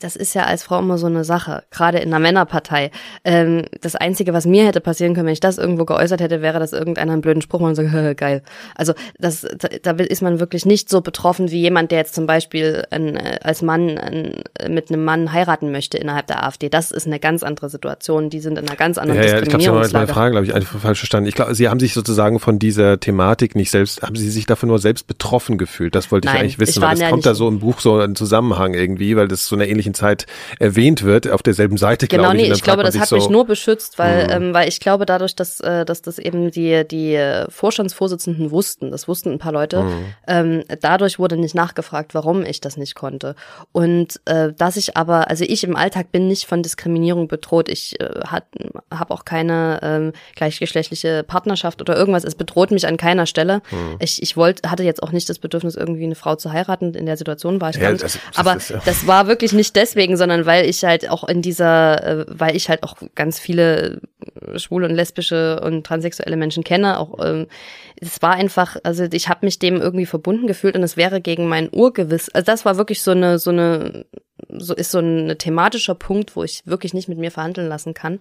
das 0.00 0.16
ist 0.16 0.34
ja 0.34 0.44
als 0.44 0.62
Frau 0.62 0.78
immer 0.78 0.98
so 0.98 1.06
eine 1.06 1.24
Sache, 1.24 1.62
gerade 1.70 1.98
in 1.98 2.08
einer 2.08 2.18
Männerpartei. 2.18 2.90
Ähm, 3.24 3.64
das 3.80 3.96
Einzige, 3.96 4.32
was 4.32 4.46
mir 4.46 4.66
hätte 4.66 4.80
passieren 4.80 5.14
können, 5.14 5.26
wenn 5.26 5.32
ich 5.32 5.40
das 5.40 5.58
irgendwo 5.58 5.84
geäußert 5.84 6.20
hätte, 6.20 6.42
wäre, 6.42 6.58
dass 6.58 6.72
irgendeiner 6.72 7.12
einen 7.12 7.22
blöden 7.22 7.42
Spruch 7.42 7.60
macht 7.60 7.78
und 7.78 7.90
sagt, 7.90 8.16
geil. 8.18 8.42
Also 8.74 8.94
das, 9.18 9.46
da, 9.58 9.68
da 9.82 10.02
ist 10.04 10.22
man 10.22 10.40
wirklich 10.40 10.66
nicht 10.66 10.88
so 10.88 11.00
betroffen 11.00 11.50
wie 11.50 11.60
jemand, 11.60 11.90
der 11.90 11.98
jetzt 11.98 12.14
zum 12.14 12.26
Beispiel 12.26 12.84
ein, 12.90 13.18
als 13.42 13.62
Mann 13.62 13.98
ein, 13.98 14.42
mit 14.68 14.90
einem 14.90 15.04
Mann 15.04 15.32
heiraten 15.32 15.70
möchte 15.70 15.98
innerhalb 15.98 16.26
der 16.26 16.44
AfD. 16.44 16.68
Das 16.68 16.90
ist 16.90 17.06
eine 17.06 17.18
ganz 17.18 17.42
andere 17.42 17.68
Situation. 17.68 18.30
Die 18.30 18.40
sind 18.40 18.58
in 18.58 18.66
einer 18.66 18.76
ganz 18.76 18.98
anderen 18.98 19.22
ja, 19.22 19.28
ja, 19.28 19.42
Ich 19.42 19.48
glaube, 19.48 19.88
meine 19.92 20.08
Frage, 20.08 20.32
glaube 20.32 20.46
ich, 20.46 20.54
einfach 20.54 20.80
falsch 20.80 20.98
verstanden. 20.98 21.28
Ich 21.28 21.34
glaube, 21.34 21.54
Sie 21.54 21.68
haben 21.68 21.80
sich 21.80 21.94
sozusagen 21.94 22.40
von 22.40 22.58
dieser 22.58 23.00
Thematik 23.00 23.54
nicht 23.54 23.70
selbst, 23.70 24.02
haben 24.02 24.16
Sie 24.16 24.30
sich 24.30 24.46
davon 24.46 24.68
nur 24.68 24.78
selbst 24.78 25.06
betroffen 25.06 25.58
gefühlt? 25.58 25.94
Das 25.94 26.10
wollte 26.12 26.28
ich 26.28 26.34
Nein, 26.34 26.42
eigentlich 26.42 26.58
wissen, 26.58 26.82
weil 26.82 26.90
das 26.90 27.00
ja 27.00 27.10
kommt 27.10 27.26
da 27.26 27.34
so 27.34 27.48
im 27.48 27.60
Buch 27.60 27.80
so 27.80 27.98
ein 27.98 28.14
Zusammenhang 28.14 28.74
irgendwie, 28.74 29.16
weil 29.16 29.28
das 29.28 29.46
so 29.46 29.56
eine 29.56 29.66
ähnlichen 29.78 29.94
Zeit 29.94 30.26
erwähnt 30.58 31.02
wird, 31.04 31.30
auf 31.30 31.42
derselben 31.42 31.76
Seite, 31.76 32.08
genau, 32.08 32.24
glaube 32.24 32.36
ich. 32.36 32.42
Genau, 32.42 32.52
nee, 32.52 32.56
ich 32.56 32.62
glaube, 32.62 32.82
das 32.82 32.98
hat 32.98 33.08
so 33.08 33.16
mich 33.16 33.28
nur 33.28 33.46
beschützt, 33.46 33.98
weil, 33.98 34.24
mhm. 34.24 34.32
ähm, 34.32 34.54
weil 34.54 34.68
ich 34.68 34.80
glaube, 34.80 35.06
dadurch, 35.06 35.36
dass, 35.36 35.60
äh, 35.60 35.84
dass 35.84 36.02
das 36.02 36.18
eben 36.18 36.50
die, 36.50 36.86
die 36.86 37.18
Vorstandsvorsitzenden 37.48 38.50
wussten, 38.50 38.90
das 38.90 39.08
wussten 39.08 39.32
ein 39.32 39.38
paar 39.38 39.52
Leute, 39.52 39.82
mhm. 39.82 40.04
ähm, 40.26 40.64
dadurch 40.80 41.18
wurde 41.18 41.36
nicht 41.36 41.54
nachgefragt, 41.54 42.14
warum 42.14 42.44
ich 42.44 42.60
das 42.60 42.76
nicht 42.76 42.94
konnte. 42.94 43.34
Und 43.72 44.20
äh, 44.24 44.52
dass 44.52 44.76
ich 44.76 44.96
aber, 44.96 45.28
also 45.28 45.44
ich 45.44 45.64
im 45.64 45.76
Alltag 45.76 46.10
bin 46.12 46.26
nicht 46.26 46.46
von 46.46 46.62
Diskriminierung 46.62 47.28
bedroht. 47.28 47.68
Ich 47.68 48.00
äh, 48.00 48.08
habe 48.24 49.14
auch 49.14 49.24
keine 49.24 49.78
ähm, 49.82 50.12
gleichgeschlechtliche 50.34 51.22
Partnerschaft 51.22 51.80
oder 51.80 51.96
irgendwas. 51.96 52.24
Es 52.24 52.34
bedroht 52.34 52.70
mich 52.70 52.86
an 52.86 52.96
keiner 52.96 53.26
Stelle. 53.26 53.62
Mhm. 53.70 53.96
Ich, 54.00 54.22
ich 54.22 54.36
wollte, 54.36 54.68
hatte 54.70 54.82
jetzt 54.82 55.02
auch 55.02 55.12
nicht 55.12 55.28
das 55.28 55.38
Bedürfnis, 55.38 55.76
irgendwie 55.76 56.04
eine 56.04 56.14
Frau 56.14 56.36
zu 56.36 56.52
heiraten. 56.52 56.94
In 56.94 57.06
der 57.06 57.16
Situation 57.16 57.60
war 57.60 57.70
ich 57.70 57.76
ja, 57.76 57.82
gar 57.82 57.92
nicht. 57.92 58.04
Das, 58.04 58.14
das, 58.14 58.38
aber 58.38 58.54
das, 58.54 58.68
ja. 58.68 58.80
das 58.84 59.06
war 59.06 59.26
wirklich 59.26 59.52
nicht 59.52 59.67
nicht 59.68 59.76
deswegen, 59.76 60.16
sondern 60.16 60.46
weil 60.46 60.68
ich 60.68 60.84
halt 60.84 61.10
auch 61.10 61.28
in 61.28 61.42
dieser, 61.42 62.02
äh, 62.04 62.24
weil 62.28 62.56
ich 62.56 62.68
halt 62.68 62.82
auch 62.82 62.96
ganz 63.14 63.38
viele 63.38 64.00
schwule 64.56 64.88
und 64.88 64.94
lesbische 64.94 65.60
und 65.60 65.84
transsexuelle 65.86 66.36
Menschen 66.36 66.64
kenne. 66.64 66.98
Auch 66.98 67.18
ähm, 67.24 67.46
es 68.00 68.22
war 68.22 68.32
einfach, 68.32 68.76
also 68.82 69.04
ich 69.10 69.28
habe 69.28 69.44
mich 69.44 69.58
dem 69.58 69.80
irgendwie 69.80 70.06
verbunden 70.06 70.46
gefühlt 70.46 70.76
und 70.76 70.82
es 70.82 70.96
wäre 70.96 71.20
gegen 71.20 71.48
mein 71.48 71.68
Urgewiss. 71.70 72.28
Also 72.30 72.46
das 72.46 72.64
war 72.64 72.78
wirklich 72.78 73.02
so 73.02 73.10
eine 73.10 73.38
so 73.38 73.50
eine 73.50 74.06
so 74.48 74.74
ist 74.74 74.90
so 74.90 74.98
ein 74.98 75.36
thematischer 75.38 75.94
Punkt, 75.94 76.36
wo 76.36 76.42
ich 76.42 76.62
wirklich 76.64 76.94
nicht 76.94 77.08
mit 77.08 77.18
mir 77.18 77.30
verhandeln 77.30 77.68
lassen 77.68 77.94
kann, 77.94 78.18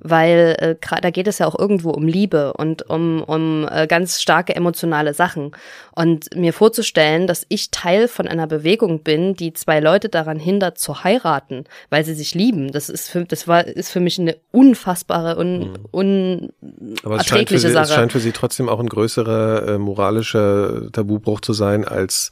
weil 0.00 0.56
äh, 0.58 1.00
da 1.00 1.10
geht 1.10 1.28
es 1.28 1.38
ja 1.38 1.46
auch 1.46 1.58
irgendwo 1.58 1.90
um 1.90 2.06
Liebe 2.06 2.52
und 2.54 2.88
um, 2.88 3.22
um 3.22 3.68
äh, 3.70 3.86
ganz 3.86 4.20
starke 4.20 4.54
emotionale 4.56 5.14
Sachen. 5.14 5.52
Und 5.94 6.34
mir 6.36 6.52
vorzustellen, 6.52 7.26
dass 7.26 7.44
ich 7.48 7.70
Teil 7.70 8.08
von 8.08 8.28
einer 8.28 8.46
Bewegung 8.46 9.02
bin, 9.02 9.34
die 9.34 9.52
zwei 9.52 9.80
Leute 9.80 10.08
daran 10.08 10.38
hindert 10.38 10.78
zu 10.78 11.04
heiraten, 11.04 11.64
weil 11.90 12.04
sie 12.04 12.14
sich 12.14 12.34
lieben, 12.34 12.72
das 12.72 12.88
ist 12.88 13.08
für, 13.08 13.24
das 13.24 13.48
war, 13.48 13.66
ist 13.66 13.90
für 13.90 14.00
mich 14.00 14.18
eine 14.18 14.36
unfassbare 14.52 15.36
und 15.36 15.78
un, 15.92 16.50
mhm. 16.60 16.94
Aber 17.02 17.16
es 17.16 17.26
scheint, 17.26 17.48
für 17.48 17.58
sie, 17.58 17.70
Sache. 17.70 17.84
es 17.84 17.94
scheint 17.94 18.12
für 18.12 18.20
sie 18.20 18.32
trotzdem 18.32 18.68
auch 18.68 18.80
ein 18.80 18.88
größerer 18.88 19.68
äh, 19.68 19.78
moralischer 19.78 20.90
Tabubruch 20.92 21.40
zu 21.40 21.52
sein, 21.52 21.84
als 21.86 22.30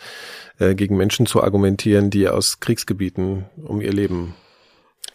äh, 0.58 0.74
gegen 0.74 0.96
Menschen 0.96 1.26
zu 1.26 1.42
argumentieren, 1.42 2.10
die 2.10 2.28
aus 2.28 2.60
Kriegsgebieten 2.60 3.46
um 3.62 3.80
ihr 3.80 3.92
Leben 3.92 4.34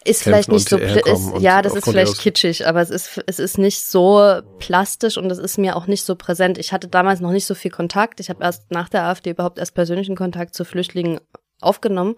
ist 0.04 0.24
vielleicht 0.24 0.50
nicht 0.50 0.68
so 0.68 0.78
ist, 0.78 1.06
ja 1.38 1.62
das 1.62 1.74
ist 1.74 1.84
vielleicht 1.84 2.18
kitschig 2.18 2.66
aber 2.66 2.80
es 2.80 2.90
ist 2.90 3.22
es 3.26 3.38
ist 3.38 3.56
nicht 3.56 3.84
so 3.84 4.40
plastisch 4.58 5.16
und 5.16 5.30
es 5.30 5.38
ist 5.38 5.58
mir 5.58 5.76
auch 5.76 5.86
nicht 5.86 6.04
so 6.04 6.16
präsent 6.16 6.58
ich 6.58 6.72
hatte 6.72 6.88
damals 6.88 7.20
noch 7.20 7.30
nicht 7.30 7.46
so 7.46 7.54
viel 7.54 7.70
Kontakt 7.70 8.18
ich 8.18 8.28
habe 8.28 8.42
erst 8.42 8.70
nach 8.72 8.88
der 8.88 9.04
AfD 9.04 9.30
überhaupt 9.30 9.58
erst 9.60 9.74
persönlichen 9.74 10.16
Kontakt 10.16 10.54
zu 10.54 10.64
Flüchtlingen 10.64 11.20
aufgenommen 11.60 12.16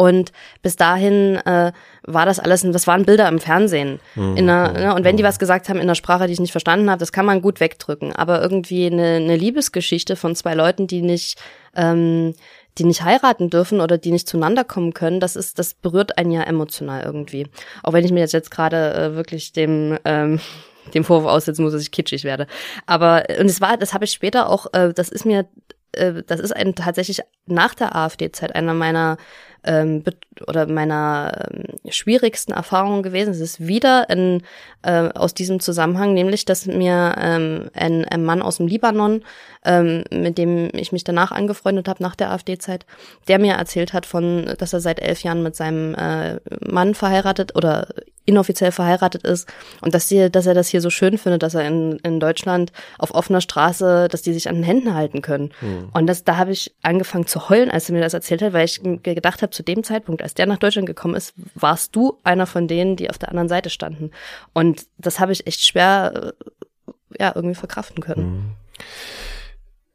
und 0.00 0.32
bis 0.62 0.76
dahin 0.76 1.36
äh, 1.44 1.72
war 2.04 2.24
das 2.24 2.38
alles, 2.38 2.62
das 2.62 2.86
waren 2.86 3.04
Bilder 3.04 3.28
im 3.28 3.38
Fernsehen. 3.38 4.00
Mhm. 4.14 4.36
In 4.38 4.48
einer, 4.48 4.72
ne, 4.72 4.94
und 4.94 5.04
wenn 5.04 5.18
die 5.18 5.22
mhm. 5.22 5.26
was 5.26 5.38
gesagt 5.38 5.68
haben 5.68 5.76
in 5.76 5.82
einer 5.82 5.94
Sprache, 5.94 6.26
die 6.26 6.32
ich 6.32 6.40
nicht 6.40 6.52
verstanden 6.52 6.88
habe, 6.88 7.00
das 7.00 7.12
kann 7.12 7.26
man 7.26 7.42
gut 7.42 7.60
wegdrücken. 7.60 8.16
Aber 8.16 8.40
irgendwie 8.40 8.86
eine, 8.86 9.16
eine 9.16 9.36
Liebesgeschichte 9.36 10.16
von 10.16 10.34
zwei 10.34 10.54
Leuten, 10.54 10.86
die 10.86 11.02
nicht 11.02 11.38
ähm, 11.76 12.32
die 12.78 12.84
nicht 12.84 13.02
heiraten 13.02 13.50
dürfen 13.50 13.80
oder 13.80 13.98
die 13.98 14.12
nicht 14.12 14.28
zueinander 14.28 14.64
kommen 14.64 14.94
können, 14.94 15.20
das 15.20 15.36
ist, 15.36 15.58
das 15.58 15.74
berührt 15.74 16.18
einen 16.18 16.30
ja 16.30 16.42
emotional 16.42 17.02
irgendwie. 17.02 17.46
Auch 17.82 17.92
wenn 17.92 18.04
ich 18.04 18.12
mir 18.12 18.20
jetzt, 18.20 18.32
jetzt 18.32 18.50
gerade 18.50 18.94
äh, 18.94 19.14
wirklich 19.14 19.52
dem 19.52 19.98
ähm, 20.04 20.40
dem 20.94 21.04
Vorwurf 21.04 21.30
aussetzen 21.30 21.62
muss, 21.62 21.72
dass 21.72 21.82
ich 21.82 21.90
kitschig 21.90 22.24
werde. 22.24 22.46
Aber 22.86 23.24
und 23.38 23.46
es 23.46 23.60
war, 23.60 23.76
das 23.76 23.94
habe 23.94 24.04
ich 24.04 24.12
später 24.12 24.48
auch, 24.48 24.66
äh, 24.72 24.92
das 24.92 25.08
ist 25.08 25.24
mir, 25.24 25.46
äh, 25.92 26.22
das 26.26 26.40
ist 26.40 26.52
ein 26.52 26.74
tatsächlich 26.74 27.20
nach 27.46 27.74
der 27.74 27.94
AfD-Zeit 27.94 28.54
einer 28.54 28.74
meiner 28.74 29.16
ähm, 29.64 30.02
oder 30.46 30.66
meiner 30.66 31.48
ähm, 31.52 31.64
schwierigsten 31.90 32.52
Erfahrungen 32.52 33.02
gewesen. 33.02 33.30
Es 33.30 33.40
ist 33.40 33.66
wieder 33.66 34.08
in, 34.10 34.42
äh, 34.82 35.08
aus 35.14 35.34
diesem 35.34 35.60
Zusammenhang, 35.60 36.14
nämlich, 36.14 36.44
dass 36.44 36.66
mir 36.66 37.14
ähm, 37.18 37.70
ein, 37.74 38.04
ein 38.06 38.24
Mann 38.24 38.42
aus 38.42 38.56
dem 38.56 38.66
Libanon, 38.66 39.22
ähm, 39.64 40.04
mit 40.10 40.38
dem 40.38 40.70
ich 40.72 40.92
mich 40.92 41.04
danach 41.04 41.32
angefreundet 41.32 41.88
habe 41.88 42.02
nach 42.02 42.16
der 42.16 42.30
AfD-Zeit, 42.30 42.86
der 43.28 43.38
mir 43.38 43.54
erzählt 43.54 43.92
hat 43.92 44.06
von, 44.06 44.54
dass 44.58 44.72
er 44.72 44.80
seit 44.80 45.00
elf 45.00 45.22
Jahren 45.22 45.42
mit 45.42 45.56
seinem 45.56 45.94
äh, 45.94 46.40
Mann 46.60 46.94
verheiratet 46.94 47.54
oder 47.54 47.88
inoffiziell 48.30 48.72
verheiratet 48.72 49.24
ist 49.24 49.48
und 49.80 49.94
dass, 49.94 50.06
die, 50.06 50.30
dass 50.30 50.46
er 50.46 50.54
das 50.54 50.68
hier 50.68 50.80
so 50.80 50.90
schön 50.90 51.18
findet, 51.18 51.42
dass 51.42 51.54
er 51.54 51.66
in, 51.66 51.98
in 51.98 52.20
Deutschland 52.20 52.72
auf 52.98 53.14
offener 53.14 53.40
Straße, 53.40 54.08
dass 54.08 54.22
die 54.22 54.32
sich 54.32 54.48
an 54.48 54.56
den 54.56 54.64
Händen 54.64 54.94
halten 54.94 55.20
können. 55.20 55.52
Mhm. 55.60 55.90
Und 55.92 56.06
das, 56.06 56.24
da 56.24 56.36
habe 56.36 56.52
ich 56.52 56.74
angefangen 56.82 57.26
zu 57.26 57.48
heulen, 57.48 57.70
als 57.70 57.88
er 57.88 57.94
mir 57.94 58.00
das 58.00 58.14
erzählt 58.14 58.42
hat, 58.42 58.52
weil 58.52 58.64
ich 58.64 58.80
gedacht 59.02 59.42
habe, 59.42 59.50
zu 59.50 59.62
dem 59.62 59.84
Zeitpunkt, 59.84 60.22
als 60.22 60.34
der 60.34 60.46
nach 60.46 60.58
Deutschland 60.58 60.86
gekommen 60.86 61.14
ist, 61.14 61.34
warst 61.54 61.94
du 61.96 62.18
einer 62.22 62.46
von 62.46 62.68
denen, 62.68 62.96
die 62.96 63.10
auf 63.10 63.18
der 63.18 63.28
anderen 63.28 63.48
Seite 63.48 63.70
standen. 63.70 64.10
Und 64.52 64.86
das 64.98 65.20
habe 65.20 65.32
ich 65.32 65.46
echt 65.46 65.64
schwer 65.64 66.32
äh, 66.36 66.92
ja, 67.18 67.32
irgendwie 67.34 67.56
verkraften 67.56 68.02
können. 68.02 68.22
Mhm. 68.22 68.42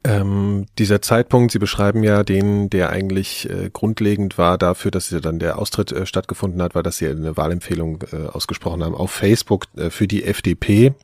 Ähm, 0.06 0.66
dieser 0.78 1.02
Zeitpunkt, 1.02 1.50
Sie 1.50 1.58
beschreiben 1.58 2.04
ja 2.04 2.22
den, 2.22 2.70
der 2.70 2.90
eigentlich 2.90 3.50
äh, 3.50 3.70
grundlegend 3.72 4.38
war 4.38 4.56
dafür, 4.56 4.92
dass 4.92 5.08
dann 5.20 5.40
der 5.40 5.58
Austritt 5.58 5.90
äh, 5.90 6.06
stattgefunden 6.06 6.62
hat, 6.62 6.76
weil 6.76 6.84
dass 6.84 6.98
Sie 6.98 7.08
eine 7.08 7.36
Wahlempfehlung 7.36 8.04
äh, 8.12 8.26
ausgesprochen 8.26 8.84
haben 8.84 8.94
auf 8.94 9.10
Facebook 9.10 9.66
äh, 9.76 9.90
für 9.90 10.06
die 10.06 10.22
FDP, 10.22 10.94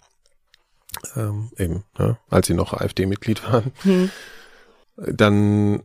ähm, 1.17 1.51
eben, 1.59 1.83
ja, 1.99 2.17
als 2.31 2.47
Sie 2.47 2.55
noch 2.55 2.75
AfD-Mitglied 2.75 3.43
waren. 3.51 3.73
Hm. 3.83 4.11
Dann 4.97 5.83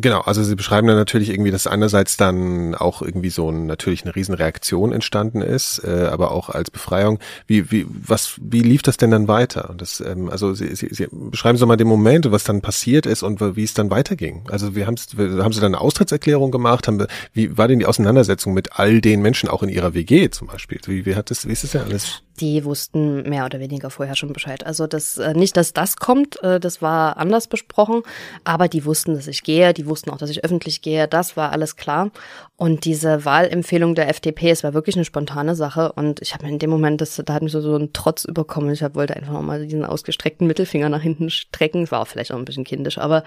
genau, 0.00 0.20
also 0.20 0.42
Sie 0.42 0.54
beschreiben 0.54 0.86
dann 0.86 0.96
natürlich 0.96 1.30
irgendwie, 1.30 1.50
dass 1.50 1.66
einerseits 1.66 2.16
dann 2.16 2.74
auch 2.74 3.02
irgendwie 3.02 3.30
so 3.30 3.50
ein, 3.50 3.66
natürlich 3.66 4.04
eine 4.04 4.14
Riesenreaktion 4.14 4.92
entstanden 4.92 5.42
ist, 5.42 5.82
äh, 5.84 6.08
aber 6.10 6.30
auch 6.30 6.50
als 6.50 6.70
Befreiung. 6.70 7.18
Wie, 7.46 7.70
wie, 7.72 7.86
was, 7.88 8.38
wie 8.40 8.60
lief 8.60 8.82
das 8.82 8.96
denn 8.96 9.10
dann 9.10 9.26
weiter? 9.26 9.74
Das, 9.76 10.00
ähm, 10.00 10.30
also 10.30 10.54
Sie, 10.54 10.74
Sie, 10.76 10.88
Sie 10.90 11.08
beschreiben 11.10 11.58
so 11.58 11.66
mal 11.66 11.76
den 11.76 11.88
Moment, 11.88 12.30
was 12.30 12.44
dann 12.44 12.60
passiert 12.60 13.06
ist 13.06 13.22
und 13.22 13.40
wie 13.56 13.64
es 13.64 13.74
dann 13.74 13.90
weiterging. 13.90 14.44
Also 14.50 14.76
wie 14.76 14.86
haben, 14.86 14.96
haben 14.96 15.52
Sie 15.52 15.60
dann 15.60 15.74
eine 15.74 15.80
Austrittserklärung 15.80 16.52
gemacht? 16.52 16.86
Haben, 16.86 17.04
wie 17.32 17.58
war 17.58 17.66
denn 17.66 17.80
die 17.80 17.86
Auseinandersetzung 17.86 18.54
mit 18.54 18.78
all 18.78 19.00
den 19.00 19.20
Menschen, 19.20 19.48
auch 19.48 19.62
in 19.62 19.68
Ihrer 19.68 19.94
WG 19.94 20.30
zum 20.30 20.46
Beispiel? 20.46 20.80
Wie, 20.86 21.06
wie 21.06 21.16
hat 21.16 21.30
das, 21.30 21.48
wie 21.48 21.52
ist 21.52 21.64
das 21.64 21.72
denn 21.72 21.82
alles? 21.82 22.22
die 22.40 22.64
wussten 22.64 23.28
mehr 23.28 23.44
oder 23.44 23.60
weniger 23.60 23.90
vorher 23.90 24.16
schon 24.16 24.32
Bescheid. 24.32 24.66
Also 24.66 24.86
das 24.86 25.18
äh, 25.18 25.34
nicht, 25.34 25.56
dass 25.56 25.72
das 25.72 25.96
kommt, 25.96 26.42
äh, 26.42 26.58
das 26.58 26.82
war 26.82 27.16
anders 27.16 27.46
besprochen, 27.46 28.02
aber 28.42 28.68
die 28.68 28.84
wussten, 28.84 29.20
dass 29.24 29.34
ich 29.34 29.42
gehe, 29.42 29.72
die 29.72 29.86
wussten 29.86 30.10
auch, 30.10 30.18
dass 30.18 30.30
ich 30.30 30.44
öffentlich 30.44 30.82
gehe, 30.82 31.08
das 31.08 31.36
war 31.36 31.52
alles 31.52 31.76
klar. 31.76 32.10
Und 32.56 32.84
diese 32.84 33.24
Wahlempfehlung 33.24 33.94
der 33.94 34.08
FDP, 34.08 34.50
es 34.50 34.62
war 34.62 34.74
wirklich 34.74 34.96
eine 34.96 35.04
spontane 35.04 35.54
Sache 35.54 35.92
und 35.92 36.20
ich 36.22 36.34
habe 36.34 36.46
in 36.46 36.58
dem 36.58 36.70
Moment, 36.70 37.00
das, 37.00 37.20
da 37.24 37.34
hat 37.34 37.42
mich 37.42 37.52
so, 37.52 37.60
so 37.60 37.76
ein 37.76 37.92
Trotz 37.92 38.24
überkommen. 38.24 38.72
Ich 38.72 38.82
hab, 38.82 38.94
wollte 38.94 39.16
einfach 39.16 39.32
nochmal 39.32 39.66
diesen 39.66 39.84
ausgestreckten 39.84 40.46
Mittelfinger 40.46 40.88
nach 40.88 41.02
hinten 41.02 41.30
strecken. 41.30 41.90
War 41.90 42.00
auch 42.00 42.06
vielleicht 42.06 42.32
auch 42.32 42.38
ein 42.38 42.44
bisschen 42.44 42.64
kindisch, 42.64 42.98
aber 42.98 43.24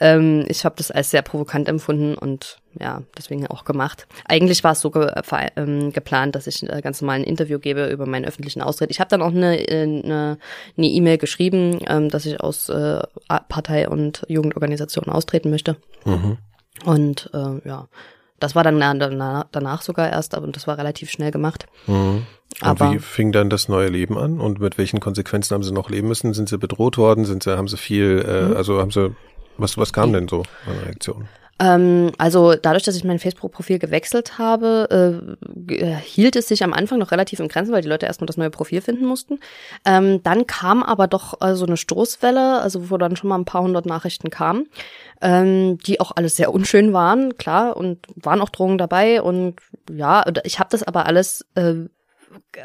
ähm, 0.00 0.44
ich 0.48 0.64
habe 0.64 0.74
das 0.76 0.90
als 0.90 1.10
sehr 1.10 1.22
provokant 1.22 1.68
empfunden 1.68 2.16
und 2.16 2.58
ja, 2.80 3.02
deswegen 3.16 3.46
auch 3.46 3.64
gemacht. 3.64 4.06
Eigentlich 4.26 4.64
war 4.64 4.72
es 4.72 4.80
so 4.80 4.90
ge 4.90 5.10
ähm, 5.56 5.92
geplant, 5.92 6.34
dass 6.34 6.46
ich 6.46 6.62
äh, 6.62 6.80
ganz 6.82 7.00
normal 7.00 7.16
ein 7.16 7.24
Interview 7.24 7.58
gebe 7.58 7.86
über 7.88 8.06
meinen 8.06 8.24
öffentlichen 8.24 8.62
Austritt. 8.62 8.90
Ich 8.90 9.00
habe 9.00 9.10
dann 9.10 9.22
auch 9.22 9.32
eine 9.32 9.64
eine 9.68 10.38
eine 10.76 10.86
E-Mail 10.86 11.18
geschrieben, 11.18 11.78
ähm, 11.86 12.08
dass 12.08 12.26
ich 12.26 12.40
aus 12.40 12.68
äh, 12.68 13.00
Partei 13.48 13.88
und 13.88 14.24
Jugendorganisation 14.28 15.06
austreten 15.06 15.50
möchte. 15.50 15.76
Mhm. 16.04 16.38
Und 16.84 17.30
äh, 17.32 17.68
ja, 17.68 17.88
das 18.38 18.54
war 18.54 18.62
dann 18.62 18.78
danach 19.50 19.82
sogar 19.82 20.10
erst, 20.10 20.34
aber 20.34 20.46
das 20.48 20.66
war 20.66 20.76
relativ 20.76 21.10
schnell 21.10 21.30
gemacht. 21.30 21.66
Mhm. 21.86 22.26
Und 22.60 22.68
aber 22.68 22.92
wie 22.92 22.98
fing 22.98 23.32
dann 23.32 23.50
das 23.50 23.68
neue 23.68 23.88
Leben 23.88 24.16
an 24.18 24.40
und 24.40 24.60
mit 24.60 24.78
welchen 24.78 25.00
Konsequenzen 25.00 25.54
haben 25.54 25.62
Sie 25.62 25.72
noch 25.72 25.90
leben 25.90 26.08
müssen? 26.08 26.32
Sind 26.34 26.48
Sie 26.48 26.58
bedroht 26.58 26.96
worden? 26.96 27.24
Sind 27.24 27.42
Sie, 27.42 27.56
haben 27.56 27.68
Sie 27.68 27.76
viel, 27.76 28.24
äh, 28.26 28.42
mhm. 28.48 28.56
also 28.56 28.78
haben 28.80 28.90
Sie, 28.90 29.14
was, 29.56 29.76
was 29.78 29.92
kam 29.92 30.12
denn 30.12 30.28
so 30.28 30.42
an 30.66 30.78
Reaktionen? 30.84 31.28
Ähm, 31.58 32.12
also 32.18 32.54
dadurch, 32.54 32.82
dass 32.82 32.96
ich 32.96 33.04
mein 33.04 33.18
Facebook-Profil 33.18 33.78
gewechselt 33.78 34.38
habe, 34.38 35.36
äh, 35.70 35.96
hielt 36.04 36.36
es 36.36 36.48
sich 36.48 36.62
am 36.62 36.72
Anfang 36.72 36.98
noch 36.98 37.12
relativ 37.12 37.40
in 37.40 37.48
Grenzen, 37.48 37.72
weil 37.72 37.82
die 37.82 37.88
Leute 37.88 38.06
erstmal 38.06 38.26
das 38.26 38.36
neue 38.36 38.50
Profil 38.50 38.82
finden 38.82 39.06
mussten. 39.06 39.40
Ähm, 39.84 40.22
dann 40.22 40.46
kam 40.46 40.82
aber 40.82 41.06
doch 41.06 41.40
äh, 41.40 41.54
so 41.54 41.64
eine 41.64 41.76
Stoßwelle, 41.76 42.60
also 42.60 42.90
wo 42.90 42.98
dann 42.98 43.16
schon 43.16 43.28
mal 43.28 43.38
ein 43.38 43.46
paar 43.46 43.62
hundert 43.62 43.86
Nachrichten 43.86 44.28
kamen, 44.28 44.68
ähm, 45.22 45.78
die 45.78 46.00
auch 46.00 46.12
alles 46.14 46.36
sehr 46.36 46.52
unschön 46.52 46.92
waren, 46.92 47.38
klar, 47.38 47.76
und 47.76 48.00
waren 48.16 48.42
auch 48.42 48.50
Drohungen 48.50 48.78
dabei. 48.78 49.22
Und 49.22 49.56
ja, 49.90 50.24
ich 50.44 50.58
habe 50.58 50.68
das 50.70 50.82
aber 50.82 51.06
alles 51.06 51.46
äh, 51.54 51.74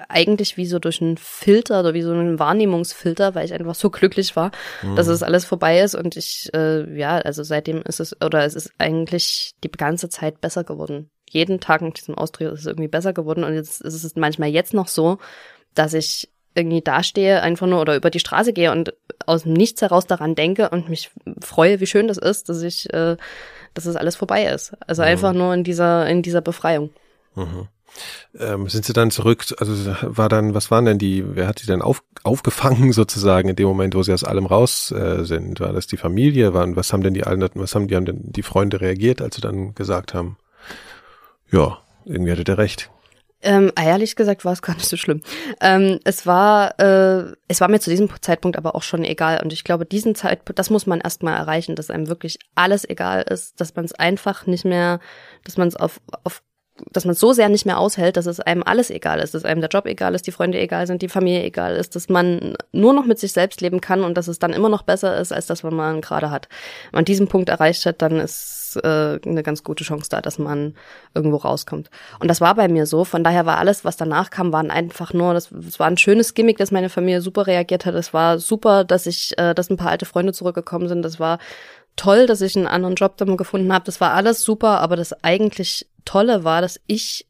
eigentlich 0.09 0.57
wie 0.57 0.65
so 0.65 0.79
durch 0.79 1.01
einen 1.01 1.17
Filter 1.17 1.79
oder 1.79 1.93
wie 1.93 2.01
so 2.01 2.11
einen 2.11 2.39
Wahrnehmungsfilter, 2.39 3.35
weil 3.35 3.45
ich 3.45 3.53
einfach 3.53 3.75
so 3.75 3.89
glücklich 3.89 4.35
war, 4.35 4.51
mhm. 4.81 4.95
dass 4.95 5.07
es 5.07 5.23
alles 5.23 5.45
vorbei 5.45 5.79
ist 5.81 5.95
und 5.95 6.17
ich, 6.17 6.49
äh, 6.53 6.97
ja, 6.97 7.17
also 7.17 7.43
seitdem 7.43 7.81
ist 7.81 7.99
es, 7.99 8.15
oder 8.21 8.45
es 8.45 8.55
ist 8.55 8.71
eigentlich 8.77 9.53
die 9.63 9.71
ganze 9.71 10.09
Zeit 10.09 10.41
besser 10.41 10.63
geworden. 10.63 11.09
Jeden 11.29 11.59
Tag 11.59 11.81
mit 11.81 11.97
diesem 11.97 12.15
Austritt 12.15 12.53
ist 12.53 12.61
es 12.61 12.65
irgendwie 12.65 12.89
besser 12.89 13.13
geworden 13.13 13.43
und 13.43 13.53
jetzt 13.53 13.81
ist 13.81 14.03
es 14.03 14.15
manchmal 14.15 14.49
jetzt 14.49 14.73
noch 14.73 14.87
so, 14.87 15.17
dass 15.73 15.93
ich 15.93 16.29
irgendwie 16.53 16.81
dastehe, 16.81 17.41
einfach 17.41 17.67
nur 17.67 17.79
oder 17.79 17.95
über 17.95 18.09
die 18.09 18.19
Straße 18.19 18.53
gehe 18.53 18.71
und 18.71 18.93
aus 19.25 19.43
dem 19.43 19.53
Nichts 19.53 19.81
heraus 19.81 20.05
daran 20.07 20.35
denke 20.35 20.69
und 20.69 20.89
mich 20.89 21.11
freue, 21.41 21.79
wie 21.79 21.87
schön 21.87 22.07
das 22.07 22.17
ist, 22.17 22.49
dass 22.49 22.61
ich, 22.61 22.91
äh, 22.93 23.15
dass 23.73 23.85
es 23.85 23.95
alles 23.95 24.15
vorbei 24.15 24.45
ist. 24.45 24.73
Also 24.85 25.01
mhm. 25.01 25.07
einfach 25.07 25.33
nur 25.33 25.53
in 25.53 25.63
dieser, 25.63 26.07
in 26.07 26.21
dieser 26.21 26.41
Befreiung. 26.41 26.89
Mhm. 27.35 27.67
Ähm, 28.39 28.69
sind 28.69 28.85
sie 28.85 28.93
dann 28.93 29.11
zurück, 29.11 29.45
also 29.59 29.73
war 30.01 30.29
dann, 30.29 30.53
was 30.53 30.71
waren 30.71 30.85
denn 30.85 30.97
die, 30.97 31.23
wer 31.35 31.47
hat 31.47 31.59
sie 31.59 31.67
denn 31.67 31.81
auf, 31.81 32.03
aufgefangen 32.23 32.93
sozusagen 32.93 33.49
in 33.49 33.55
dem 33.55 33.67
Moment, 33.67 33.95
wo 33.95 34.03
sie 34.03 34.13
aus 34.13 34.23
allem 34.23 34.45
raus 34.45 34.91
äh, 34.91 35.23
sind? 35.23 35.59
War 35.59 35.73
das 35.73 35.87
die 35.87 35.97
Familie? 35.97 36.53
Waren, 36.53 36.75
was 36.75 36.93
haben 36.93 37.03
denn 37.03 37.13
die 37.13 37.23
alten, 37.23 37.59
was 37.59 37.75
haben 37.75 37.87
die, 37.87 37.95
haben 37.95 38.05
denn 38.05 38.21
die 38.23 38.43
Freunde 38.43 38.81
reagiert, 38.81 39.21
als 39.21 39.35
sie 39.35 39.41
dann 39.41 39.75
gesagt 39.75 40.13
haben, 40.13 40.37
ja, 41.51 41.79
irgendwie 42.05 42.31
hatte 42.31 42.43
der 42.43 42.57
recht? 42.57 42.89
Ähm, 43.43 43.71
ehrlich 43.75 44.15
gesagt 44.15 44.45
war 44.45 44.53
es 44.53 44.61
gar 44.61 44.75
nicht 44.75 44.87
so 44.87 44.97
schlimm. 44.97 45.21
Ähm, 45.61 45.99
es 46.03 46.27
war, 46.27 46.79
äh, 46.79 47.33
es 47.47 47.59
war 47.59 47.69
mir 47.69 47.79
zu 47.79 47.89
diesem 47.89 48.09
Zeitpunkt 48.21 48.57
aber 48.57 48.75
auch 48.75 48.83
schon 48.83 49.03
egal. 49.03 49.41
Und 49.43 49.51
ich 49.51 49.63
glaube, 49.63 49.85
diesen 49.85 50.13
Zeitpunkt, 50.13 50.59
das 50.59 50.69
muss 50.69 50.85
man 50.85 51.01
erstmal 51.01 51.37
erreichen, 51.37 51.75
dass 51.75 51.89
einem 51.89 52.07
wirklich 52.07 52.37
alles 52.53 52.87
egal 52.87 53.23
ist, 53.23 53.59
dass 53.59 53.75
man 53.75 53.85
es 53.85 53.93
einfach 53.93 54.45
nicht 54.45 54.63
mehr, 54.63 54.99
dass 55.43 55.57
man 55.57 55.67
es 55.67 55.75
auf, 55.75 55.99
auf 56.23 56.43
dass 56.91 57.05
man 57.05 57.15
so 57.15 57.33
sehr 57.33 57.49
nicht 57.49 57.65
mehr 57.65 57.79
aushält, 57.79 58.17
dass 58.17 58.25
es 58.25 58.39
einem 58.39 58.63
alles 58.63 58.89
egal 58.89 59.19
ist, 59.19 59.33
dass 59.33 59.45
einem 59.45 59.61
der 59.61 59.69
Job 59.69 59.85
egal 59.85 60.15
ist, 60.15 60.27
die 60.27 60.31
Freunde 60.31 60.59
egal 60.59 60.87
sind, 60.87 61.01
die 61.01 61.09
Familie 61.09 61.43
egal 61.43 61.75
ist, 61.75 61.95
dass 61.95 62.09
man 62.09 62.55
nur 62.71 62.93
noch 62.93 63.05
mit 63.05 63.19
sich 63.19 63.33
selbst 63.33 63.61
leben 63.61 63.81
kann 63.81 64.03
und 64.03 64.15
dass 64.17 64.27
es 64.27 64.39
dann 64.39 64.53
immer 64.53 64.69
noch 64.69 64.83
besser 64.83 65.17
ist, 65.17 65.31
als 65.31 65.47
das, 65.47 65.63
was 65.63 65.73
man 65.73 66.01
gerade 66.01 66.31
hat. 66.31 66.47
Wenn 66.91 66.99
man 66.99 67.05
diesen 67.05 67.27
Punkt 67.27 67.49
erreicht 67.49 67.85
hat, 67.85 68.01
dann 68.01 68.19
ist 68.19 68.61
äh, 68.83 69.19
eine 69.25 69.43
ganz 69.43 69.63
gute 69.63 69.83
Chance 69.83 70.09
da, 70.09 70.21
dass 70.21 70.39
man 70.39 70.75
irgendwo 71.13 71.37
rauskommt. 71.37 71.89
Und 72.19 72.27
das 72.27 72.41
war 72.41 72.55
bei 72.55 72.67
mir 72.67 72.85
so. 72.85 73.05
Von 73.05 73.23
daher 73.23 73.45
war 73.45 73.57
alles, 73.57 73.85
was 73.85 73.97
danach 73.97 74.29
kam, 74.29 74.53
waren 74.53 74.71
einfach 74.71 75.13
nur, 75.13 75.33
das, 75.33 75.49
das 75.51 75.79
war 75.79 75.87
ein 75.87 75.97
schönes 75.97 76.33
Gimmick, 76.33 76.57
dass 76.57 76.71
meine 76.71 76.89
Familie 76.89 77.21
super 77.21 77.47
reagiert 77.47 77.85
hat. 77.85 77.95
Es 77.95 78.13
war 78.13 78.39
super, 78.39 78.83
dass 78.83 79.05
ich, 79.05 79.37
äh, 79.37 79.53
dass 79.53 79.69
ein 79.69 79.77
paar 79.77 79.91
alte 79.91 80.05
Freunde 80.05 80.33
zurückgekommen 80.33 80.87
sind. 80.87 81.03
Das 81.03 81.19
war 81.19 81.39
toll, 81.95 82.25
dass 82.25 82.41
ich 82.41 82.55
einen 82.55 82.67
anderen 82.67 82.95
Job 82.95 83.17
dann 83.17 83.37
gefunden 83.37 83.73
habe. 83.73 83.85
Das 83.85 84.01
war 84.01 84.13
alles 84.13 84.43
super, 84.43 84.79
aber 84.79 84.95
das 84.95 85.13
eigentlich 85.23 85.87
Tolle 86.05 86.43
war, 86.43 86.61
dass 86.61 86.79
ich 86.87 87.27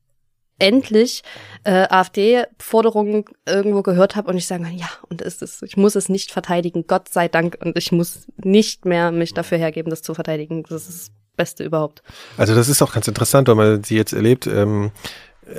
endlich 0.60 1.23
äh, 1.64 1.88
AfD-Forderungen 1.89 3.26
irgendwo 3.48 3.81
gehört 3.81 4.15
habe 4.15 4.30
und 4.30 4.38
ich 4.38 4.45
sagen 4.45 4.64
kann, 4.64 4.77
ja, 4.77 4.89
und 5.10 5.22
es 5.22 5.41
ist, 5.41 5.64
ich 5.64 5.76
muss 5.76 5.95
es 5.95 6.07
nicht 6.07 6.31
verteidigen, 6.31 6.85
Gott 6.85 7.10
sei 7.10 7.27
Dank, 7.27 7.57
und 7.61 7.77
ich 7.77 7.91
muss 7.91 8.27
nicht 8.38 8.85
mehr 8.85 9.11
mich 9.11 9.34
dafür 9.34 9.57
hergeben, 9.57 9.89
das 9.89 10.03
zu 10.03 10.14
verteidigen. 10.14 10.64
Das 10.69 10.88
ist 10.88 11.07
das 11.07 11.11
Beste 11.35 11.64
überhaupt. 11.64 12.03
Also 12.38 12.53
das 12.53 12.69
ist 12.69 12.81
auch 12.84 12.93
ganz 12.93 13.07
interessant, 13.07 13.48
wenn 13.48 13.57
man 13.57 13.84
sie 13.84 13.95
jetzt 13.95 14.14
erlebt. 14.14 14.45
Ähm 14.45 14.91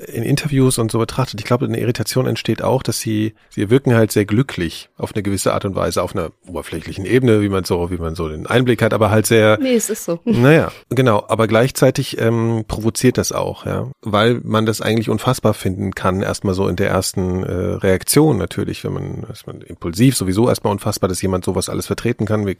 in 0.09 0.23
Interviews 0.23 0.78
und 0.78 0.90
so 0.90 0.98
betrachtet, 0.98 1.40
ich 1.40 1.47
glaube, 1.47 1.66
eine 1.66 1.78
Irritation 1.78 2.27
entsteht 2.27 2.62
auch, 2.62 2.82
dass 2.82 3.01
sie, 3.01 3.35
sie 3.51 3.70
wirken 3.70 3.94
halt 3.94 4.12
sehr 4.12 4.24
glücklich 4.24 4.89
auf 4.97 5.14
eine 5.14 5.23
gewisse 5.23 5.52
Art 5.52 5.64
und 5.64 5.74
Weise, 5.74 6.02
auf 6.02 6.14
einer 6.14 6.31
oberflächlichen 6.47 7.05
Ebene, 7.05 7.43
wie 7.43 7.48
man 7.48 7.64
so, 7.64 7.90
wie 7.90 7.97
man 7.97 8.14
so 8.14 8.28
den 8.28 8.47
Einblick 8.47 8.82
hat, 8.82 8.94
aber 8.94 9.10
halt 9.10 9.27
sehr. 9.27 9.59
Nee, 9.60 9.74
es 9.74 9.90
ist 9.90 10.05
so. 10.05 10.20
Naja, 10.43 10.73
genau. 10.89 11.24
Aber 11.28 11.47
gleichzeitig 11.47 12.20
ähm, 12.20 12.64
provoziert 12.66 13.19
das 13.19 13.32
auch, 13.32 13.64
ja. 13.64 13.89
Weil 14.01 14.40
man 14.43 14.66
das 14.66 14.81
eigentlich 14.81 15.09
unfassbar 15.09 15.55
finden 15.55 15.94
kann, 15.94 16.23
erstmal 16.23 16.55
so 16.55 16.66
in 16.69 16.77
der 16.77 16.89
ersten 16.89 17.44
äh, 17.44 17.52
Reaktion 17.52 18.39
natürlich, 18.39 18.82
wenn 18.82 18.93
man, 18.93 19.27
ist 19.31 19.47
man 19.47 19.60
impulsiv 19.60 20.16
sowieso 20.16 20.48
erstmal 20.48 20.73
unfassbar, 20.73 21.09
dass 21.09 21.23
jemand 21.23 21.44
sowas 21.44 21.69
alles 21.69 21.86
vertreten 21.86 22.27
kann. 22.27 22.47
Wie, 22.47 22.56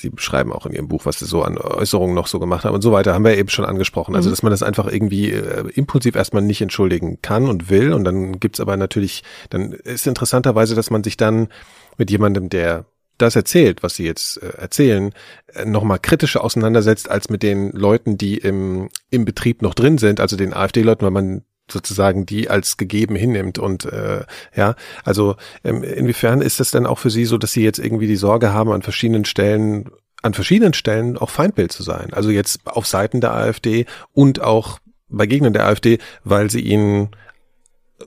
Sie 0.00 0.10
beschreiben 0.10 0.52
auch 0.52 0.64
in 0.64 0.72
Ihrem 0.72 0.86
Buch, 0.86 1.06
was 1.06 1.18
Sie 1.18 1.26
so 1.26 1.42
an 1.42 1.58
Äußerungen 1.58 2.14
noch 2.14 2.28
so 2.28 2.38
gemacht 2.38 2.64
haben 2.64 2.74
und 2.74 2.82
so 2.82 2.92
weiter, 2.92 3.14
haben 3.14 3.24
wir 3.24 3.36
eben 3.36 3.48
schon 3.48 3.64
angesprochen. 3.64 4.14
Also, 4.14 4.28
mhm. 4.28 4.32
dass 4.32 4.42
man 4.44 4.50
das 4.52 4.62
einfach 4.62 4.86
irgendwie 4.86 5.32
äh, 5.32 5.68
impulsiv 5.74 6.14
erstmal 6.14 6.42
nicht 6.42 6.60
entschuldigen 6.60 7.20
kann 7.20 7.48
und 7.48 7.68
will. 7.68 7.92
Und 7.92 8.04
dann 8.04 8.38
gibt's 8.38 8.60
aber 8.60 8.76
natürlich, 8.76 9.24
dann 9.50 9.72
ist 9.72 10.06
interessanterweise, 10.06 10.76
dass 10.76 10.90
man 10.90 11.02
sich 11.02 11.16
dann 11.16 11.48
mit 11.96 12.12
jemandem, 12.12 12.48
der 12.48 12.84
das 13.18 13.34
erzählt, 13.34 13.82
was 13.82 13.96
sie 13.96 14.04
jetzt 14.04 14.40
äh, 14.40 14.50
erzählen, 14.56 15.12
äh, 15.52 15.64
nochmal 15.64 15.98
kritischer 15.98 16.44
auseinandersetzt 16.44 17.10
als 17.10 17.28
mit 17.28 17.42
den 17.42 17.72
Leuten, 17.72 18.16
die 18.16 18.38
im, 18.38 18.90
im 19.10 19.24
Betrieb 19.24 19.62
noch 19.62 19.74
drin 19.74 19.98
sind, 19.98 20.20
also 20.20 20.36
den 20.36 20.54
AfD-Leuten, 20.54 21.04
weil 21.04 21.10
man 21.10 21.42
sozusagen 21.70 22.26
die 22.26 22.50
als 22.50 22.76
gegeben 22.76 23.16
hinnimmt 23.16 23.58
und 23.58 23.84
äh, 23.84 24.24
ja, 24.54 24.74
also 25.04 25.36
ähm, 25.64 25.82
inwiefern 25.82 26.40
ist 26.40 26.60
das 26.60 26.70
denn 26.70 26.86
auch 26.86 26.98
für 26.98 27.10
Sie 27.10 27.24
so, 27.24 27.38
dass 27.38 27.52
Sie 27.52 27.62
jetzt 27.62 27.78
irgendwie 27.78 28.06
die 28.06 28.16
Sorge 28.16 28.52
haben, 28.52 28.72
an 28.72 28.82
verschiedenen 28.82 29.24
Stellen, 29.24 29.90
an 30.22 30.34
verschiedenen 30.34 30.74
Stellen 30.74 31.16
auch 31.16 31.30
Feindbild 31.30 31.72
zu 31.72 31.82
sein? 31.82 32.12
Also 32.12 32.30
jetzt 32.30 32.60
auf 32.66 32.86
Seiten 32.86 33.20
der 33.20 33.34
AfD 33.34 33.86
und 34.12 34.40
auch 34.40 34.78
bei 35.08 35.26
Gegnern 35.26 35.52
der 35.52 35.66
AfD, 35.66 35.98
weil 36.24 36.50
sie 36.50 36.60
ihnen 36.60 37.10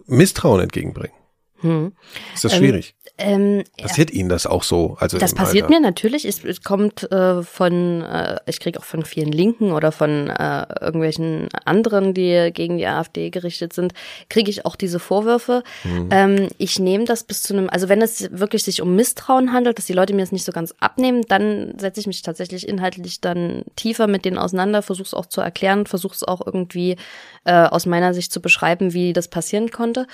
Misstrauen 0.05 0.61
entgegenbringen. 0.61 1.15
Hm. 1.59 1.93
Ist 2.33 2.43
das 2.43 2.55
schwierig? 2.55 2.95
Ähm, 2.97 3.00
passiert 3.77 4.11
ja. 4.11 4.19
Ihnen 4.19 4.29
das 4.29 4.45
auch 4.45 4.63
so? 4.63 4.97
Also 4.99 5.17
das 5.17 5.33
passiert 5.33 5.65
Alter? 5.65 5.75
mir 5.75 5.81
natürlich. 5.81 6.25
Es, 6.25 6.43
es 6.43 6.61
kommt 6.61 7.11
äh, 7.11 7.43
von, 7.43 8.01
äh, 8.01 8.39
ich 8.45 8.59
kriege 8.59 8.79
auch 8.79 8.83
von 8.83 9.05
vielen 9.05 9.31
Linken 9.31 9.71
oder 9.71 9.91
von 9.91 10.29
äh, 10.29 10.65
irgendwelchen 10.81 11.49
anderen, 11.65 12.13
die 12.13 12.51
gegen 12.53 12.77
die 12.77 12.85
AfD 12.85 13.29
gerichtet 13.29 13.73
sind, 13.73 13.93
kriege 14.29 14.49
ich 14.49 14.65
auch 14.65 14.75
diese 14.75 14.99
Vorwürfe. 14.99 15.63
Mhm. 15.83 16.09
Ähm, 16.11 16.47
ich 16.57 16.79
nehme 16.79 17.05
das 17.05 17.23
bis 17.23 17.43
zu 17.43 17.53
einem, 17.53 17.69
also 17.69 17.89
wenn 17.89 18.01
es 18.01 18.29
wirklich 18.31 18.63
sich 18.63 18.81
um 18.81 18.95
Misstrauen 18.95 19.53
handelt, 19.53 19.77
dass 19.77 19.85
die 19.85 19.93
Leute 19.93 20.13
mir 20.13 20.21
das 20.21 20.31
nicht 20.31 20.45
so 20.45 20.51
ganz 20.51 20.73
abnehmen, 20.79 21.23
dann 21.27 21.73
setze 21.79 21.99
ich 21.99 22.07
mich 22.07 22.21
tatsächlich 22.21 22.67
inhaltlich 22.67 23.21
dann 23.21 23.63
tiefer 23.75 24.07
mit 24.07 24.25
denen 24.25 24.37
auseinander, 24.37 24.81
versuche 24.81 25.07
es 25.07 25.13
auch 25.13 25.25
zu 25.25 25.41
erklären, 25.41 25.85
versuche 25.85 26.15
es 26.15 26.23
auch 26.23 26.41
irgendwie 26.45 26.97
äh, 27.45 27.53
aus 27.53 27.85
meiner 27.85 28.13
Sicht 28.13 28.31
zu 28.31 28.41
beschreiben, 28.41 28.93
wie 28.93 29.13
das 29.13 29.27
passieren 29.27 29.71
konnte. 29.71 30.07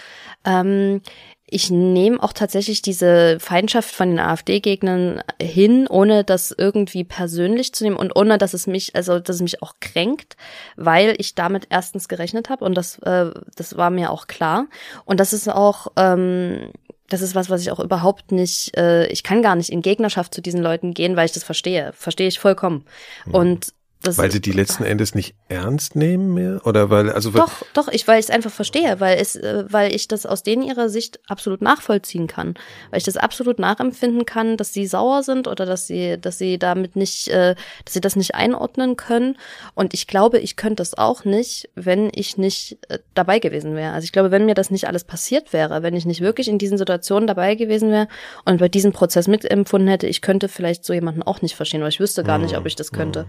Ähm, 0.45 1.01
ich 1.49 1.71
nehme 1.71 2.21
auch 2.21 2.33
tatsächlich 2.33 2.81
diese 2.81 3.39
Feindschaft 3.39 3.95
von 3.95 4.09
den 4.09 4.19
AfD-Gegnern 4.19 5.23
hin, 5.41 5.87
ohne 5.87 6.25
das 6.25 6.53
irgendwie 6.55 7.05
persönlich 7.05 7.73
zu 7.73 7.85
nehmen 7.85 7.95
und 7.95 8.15
ohne, 8.17 8.37
dass 8.37 8.53
es 8.53 8.67
mich, 8.67 8.95
also 8.97 9.19
dass 9.19 9.37
es 9.37 9.41
mich 9.41 9.63
auch 9.63 9.75
kränkt, 9.79 10.35
weil 10.75 11.15
ich 11.17 11.35
damit 11.35 11.67
erstens 11.69 12.09
gerechnet 12.09 12.49
habe 12.49 12.65
und 12.65 12.75
das, 12.75 12.99
äh, 12.99 13.31
das 13.55 13.77
war 13.77 13.89
mir 13.89 14.11
auch 14.11 14.27
klar. 14.27 14.67
Und 15.05 15.21
das 15.21 15.31
ist 15.31 15.47
auch, 15.47 15.87
ähm, 15.95 16.73
das 17.07 17.21
ist 17.21 17.33
was, 17.33 17.49
was 17.49 17.61
ich 17.61 17.71
auch 17.71 17.79
überhaupt 17.79 18.33
nicht, 18.33 18.75
äh, 18.75 19.07
ich 19.07 19.23
kann 19.23 19.41
gar 19.41 19.55
nicht 19.55 19.69
in 19.69 19.81
Gegnerschaft 19.81 20.33
zu 20.33 20.41
diesen 20.41 20.61
Leuten 20.61 20.93
gehen, 20.93 21.15
weil 21.15 21.27
ich 21.27 21.31
das 21.31 21.45
verstehe. 21.45 21.93
Verstehe 21.93 22.27
ich 22.27 22.39
vollkommen. 22.39 22.83
Mhm. 23.25 23.35
Und 23.35 23.73
das 24.07 24.17
weil 24.17 24.31
sie 24.31 24.41
die 24.41 24.51
letzten 24.51 24.83
Endes 24.83 25.13
nicht 25.15 25.35
ernst 25.49 25.95
nehmen 25.95 26.33
mehr? 26.33 26.65
Oder 26.65 26.89
weil, 26.89 27.11
also 27.11 27.31
Doch, 27.31 27.63
doch, 27.73 27.87
ich, 27.89 28.07
weil 28.07 28.19
ich 28.19 28.25
es 28.25 28.29
einfach 28.31 28.51
verstehe, 28.51 28.99
weil 28.99 29.17
es, 29.19 29.35
äh, 29.35 29.65
weil 29.69 29.93
ich 29.93 30.07
das 30.07 30.25
aus 30.25 30.43
denen 30.43 30.63
ihrer 30.63 30.89
Sicht 30.89 31.19
absolut 31.27 31.61
nachvollziehen 31.61 32.27
kann. 32.27 32.55
Weil 32.89 32.99
ich 32.99 33.03
das 33.03 33.17
absolut 33.17 33.59
nachempfinden 33.59 34.25
kann, 34.25 34.57
dass 34.57 34.73
sie 34.73 34.87
sauer 34.87 35.23
sind 35.23 35.47
oder 35.47 35.65
dass 35.65 35.87
sie, 35.87 36.17
dass 36.19 36.37
sie 36.37 36.57
damit 36.57 36.95
nicht, 36.95 37.27
äh, 37.27 37.55
dass 37.85 37.93
sie 37.93 38.01
das 38.01 38.15
nicht 38.15 38.35
einordnen 38.35 38.95
können. 38.95 39.37
Und 39.75 39.93
ich 39.93 40.07
glaube, 40.07 40.39
ich 40.39 40.55
könnte 40.55 40.77
das 40.77 40.97
auch 40.97 41.25
nicht, 41.25 41.69
wenn 41.75 42.09
ich 42.13 42.37
nicht 42.37 42.77
äh, 42.89 42.99
dabei 43.13 43.39
gewesen 43.39 43.75
wäre. 43.75 43.93
Also 43.93 44.05
ich 44.05 44.11
glaube, 44.11 44.31
wenn 44.31 44.45
mir 44.45 44.55
das 44.55 44.71
nicht 44.71 44.87
alles 44.87 45.03
passiert 45.03 45.53
wäre, 45.53 45.83
wenn 45.83 45.95
ich 45.95 46.05
nicht 46.05 46.21
wirklich 46.21 46.47
in 46.47 46.57
diesen 46.57 46.77
Situationen 46.77 47.27
dabei 47.27 47.55
gewesen 47.55 47.91
wäre 47.91 48.07
und 48.45 48.59
bei 48.59 48.69
diesem 48.69 48.93
Prozess 48.93 49.27
mitempfunden 49.27 49.89
hätte, 49.89 50.07
ich 50.07 50.21
könnte 50.21 50.47
vielleicht 50.47 50.85
so 50.85 50.93
jemanden 50.93 51.23
auch 51.23 51.41
nicht 51.41 51.55
verstehen, 51.55 51.81
weil 51.81 51.89
ich 51.89 51.99
wüsste 51.99 52.23
gar 52.23 52.37
nicht, 52.37 52.57
ob 52.57 52.65
ich 52.65 52.75
das 52.75 52.91
könnte. 52.91 53.25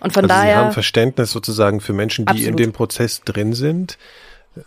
Und 0.00 0.12
von 0.16 0.30
also 0.30 0.34
daher. 0.34 0.54
Sie 0.54 0.64
haben 0.64 0.72
Verständnis 0.72 1.30
sozusagen 1.30 1.80
für 1.80 1.92
Menschen, 1.92 2.26
die 2.26 2.30
absolut. 2.30 2.50
in 2.50 2.56
dem 2.56 2.72
Prozess 2.72 3.22
drin 3.22 3.52
sind. 3.52 3.98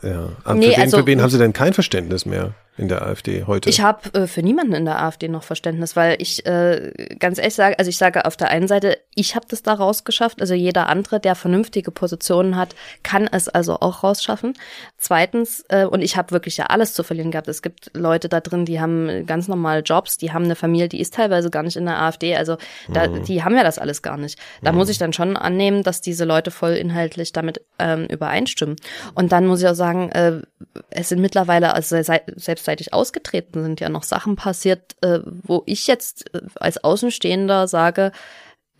Ja. 0.01 0.29
Aber 0.43 0.55
nee, 0.55 0.67
für 0.67 0.77
wen, 0.77 0.81
also, 0.81 0.97
für 0.97 1.05
wen 1.07 1.21
haben 1.21 1.29
Sie 1.29 1.37
denn 1.37 1.53
kein 1.53 1.73
Verständnis 1.73 2.25
mehr? 2.25 2.53
In 2.79 2.87
der 2.87 3.01
AfD 3.01 3.43
heute? 3.45 3.69
Ich 3.69 3.81
habe 3.81 4.13
äh, 4.13 4.27
für 4.27 4.41
niemanden 4.41 4.73
in 4.73 4.85
der 4.85 5.01
AfD 5.01 5.27
noch 5.27 5.43
Verständnis, 5.43 5.95
weil 5.95 6.21
ich 6.21 6.45
äh, 6.45 6.91
ganz 7.19 7.37
ehrlich 7.37 7.55
sage, 7.55 7.77
also 7.77 7.89
ich 7.89 7.97
sage 7.97 8.25
auf 8.25 8.37
der 8.37 8.49
einen 8.49 8.67
Seite, 8.67 8.97
ich 9.15 9.35
habe 9.35 9.45
das 9.49 9.63
da 9.63 9.73
rausgeschafft, 9.73 10.41
also 10.41 10.53
jeder 10.53 10.87
andere, 10.87 11.19
der 11.19 11.35
vernünftige 11.35 11.91
Positionen 11.91 12.55
hat, 12.55 12.75
kann 13.03 13.27
es 13.31 13.49
also 13.49 13.79
auch 13.81 14.03
rausschaffen. 14.03 14.53
Zweitens, 14.97 15.65
äh, 15.69 15.85
und 15.85 16.01
ich 16.01 16.15
habe 16.15 16.31
wirklich 16.31 16.57
ja 16.57 16.67
alles 16.67 16.93
zu 16.93 17.03
verlieren 17.03 17.31
gehabt. 17.31 17.47
Es 17.49 17.61
gibt 17.61 17.91
Leute 17.93 18.29
da 18.29 18.39
drin, 18.39 18.65
die 18.65 18.79
haben 18.79 19.25
ganz 19.25 19.47
normale 19.47 19.81
Jobs, 19.81 20.17
die 20.17 20.31
haben 20.31 20.45
eine 20.45 20.55
Familie, 20.55 20.87
die 20.87 21.01
ist 21.01 21.13
teilweise 21.13 21.49
gar 21.49 21.63
nicht 21.63 21.75
in 21.75 21.85
der 21.85 22.01
AfD, 22.01 22.35
also 22.35 22.57
da, 22.87 23.07
mhm. 23.07 23.23
die 23.25 23.43
haben 23.43 23.55
ja 23.55 23.63
das 23.63 23.77
alles 23.77 24.01
gar 24.01 24.17
nicht. 24.17 24.39
Da 24.61 24.71
mhm. 24.71 24.77
muss 24.77 24.89
ich 24.89 24.97
dann 24.97 25.13
schon 25.13 25.35
annehmen, 25.35 25.83
dass 25.83 26.01
diese 26.01 26.23
Leute 26.23 26.51
voll 26.51 26.73
inhaltlich 26.73 27.33
damit 27.33 27.61
ähm, 27.77 28.05
übereinstimmen. 28.05 28.77
Und 29.15 29.31
dann 29.31 29.47
muss 29.47 29.61
ich 29.61 29.67
auch 29.67 29.75
sagen, 29.75 30.09
äh, 30.11 30.41
es 30.89 31.09
sind 31.09 31.19
mittlerweile, 31.21 31.73
also 31.73 32.01
selbst 32.01 32.68
rechtzeitig 32.69 32.93
ausgetreten 32.93 33.63
sind, 33.63 33.79
ja 33.79 33.89
noch 33.89 34.03
Sachen 34.03 34.35
passiert, 34.35 34.95
äh, 35.01 35.19
wo 35.25 35.63
ich 35.65 35.87
jetzt 35.87 36.33
äh, 36.33 36.41
als 36.55 36.83
Außenstehender 36.83 37.67
sage, 37.67 38.11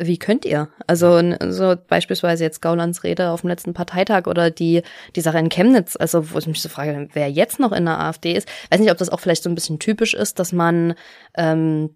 wie 0.01 0.17
könnt 0.17 0.45
ihr? 0.45 0.69
Also 0.87 1.21
so 1.49 1.75
beispielsweise 1.87 2.45
jetzt 2.45 2.61
Gaulands 2.61 3.03
Rede 3.03 3.31
auf 3.31 3.41
dem 3.41 3.49
letzten 3.49 3.73
Parteitag 3.73 4.27
oder 4.27 4.49
die 4.49 4.81
die 5.17 5.21
Sache 5.21 5.39
in 5.39 5.49
Chemnitz, 5.49 5.97
also 5.97 6.31
wo 6.31 6.37
ich 6.37 6.47
mich 6.47 6.61
so 6.61 6.69
frage, 6.69 7.09
wer 7.11 7.29
jetzt 7.29 7.59
noch 7.59 7.73
in 7.73 7.83
der 7.83 7.99
AfD 7.99 8.31
ist. 8.31 8.47
Weiß 8.71 8.79
nicht, 8.79 8.91
ob 8.91 8.97
das 8.97 9.09
auch 9.09 9.19
vielleicht 9.19 9.43
so 9.43 9.49
ein 9.49 9.55
bisschen 9.55 9.77
typisch 9.77 10.13
ist, 10.13 10.39
dass 10.39 10.53
man 10.53 10.93
ähm, 11.37 11.95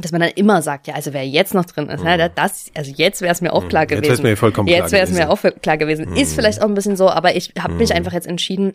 dass 0.00 0.12
man 0.12 0.20
dann 0.20 0.30
immer 0.30 0.62
sagt, 0.62 0.86
ja, 0.86 0.94
also 0.94 1.12
wer 1.12 1.26
jetzt 1.26 1.54
noch 1.54 1.64
drin 1.64 1.88
ist, 1.88 2.02
mhm. 2.02 2.30
das, 2.34 2.70
also 2.74 2.92
jetzt 2.94 3.20
wäre 3.20 3.32
es 3.32 3.40
mir 3.40 3.52
auch 3.52 3.64
mhm. 3.64 3.68
klar 3.68 3.84
gewesen. 3.84 4.04
Jetzt 4.04 4.08
wäre 4.08 4.14
es 4.14 4.22
mir 4.22 4.36
vollkommen 4.36 4.68
jetzt 4.68 4.88
klar 4.88 4.88
gewesen. 4.88 5.02
Jetzt 5.02 5.14
wäre 5.16 5.34
es 5.34 5.44
mir 5.44 5.54
auch 5.54 5.60
klar 5.60 5.76
gewesen. 5.76 6.10
Mhm. 6.10 6.16
Ist 6.16 6.34
vielleicht 6.34 6.62
auch 6.62 6.68
ein 6.68 6.74
bisschen 6.74 6.96
so, 6.96 7.10
aber 7.10 7.36
ich 7.36 7.52
habe 7.58 7.74
mich 7.74 7.90
mhm. 7.90 7.96
einfach 7.96 8.12
jetzt 8.12 8.28
entschieden, 8.28 8.74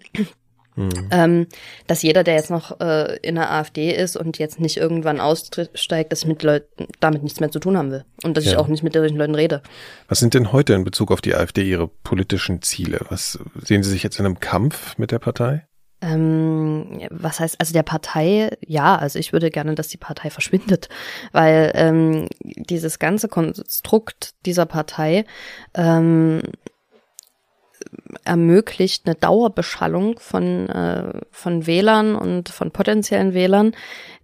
Mhm. 0.75 1.09
Ähm, 1.11 1.47
dass 1.87 2.01
jeder, 2.01 2.23
der 2.23 2.35
jetzt 2.35 2.49
noch 2.49 2.79
äh, 2.79 3.17
in 3.17 3.35
der 3.35 3.51
AfD 3.51 3.91
ist 3.95 4.15
und 4.15 4.39
jetzt 4.39 4.59
nicht 4.59 4.77
irgendwann 4.77 5.19
aussteigt, 5.19 6.11
dass 6.11 6.21
ich 6.21 6.27
mit 6.27 6.43
Leuten 6.43 6.87
damit 6.99 7.23
nichts 7.23 7.39
mehr 7.39 7.51
zu 7.51 7.59
tun 7.59 7.77
haben 7.77 7.91
will. 7.91 8.05
Und 8.23 8.37
dass 8.37 8.45
ja. 8.45 8.51
ich 8.51 8.57
auch 8.57 8.67
nicht 8.67 8.83
mit 8.83 8.93
solchen 8.93 9.17
Leuten 9.17 9.35
rede. 9.35 9.61
Was 10.07 10.19
sind 10.19 10.33
denn 10.33 10.51
heute 10.51 10.73
in 10.73 10.83
Bezug 10.83 11.11
auf 11.11 11.21
die 11.21 11.35
AfD 11.35 11.63
Ihre 11.63 11.87
politischen 11.87 12.61
Ziele? 12.61 12.99
Was 13.09 13.39
sehen 13.61 13.83
Sie 13.83 13.89
sich 13.89 14.03
jetzt 14.03 14.19
in 14.19 14.25
einem 14.25 14.39
Kampf 14.39 14.97
mit 14.97 15.11
der 15.11 15.19
Partei? 15.19 15.67
Ähm, 16.03 16.99
was 17.11 17.39
heißt, 17.39 17.59
also 17.59 17.71
der 17.71 17.83
Partei, 17.83 18.57
ja, 18.59 18.97
also 18.97 19.17
ich 19.19 19.31
würde 19.31 19.49
gerne, 19.49 19.73
dass 19.73 19.87
die 19.87 19.97
Partei 19.97 20.29
verschwindet, 20.29 20.89
weil 21.31 21.71
ähm, 21.75 22.27
dieses 22.41 22.99
ganze 22.99 23.29
Konstrukt 23.29 24.31
dieser 24.45 24.65
Partei 24.65 25.23
ähm, 25.73 26.41
ermöglicht 28.23 29.05
eine 29.05 29.15
Dauerbeschallung 29.15 30.19
von, 30.19 30.69
äh, 30.69 31.21
von 31.31 31.67
Wählern 31.67 32.15
und 32.15 32.49
von 32.49 32.71
potenziellen 32.71 33.33
Wählern, 33.33 33.73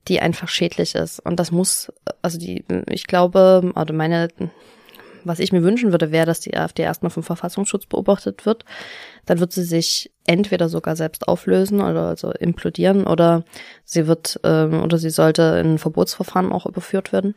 die 0.08 0.22
einfach 0.22 0.48
schädlich 0.48 0.96
ist. 0.96 1.20
Und 1.20 1.40
das 1.40 1.52
muss, 1.52 1.92
also 2.22 2.38
die, 2.38 2.64
ich 2.88 3.08
glaube, 3.08 3.72
oder 3.76 3.94
meine 3.94 4.30
was 5.24 5.40
ich 5.40 5.52
mir 5.52 5.64
wünschen 5.64 5.92
würde, 5.92 6.12
wäre, 6.12 6.26
dass 6.26 6.40
die 6.40 6.56
AfD 6.56 6.84
erstmal 6.84 7.10
vom 7.10 7.24
Verfassungsschutz 7.24 7.86
beobachtet 7.86 8.46
wird. 8.46 8.66
Dann 9.26 9.40
wird 9.40 9.52
sie 9.52 9.64
sich 9.64 10.12
entweder 10.26 10.70
sogar 10.70 10.96
selbst 10.96 11.28
auflösen 11.28 11.82
oder 11.82 12.04
also 12.04 12.32
implodieren 12.32 13.06
oder 13.06 13.44
sie 13.84 14.08
wird 14.08 14.40
ähm, 14.44 14.82
oder 14.82 14.98
sie 14.98 15.10
sollte 15.10 15.60
in 15.62 15.74
ein 15.74 15.78
Verbotsverfahren 15.78 16.52
auch 16.52 16.66
überführt 16.66 17.14
werden. 17.14 17.36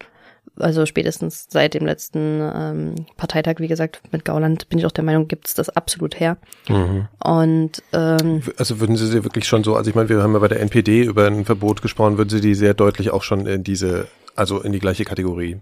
Also 0.56 0.84
spätestens 0.84 1.46
seit 1.48 1.74
dem 1.74 1.86
letzten 1.86 2.40
ähm, 2.42 2.94
Parteitag, 3.16 3.54
wie 3.58 3.68
gesagt, 3.68 4.02
mit 4.12 4.24
Gauland 4.24 4.68
bin 4.68 4.78
ich 4.78 4.86
auch 4.86 4.92
der 4.92 5.04
Meinung, 5.04 5.26
gibt 5.26 5.48
es 5.48 5.54
das 5.54 5.70
absolut 5.70 6.20
her. 6.20 6.36
Mhm. 6.68 7.08
Und 7.24 7.82
ähm, 7.92 8.42
also 8.58 8.78
würden 8.78 8.96
Sie 8.96 9.06
sie 9.06 9.24
wirklich 9.24 9.46
schon 9.46 9.64
so, 9.64 9.76
also 9.76 9.88
ich 9.88 9.96
meine, 9.96 10.10
wir 10.10 10.22
haben 10.22 10.34
ja 10.34 10.38
bei 10.40 10.48
der 10.48 10.60
NPD 10.60 11.04
über 11.04 11.26
ein 11.26 11.46
Verbot 11.46 11.80
gesprochen, 11.80 12.18
würden 12.18 12.28
Sie 12.28 12.42
die 12.42 12.54
sehr 12.54 12.74
deutlich 12.74 13.10
auch 13.10 13.22
schon 13.22 13.46
in 13.46 13.64
diese, 13.64 14.08
also 14.36 14.60
in 14.60 14.72
die 14.72 14.78
gleiche 14.78 15.04
Kategorie 15.04 15.58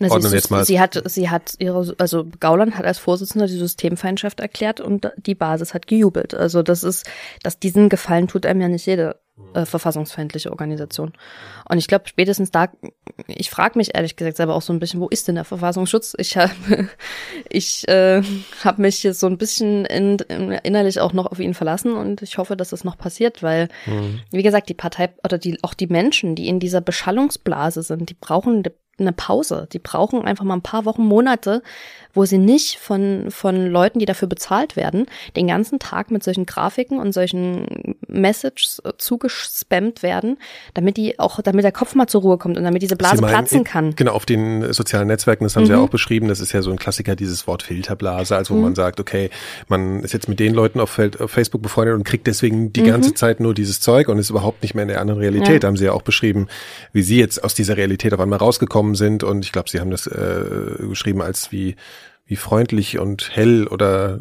na, 0.00 0.20
sie, 0.20 0.34
jetzt 0.34 0.50
mal. 0.50 0.64
sie 0.64 0.80
hat, 0.80 1.00
sie 1.06 1.30
hat 1.30 1.54
ihre, 1.58 1.94
also 1.98 2.26
Gauland 2.40 2.76
hat 2.76 2.84
als 2.84 2.98
Vorsitzender 2.98 3.46
die 3.46 3.56
Systemfeindschaft 3.56 4.40
erklärt 4.40 4.80
und 4.80 5.10
die 5.16 5.36
Basis 5.36 5.72
hat 5.72 5.86
gejubelt. 5.86 6.34
Also 6.34 6.62
das 6.62 6.82
ist, 6.82 7.08
dass 7.42 7.60
diesen 7.60 7.88
Gefallen 7.88 8.26
tut 8.26 8.44
einem 8.44 8.60
ja 8.60 8.68
nicht 8.68 8.86
jede 8.86 9.20
äh, 9.52 9.64
verfassungsfeindliche 9.64 10.50
Organisation. 10.50 11.12
Und 11.68 11.78
ich 11.78 11.86
glaube, 11.86 12.08
spätestens 12.08 12.50
da, 12.50 12.68
ich 13.28 13.50
frage 13.50 13.78
mich 13.78 13.94
ehrlich 13.94 14.16
gesagt 14.16 14.36
selber 14.36 14.54
auch 14.54 14.62
so 14.62 14.72
ein 14.72 14.80
bisschen, 14.80 15.00
wo 15.00 15.08
ist 15.08 15.28
denn 15.28 15.36
der 15.36 15.44
Verfassungsschutz? 15.44 16.14
Ich 16.18 16.36
habe 16.36 16.52
ich 17.48 17.86
äh, 17.88 18.22
hab 18.64 18.78
mich 18.78 19.02
jetzt 19.04 19.20
so 19.20 19.28
ein 19.28 19.38
bisschen 19.38 19.84
in, 19.86 20.18
in, 20.28 20.52
innerlich 20.52 21.00
auch 21.00 21.12
noch 21.12 21.26
auf 21.26 21.38
ihn 21.38 21.54
verlassen 21.54 21.94
und 21.94 22.22
ich 22.22 22.38
hoffe, 22.38 22.56
dass 22.56 22.70
das 22.70 22.84
noch 22.84 22.98
passiert, 22.98 23.42
weil, 23.44 23.68
mhm. 23.86 24.20
wie 24.30 24.42
gesagt, 24.42 24.68
die 24.68 24.74
Partei 24.74 25.12
oder 25.24 25.38
die 25.38 25.58
auch 25.62 25.74
die 25.74 25.86
Menschen, 25.88 26.34
die 26.34 26.48
in 26.48 26.60
dieser 26.60 26.80
Beschallungsblase 26.80 27.82
sind, 27.82 28.10
die 28.10 28.14
brauchen 28.14 28.64
eine 28.98 29.12
Pause. 29.12 29.68
Die 29.72 29.78
brauchen 29.78 30.24
einfach 30.24 30.44
mal 30.44 30.54
ein 30.54 30.62
paar 30.62 30.84
Wochen, 30.84 31.02
Monate, 31.02 31.62
wo 32.14 32.24
sie 32.24 32.38
nicht 32.38 32.78
von, 32.78 33.26
von 33.30 33.66
Leuten, 33.66 33.98
die 33.98 34.06
dafür 34.06 34.28
bezahlt 34.28 34.76
werden, 34.76 35.06
den 35.36 35.48
ganzen 35.48 35.78
Tag 35.78 36.10
mit 36.10 36.22
solchen 36.22 36.46
Grafiken 36.46 36.98
und 36.98 37.12
solchen 37.12 37.96
Messages 38.06 38.80
zugespammt 38.98 40.02
werden, 40.02 40.38
damit 40.72 40.96
die 40.96 41.18
auch, 41.18 41.40
damit 41.42 41.64
der 41.64 41.72
Kopf 41.72 41.94
mal 41.94 42.06
zur 42.06 42.22
Ruhe 42.22 42.38
kommt 42.38 42.56
und 42.56 42.64
damit 42.64 42.82
diese 42.82 42.96
Blase 42.96 43.20
meinen, 43.20 43.30
platzen 43.30 43.64
kann. 43.64 43.96
Genau, 43.96 44.12
auf 44.12 44.26
den 44.26 44.72
sozialen 44.72 45.08
Netzwerken, 45.08 45.44
das 45.44 45.56
haben 45.56 45.64
mhm. 45.64 45.66
Sie 45.66 45.72
ja 45.72 45.78
mhm. 45.78 45.84
auch 45.84 45.90
beschrieben, 45.90 46.28
das 46.28 46.40
ist 46.40 46.52
ja 46.52 46.62
so 46.62 46.70
ein 46.70 46.78
Klassiker, 46.78 47.16
dieses 47.16 47.46
Wort 47.46 47.62
Filterblase, 47.62 48.36
also 48.36 48.54
wo 48.54 48.58
mhm. 48.58 48.64
man 48.64 48.74
sagt, 48.74 49.00
okay, 49.00 49.30
man 49.68 50.02
ist 50.02 50.12
jetzt 50.12 50.28
mit 50.28 50.40
den 50.40 50.54
Leuten 50.54 50.80
auf, 50.80 50.90
Facebook 51.26 51.62
befreundet 51.62 51.96
und 51.96 52.04
kriegt 52.04 52.26
deswegen 52.26 52.72
die 52.72 52.82
mhm. 52.82 52.86
ganze 52.86 53.14
Zeit 53.14 53.40
nur 53.40 53.54
dieses 53.54 53.80
Zeug 53.80 54.08
und 54.08 54.18
ist 54.18 54.30
überhaupt 54.30 54.62
nicht 54.62 54.74
mehr 54.74 54.82
in 54.82 54.88
der 54.88 55.00
anderen 55.00 55.20
Realität. 55.20 55.54
Ja. 55.54 55.58
Da 55.58 55.68
haben 55.68 55.76
Sie 55.76 55.84
ja 55.84 55.92
auch 55.92 56.02
beschrieben, 56.02 56.46
wie 56.92 57.02
Sie 57.02 57.18
jetzt 57.18 57.42
aus 57.42 57.54
dieser 57.54 57.76
Realität 57.76 58.14
auf 58.14 58.20
einmal 58.20 58.38
rausgekommen 58.38 58.94
sind 58.94 59.24
und 59.24 59.44
ich 59.44 59.52
glaube, 59.52 59.68
Sie 59.68 59.80
haben 59.80 59.90
das 59.90 60.06
äh, 60.06 60.86
geschrieben 60.88 61.20
als 61.20 61.50
wie 61.50 61.74
wie 62.26 62.36
freundlich 62.36 62.98
und 62.98 63.30
hell 63.34 63.66
oder 63.66 64.18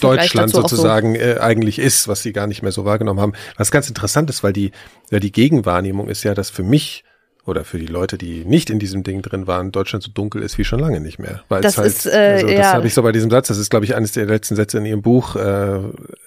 Deutschland 0.00 0.50
sozusagen 0.50 1.14
so. 1.14 1.20
äh, 1.20 1.38
eigentlich 1.38 1.78
ist, 1.78 2.08
was 2.08 2.22
sie 2.22 2.32
gar 2.32 2.46
nicht 2.46 2.62
mehr 2.62 2.72
so 2.72 2.84
wahrgenommen 2.84 3.20
haben. 3.20 3.32
Was 3.56 3.70
ganz 3.70 3.88
interessant 3.88 4.28
ist, 4.28 4.42
weil 4.44 4.52
die, 4.52 4.72
ja, 5.10 5.18
die 5.18 5.32
Gegenwahrnehmung 5.32 6.08
ist 6.08 6.24
ja, 6.24 6.34
dass 6.34 6.50
für 6.50 6.62
mich 6.62 7.04
oder 7.46 7.64
für 7.64 7.78
die 7.78 7.86
Leute, 7.86 8.18
die 8.18 8.44
nicht 8.44 8.70
in 8.70 8.78
diesem 8.78 9.02
Ding 9.04 9.22
drin 9.22 9.46
waren, 9.46 9.70
Deutschland 9.70 10.02
so 10.02 10.10
dunkel 10.10 10.42
ist 10.42 10.58
wie 10.58 10.64
schon 10.64 10.80
lange 10.80 11.00
nicht 11.00 11.18
mehr. 11.18 11.44
Weil 11.48 11.62
das 11.62 11.78
halt, 11.78 11.86
ist, 11.86 12.06
äh, 12.06 12.10
also, 12.10 12.46
das 12.48 12.56
ja. 12.56 12.72
habe 12.72 12.86
ich 12.86 12.94
so 12.94 13.02
bei 13.02 13.12
diesem 13.12 13.30
Satz, 13.30 13.48
das 13.48 13.58
ist, 13.58 13.70
glaube 13.70 13.84
ich, 13.84 13.94
eines 13.94 14.12
der 14.12 14.26
letzten 14.26 14.56
Sätze 14.56 14.78
in 14.78 14.84
ihrem 14.84 15.02
Buch, 15.02 15.36
äh, 15.36 15.78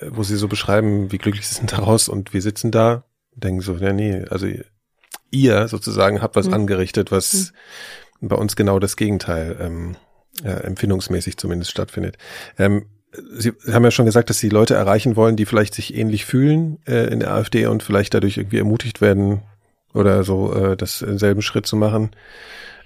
wo 0.09 0.23
sie 0.23 0.37
so 0.37 0.47
beschreiben, 0.47 1.11
wie 1.11 1.17
glücklich 1.17 1.47
sie 1.47 1.55
sind 1.55 1.71
daraus 1.77 2.09
und 2.09 2.33
wir 2.33 2.41
sitzen 2.41 2.71
da, 2.71 3.03
denken 3.35 3.61
so, 3.61 3.75
ja 3.75 3.93
nee, 3.93 4.23
also 4.29 4.47
ihr 5.29 5.67
sozusagen 5.67 6.21
habt 6.21 6.35
was 6.35 6.47
mhm. 6.47 6.53
angerichtet, 6.53 7.11
was 7.11 7.53
mhm. 8.21 8.29
bei 8.29 8.35
uns 8.35 8.55
genau 8.55 8.79
das 8.79 8.95
Gegenteil 8.95 9.57
ähm, 9.59 9.95
äh, 10.43 10.49
empfindungsmäßig 10.49 11.37
zumindest 11.37 11.71
stattfindet. 11.71 12.17
Ähm, 12.57 12.85
Sie 13.11 13.53
haben 13.71 13.83
ja 13.83 13.91
schon 13.91 14.05
gesagt, 14.05 14.29
dass 14.29 14.37
Sie 14.37 14.49
Leute 14.49 14.75
erreichen 14.75 15.15
wollen, 15.15 15.35
die 15.35 15.45
vielleicht 15.45 15.73
sich 15.73 15.95
ähnlich 15.95 16.25
fühlen 16.25 16.77
äh, 16.87 17.11
in 17.11 17.19
der 17.19 17.33
AfD 17.33 17.65
und 17.65 17.81
vielleicht 17.81 18.13
dadurch 18.13 18.37
irgendwie 18.37 18.59
ermutigt 18.59 19.01
werden 19.01 19.41
oder 19.93 20.23
so, 20.23 20.53
äh, 20.53 20.77
das 20.77 20.99
selben 20.99 21.41
Schritt 21.41 21.65
zu 21.65 21.75
machen. 21.75 22.11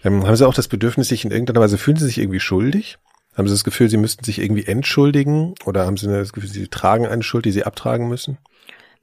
Ähm, 0.04 0.26
haben 0.26 0.36
Sie 0.36 0.48
auch 0.48 0.54
das 0.54 0.70
Bedürfnis, 0.70 1.10
sich 1.10 1.26
in 1.26 1.32
irgendeiner 1.32 1.60
Weise, 1.60 1.78
fühlen 1.78 1.98
Sie 1.98 2.06
sich 2.06 2.20
irgendwie 2.20 2.40
schuldig? 2.40 2.98
Haben 3.36 3.48
Sie 3.48 3.54
das 3.54 3.64
Gefühl, 3.64 3.90
Sie 3.90 3.98
müssten 3.98 4.24
sich 4.24 4.40
irgendwie 4.40 4.66
entschuldigen? 4.66 5.56
Oder 5.66 5.86
haben 5.86 5.98
Sie 5.98 6.08
das 6.08 6.34
Gefühl, 6.34 6.50
Sie 6.50 6.68
tragen 6.68 7.08
eine 7.08 7.24
Schuld, 7.24 7.46
die 7.46 7.52
Sie 7.52 7.66
abtragen 7.66 8.08
müssen? 8.08 8.38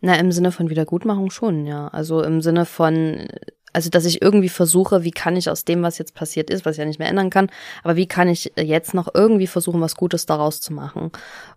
Na, 0.01 0.15
im 0.15 0.33
Sinne 0.33 0.53
von 0.53 0.71
Wiedergutmachung 0.71 1.31
schon, 1.31 1.67
ja. 1.67 1.89
Also 1.89 2.23
im 2.23 2.41
Sinne 2.41 2.65
von, 2.65 3.29
also 3.73 3.91
dass 3.91 4.05
ich 4.05 4.23
irgendwie 4.23 4.49
versuche, 4.49 5.05
wie 5.05 5.11
kann 5.11 5.37
ich 5.37 5.51
aus 5.51 5.65
dem, 5.65 5.83
was 5.83 5.99
jetzt 5.99 6.15
passiert 6.15 6.51
ist, 6.51 6.65
was 6.65 6.73
ich 6.75 6.79
ja 6.79 6.85
nicht 6.85 6.99
mehr 6.99 7.09
ändern 7.09 7.31
kann, 7.31 7.51
aber 7.83 7.97
wie 7.97 8.07
kann 8.07 8.29
ich 8.29 8.53
jetzt 8.57 8.95
noch 8.95 9.09
irgendwie 9.15 9.47
versuchen, 9.47 9.81
was 9.81 9.97
Gutes 9.97 10.27
daraus 10.27 10.61
zu 10.61 10.73
machen? 10.73 11.11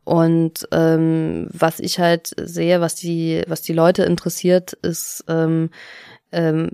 Und 0.03 0.67
ähm, 0.71 1.47
was 1.51 1.79
ich 1.79 1.99
halt 1.99 2.33
sehe, 2.37 2.81
was 2.81 2.95
die, 2.95 3.43
was 3.47 3.61
die 3.61 3.73
Leute 3.73 4.03
interessiert, 4.03 4.73
ist, 4.73 5.23
ähm, 5.27 5.69
ähm, 6.31 6.71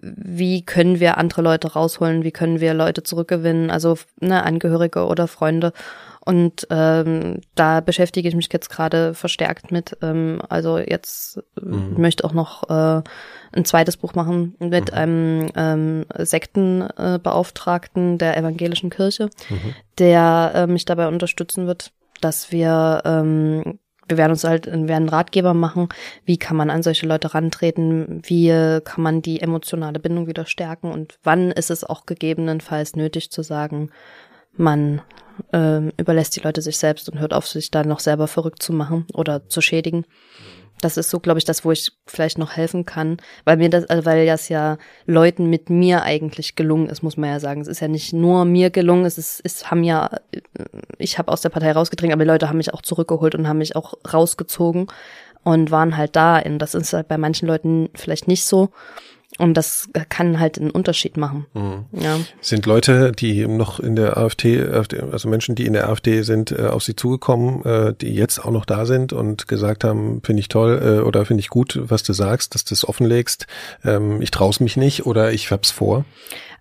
wie 0.00 0.64
können 0.64 1.00
wir 1.00 1.18
andere 1.18 1.42
Leute 1.42 1.72
rausholen, 1.72 2.24
wie 2.24 2.30
können 2.30 2.60
wir 2.60 2.74
Leute 2.74 3.02
zurückgewinnen, 3.02 3.70
also 3.70 3.98
ne, 4.20 4.44
Angehörige 4.44 5.06
oder 5.06 5.26
Freunde. 5.26 5.72
Und 6.24 6.68
ähm, 6.70 7.40
da 7.56 7.80
beschäftige 7.80 8.28
ich 8.28 8.36
mich 8.36 8.48
jetzt 8.52 8.70
gerade 8.70 9.12
verstärkt 9.12 9.72
mit. 9.72 9.96
Ähm, 10.02 10.40
also 10.48 10.78
jetzt 10.78 11.42
mhm. 11.60 11.94
möchte 11.96 12.24
auch 12.24 12.32
noch 12.32 12.70
äh, 12.70 13.02
ein 13.52 13.64
zweites 13.64 13.96
Buch 13.96 14.14
machen 14.14 14.54
mit 14.58 14.92
mhm. 14.92 14.98
einem 14.98 15.50
ähm, 15.56 16.04
Sektenbeauftragten 16.16 18.14
äh, 18.14 18.18
der 18.18 18.36
evangelischen 18.36 18.90
Kirche, 18.90 19.30
mhm. 19.48 19.74
der 19.98 20.52
äh, 20.54 20.66
mich 20.66 20.84
dabei 20.84 21.08
unterstützen 21.08 21.66
wird, 21.66 21.92
dass 22.20 22.52
wir 22.52 23.02
ähm, 23.04 23.78
wir 24.08 24.16
werden 24.18 24.32
uns 24.32 24.44
halt 24.44 24.66
wir 24.66 24.88
werden 24.88 25.08
Ratgeber 25.08 25.54
machen, 25.54 25.88
wie 26.24 26.36
kann 26.36 26.56
man 26.56 26.70
an 26.70 26.82
solche 26.82 27.06
Leute 27.06 27.34
rantreten, 27.34 28.20
wie 28.24 28.48
kann 28.84 29.02
man 29.02 29.22
die 29.22 29.40
emotionale 29.40 30.00
Bindung 30.00 30.26
wieder 30.26 30.44
stärken 30.44 30.90
und 30.90 31.18
wann 31.22 31.50
ist 31.50 31.70
es 31.70 31.84
auch 31.84 32.04
gegebenenfalls 32.04 32.96
nötig 32.96 33.30
zu 33.30 33.42
sagen, 33.42 33.90
man 34.54 35.02
ähm, 35.52 35.92
überlässt 35.96 36.36
die 36.36 36.40
Leute 36.40 36.62
sich 36.62 36.78
selbst 36.78 37.08
und 37.08 37.18
hört 37.18 37.32
auf, 37.32 37.46
sich 37.46 37.70
da 37.70 37.84
noch 37.84 38.00
selber 38.00 38.28
verrückt 38.28 38.62
zu 38.62 38.72
machen 38.72 39.06
oder 39.14 39.48
zu 39.48 39.60
schädigen. 39.60 40.04
Das 40.82 40.98
ist 40.98 41.08
so, 41.08 41.18
glaube 41.20 41.38
ich, 41.38 41.46
das, 41.46 41.64
wo 41.64 41.72
ich 41.72 41.92
vielleicht 42.06 42.36
noch 42.36 42.52
helfen 42.52 42.84
kann, 42.84 43.16
weil 43.44 43.56
mir 43.56 43.70
das, 43.70 43.86
also 43.86 44.04
weil 44.04 44.26
das 44.26 44.50
ja 44.50 44.76
Leuten 45.06 45.48
mit 45.48 45.70
mir 45.70 46.02
eigentlich 46.02 46.56
gelungen 46.56 46.88
ist, 46.88 47.02
muss 47.02 47.16
man 47.16 47.30
ja 47.30 47.40
sagen. 47.40 47.62
Es 47.62 47.68
ist 47.68 47.80
ja 47.80 47.88
nicht 47.88 48.12
nur 48.12 48.44
mir 48.44 48.68
gelungen, 48.68 49.06
es 49.06 49.16
ist, 49.16 49.40
es 49.44 49.70
haben 49.70 49.84
ja, 49.84 50.10
ich 50.98 51.18
habe 51.18 51.32
aus 51.32 51.40
der 51.40 51.48
Partei 51.48 51.72
rausgedrängt, 51.72 52.12
aber 52.12 52.24
die 52.24 52.30
Leute 52.30 52.48
haben 52.50 52.58
mich 52.58 52.74
auch 52.74 52.82
zurückgeholt 52.82 53.34
und 53.34 53.48
haben 53.48 53.58
mich 53.58 53.76
auch 53.76 53.94
rausgezogen 54.12 54.88
und 55.44 55.70
waren 55.70 55.96
halt 55.96 56.16
da. 56.16 56.38
Und 56.38 56.58
das 56.58 56.74
ist 56.74 56.92
halt 56.92 57.08
bei 57.08 57.16
manchen 57.16 57.48
Leuten 57.48 57.88
vielleicht 57.94 58.28
nicht 58.28 58.44
so. 58.44 58.70
Und 59.42 59.54
das 59.54 59.88
kann 60.08 60.38
halt 60.38 60.56
einen 60.56 60.70
Unterschied 60.70 61.16
machen. 61.16 61.46
Mhm. 61.52 61.86
Ja. 62.00 62.20
Sind 62.40 62.64
Leute, 62.64 63.10
die 63.10 63.44
noch 63.48 63.80
in 63.80 63.96
der 63.96 64.16
AfD, 64.16 64.62
also 64.62 65.28
Menschen, 65.28 65.56
die 65.56 65.66
in 65.66 65.72
der 65.72 65.88
AfD 65.88 66.22
sind, 66.22 66.52
äh, 66.52 66.68
auf 66.68 66.84
Sie 66.84 66.94
zugekommen, 66.94 67.64
äh, 67.64 67.92
die 67.92 68.14
jetzt 68.14 68.38
auch 68.38 68.52
noch 68.52 68.64
da 68.64 68.86
sind 68.86 69.12
und 69.12 69.48
gesagt 69.48 69.82
haben, 69.82 70.20
finde 70.22 70.38
ich 70.38 70.46
toll 70.46 70.80
äh, 70.80 71.00
oder 71.00 71.24
finde 71.24 71.40
ich 71.40 71.48
gut, 71.48 71.76
was 71.82 72.04
du 72.04 72.12
sagst, 72.12 72.54
dass 72.54 72.64
du 72.64 72.72
es 72.72 72.88
offenlegst, 72.88 73.48
ähm, 73.84 74.22
ich 74.22 74.30
traue 74.30 74.52
mich 74.60 74.76
nicht 74.76 75.06
oder 75.06 75.32
ich 75.32 75.50
hab's 75.50 75.72
vor? 75.72 76.04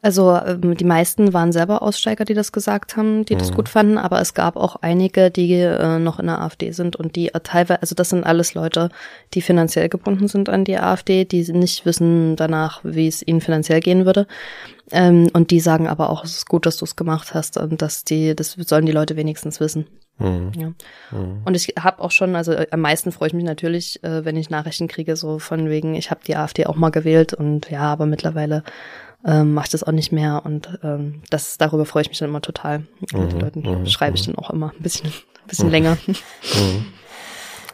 Also 0.03 0.35
ähm, 0.35 0.75
die 0.75 0.85
meisten 0.85 1.33
waren 1.33 1.51
selber 1.51 1.83
Aussteiger, 1.83 2.25
die 2.25 2.33
das 2.33 2.51
gesagt 2.51 2.97
haben, 2.97 3.23
die 3.25 3.35
das 3.35 3.51
mhm. 3.51 3.55
gut 3.55 3.69
fanden, 3.69 3.97
aber 3.99 4.19
es 4.19 4.33
gab 4.33 4.55
auch 4.55 4.77
einige, 4.77 5.29
die 5.29 5.53
äh, 5.53 5.99
noch 5.99 6.19
in 6.19 6.25
der 6.25 6.41
AfD 6.41 6.71
sind 6.71 6.95
und 6.95 7.15
die 7.15 7.31
teilweise, 7.43 7.81
also 7.81 7.93
das 7.93 8.09
sind 8.09 8.23
alles 8.23 8.55
Leute, 8.55 8.89
die 9.35 9.41
finanziell 9.41 9.89
gebunden 9.89 10.27
sind 10.27 10.49
an 10.49 10.65
die 10.65 10.77
AfD, 10.77 11.25
die 11.25 11.43
nicht 11.53 11.85
wissen 11.85 12.35
danach, 12.35 12.81
wie 12.83 13.07
es 13.07 13.25
ihnen 13.25 13.41
finanziell 13.41 13.79
gehen 13.79 14.05
würde. 14.05 14.25
Ähm, 14.91 15.29
und 15.33 15.51
die 15.51 15.59
sagen 15.59 15.87
aber 15.87 16.09
auch, 16.09 16.23
es 16.23 16.35
ist 16.35 16.49
gut, 16.49 16.65
dass 16.65 16.77
du 16.77 16.85
es 16.85 16.95
gemacht 16.95 17.33
hast 17.35 17.57
und 17.57 17.81
dass 17.81 18.03
die, 18.03 18.35
das 18.35 18.53
sollen 18.53 18.87
die 18.87 18.91
Leute 18.91 19.15
wenigstens 19.15 19.59
wissen. 19.59 19.85
Mhm. 20.17 20.51
Ja. 20.57 20.67
Mhm. 21.17 21.41
Und 21.45 21.55
ich 21.55 21.75
habe 21.79 22.01
auch 22.01 22.11
schon, 22.11 22.35
also 22.35 22.55
am 22.71 22.81
meisten 22.81 23.11
freue 23.11 23.27
ich 23.27 23.33
mich 23.33 23.45
natürlich, 23.45 24.03
äh, 24.03 24.25
wenn 24.25 24.35
ich 24.35 24.49
Nachrichten 24.49 24.87
kriege, 24.87 25.15
so 25.15 25.39
von 25.39 25.69
wegen, 25.69 25.95
ich 25.95 26.11
habe 26.11 26.21
die 26.25 26.35
AfD 26.35 26.65
auch 26.65 26.75
mal 26.75 26.89
gewählt 26.89 27.33
und 27.33 27.69
ja, 27.69 27.81
aber 27.81 28.05
mittlerweile 28.05 28.63
ähm, 29.25 29.53
mache 29.53 29.65
ich 29.65 29.71
das 29.71 29.83
auch 29.83 29.91
nicht 29.91 30.11
mehr 30.11 30.41
und 30.45 30.79
ähm, 30.83 31.21
das 31.29 31.57
darüber 31.57 31.85
freue 31.85 32.03
ich 32.03 32.09
mich 32.09 32.19
dann 32.19 32.29
immer 32.29 32.41
total. 32.41 32.79
Mhm, 32.79 33.19
und 33.19 33.31
den 33.31 33.39
Leuten 33.39 33.61
mhm, 33.61 33.85
schreibe 33.85 34.17
ich 34.17 34.27
mhm. 34.27 34.33
dann 34.33 34.43
auch 34.43 34.49
immer 34.49 34.71
ein 34.77 34.81
bisschen, 34.81 35.07
ein 35.07 35.47
bisschen 35.47 35.67
mhm. 35.67 35.71
länger. 35.71 35.97
Mhm. 36.07 36.85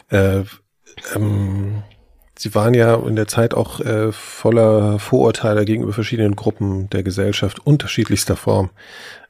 Äh, 0.10 0.44
ähm, 1.16 1.84
Sie 2.40 2.54
waren 2.54 2.76
ja 2.76 2.96
in 2.96 3.16
der 3.16 3.28
Zeit 3.28 3.56
auch 3.56 3.80
äh, 3.80 4.12
voller 4.12 5.00
Vorurteile 5.00 5.66
gegenüber 5.66 5.94
verschiedenen 5.94 6.36
Gruppen 6.36 6.88
der 6.92 7.02
Gesellschaft 7.02 7.66
unterschiedlichster 7.66 8.36
Form. 8.36 8.70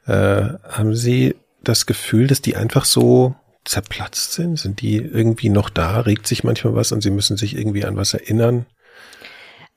Äh, 0.06 0.42
haben 0.68 0.94
Sie 0.94 1.34
das 1.62 1.86
Gefühl, 1.86 2.26
dass 2.26 2.42
die 2.42 2.56
einfach 2.56 2.84
so 2.84 3.34
zerplatzt 3.64 4.32
sind? 4.32 4.58
Sind 4.58 4.80
die 4.80 4.96
irgendwie 4.96 5.48
noch 5.48 5.70
da? 5.70 6.00
Regt 6.00 6.26
sich 6.26 6.44
manchmal 6.44 6.74
was 6.74 6.92
und 6.92 7.02
sie 7.02 7.10
müssen 7.10 7.36
sich 7.36 7.56
irgendwie 7.56 7.84
an 7.84 7.96
was 7.96 8.14
erinnern? 8.14 8.66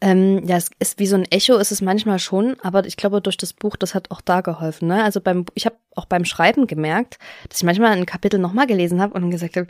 Ähm, 0.01 0.43
ja, 0.47 0.57
es 0.57 0.71
ist 0.79 0.97
wie 0.97 1.05
so 1.05 1.15
ein 1.15 1.25
Echo, 1.29 1.57
ist 1.57 1.71
es 1.71 1.81
manchmal 1.81 2.17
schon, 2.17 2.59
aber 2.61 2.85
ich 2.85 2.97
glaube, 2.97 3.21
durch 3.21 3.37
das 3.37 3.53
Buch, 3.53 3.75
das 3.75 3.93
hat 3.93 4.09
auch 4.09 4.21
da 4.21 4.41
geholfen. 4.41 4.87
Ne? 4.87 5.03
Also 5.03 5.21
beim, 5.21 5.45
ich 5.53 5.67
habe 5.67 5.75
auch 5.95 6.05
beim 6.05 6.25
Schreiben 6.25 6.65
gemerkt, 6.65 7.19
dass 7.47 7.59
ich 7.59 7.63
manchmal 7.63 7.91
ein 7.91 8.07
Kapitel 8.07 8.39
nochmal 8.39 8.65
gelesen 8.65 8.99
habe 8.99 9.13
und 9.13 9.29
gesagt 9.29 9.57
habe, 9.57 9.67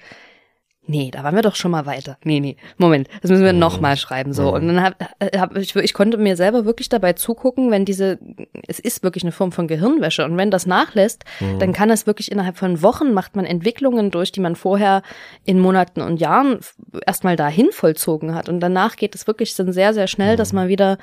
nee, 0.87 1.11
da 1.11 1.23
waren 1.23 1.35
wir 1.35 1.41
doch 1.41 1.55
schon 1.55 1.71
mal 1.71 1.85
weiter. 1.85 2.17
Nee, 2.23 2.39
nee, 2.39 2.57
Moment, 2.77 3.07
das 3.21 3.31
müssen 3.31 3.43
wir 3.43 3.53
mhm. 3.53 3.59
noch 3.59 3.79
mal 3.79 3.95
schreiben 3.97 4.33
so. 4.33 4.49
Mhm. 4.49 4.53
Und 4.53 4.67
dann 4.67 4.83
hab, 4.83 4.95
hab 5.21 5.55
ich, 5.55 5.75
ich 5.75 5.93
konnte 5.93 6.17
mir 6.17 6.35
selber 6.35 6.65
wirklich 6.65 6.89
dabei 6.89 7.13
zugucken, 7.13 7.71
wenn 7.71 7.85
diese, 7.85 8.19
es 8.67 8.79
ist 8.79 9.03
wirklich 9.03 9.23
eine 9.23 9.31
Form 9.31 9.51
von 9.51 9.67
Gehirnwäsche 9.67 10.25
und 10.25 10.37
wenn 10.37 10.51
das 10.51 10.65
nachlässt, 10.65 11.23
mhm. 11.39 11.59
dann 11.59 11.73
kann 11.73 11.89
es 11.89 12.07
wirklich 12.07 12.31
innerhalb 12.31 12.57
von 12.57 12.81
Wochen 12.81 13.13
macht 13.13 13.35
man 13.35 13.45
Entwicklungen 13.45 14.11
durch, 14.11 14.31
die 14.31 14.41
man 14.41 14.55
vorher 14.55 15.01
in 15.45 15.59
Monaten 15.59 16.01
und 16.01 16.17
Jahren 16.17 16.59
erstmal 17.05 17.35
dahin 17.35 17.69
vollzogen 17.71 18.35
hat 18.35 18.49
und 18.49 18.59
danach 18.59 18.95
geht 18.95 19.15
es 19.15 19.27
wirklich 19.27 19.55
dann 19.55 19.73
sehr, 19.73 19.93
sehr 19.93 20.07
schnell, 20.07 20.35
dass 20.35 20.51
mhm. 20.51 20.59
man 20.59 20.67
wieder 20.67 20.97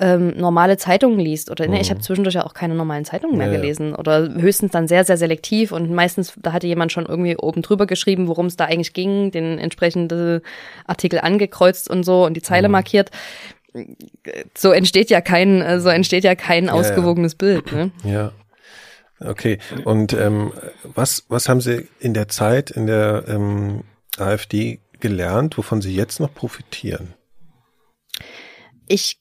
ähm, 0.00 0.34
normale 0.36 0.76
Zeitungen 0.76 1.18
liest. 1.18 1.50
Oder 1.50 1.66
ne, 1.66 1.80
ich 1.80 1.90
habe 1.90 1.98
mhm. 1.98 2.04
zwischendurch 2.04 2.34
ja 2.34 2.44
auch 2.44 2.54
keine 2.54 2.74
normalen 2.74 3.04
Zeitungen 3.04 3.36
mehr 3.36 3.48
ja, 3.48 3.56
gelesen. 3.56 3.94
Oder 3.94 4.32
höchstens 4.34 4.72
dann 4.72 4.88
sehr, 4.88 5.04
sehr 5.04 5.16
selektiv. 5.16 5.72
Und 5.72 5.90
meistens, 5.90 6.34
da 6.36 6.52
hatte 6.52 6.66
jemand 6.66 6.92
schon 6.92 7.06
irgendwie 7.06 7.36
oben 7.36 7.62
drüber 7.62 7.86
geschrieben, 7.86 8.28
worum 8.28 8.46
es 8.46 8.56
da 8.56 8.66
eigentlich 8.66 8.92
ging, 8.92 9.30
den 9.30 9.58
entsprechenden 9.58 10.40
Artikel 10.86 11.20
angekreuzt 11.20 11.90
und 11.90 12.04
so 12.04 12.24
und 12.24 12.34
die 12.34 12.42
Zeile 12.42 12.68
mhm. 12.68 12.72
markiert. 12.72 13.10
So 14.56 14.72
entsteht 14.72 15.10
ja 15.10 15.20
kein, 15.20 15.60
äh, 15.62 15.80
so 15.80 15.88
entsteht 15.88 16.24
ja 16.24 16.34
kein 16.34 16.68
ausgewogenes 16.68 17.32
ja. 17.32 17.38
Bild. 17.38 17.72
Ne? 17.72 17.90
Ja. 18.04 18.32
Okay. 19.20 19.58
Und 19.84 20.12
ähm, 20.12 20.52
was, 20.82 21.24
was 21.28 21.48
haben 21.48 21.60
Sie 21.60 21.88
in 21.98 22.14
der 22.14 22.28
Zeit 22.28 22.70
in 22.70 22.86
der 22.86 23.24
ähm, 23.26 23.84
AfD 24.16 24.80
gelernt, 25.00 25.58
wovon 25.58 25.80
Sie 25.80 25.94
jetzt 25.94 26.20
noch 26.20 26.32
profitieren? 26.32 27.14
Ich 28.86 29.20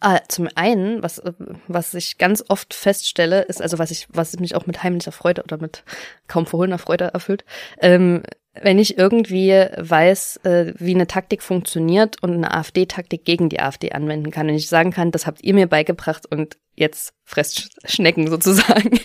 Ah, 0.00 0.20
zum 0.28 0.48
einen, 0.54 1.02
was, 1.02 1.22
was 1.66 1.94
ich 1.94 2.18
ganz 2.18 2.44
oft 2.48 2.74
feststelle, 2.74 3.42
ist, 3.42 3.62
also 3.62 3.78
was 3.78 3.90
ich, 3.90 4.06
was 4.10 4.38
mich 4.38 4.54
auch 4.54 4.66
mit 4.66 4.82
heimlicher 4.82 5.12
Freude 5.12 5.42
oder 5.42 5.56
mit 5.56 5.84
kaum 6.28 6.46
verhohlener 6.46 6.78
Freude 6.78 7.06
erfüllt, 7.14 7.44
ähm, 7.80 8.22
wenn 8.60 8.78
ich 8.78 8.96
irgendwie 8.98 9.50
weiß, 9.76 10.40
äh, 10.44 10.74
wie 10.78 10.94
eine 10.94 11.06
Taktik 11.06 11.42
funktioniert 11.42 12.22
und 12.22 12.32
eine 12.32 12.54
AfD-Taktik 12.54 13.24
gegen 13.24 13.48
die 13.48 13.60
AfD 13.60 13.92
anwenden 13.92 14.30
kann 14.30 14.48
und 14.48 14.54
ich 14.54 14.68
sagen 14.68 14.92
kann, 14.92 15.10
das 15.10 15.26
habt 15.26 15.42
ihr 15.42 15.54
mir 15.54 15.66
beigebracht 15.66 16.26
und 16.26 16.56
jetzt 16.76 17.14
fresst 17.24 17.70
Schnecken 17.84 18.28
sozusagen. 18.28 19.00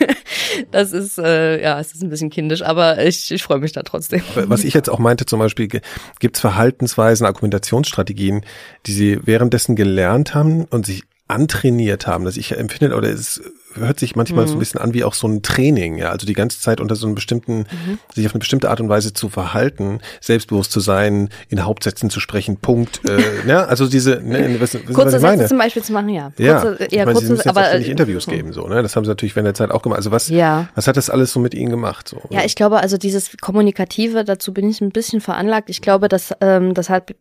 das 0.70 0.92
ist, 0.92 1.18
äh, 1.18 1.60
ja, 1.60 1.80
es 1.80 1.92
ist 1.92 2.02
ein 2.02 2.10
bisschen 2.10 2.30
kindisch, 2.30 2.62
aber 2.62 3.04
ich, 3.04 3.30
ich 3.30 3.42
freue 3.42 3.58
mich 3.58 3.72
da 3.72 3.82
trotzdem. 3.82 4.22
Was 4.34 4.64
ich 4.64 4.74
jetzt 4.74 4.88
auch 4.88 4.98
meinte, 4.98 5.26
zum 5.26 5.40
Beispiel, 5.40 5.66
gibt 5.66 6.36
es 6.36 6.40
Verhaltensweisen, 6.40 7.26
Argumentationsstrategien, 7.26 8.44
die 8.86 8.92
Sie 8.92 9.18
währenddessen 9.24 9.74
gelernt 9.74 10.34
haben 10.34 10.64
und 10.64 10.86
sich 10.86 11.02
antrainiert 11.26 12.06
haben, 12.06 12.24
dass 12.24 12.36
ich 12.36 12.52
empfinde, 12.52 12.94
oder 12.94 13.08
es 13.08 13.42
hört 13.76 13.98
sich 13.98 14.16
manchmal 14.16 14.44
mhm. 14.44 14.48
so 14.48 14.56
ein 14.56 14.58
bisschen 14.58 14.80
an 14.80 14.94
wie 14.94 15.04
auch 15.04 15.14
so 15.14 15.26
ein 15.26 15.42
Training, 15.42 15.98
ja, 15.98 16.10
also 16.10 16.26
die 16.26 16.32
ganze 16.32 16.60
Zeit 16.60 16.80
unter 16.80 16.96
so 16.96 17.06
einem 17.06 17.14
bestimmten, 17.14 17.58
mhm. 17.58 17.98
sich 18.14 18.26
auf 18.26 18.32
eine 18.32 18.40
bestimmte 18.40 18.70
Art 18.70 18.80
und 18.80 18.88
Weise 18.88 19.12
zu 19.12 19.28
verhalten, 19.28 20.00
selbstbewusst 20.20 20.72
zu 20.72 20.80
sein, 20.80 21.28
in 21.48 21.64
Hauptsätzen 21.64 22.10
zu 22.10 22.20
sprechen, 22.20 22.56
Punkt, 22.56 23.00
äh, 23.08 23.46
ja, 23.46 23.64
also 23.66 23.86
diese, 23.86 24.20
ne, 24.22 24.56
was, 24.60 24.74
was 24.74 24.94
kurze 24.94 25.18
Sätze 25.18 25.46
zum 25.46 25.58
Beispiel 25.58 25.82
zu 25.82 25.92
machen, 25.92 26.08
ja. 26.08 26.32
Kurze, 26.36 26.76
ja, 26.80 26.86
ich 26.86 26.96
meine, 26.98 27.12
kurze, 27.12 27.26
Sie 27.26 27.32
müssen 27.32 27.48
aber 27.48 27.72
jetzt 27.72 27.78
nicht 27.80 27.90
Interviews 27.90 28.26
geben, 28.26 28.52
so, 28.52 28.66
ne, 28.68 28.82
das 28.82 28.96
haben 28.96 29.04
Sie 29.04 29.10
natürlich 29.10 29.34
während 29.36 29.46
der 29.46 29.54
Zeit 29.54 29.70
auch 29.70 29.82
gemacht. 29.82 29.98
Also 29.98 30.10
was, 30.10 30.28
ja. 30.28 30.68
was 30.74 30.86
hat 30.86 30.96
das 30.96 31.10
alles 31.10 31.32
so 31.32 31.40
mit 31.40 31.54
Ihnen 31.54 31.70
gemacht? 31.70 32.08
So, 32.08 32.20
ja, 32.30 32.44
ich 32.44 32.54
glaube, 32.54 32.78
also 32.78 32.96
dieses 32.96 33.36
Kommunikative, 33.40 34.24
dazu 34.24 34.52
bin 34.52 34.68
ich 34.68 34.80
ein 34.80 34.90
bisschen 34.90 35.20
veranlagt. 35.20 35.70
Ich 35.70 35.80
glaube, 35.80 36.08
dass 36.08 36.32
ähm, 36.40 36.74
das 36.74 36.90
hat, 36.90 37.14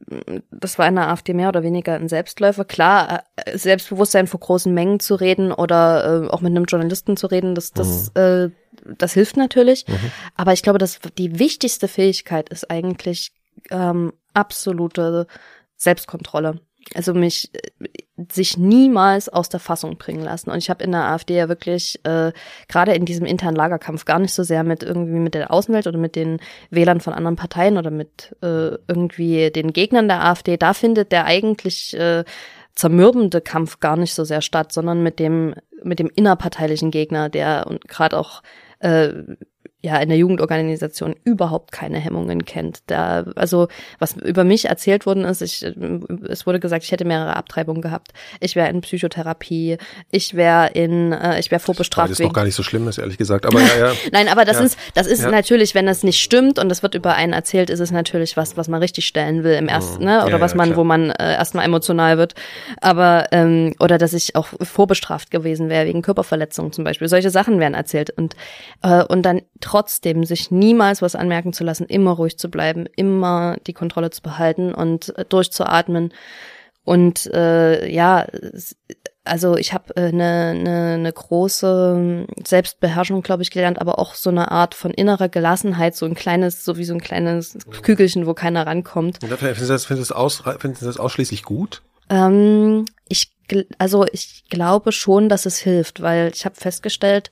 das 0.52 0.80
war 0.80 0.88
in 0.88 0.96
der 0.96 1.10
AfD 1.10 1.34
mehr 1.34 1.50
oder 1.50 1.64
weniger 1.64 1.94
ein 1.96 2.10
Selbstläufer. 2.10 2.66
Klar, 2.66 3.24
äh, 3.36 3.58
Selbstbewusstsein 3.58 4.28
vor 4.28 4.40
großen 4.40 4.74
Mengen 4.74 5.00
zu 5.00 5.16
reden 5.16 5.52
oder 5.52 6.24
äh, 6.26 6.30
auch 6.30 6.42
mit 6.44 6.52
einem 6.52 6.66
Journalisten 6.66 7.18
zu 7.18 7.28
reden, 7.28 7.56
das, 7.56 7.72
das, 7.72 8.12
mhm. 8.16 8.22
äh, 8.22 8.50
das 8.98 9.14
hilft 9.14 9.38
natürlich. 9.38 9.88
Mhm. 9.88 10.12
Aber 10.36 10.54
ich 10.54 10.62
glaube, 10.62 10.80
dass 10.80 11.00
die 11.18 11.40
wichtigste 11.40 11.88
Fähigkeit 11.88 12.50
ist 12.50 12.70
eigentlich 12.70 13.32
ähm, 13.72 14.14
absolute 14.34 15.28
Selbstkontrolle. 15.76 16.60
Also 16.96 17.14
mich 17.14 17.50
sich 18.32 18.58
niemals 18.58 19.28
aus 19.30 19.50
der 19.50 19.60
Fassung 19.60 19.98
bringen 19.98 20.24
lassen. 20.24 20.52
Und 20.52 20.58
ich 20.58 20.70
habe 20.70 20.84
in 20.84 20.92
der 20.92 21.06
AfD 21.06 21.36
ja 21.36 21.50
wirklich 21.50 22.00
äh, 22.04 22.32
gerade 22.68 22.94
in 22.94 23.06
diesem 23.06 23.26
internen 23.26 23.56
Lagerkampf 23.56 24.06
gar 24.06 24.20
nicht 24.20 24.34
so 24.34 24.44
sehr 24.44 24.64
mit 24.64 24.84
irgendwie 24.84 25.20
mit 25.20 25.34
der 25.34 25.52
Außenwelt 25.52 25.88
oder 25.88 25.98
mit 25.98 26.16
den 26.16 26.40
Wählern 26.70 27.00
von 27.00 27.14
anderen 27.14 27.36
Parteien 27.36 27.78
oder 27.78 27.90
mit 27.90 28.36
äh, 28.42 28.78
irgendwie 28.88 29.50
den 29.52 29.74
Gegnern 29.74 30.08
der 30.08 30.24
AfD. 30.24 30.58
Da 30.58 30.74
findet 30.74 31.12
der 31.12 31.26
eigentlich 31.26 31.98
äh, 31.98 32.24
zermürbende 32.76 33.42
Kampf 33.42 33.80
gar 33.80 33.98
nicht 33.98 34.14
so 34.14 34.24
sehr 34.24 34.42
statt, 34.42 34.72
sondern 34.72 35.04
mit 35.04 35.20
dem 35.20 35.56
mit 35.84 36.00
dem 36.00 36.10
innerparteilichen 36.14 36.92
Gegner, 36.92 37.30
der 37.30 37.68
und 37.68 37.88
gerade 37.88 38.18
auch 38.18 38.42
äh, 38.80 39.10
ja 39.84 39.98
in 39.98 40.08
der 40.08 40.18
Jugendorganisation 40.18 41.14
überhaupt 41.26 41.74
keine 41.74 42.00
Hemmungen 42.00 42.46
kennt. 42.46 42.80
Da, 42.88 43.26
also 43.36 43.68
was 44.00 44.14
über 44.14 44.46
mich 44.46 44.66
erzählt 44.66 45.06
worden 45.06 45.26
ist, 45.26 45.42
ich, 45.42 45.62
es 45.62 46.48
wurde 46.48 46.62
gesagt, 46.62 46.86
ich 46.86 46.92
hätte 46.92 47.04
mehrere 47.04 47.36
Abtreibungen 47.36 47.82
gehabt. 47.82 48.14
Ich 48.40 48.56
wäre 48.56 48.70
in 48.70 48.80
Psychotherapie, 48.80 49.78
ich 50.10 50.36
wäre 50.36 50.70
in, 50.70 51.12
äh, 51.12 51.38
ich 51.38 51.52
wäre 51.52 51.60
vorbestraft. 51.60 52.12
Das 52.12 52.20
ist 52.20 52.26
doch 52.26 52.34
gar 52.34 52.46
nicht 52.46 52.56
so 52.56 52.64
schlimm, 52.64 52.88
ist 52.88 52.98
ehrlich 52.98 53.18
gesagt. 53.18 53.46
Aber 53.46 53.60
ja, 53.60 53.88
ja. 53.88 53.92
Nein, 54.14 54.30
aber 54.30 54.46
das 54.46 54.60
ja. 54.60 54.64
ist, 54.64 54.80
das 54.94 55.06
ist 55.06 55.24
ja. 55.24 55.30
natürlich, 55.30 55.76
wenn 55.76 55.86
das 55.86 56.02
nicht 56.04 56.22
stimmt 56.22 56.60
und 56.60 56.70
das 56.70 56.82
wird 56.82 56.96
über 56.96 57.16
einen 57.16 57.34
erzählt, 57.34 57.70
ist 57.70 57.82
es 57.82 57.92
natürlich 57.92 58.38
was, 58.38 58.56
was 58.56 58.70
man 58.70 58.82
richtig 58.82 59.06
stellen 59.06 59.44
will 59.44 59.56
im 59.56 59.68
ersten, 59.68 60.00
mhm. 60.00 60.06
ne? 60.06 60.26
Oder 60.26 60.40
was 60.40 60.56
man, 60.56 60.70
klar. 60.70 60.78
wo 60.78 60.84
man 60.86 61.12
äh, 61.12 61.34
erstmal 61.34 61.66
emotional 61.66 62.18
wird. 62.18 62.36
Aber 62.80 63.28
ähm, 63.32 63.76
oder 63.82 63.98
dass 63.98 64.14
ich 64.14 64.38
auch 64.38 64.48
vorbestraft 64.62 65.30
gewesen 65.30 65.68
wäre 65.68 65.86
wegen 65.88 66.02
Körperverletzungen 66.02 66.72
zum 66.72 66.86
Beispiel. 66.86 67.10
Solche 67.10 67.32
Sachen 67.32 67.60
werden 67.60 67.74
erzählt 67.74 68.12
und 68.12 68.38
äh, 68.82 69.04
und 69.04 69.24
dann 69.24 69.42
trotzdem 69.74 70.24
sich 70.24 70.52
niemals 70.52 71.02
was 71.02 71.16
anmerken 71.16 71.52
zu 71.52 71.64
lassen, 71.64 71.88
immer 71.88 72.12
ruhig 72.12 72.38
zu 72.38 72.52
bleiben, 72.52 72.86
immer 72.96 73.58
die 73.66 73.74
Kontrolle 73.74 74.12
zu 74.12 74.22
behalten 74.22 74.72
und 74.72 75.18
äh, 75.18 75.26
durchzuatmen. 75.26 76.14
Und 76.84 77.26
äh, 77.34 77.90
ja, 77.90 78.28
also 79.24 79.58
ich 79.58 79.74
habe 79.74 79.98
eine 79.98 80.10
äh, 80.10 80.12
ne, 80.12 80.64
ne, 80.64 80.98
ne 81.00 81.12
große 81.12 82.28
Selbstbeherrschung, 82.46 83.24
glaube 83.24 83.42
ich, 83.42 83.50
gelernt, 83.50 83.82
aber 83.82 83.98
auch 83.98 84.14
so 84.14 84.30
eine 84.30 84.52
Art 84.52 84.76
von 84.76 84.92
innerer 84.92 85.28
Gelassenheit, 85.30 85.96
so 85.96 86.06
ein 86.06 86.14
kleines, 86.14 86.64
so 86.64 86.78
wie 86.78 86.86
so 86.86 86.94
ein 86.94 87.02
kleines 87.02 87.58
Kügelchen, 87.82 88.28
wo 88.28 88.36
keiner 88.36 88.68
rankommt. 88.68 89.22
Finden 89.22 89.56
Sie 89.56 89.68
das, 89.68 89.86
finden 89.86 90.04
Sie 90.04 90.10
das, 90.10 90.12
aus, 90.16 90.44
finden 90.60 90.76
Sie 90.76 90.86
das 90.86 90.98
ausschließlich 90.98 91.42
gut? 91.42 91.82
Ähm, 92.12 92.86
ich, 93.08 93.32
also 93.80 94.06
ich 94.12 94.44
glaube 94.52 94.92
schon, 94.92 95.30
dass 95.30 95.48
es 95.48 95.58
hilft, 95.58 96.04
weil 96.04 96.30
ich 96.32 96.46
habe 96.46 96.56
festgestellt, 96.56 97.32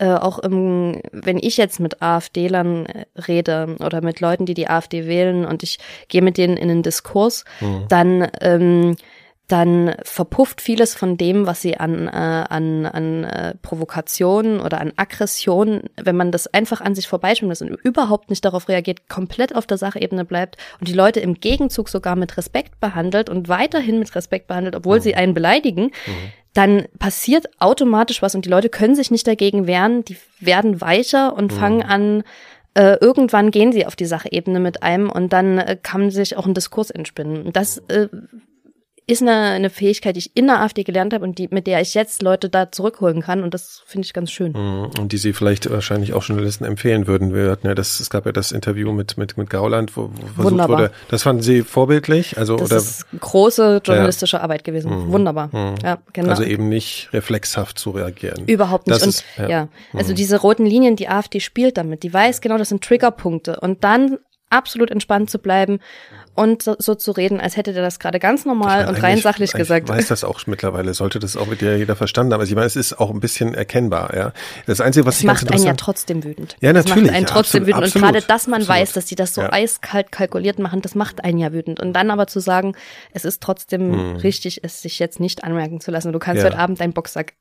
äh, 0.00 0.14
auch 0.14 0.38
im, 0.38 1.00
wenn 1.12 1.38
ich 1.38 1.58
jetzt 1.58 1.78
mit 1.78 2.00
AfDlern 2.00 2.86
äh, 2.86 3.04
rede 3.28 3.76
oder 3.80 4.00
mit 4.00 4.20
Leuten, 4.20 4.46
die 4.46 4.54
die 4.54 4.68
AfD 4.68 5.06
wählen 5.06 5.44
und 5.44 5.62
ich 5.62 5.78
gehe 6.08 6.22
mit 6.22 6.38
denen 6.38 6.56
in 6.56 6.68
den 6.68 6.82
Diskurs, 6.82 7.44
mhm. 7.60 7.84
dann 7.88 8.28
ähm, 8.40 8.96
dann 9.50 9.96
verpufft 10.04 10.60
vieles 10.60 10.94
von 10.94 11.16
dem, 11.16 11.44
was 11.44 11.60
sie 11.60 11.76
an, 11.76 12.06
äh, 12.06 12.10
an, 12.10 12.86
an 12.86 13.24
äh, 13.24 13.54
Provokationen 13.60 14.60
oder 14.60 14.80
an 14.80 14.92
Aggressionen, 14.94 15.82
wenn 16.00 16.16
man 16.16 16.30
das 16.30 16.46
einfach 16.46 16.80
an 16.80 16.94
sich 16.94 17.08
vorbeischwimmen 17.08 17.50
lässt 17.50 17.62
und 17.62 17.70
überhaupt 17.70 18.30
nicht 18.30 18.44
darauf 18.44 18.68
reagiert, 18.68 19.08
komplett 19.08 19.56
auf 19.56 19.66
der 19.66 19.76
Sachebene 19.76 20.24
bleibt 20.24 20.56
und 20.78 20.86
die 20.86 20.92
Leute 20.92 21.18
im 21.18 21.34
Gegenzug 21.34 21.88
sogar 21.88 22.14
mit 22.14 22.36
Respekt 22.36 22.78
behandelt 22.78 23.28
und 23.28 23.48
weiterhin 23.48 23.98
mit 23.98 24.14
Respekt 24.14 24.46
behandelt, 24.46 24.76
obwohl 24.76 24.98
mhm. 24.98 25.02
sie 25.02 25.14
einen 25.16 25.34
beleidigen, 25.34 25.86
mhm. 26.06 26.32
Dann 26.52 26.86
passiert 26.98 27.48
automatisch 27.60 28.22
was 28.22 28.34
und 28.34 28.44
die 28.44 28.50
Leute 28.50 28.68
können 28.68 28.96
sich 28.96 29.10
nicht 29.10 29.26
dagegen 29.26 29.66
wehren, 29.66 30.04
die 30.04 30.16
werden 30.40 30.80
weicher 30.80 31.36
und 31.36 31.52
mhm. 31.52 31.56
fangen 31.56 31.82
an, 31.82 32.22
äh, 32.74 32.96
irgendwann 33.00 33.50
gehen 33.50 33.72
sie 33.72 33.86
auf 33.86 33.96
die 33.96 34.06
Sachebene 34.06 34.60
mit 34.60 34.82
einem 34.82 35.10
und 35.10 35.32
dann 35.32 35.58
äh, 35.58 35.76
kann 35.80 36.10
sich 36.10 36.36
auch 36.36 36.46
ein 36.46 36.54
Diskurs 36.54 36.90
entspinnen. 36.90 37.52
Das 37.52 37.78
äh, 37.88 38.08
ist 39.06 39.22
eine, 39.22 39.32
eine 39.32 39.70
Fähigkeit, 39.70 40.16
die 40.16 40.20
ich 40.20 40.36
in 40.36 40.46
der 40.46 40.60
AfD 40.60 40.84
gelernt 40.84 41.12
habe 41.12 41.24
und 41.24 41.38
die, 41.38 41.48
mit 41.50 41.66
der 41.66 41.80
ich 41.80 41.94
jetzt 41.94 42.22
Leute 42.22 42.48
da 42.48 42.70
zurückholen 42.70 43.22
kann. 43.22 43.42
Und 43.42 43.54
das 43.54 43.82
finde 43.86 44.06
ich 44.06 44.12
ganz 44.12 44.30
schön. 44.30 44.52
Mhm. 44.52 44.90
Und 44.98 45.12
die 45.12 45.18
Sie 45.18 45.32
vielleicht 45.32 45.70
wahrscheinlich 45.70 46.12
auch 46.12 46.22
Journalisten 46.22 46.64
empfehlen 46.64 47.06
würden. 47.06 47.34
Wir 47.34 47.50
hatten 47.50 47.66
ja 47.66 47.74
das, 47.74 48.00
es 48.00 48.10
gab 48.10 48.26
ja 48.26 48.32
das 48.32 48.52
Interview 48.52 48.92
mit, 48.92 49.16
mit, 49.18 49.36
mit 49.36 49.50
Gauland, 49.50 49.96
wo, 49.96 50.10
wo 50.12 50.26
versucht 50.26 50.44
Wunderbar. 50.52 50.78
wurde. 50.78 50.92
Das 51.08 51.22
fanden 51.22 51.42
Sie 51.42 51.62
vorbildlich? 51.62 52.38
Also, 52.38 52.56
das 52.56 52.70
oder? 52.70 52.76
ist 52.76 53.06
große 53.18 53.82
journalistische 53.84 54.36
ja. 54.36 54.42
Arbeit 54.42 54.64
gewesen. 54.64 54.90
Mhm. 54.90 55.12
Wunderbar. 55.12 55.48
Mhm. 55.48 55.74
Ja, 55.82 55.98
genau. 56.12 56.30
Also 56.30 56.44
eben 56.44 56.68
nicht 56.68 57.08
reflexhaft 57.12 57.78
zu 57.78 57.90
reagieren. 57.90 58.44
Überhaupt 58.46 58.86
nicht. 58.86 58.96
Das 58.96 59.02
und 59.02 59.08
ist, 59.10 59.24
ja, 59.36 59.48
ja. 59.48 59.68
also 59.92 60.12
mhm. 60.12 60.16
diese 60.16 60.40
roten 60.40 60.66
Linien, 60.66 60.96
die 60.96 61.08
AfD 61.08 61.40
spielt 61.40 61.76
damit, 61.76 62.02
die 62.02 62.12
weiß 62.12 62.40
genau, 62.40 62.58
das 62.58 62.68
sind 62.68 62.84
Triggerpunkte. 62.84 63.58
Und 63.60 63.84
dann 63.84 64.18
absolut 64.50 64.90
entspannt 64.90 65.30
zu 65.30 65.38
bleiben 65.38 65.78
und 66.34 66.62
so, 66.62 66.74
so 66.78 66.94
zu 66.94 67.12
reden, 67.12 67.40
als 67.40 67.56
hätte 67.56 67.72
der 67.72 67.82
das 67.82 67.98
gerade 67.98 68.18
ganz 68.18 68.44
normal 68.44 68.88
und 68.88 69.02
rein 69.02 69.18
sachlich 69.18 69.52
gesagt. 69.52 69.88
Ich 69.88 69.94
weiß 69.94 70.08
das 70.08 70.24
auch 70.24 70.40
mittlerweile, 70.46 70.92
sollte 70.94 71.18
das 71.18 71.36
auch 71.36 71.46
mit 71.46 71.60
dir 71.60 71.78
jeder 71.78 71.96
verstanden 71.96 72.32
haben. 72.32 72.40
Also 72.40 72.50
ich 72.50 72.56
meine, 72.56 72.66
es 72.66 72.76
ist 72.76 72.98
auch 72.98 73.10
ein 73.10 73.20
bisschen 73.20 73.54
erkennbar, 73.54 74.14
ja. 74.14 74.32
Das 74.66 74.80
Einzige, 74.80 75.06
was 75.06 75.16
es 75.16 75.20
ich 75.20 75.26
macht 75.26 75.50
einen 75.50 75.64
ja 75.64 75.74
trotzdem 75.74 76.24
wütend. 76.24 76.56
Ja, 76.60 76.72
natürlich. 76.72 76.94
Das 76.94 77.04
macht 77.04 77.16
einen 77.16 77.26
trotzdem 77.26 77.62
ja, 77.62 77.68
wütend. 77.68 77.84
Absolut, 77.84 78.06
und 78.06 78.12
gerade, 78.12 78.26
dass 78.26 78.46
man 78.46 78.62
absolut. 78.62 78.80
weiß, 78.80 78.92
dass 78.92 79.06
die 79.06 79.14
das 79.14 79.34
so 79.34 79.42
ja. 79.42 79.52
eiskalt 79.52 80.12
kalkuliert 80.12 80.58
machen, 80.58 80.82
das 80.82 80.94
macht 80.94 81.24
einen 81.24 81.38
ja 81.38 81.52
wütend. 81.52 81.80
Und 81.80 81.92
dann 81.92 82.10
aber 82.10 82.26
zu 82.26 82.40
sagen, 82.40 82.74
es 83.12 83.24
ist 83.24 83.42
trotzdem 83.42 83.92
hm. 83.92 84.16
richtig, 84.16 84.64
es 84.64 84.82
sich 84.82 84.98
jetzt 84.98 85.20
nicht 85.20 85.44
anmerken 85.44 85.80
zu 85.80 85.90
lassen. 85.90 86.12
Du 86.12 86.18
kannst 86.18 86.42
ja. 86.42 86.48
heute 86.48 86.58
Abend 86.58 86.80
deinen 86.80 86.92
Boxsack 86.92 87.34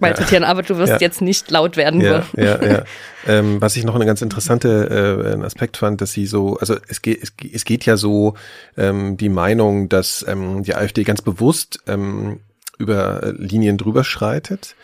malträtieren, 0.00 0.42
ja. 0.42 0.48
aber 0.48 0.62
du 0.62 0.76
wirst 0.76 0.92
ja. 0.92 0.98
jetzt 1.00 1.20
nicht 1.20 1.50
laut 1.50 1.76
werden. 1.76 2.00
Ja, 2.00 2.22
so. 2.22 2.40
ja, 2.40 2.64
ja. 2.64 2.84
Ähm, 3.26 3.60
was 3.60 3.76
ich 3.76 3.84
noch 3.84 3.94
eine 3.94 4.06
ganz 4.06 4.22
interessante 4.22 5.36
äh, 5.38 5.44
Aspekt 5.44 5.76
fand, 5.76 6.00
dass 6.00 6.12
sie 6.12 6.24
so, 6.24 6.56
also 6.58 6.76
es 6.88 7.02
geht, 7.02 7.22
es, 7.22 7.32
es 7.52 7.64
geht 7.66 7.84
ja 7.84 7.98
so 7.98 8.34
ähm, 8.78 9.18
die 9.18 9.28
Meinung, 9.28 9.90
dass 9.90 10.24
ähm, 10.26 10.62
die 10.62 10.74
AfD 10.74 11.02
ganz 11.02 11.20
bewusst 11.20 11.80
ähm, 11.86 12.40
über 12.78 13.34
Linien 13.36 13.76
drüber 13.76 14.02
schreitet, 14.02 14.76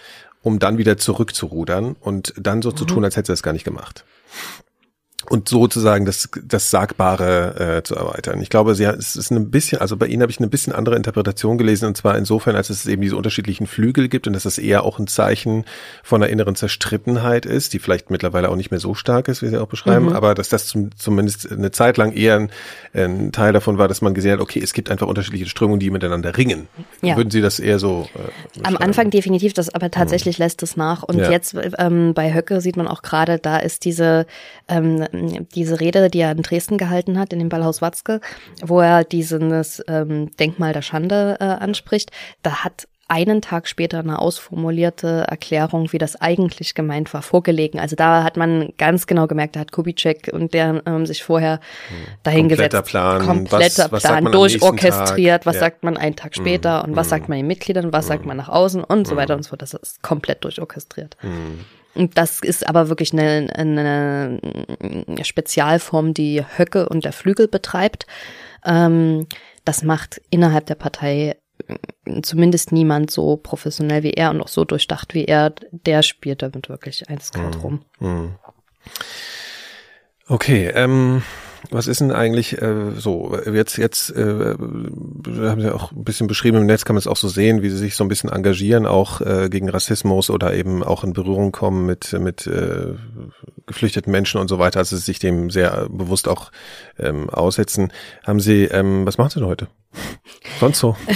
um 0.42 0.58
dann 0.58 0.76
wieder 0.76 0.98
zurückzurudern 0.98 1.96
und 1.98 2.34
dann 2.36 2.60
so 2.60 2.70
mhm. 2.70 2.76
zu 2.76 2.84
tun, 2.84 3.04
als 3.04 3.16
hätte 3.16 3.28
sie 3.28 3.32
das 3.32 3.42
gar 3.42 3.52
nicht 3.54 3.64
gemacht 3.64 4.04
und 5.30 5.48
sozusagen 5.48 6.04
das, 6.04 6.28
das 6.44 6.70
Sagbare 6.70 7.78
äh, 7.78 7.82
zu 7.82 7.94
erweitern. 7.94 8.40
Ich 8.40 8.50
glaube, 8.50 8.74
sie, 8.74 8.84
es 8.84 9.16
ist 9.16 9.30
ein 9.30 9.50
bisschen, 9.50 9.80
also 9.80 9.96
bei 9.96 10.06
Ihnen 10.06 10.22
habe 10.22 10.30
ich 10.30 10.38
eine 10.38 10.48
bisschen 10.48 10.72
andere 10.72 10.96
Interpretation 10.96 11.58
gelesen, 11.58 11.86
und 11.86 11.96
zwar 11.96 12.16
insofern, 12.16 12.56
als 12.56 12.70
es 12.70 12.86
eben 12.86 13.02
diese 13.02 13.16
unterschiedlichen 13.16 13.66
Flügel 13.66 14.08
gibt 14.08 14.26
und 14.26 14.32
dass 14.32 14.44
das 14.44 14.58
eher 14.58 14.84
auch 14.84 14.98
ein 14.98 15.06
Zeichen 15.06 15.64
von 16.02 16.22
einer 16.22 16.30
inneren 16.30 16.54
Zerstrittenheit 16.54 17.46
ist, 17.46 17.72
die 17.72 17.78
vielleicht 17.78 18.10
mittlerweile 18.10 18.48
auch 18.50 18.56
nicht 18.56 18.70
mehr 18.70 18.80
so 18.80 18.94
stark 18.94 19.28
ist, 19.28 19.42
wie 19.42 19.48
Sie 19.48 19.60
auch 19.60 19.68
beschreiben, 19.68 20.06
mhm. 20.06 20.12
aber 20.12 20.34
dass 20.34 20.48
das 20.48 20.66
zum, 20.66 20.90
zumindest 20.96 21.50
eine 21.50 21.70
Zeit 21.70 21.96
lang 21.96 22.12
eher 22.12 22.36
ein, 22.36 22.50
ein, 22.92 23.32
Teil 23.32 23.52
davon 23.52 23.78
war, 23.78 23.88
dass 23.88 24.02
man 24.02 24.14
gesehen 24.14 24.32
hat, 24.32 24.40
okay, 24.40 24.60
es 24.62 24.72
gibt 24.72 24.90
einfach 24.90 25.06
unterschiedliche 25.06 25.46
Strömungen, 25.46 25.80
die 25.80 25.90
miteinander 25.90 26.36
ringen. 26.36 26.68
Ja. 27.02 27.16
Würden 27.16 27.30
Sie 27.30 27.40
das 27.40 27.58
eher 27.58 27.78
so? 27.78 28.06
Äh, 28.14 28.66
Am 28.66 28.76
Anfang 28.76 29.10
definitiv, 29.10 29.52
das 29.54 29.74
aber 29.74 29.90
tatsächlich 29.90 30.38
mhm. 30.38 30.44
lässt 30.44 30.62
es 30.62 30.76
nach. 30.76 31.02
Und 31.02 31.18
ja. 31.18 31.30
jetzt 31.30 31.56
ähm, 31.78 32.14
bei 32.14 32.34
Höcke 32.34 32.60
sieht 32.60 32.76
man 32.76 32.86
auch 32.86 33.02
gerade, 33.02 33.38
da 33.38 33.58
ist 33.58 33.84
diese 33.84 34.26
ähm, 34.68 35.06
diese 35.54 35.80
Rede, 35.80 36.10
die 36.10 36.20
er 36.20 36.32
in 36.32 36.42
Dresden 36.42 36.78
gehalten 36.78 37.18
hat, 37.18 37.32
in 37.32 37.38
dem 37.38 37.48
Ballhaus 37.48 37.82
Watzke, 37.82 38.20
wo 38.62 38.80
er 38.80 39.04
dieses 39.04 39.82
ähm, 39.88 40.30
Denkmal 40.36 40.72
der 40.72 40.82
Schande 40.82 41.36
äh, 41.40 41.44
anspricht, 41.44 42.10
da 42.42 42.64
hat 42.64 42.88
einen 43.08 43.42
Tag 43.42 43.68
später 43.68 43.98
eine 43.98 44.18
ausformulierte 44.18 45.26
Erklärung, 45.28 45.92
wie 45.92 45.98
das 45.98 46.16
eigentlich 46.16 46.74
gemeint 46.74 47.12
war, 47.12 47.22
vorgelegen. 47.22 47.78
Also 47.78 47.96
da 47.96 48.24
hat 48.24 48.36
man 48.36 48.72
ganz 48.78 49.06
genau 49.06 49.26
gemerkt, 49.26 49.56
da 49.56 49.60
hat 49.60 49.72
Kubitschek 49.72 50.30
und 50.32 50.54
der 50.54 50.82
ähm, 50.86 51.04
sich 51.04 51.22
vorher 51.22 51.60
hm. 51.88 51.96
dahingesetzt. 52.22 52.72
Kompletter 52.72 52.82
Plan, 52.82 53.26
kompletter 53.26 53.92
was, 53.92 54.02
Plan, 54.02 54.24
was 54.24 54.32
durchorchestriert, 54.32 55.44
was 55.44 55.56
ja. 55.56 55.60
sagt 55.60 55.84
man 55.84 55.96
einen 55.96 56.16
Tag 56.16 56.34
später 56.34 56.78
mhm. 56.78 56.90
und 56.90 56.96
was 56.96 57.08
mhm. 57.08 57.10
sagt 57.10 57.28
man 57.28 57.38
den 57.38 57.46
Mitgliedern, 57.46 57.92
was 57.92 58.06
mhm. 58.06 58.08
sagt 58.08 58.26
man 58.26 58.36
nach 58.36 58.48
außen 58.48 58.82
und 58.82 59.06
so 59.06 59.16
weiter 59.16 59.34
und 59.34 59.42
so 59.42 59.50
fort. 59.50 59.62
Das 59.62 59.74
ist 59.74 60.02
komplett 60.02 60.42
durchorchestriert. 60.44 61.16
Und 61.94 62.18
das 62.18 62.40
ist 62.40 62.68
aber 62.68 62.88
wirklich 62.88 63.12
eine, 63.12 63.48
eine 63.54 64.40
Spezialform, 65.22 66.14
die 66.14 66.44
Höcke 66.56 66.88
und 66.88 67.04
der 67.04 67.12
Flügel 67.12 67.48
betreibt. 67.48 68.06
Ähm, 68.64 69.26
das 69.64 69.82
macht 69.82 70.20
innerhalb 70.30 70.66
der 70.66 70.74
Partei 70.74 71.36
äh, 71.66 72.22
zumindest 72.22 72.72
niemand 72.72 73.10
so 73.10 73.36
professionell 73.36 74.02
wie 74.02 74.12
er 74.12 74.30
und 74.30 74.40
auch 74.40 74.48
so 74.48 74.64
durchdacht 74.64 75.14
wie 75.14 75.24
er. 75.24 75.54
Der 75.70 76.02
spielt 76.02 76.42
damit 76.42 76.68
wirklich 76.68 77.08
eiskalt 77.08 77.56
mhm. 77.56 77.60
rum. 77.60 77.84
Mhm. 78.00 78.34
Okay, 80.26 80.68
ähm, 80.74 81.22
was 81.70 81.86
ist 81.86 82.00
denn 82.00 82.12
eigentlich 82.12 82.60
äh, 82.60 82.92
so, 82.96 83.36
jetzt, 83.50 83.76
jetzt 83.76 84.10
äh, 84.10 84.54
haben 84.54 85.60
Sie 85.60 85.74
auch 85.74 85.92
ein 85.92 86.04
bisschen 86.04 86.26
beschrieben, 86.26 86.58
im 86.58 86.66
Netz 86.66 86.84
kann 86.84 86.94
man 86.94 86.98
es 86.98 87.06
auch 87.06 87.16
so 87.16 87.28
sehen, 87.28 87.62
wie 87.62 87.70
Sie 87.70 87.76
sich 87.76 87.96
so 87.96 88.04
ein 88.04 88.08
bisschen 88.08 88.30
engagieren, 88.30 88.86
auch 88.86 89.20
äh, 89.20 89.48
gegen 89.48 89.68
Rassismus 89.68 90.30
oder 90.30 90.54
eben 90.54 90.82
auch 90.82 91.04
in 91.04 91.12
Berührung 91.12 91.52
kommen 91.52 91.86
mit, 91.86 92.12
mit 92.12 92.46
äh, 92.46 92.94
geflüchteten 93.66 94.10
Menschen 94.10 94.40
und 94.40 94.48
so 94.48 94.58
weiter, 94.58 94.80
also 94.80 94.96
sich 94.96 95.18
dem 95.18 95.50
sehr 95.50 95.88
bewusst 95.88 96.28
auch 96.28 96.50
ähm, 96.98 97.30
aussetzen. 97.30 97.92
Haben 98.24 98.40
Sie, 98.40 98.64
ähm, 98.64 99.06
was 99.06 99.18
machen 99.18 99.30
Sie 99.30 99.40
denn 99.40 99.48
heute? 99.48 99.68
Sonst 100.60 100.78
so? 100.78 100.96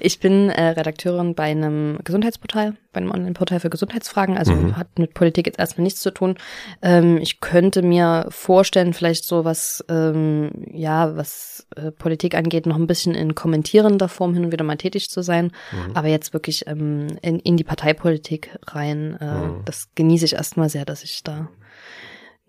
Ich 0.00 0.20
bin 0.20 0.48
äh, 0.48 0.68
Redakteurin 0.68 1.34
bei 1.34 1.44
einem 1.44 1.98
Gesundheitsportal, 2.04 2.76
bei 2.92 3.00
einem 3.00 3.10
Online-Portal 3.10 3.60
für 3.60 3.70
Gesundheitsfragen, 3.70 4.38
also 4.38 4.52
mhm. 4.52 4.76
hat 4.76 4.98
mit 4.98 5.14
Politik 5.14 5.46
jetzt 5.46 5.58
erstmal 5.58 5.82
nichts 5.82 6.00
zu 6.00 6.12
tun. 6.12 6.36
Ähm, 6.82 7.18
ich 7.18 7.40
könnte 7.40 7.82
mir 7.82 8.26
vorstellen, 8.28 8.92
vielleicht 8.92 9.24
so 9.24 9.44
was, 9.44 9.84
ähm, 9.88 10.50
ja, 10.72 11.16
was 11.16 11.66
äh, 11.76 11.90
Politik 11.90 12.34
angeht, 12.34 12.66
noch 12.66 12.76
ein 12.76 12.86
bisschen 12.86 13.14
in 13.14 13.34
kommentierender 13.34 14.08
Form 14.08 14.34
hin 14.34 14.44
und 14.44 14.52
wieder 14.52 14.64
mal 14.64 14.76
tätig 14.76 15.10
zu 15.10 15.22
sein, 15.22 15.52
mhm. 15.72 15.96
aber 15.96 16.08
jetzt 16.08 16.32
wirklich 16.32 16.66
ähm, 16.66 17.08
in, 17.22 17.40
in 17.40 17.56
die 17.56 17.64
Parteipolitik 17.64 18.56
rein, 18.68 19.16
äh, 19.20 19.24
mhm. 19.24 19.62
das 19.64 19.88
genieße 19.94 20.24
ich 20.26 20.34
erstmal 20.34 20.68
sehr, 20.68 20.84
dass 20.84 21.02
ich 21.02 21.22
da 21.22 21.48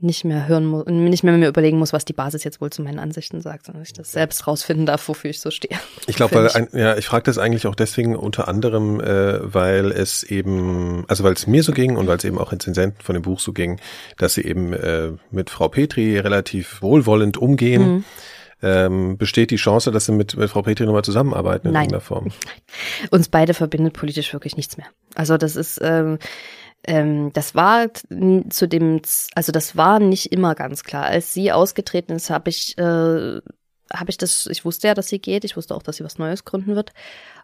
nicht 0.04 0.26
mehr 0.26 0.48
hören 0.48 0.66
muss, 0.66 0.86
nicht 0.86 1.24
mehr 1.24 1.34
mir 1.38 1.48
überlegen 1.48 1.80
muss, 1.80 1.94
was 1.94 2.06
die 2.06 2.14
Basis 2.14 2.44
jetzt 2.44 2.62
wohl 2.62 2.70
zu 2.70 2.82
meinen 2.82 3.00
Ansichten 3.00 3.42
sagt, 3.42 3.66
sondern 3.66 3.84
ich 3.84 3.94
das 3.94 4.12
selbst 4.12 4.46
rausfinden 4.46 4.86
darf, 4.86 5.08
wofür 5.08 5.30
ich 5.30 5.40
so 5.40 5.52
stehe. 5.52 5.80
Ich 6.08 6.16
glaube, 6.16 6.36
weil 6.36 6.50
ein, 6.50 6.68
ja, 6.74 6.98
ich 6.98 7.08
frage 7.08 7.24
das 7.24 7.38
eigentlich 7.38 7.66
auch 7.68 7.76
deswegen 7.76 8.16
unter 8.16 8.48
anderem, 8.48 9.00
äh, 9.00 9.40
weil 9.42 9.92
es 9.92 10.24
eben, 10.24 11.06
also 11.08 11.24
weil 11.24 11.34
es 11.34 11.48
mir 11.48 11.64
so 11.64 11.72
ging 11.72 11.96
und 11.96 12.08
weil 12.08 12.18
es 12.18 12.24
eben 12.24 12.38
auch 12.38 12.52
Rezensenten 12.52 13.02
von 13.02 13.14
dem 13.14 13.24
Buch 13.24 13.40
so 13.40 13.54
ging, 13.54 13.80
dass 14.18 14.36
sie 14.36 14.44
eben 14.44 14.74
äh, 14.74 15.12
mit 15.32 15.50
Frau 15.50 15.70
Petri 15.70 16.20
relativ 16.20 16.82
wohlwollend 16.82 17.38
umgehen. 17.38 17.96
Mhm. 17.96 18.04
Ähm, 18.66 19.18
besteht 19.18 19.52
die 19.52 19.58
Chance, 19.58 19.92
dass 19.92 20.06
sie 20.06 20.14
mit, 20.14 20.38
mit 20.38 20.50
Frau 20.50 20.62
Petri 20.62 20.86
nochmal 20.86 21.04
zusammenarbeiten 21.04 21.68
in 21.68 21.74
Nein. 21.74 21.84
irgendeiner 21.84 22.00
Form? 22.00 22.32
Uns 23.12 23.28
beide 23.28 23.54
verbindet 23.54 23.92
politisch 23.92 24.32
wirklich 24.32 24.56
nichts 24.56 24.78
mehr. 24.78 24.88
Also 25.16 25.36
das 25.36 25.58
ist 25.58 25.82
ähm, 25.84 26.18
ähm, 26.86 27.32
das 27.34 27.56
war 27.56 27.88
zu 27.94 28.68
dem, 28.68 29.02
also 29.36 29.52
das 29.52 29.78
war 29.78 30.00
nicht 30.00 30.32
immer 30.32 30.56
ganz 30.56 30.84
klar. 30.84 31.06
Als 31.06 31.34
sie 31.34 31.52
ausgetreten 31.52 32.14
ist, 32.14 32.30
habe 32.30 32.50
ich, 32.50 32.78
äh, 32.78 33.42
habe 33.94 34.10
ich 34.10 34.18
das, 34.18 34.48
ich 34.48 34.66
wusste 34.66 34.88
ja, 34.88 34.94
dass 34.94 35.08
sie 35.08 35.20
geht, 35.20 35.46
ich 35.46 35.56
wusste 35.56 35.76
auch, 35.76 35.84
dass 35.84 35.98
sie 35.98 36.04
was 36.04 36.18
Neues 36.18 36.46
gründen 36.46 36.76
wird. 36.76 36.94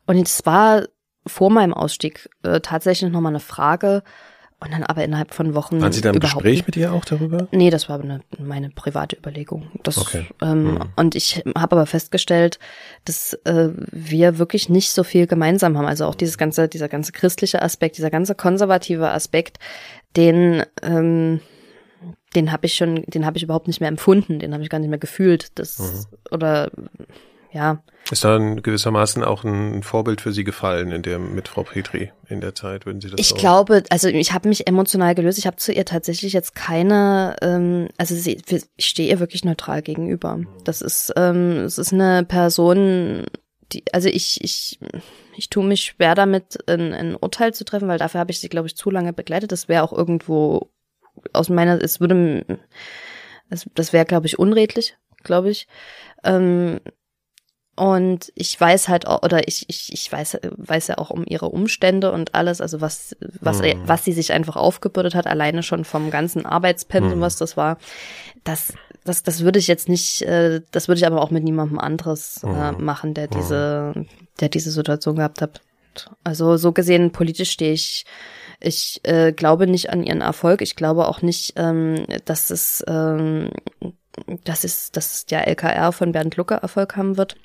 Und 0.06 0.18
es 0.18 0.45
war 0.45 0.86
vor 1.26 1.52
meinem 1.52 1.74
Ausstieg 1.74 2.30
äh, 2.44 2.60
tatsächlich 2.60 3.11
nochmal 3.11 3.32
eine 3.32 3.40
Frage, 3.40 4.03
und 4.61 4.73
dann 4.73 4.84
aber 4.84 5.03
innerhalb 5.03 5.34
von 5.34 5.53
Wochen. 5.53 5.81
Waren 5.81 5.94
Sie 5.94 6.02
da 6.02 6.10
im 6.10 6.19
Gespräch 6.19 6.65
mit 6.65 6.76
ihr 6.76 6.91
auch 6.91 7.06
darüber? 7.06 7.48
Nee, 7.52 7.69
das 7.69 7.88
war 7.88 7.99
eine, 7.99 8.22
meine 8.38 8.69
private 8.69 9.15
Überlegung. 9.15 9.72
Das, 9.84 9.98
okay. 9.98 10.26
Ähm, 10.41 10.73
mhm. 10.73 10.80
Und 10.98 11.15
ich 11.15 11.44
habe 11.57 11.77
aber 11.77 11.86
festgestellt, 11.86 12.60
dass 13.06 13.34
äh, 13.45 13.69
wir 13.91 14.38
wirklich 14.38 14.68
nicht 14.68 14.91
so 14.91 15.03
viel 15.03 15.27
gemeinsam 15.27 15.77
haben. 15.77 15.86
Also 15.86 16.06
auch 16.06 16.15
dieses 16.15 16.38
ganze, 16.38 16.68
dieser 16.68 16.90
ganze 16.90 17.14
christliche 17.14 17.61
Aspekt, 17.61 17.98
dieser 17.98 18.10
ganze 18.10 18.36
konservative 18.36 19.10
Aspekt, 19.11 19.60
den 20.18 20.64
ähm, 20.81 21.40
den 22.36 22.52
habe 22.52 22.68
ich 22.68 22.76
schon, 22.76 23.03
den 23.07 23.26
habe 23.26 23.38
ich 23.38 23.44
überhaupt 23.44 23.68
nicht 23.68 23.80
mehr 23.80 23.90
empfunden, 23.90 24.40
den 24.40 24.53
habe 24.53 24.64
ich 24.64 24.69
gar 24.69 24.80
nicht 24.80 24.90
mehr 24.90 24.99
gefühlt. 24.99 25.57
Das 25.57 25.80
mhm. 25.80 26.06
oder 26.31 26.72
ja. 27.52 27.82
Ist 28.12 28.24
da 28.24 28.38
gewissermaßen 28.38 29.24
auch 29.24 29.44
ein 29.44 29.84
Vorbild 29.84 30.22
für 30.22 30.32
Sie 30.32 30.44
gefallen 30.44 30.92
in 30.92 31.04
der 31.04 31.20
mit 31.20 31.48
Frau 31.48 31.64
Petri 31.64 32.12
in 32.28 32.42
der 32.42 32.56
Zeit, 32.56 32.86
würden 32.86 33.02
Sie 33.02 33.10
das 33.10 33.20
Ich 33.20 33.36
glaube, 33.36 33.84
also 33.90 34.08
ich 34.08 34.34
habe 34.34 34.50
mich 34.50 34.68
emotional 34.68 35.14
gelöst. 35.16 35.38
Ich 35.38 35.46
habe 35.46 35.58
zu 35.58 35.72
ihr 35.72 35.86
tatsächlich 35.86 36.34
jetzt 36.34 36.56
keine, 36.56 37.36
ähm, 37.42 37.90
also 37.98 38.16
sie, 38.16 38.42
ich 38.78 38.86
stehe 38.86 39.10
ihr 39.10 39.20
wirklich 39.20 39.46
neutral 39.46 39.82
gegenüber. 39.82 40.40
Das 40.64 40.82
ist, 40.82 41.14
ähm, 41.18 41.60
es 41.60 41.78
ist 41.78 41.94
eine 41.94 42.26
Person, 42.26 43.26
die, 43.72 43.84
also 43.94 44.10
ich, 44.10 44.44
ich, 44.44 44.80
ich 45.36 45.50
tue 45.50 45.64
mich 45.64 45.82
schwer 45.82 46.16
damit, 46.16 46.58
ein, 46.68 46.94
ein 46.94 47.16
Urteil 47.16 47.54
zu 47.54 47.64
treffen, 47.64 47.88
weil 47.88 48.00
dafür 48.00 48.20
habe 48.20 48.32
ich 48.32 48.40
sie, 48.40 48.50
glaube 48.50 48.68
ich, 48.68 48.76
zu 48.76 48.90
lange 48.90 49.14
begleitet. 49.14 49.52
Das 49.52 49.68
wäre 49.68 49.84
auch 49.84 49.94
irgendwo 49.94 50.72
aus 51.34 51.50
meiner, 51.50 51.82
es 51.82 52.00
würde, 52.00 52.60
das, 53.50 53.68
das 53.76 53.94
wäre, 53.94 54.06
glaube 54.06 54.28
ich, 54.28 54.40
unredlich, 54.40 54.98
glaube 55.24 55.52
ich. 55.52 55.68
Ähm, 56.24 56.80
und 57.80 58.34
ich 58.35 58.60
weiß 58.60 58.89
halt 58.89 59.07
auch, 59.07 59.23
oder 59.23 59.47
ich, 59.47 59.64
ich, 59.69 59.93
ich 59.93 60.11
weiß, 60.11 60.39
weiß 60.57 60.88
ja 60.88 60.97
auch 60.97 61.11
um 61.11 61.23
ihre 61.26 61.47
Umstände 61.47 62.11
und 62.11 62.35
alles, 62.35 62.60
also 62.60 62.81
was, 62.81 63.15
was, 63.39 63.61
mhm. 63.61 63.84
was 63.85 64.03
sie 64.03 64.11
sich 64.11 64.34
einfach 64.34 64.57
aufgebürdet 64.57 65.15
hat, 65.15 65.27
alleine 65.27 65.64
schon 65.64 65.85
vom 65.85 66.11
ganzen 66.11 66.45
Arbeitspensum, 66.45 67.19
mhm. 67.19 67.22
was 67.22 67.38
das 67.38 67.56
war. 67.56 67.77
Das, 68.43 68.73
das, 69.06 69.23
das 69.23 69.45
würde 69.45 69.60
ich 69.60 69.68
jetzt 69.68 69.88
nicht, 69.88 70.23
äh, 70.23 70.60
das 70.72 70.89
würde 70.89 70.99
ich 70.99 71.07
aber 71.07 71.22
auch 71.22 71.31
mit 71.31 71.45
niemandem 71.45 71.80
anderes 71.80 72.43
äh, 72.43 72.73
mhm. 72.73 72.84
machen, 72.84 73.14
der 73.14 73.27
diese, 73.27 73.93
der 74.41 74.49
diese 74.49 74.72
Situation 74.72 75.15
gehabt 75.15 75.41
hat. 75.41 75.61
Also 76.26 76.57
so 76.57 76.73
gesehen, 76.73 77.14
politisch 77.14 77.51
stehe 77.51 77.72
ich, 77.72 78.03
ich 78.60 78.99
äh, 79.03 79.31
glaube 79.31 79.68
nicht 79.68 79.89
an 79.89 80.03
ihren 80.03 80.19
Erfolg. 80.19 80.61
Ich 80.61 80.76
glaube 80.76 81.07
auch 81.07 81.22
nicht, 81.22 81.53
ähm, 81.56 82.03
dass 82.26 82.49
es, 82.49 82.84
ähm, 82.89 83.51
dass 84.43 84.65
es, 84.65 84.91
dass 84.91 85.26
der 85.27 85.47
LKR 85.47 85.93
von 85.93 86.11
Bernd 86.11 86.35
Lucke 86.35 86.56
Erfolg 86.56 86.97
haben 86.97 87.15
wird. 87.15 87.38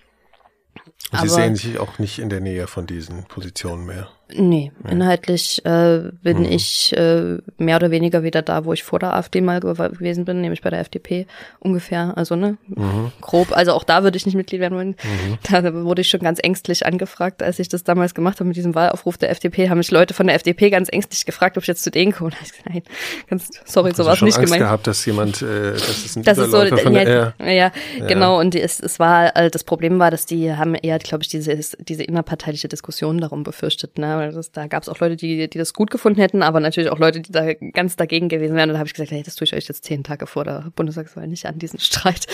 Sie 1.13 1.29
sehen 1.29 1.55
sich 1.55 1.79
auch 1.79 1.99
nicht 1.99 2.19
in 2.19 2.29
der 2.29 2.41
Nähe 2.41 2.67
von 2.67 2.87
diesen 2.87 3.25
Positionen 3.25 3.87
mehr. 3.87 4.09
Nee, 4.37 4.73
inhaltlich 4.89 5.65
äh, 5.65 6.11
bin 6.23 6.41
mhm. 6.41 6.45
ich 6.47 6.93
äh, 6.97 7.39
mehr 7.59 7.77
oder 7.77 7.91
weniger 7.91 8.23
wieder 8.23 8.43
da, 8.43 8.65
wo 8.65 8.73
ich 8.73 8.83
vor 8.83 8.99
der 8.99 9.15
AfD 9.15 9.41
mal 9.41 9.61
gewesen 9.61 10.25
bin, 10.25 10.41
nämlich 10.41 10.61
bei 10.63 10.71
der 10.71 10.81
FDP 10.81 11.27
ungefähr. 11.61 12.13
Also 12.17 12.35
ne, 12.35 12.57
mhm. 12.67 13.13
grob. 13.21 13.57
Also 13.57 13.73
auch 13.73 13.85
da 13.85 14.03
würde 14.03 14.17
ich 14.17 14.27
nicht 14.27 14.35
Mitglied 14.35 14.61
werden 14.61 14.77
wollen. 14.77 14.97
Mhm. 15.03 15.39
Da 15.55 15.73
wurde 15.85 16.01
ich 16.01 16.09
schon 16.09 16.21
ganz 16.21 16.41
ängstlich 16.43 16.85
angefragt, 16.85 17.43
als 17.43 17.59
ich 17.59 17.69
das 17.69 17.85
damals 17.85 18.15
gemacht 18.15 18.41
habe 18.41 18.49
mit 18.49 18.57
diesem 18.57 18.75
Wahlaufruf 18.75 19.19
der 19.19 19.31
FDP, 19.31 19.69
haben 19.69 19.79
mich 19.79 19.91
Leute 19.91 20.15
von 20.15 20.27
der 20.27 20.35
FDP 20.35 20.71
ganz 20.71 20.89
ängstlich 20.91 21.25
gefragt, 21.27 21.57
ob 21.57 21.63
ich 21.63 21.69
jetzt 21.69 21.85
zu 21.85 21.91
denen 21.91 22.13
komme. 22.13 22.31
Nein, 22.69 22.83
ganz, 23.29 23.51
sorry, 23.65 23.91
Hast 23.91 23.99
sowas 23.99 24.21
nicht 24.21 24.37
Angst 24.37 24.47
gemeint. 24.47 24.63
gehabt, 24.63 24.87
dass 24.87 25.05
jemand, 25.07 25.43
äh, 25.43 25.73
das 25.73 26.05
ist 26.05 26.17
ein 26.17 26.25
das 26.25 26.39
ist 26.39 26.51
so, 26.51 26.67
von 26.77 26.95
ja, 26.95 27.05
der, 27.05 27.35
ja, 27.39 27.51
ja, 27.51 27.73
genau. 28.07 28.41
Und 28.41 28.55
es, 28.55 28.81
es 28.81 28.99
war, 28.99 29.37
äh, 29.37 29.51
das 29.51 29.63
Problem 29.65 29.99
war, 29.99 30.11
dass 30.11 30.27
die 30.27 30.53
haben 30.53 30.75
eher, 30.75 30.99
glaube 30.99 31.23
ich, 31.23 31.29
diese 31.29 31.55
diese 31.79 32.03
innerparteiliche 32.03 32.69
Diskussion 32.69 33.19
darum 33.19 33.43
befürchtet. 33.43 33.99
Ne? 33.99 34.24
Weil 34.25 34.33
das, 34.33 34.53
da 34.53 34.67
gab 34.67 34.83
es 34.83 34.89
auch 34.89 34.99
Leute, 34.99 35.17
die, 35.17 35.49
die 35.49 35.59
das 35.59 35.75
gut 35.75 35.91
gefunden 35.91 36.21
hätten, 36.21 36.43
aber 36.43 36.61
natürlich 36.61 36.91
auch 36.91 36.99
Leute, 36.99 37.21
die 37.21 37.33
da 37.33 37.53
ganz 37.53 37.97
dagegen 37.97 38.29
gewesen 38.29 38.57
wären. 38.57 38.71
Und 38.71 38.75
da 38.75 38.79
habe 38.79 38.87
ich 38.87 38.95
gesagt, 38.95 39.11
hey, 39.11 39.23
das 39.23 39.37
tue 39.37 39.45
ich 39.45 39.55
euch 39.55 39.69
jetzt 39.69 39.85
zehn 39.85 40.03
Tage 40.03 40.27
vor 40.27 40.45
der 40.45 40.73
Bundestagswahl 40.75 41.27
nicht 41.27 41.47
an, 41.47 41.59
diesen 41.59 41.79
Streit. 41.81 42.27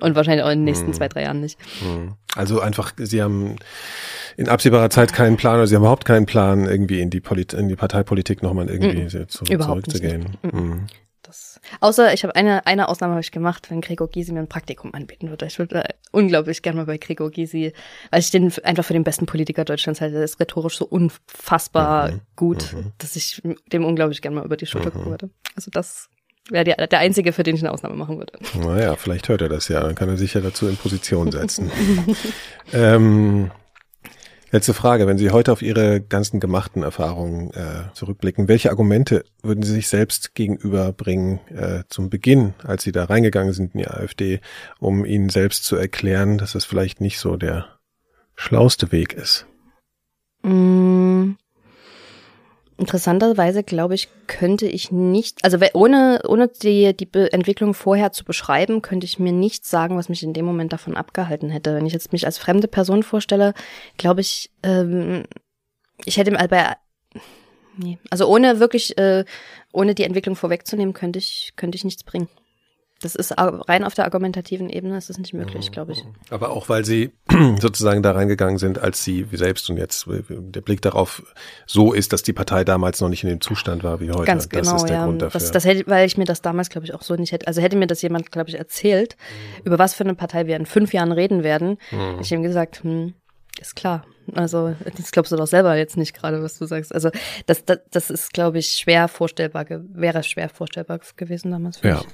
Und 0.00 0.14
wahrscheinlich 0.14 0.44
auch 0.44 0.50
in 0.50 0.60
den 0.60 0.64
nächsten 0.64 0.86
hm. 0.86 0.94
zwei, 0.94 1.08
drei 1.08 1.22
Jahren 1.22 1.40
nicht. 1.40 1.58
Hm. 1.80 2.14
Also 2.34 2.60
einfach, 2.60 2.92
sie 2.96 3.22
haben 3.22 3.56
in 4.36 4.48
absehbarer 4.48 4.90
Zeit 4.90 5.12
keinen 5.12 5.36
Plan 5.36 5.56
oder 5.56 5.66
sie 5.66 5.76
haben 5.76 5.82
überhaupt 5.82 6.04
keinen 6.04 6.26
Plan, 6.26 6.64
irgendwie 6.64 7.00
in 7.00 7.10
die, 7.10 7.20
Polit 7.20 7.52
in 7.52 7.68
die 7.68 7.76
Parteipolitik 7.76 8.42
nochmal 8.42 8.68
irgendwie 8.68 9.02
mhm. 9.02 9.28
zu, 9.28 9.44
zurückzugehen. 9.44 10.36
Mhm. 10.42 10.86
Das, 11.34 11.60
außer 11.80 12.14
ich 12.14 12.22
habe 12.22 12.36
eine, 12.36 12.64
eine 12.64 12.88
Ausnahme 12.88 13.14
habe 13.14 13.20
ich 13.20 13.32
gemacht, 13.32 13.68
wenn 13.68 13.80
Gregor 13.80 14.08
Gysi 14.08 14.32
mir 14.32 14.38
ein 14.38 14.48
Praktikum 14.48 14.94
anbieten 14.94 15.30
würde. 15.30 15.46
Ich 15.46 15.58
würde 15.58 15.82
unglaublich 16.12 16.62
gerne 16.62 16.76
mal 16.76 16.86
bei 16.86 16.96
Gregor 16.96 17.32
Gysi, 17.32 17.72
weil 18.12 18.20
ich 18.20 18.30
den 18.30 18.52
einfach 18.62 18.84
für 18.84 18.92
den 18.92 19.02
besten 19.02 19.26
Politiker 19.26 19.64
Deutschlands 19.64 20.00
halte. 20.00 20.14
Der 20.14 20.24
ist 20.24 20.38
rhetorisch 20.38 20.76
so 20.76 20.84
unfassbar 20.84 22.12
mhm. 22.12 22.20
gut, 22.36 22.72
mhm. 22.72 22.92
dass 22.98 23.16
ich 23.16 23.42
dem 23.72 23.84
unglaublich 23.84 24.22
gerne 24.22 24.36
mal 24.36 24.44
über 24.44 24.56
die 24.56 24.66
Schulter 24.66 24.90
mhm. 24.90 24.92
gucken 24.92 25.10
würde. 25.10 25.30
Also 25.56 25.72
das 25.72 26.08
wäre 26.50 26.64
der 26.64 26.98
einzige, 27.00 27.32
für 27.32 27.42
den 27.42 27.56
ich 27.56 27.62
eine 27.62 27.72
Ausnahme 27.72 27.96
machen 27.96 28.18
würde. 28.18 28.34
Naja, 28.60 28.94
vielleicht 28.94 29.28
hört 29.28 29.42
er 29.42 29.48
das 29.48 29.66
ja, 29.66 29.80
dann 29.80 29.96
kann 29.96 30.08
er 30.08 30.16
sich 30.16 30.34
ja 30.34 30.40
dazu 30.40 30.68
in 30.68 30.76
Position 30.76 31.32
setzen. 31.32 31.72
ähm, 32.72 33.50
Letzte 34.54 34.72
Frage, 34.72 35.08
wenn 35.08 35.18
Sie 35.18 35.32
heute 35.32 35.50
auf 35.50 35.62
Ihre 35.62 36.00
ganzen 36.00 36.38
gemachten 36.38 36.84
Erfahrungen 36.84 37.50
äh, 37.54 37.92
zurückblicken, 37.92 38.46
welche 38.46 38.70
Argumente 38.70 39.24
würden 39.42 39.64
Sie 39.64 39.72
sich 39.72 39.88
selbst 39.88 40.36
gegenüberbringen 40.36 41.40
äh, 41.48 41.82
zum 41.88 42.08
Beginn, 42.08 42.54
als 42.62 42.84
Sie 42.84 42.92
da 42.92 43.06
reingegangen 43.06 43.52
sind 43.52 43.74
in 43.74 43.80
die 43.80 43.88
AfD, 43.88 44.38
um 44.78 45.04
Ihnen 45.04 45.28
selbst 45.28 45.64
zu 45.64 45.74
erklären, 45.74 46.38
dass 46.38 46.52
das 46.52 46.64
vielleicht 46.64 47.00
nicht 47.00 47.18
so 47.18 47.36
der 47.36 47.66
schlauste 48.36 48.92
Weg 48.92 49.14
ist? 49.14 49.44
Mm. 50.44 51.03
Interessanterweise 52.76 53.62
glaube 53.62 53.94
ich, 53.94 54.08
könnte 54.26 54.66
ich 54.66 54.90
nicht, 54.90 55.44
also 55.44 55.58
ohne, 55.74 56.20
ohne 56.26 56.48
die, 56.48 56.96
die 56.96 57.08
Entwicklung 57.30 57.72
vorher 57.72 58.10
zu 58.10 58.24
beschreiben, 58.24 58.82
könnte 58.82 59.04
ich 59.04 59.20
mir 59.20 59.32
nicht 59.32 59.64
sagen, 59.64 59.96
was 59.96 60.08
mich 60.08 60.24
in 60.24 60.32
dem 60.32 60.44
Moment 60.44 60.72
davon 60.72 60.96
abgehalten 60.96 61.50
hätte. 61.50 61.76
Wenn 61.76 61.86
ich 61.86 61.92
jetzt 61.92 62.12
mich 62.12 62.26
als 62.26 62.38
fremde 62.38 62.66
Person 62.66 63.04
vorstelle, 63.04 63.54
glaube 63.96 64.22
ich, 64.22 64.50
ähm, 64.64 65.22
ich 66.04 66.16
hätte 66.16 66.32
bei, 66.32 66.76
nee, 67.76 67.98
also 68.10 68.26
ohne 68.26 68.58
wirklich, 68.58 68.98
äh, 68.98 69.24
ohne 69.72 69.94
die 69.94 70.04
Entwicklung 70.04 70.34
vorwegzunehmen, 70.34 70.94
könnte 70.94 71.20
ich, 71.20 71.52
könnte 71.54 71.76
ich 71.76 71.84
nichts 71.84 72.02
bringen. 72.02 72.28
Das 73.04 73.14
ist 73.14 73.34
rein 73.36 73.84
auf 73.84 73.92
der 73.92 74.06
argumentativen 74.06 74.70
Ebene 74.70 74.96
ist 74.96 75.10
das 75.10 75.18
nicht 75.18 75.34
möglich, 75.34 75.70
glaube 75.72 75.92
ich. 75.92 76.04
Aber 76.30 76.50
auch 76.50 76.70
weil 76.70 76.86
sie 76.86 77.12
sozusagen 77.60 78.02
da 78.02 78.12
reingegangen 78.12 78.56
sind, 78.56 78.78
als 78.78 79.04
sie 79.04 79.26
selbst 79.30 79.68
und 79.68 79.76
jetzt 79.76 80.06
der 80.08 80.60
Blick 80.62 80.80
darauf 80.80 81.22
so 81.66 81.92
ist, 81.92 82.14
dass 82.14 82.22
die 82.22 82.32
Partei 82.32 82.64
damals 82.64 83.02
noch 83.02 83.10
nicht 83.10 83.22
in 83.22 83.28
dem 83.28 83.42
Zustand 83.42 83.84
war 83.84 84.00
wie 84.00 84.10
heute. 84.10 84.24
Ganz 84.24 84.48
genau, 84.48 84.72
das 84.72 84.82
ist 84.82 84.88
der 84.88 84.96
ja. 84.96 85.04
Grund 85.04 85.20
dafür. 85.20 85.38
Das, 85.38 85.50
das 85.50 85.66
hätte, 85.66 85.84
weil 85.86 86.06
ich 86.06 86.16
mir 86.16 86.24
das 86.24 86.40
damals, 86.40 86.70
glaube 86.70 86.86
ich, 86.86 86.94
auch 86.94 87.02
so 87.02 87.14
nicht 87.14 87.32
hätte. 87.32 87.46
Also 87.46 87.60
hätte 87.60 87.76
mir 87.76 87.86
das 87.86 88.00
jemand, 88.00 88.32
glaube 88.32 88.48
ich, 88.48 88.56
erzählt, 88.56 89.16
mhm. 89.18 89.66
über 89.66 89.78
was 89.78 89.92
für 89.92 90.04
eine 90.04 90.14
Partei 90.14 90.46
wir 90.46 90.56
in 90.56 90.64
fünf 90.64 90.94
Jahren 90.94 91.12
reden 91.12 91.42
werden. 91.42 91.76
Mhm. 91.90 92.20
Ich 92.22 92.32
ihm 92.32 92.42
gesagt, 92.42 92.84
hm, 92.84 93.12
ist 93.60 93.76
klar. 93.76 94.06
Also, 94.34 94.74
das 94.96 95.10
glaubst 95.10 95.30
du 95.30 95.36
doch 95.36 95.46
selber 95.46 95.76
jetzt 95.76 95.98
nicht 95.98 96.14
gerade, 96.14 96.42
was 96.42 96.58
du 96.58 96.64
sagst. 96.64 96.94
Also, 96.94 97.10
das, 97.44 97.66
das, 97.66 97.80
das 97.90 98.08
ist, 98.08 98.32
glaube 98.32 98.58
ich, 98.58 98.68
schwer 98.68 99.08
vorstellbar, 99.08 99.66
wäre 99.68 100.22
schwer 100.22 100.48
vorstellbar 100.48 101.00
gewesen 101.16 101.50
damals 101.50 101.76
für 101.76 101.88
ja. 101.88 101.96
mich. 101.96 102.06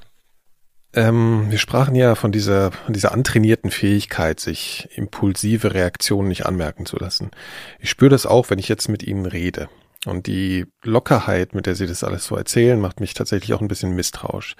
Ähm, 0.92 1.46
wir 1.50 1.58
sprachen 1.58 1.94
ja 1.94 2.14
von 2.14 2.32
dieser, 2.32 2.72
von 2.72 2.92
dieser 2.92 3.12
antrainierten 3.12 3.70
Fähigkeit, 3.70 4.40
sich 4.40 4.88
impulsive 4.96 5.72
Reaktionen 5.72 6.28
nicht 6.28 6.46
anmerken 6.46 6.84
zu 6.84 6.96
lassen. 6.96 7.30
Ich 7.78 7.90
spüre 7.90 8.10
das 8.10 8.26
auch, 8.26 8.50
wenn 8.50 8.58
ich 8.58 8.68
jetzt 8.68 8.88
mit 8.88 9.02
Ihnen 9.02 9.26
rede. 9.26 9.68
Und 10.06 10.26
die 10.26 10.66
Lockerheit, 10.82 11.54
mit 11.54 11.66
der 11.66 11.74
Sie 11.74 11.86
das 11.86 12.02
alles 12.02 12.24
so 12.24 12.34
erzählen, 12.34 12.80
macht 12.80 13.00
mich 13.00 13.14
tatsächlich 13.14 13.52
auch 13.54 13.60
ein 13.60 13.68
bisschen 13.68 13.94
misstrauisch. 13.94 14.56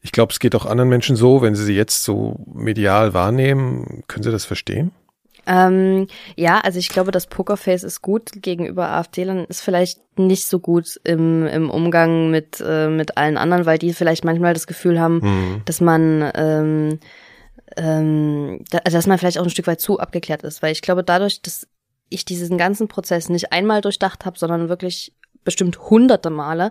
Ich 0.00 0.12
glaube, 0.12 0.32
es 0.32 0.38
geht 0.38 0.54
auch 0.54 0.66
anderen 0.66 0.90
Menschen 0.90 1.16
so, 1.16 1.40
wenn 1.40 1.54
sie 1.54 1.64
sie 1.64 1.74
jetzt 1.74 2.04
so 2.04 2.44
medial 2.52 3.14
wahrnehmen. 3.14 4.02
Können 4.06 4.22
Sie 4.22 4.30
das 4.30 4.44
verstehen? 4.44 4.92
Ähm, 5.46 6.06
ja, 6.36 6.60
also 6.60 6.78
ich 6.78 6.88
glaube, 6.88 7.10
das 7.10 7.26
Pokerface 7.26 7.82
ist 7.82 8.02
gut 8.02 8.30
gegenüber 8.34 8.88
AfD-Lern, 8.90 9.44
ist 9.48 9.60
vielleicht 9.60 10.00
nicht 10.18 10.46
so 10.46 10.58
gut 10.58 11.00
im, 11.04 11.46
im 11.46 11.70
Umgang 11.70 12.30
mit, 12.30 12.62
äh, 12.64 12.88
mit 12.88 13.16
allen 13.16 13.36
anderen, 13.36 13.66
weil 13.66 13.78
die 13.78 13.92
vielleicht 13.92 14.24
manchmal 14.24 14.54
das 14.54 14.66
Gefühl 14.66 15.00
haben, 15.00 15.20
mhm. 15.22 15.62
dass 15.64 15.80
man 15.80 16.30
ähm, 16.34 16.98
ähm, 17.76 18.64
da, 18.70 18.78
dass 18.78 19.06
man 19.06 19.18
vielleicht 19.18 19.38
auch 19.38 19.44
ein 19.44 19.50
Stück 19.50 19.66
weit 19.66 19.80
zu 19.80 19.98
abgeklärt 19.98 20.42
ist. 20.42 20.62
Weil 20.62 20.72
ich 20.72 20.82
glaube, 20.82 21.02
dadurch, 21.02 21.42
dass 21.42 21.66
ich 22.08 22.24
diesen 22.24 22.58
ganzen 22.58 22.88
Prozess 22.88 23.28
nicht 23.28 23.52
einmal 23.52 23.80
durchdacht 23.80 24.24
habe, 24.24 24.38
sondern 24.38 24.68
wirklich 24.68 25.12
bestimmt 25.44 25.78
hunderte 25.90 26.30
Male, 26.30 26.70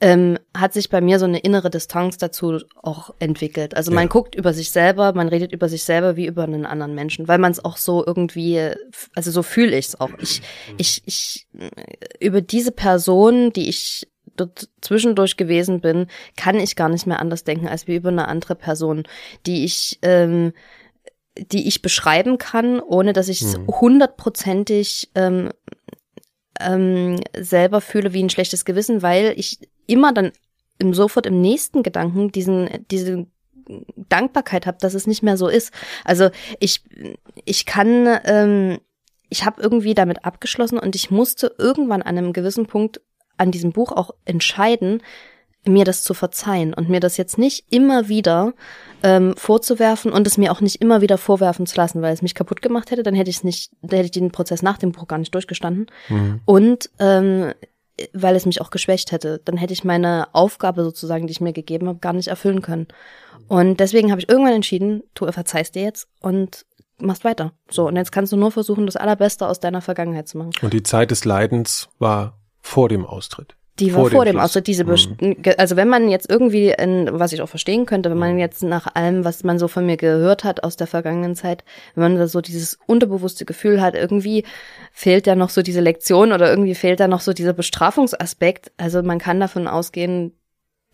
ähm, 0.00 0.38
hat 0.54 0.74
sich 0.74 0.90
bei 0.90 1.00
mir 1.00 1.18
so 1.18 1.24
eine 1.24 1.38
innere 1.38 1.70
Distanz 1.70 2.18
dazu 2.18 2.60
auch 2.82 3.14
entwickelt. 3.18 3.76
Also 3.76 3.92
man 3.92 4.04
ja. 4.04 4.08
guckt 4.08 4.34
über 4.34 4.52
sich 4.52 4.70
selber, 4.70 5.14
man 5.14 5.28
redet 5.28 5.52
über 5.52 5.68
sich 5.68 5.84
selber 5.84 6.16
wie 6.16 6.26
über 6.26 6.44
einen 6.44 6.66
anderen 6.66 6.94
Menschen, 6.94 7.28
weil 7.28 7.38
man 7.38 7.52
es 7.52 7.64
auch 7.64 7.78
so 7.78 8.04
irgendwie, 8.06 8.72
also 9.14 9.30
so 9.30 9.42
fühle 9.42 9.76
ich 9.78 9.86
es 9.86 10.00
auch. 10.00 10.10
Ich, 10.20 10.42
ich, 10.76 11.02
ich, 11.06 11.46
über 12.20 12.42
diese 12.42 12.72
Person, 12.72 13.52
die 13.52 13.68
ich 13.68 14.06
dort 14.36 14.68
zwischendurch 14.82 15.38
gewesen 15.38 15.80
bin, 15.80 16.08
kann 16.36 16.56
ich 16.56 16.76
gar 16.76 16.90
nicht 16.90 17.06
mehr 17.06 17.20
anders 17.20 17.44
denken 17.44 17.68
als 17.68 17.86
wie 17.86 17.96
über 17.96 18.10
eine 18.10 18.28
andere 18.28 18.54
Person, 18.54 19.04
die 19.46 19.64
ich, 19.64 19.98
ähm, 20.02 20.52
die 21.38 21.68
ich 21.68 21.80
beschreiben 21.80 22.36
kann, 22.36 22.80
ohne 22.80 23.14
dass 23.14 23.28
ich 23.28 23.40
es 23.40 23.56
mhm. 23.56 23.66
hundertprozentig 23.68 25.10
ähm, 25.14 25.50
ähm, 26.60 27.20
selber 27.38 27.80
fühle 27.80 28.12
wie 28.12 28.22
ein 28.22 28.30
schlechtes 28.30 28.66
Gewissen, 28.66 29.02
weil 29.02 29.32
ich 29.36 29.58
immer 29.86 30.12
dann 30.12 30.32
im 30.78 30.94
sofort 30.94 31.26
im 31.26 31.40
nächsten 31.40 31.82
Gedanken 31.82 32.30
diesen, 32.32 32.68
diese 32.90 33.26
Dankbarkeit 33.96 34.66
habe, 34.66 34.78
dass 34.80 34.94
es 34.94 35.06
nicht 35.06 35.22
mehr 35.22 35.36
so 35.36 35.48
ist. 35.48 35.72
Also 36.04 36.30
ich, 36.60 36.82
ich 37.44 37.66
kann, 37.66 38.18
ähm, 38.24 38.78
ich 39.28 39.44
habe 39.44 39.60
irgendwie 39.60 39.94
damit 39.94 40.24
abgeschlossen 40.24 40.78
und 40.78 40.94
ich 40.94 41.10
musste 41.10 41.54
irgendwann 41.58 42.02
an 42.02 42.18
einem 42.18 42.32
gewissen 42.32 42.66
Punkt 42.66 43.00
an 43.36 43.50
diesem 43.50 43.72
Buch 43.72 43.92
auch 43.92 44.10
entscheiden, 44.24 45.02
mir 45.68 45.84
das 45.84 46.02
zu 46.02 46.14
verzeihen 46.14 46.72
und 46.74 46.88
mir 46.88 47.00
das 47.00 47.16
jetzt 47.16 47.38
nicht 47.38 47.66
immer 47.70 48.08
wieder 48.08 48.54
ähm, 49.02 49.34
vorzuwerfen 49.36 50.12
und 50.12 50.26
es 50.26 50.38
mir 50.38 50.52
auch 50.52 50.60
nicht 50.60 50.80
immer 50.80 51.00
wieder 51.00 51.18
vorwerfen 51.18 51.66
zu 51.66 51.76
lassen, 51.76 52.02
weil 52.02 52.14
es 52.14 52.22
mich 52.22 52.36
kaputt 52.36 52.62
gemacht 52.62 52.92
hätte, 52.92 53.02
dann 53.02 53.14
hätte 53.14 53.30
ich 53.30 53.38
es 53.38 53.44
nicht, 53.44 53.72
dann 53.82 53.96
hätte 53.96 54.06
ich 54.06 54.10
den 54.12 54.30
Prozess 54.30 54.62
nach 54.62 54.78
dem 54.78 54.92
Buch 54.92 55.08
gar 55.08 55.18
nicht 55.18 55.34
durchgestanden. 55.34 55.86
Mhm. 56.08 56.40
Und 56.44 56.90
ähm, 57.00 57.52
weil 58.12 58.36
es 58.36 58.46
mich 58.46 58.60
auch 58.60 58.70
geschwächt 58.70 59.12
hätte, 59.12 59.40
dann 59.44 59.56
hätte 59.56 59.72
ich 59.72 59.84
meine 59.84 60.28
Aufgabe 60.32 60.84
sozusagen, 60.84 61.26
die 61.26 61.32
ich 61.32 61.40
mir 61.40 61.52
gegeben 61.52 61.88
habe, 61.88 61.98
gar 61.98 62.12
nicht 62.12 62.28
erfüllen 62.28 62.62
können. 62.62 62.88
Und 63.48 63.80
deswegen 63.80 64.10
habe 64.10 64.20
ich 64.20 64.28
irgendwann 64.28 64.54
entschieden, 64.54 65.02
du 65.14 65.30
verzeihst 65.30 65.74
dir 65.74 65.82
jetzt 65.82 66.08
und 66.20 66.66
machst 66.98 67.24
weiter. 67.24 67.52
So, 67.70 67.86
und 67.86 67.96
jetzt 67.96 68.12
kannst 68.12 68.32
du 68.32 68.36
nur 68.36 68.50
versuchen, 68.50 68.86
das 68.86 68.96
Allerbeste 68.96 69.46
aus 69.46 69.60
deiner 69.60 69.80
Vergangenheit 69.80 70.28
zu 70.28 70.38
machen. 70.38 70.52
Und 70.62 70.72
die 70.72 70.82
Zeit 70.82 71.10
des 71.10 71.24
Leidens 71.24 71.88
war 71.98 72.38
vor 72.60 72.88
dem 72.88 73.06
Austritt. 73.06 73.56
Die 73.78 73.92
war 73.92 74.02
vor, 74.02 74.10
vor 74.10 74.24
dem, 74.24 74.38
Austritt, 74.38 74.66
diese, 74.68 74.84
mhm. 74.84 75.36
also 75.58 75.76
wenn 75.76 75.88
man 75.88 76.08
jetzt 76.08 76.30
irgendwie, 76.30 76.70
in, 76.70 77.08
was 77.12 77.32
ich 77.32 77.42
auch 77.42 77.48
verstehen 77.48 77.84
könnte, 77.84 78.10
wenn 78.10 78.18
man 78.18 78.32
mhm. 78.32 78.38
jetzt 78.38 78.62
nach 78.62 78.94
allem, 78.94 79.24
was 79.24 79.44
man 79.44 79.58
so 79.58 79.68
von 79.68 79.84
mir 79.84 79.98
gehört 79.98 80.44
hat 80.44 80.64
aus 80.64 80.76
der 80.76 80.86
vergangenen 80.86 81.36
Zeit, 81.36 81.62
wenn 81.94 82.02
man 82.02 82.16
da 82.16 82.26
so 82.26 82.40
dieses 82.40 82.78
unterbewusste 82.86 83.44
Gefühl 83.44 83.82
hat, 83.82 83.94
irgendwie 83.94 84.44
fehlt 84.92 85.26
da 85.26 85.34
noch 85.34 85.50
so 85.50 85.60
diese 85.60 85.80
Lektion 85.80 86.32
oder 86.32 86.48
irgendwie 86.48 86.74
fehlt 86.74 87.00
da 87.00 87.08
noch 87.08 87.20
so 87.20 87.34
dieser 87.34 87.52
Bestrafungsaspekt. 87.52 88.72
Also 88.78 89.02
man 89.02 89.18
kann 89.18 89.40
davon 89.40 89.68
ausgehen, 89.68 90.32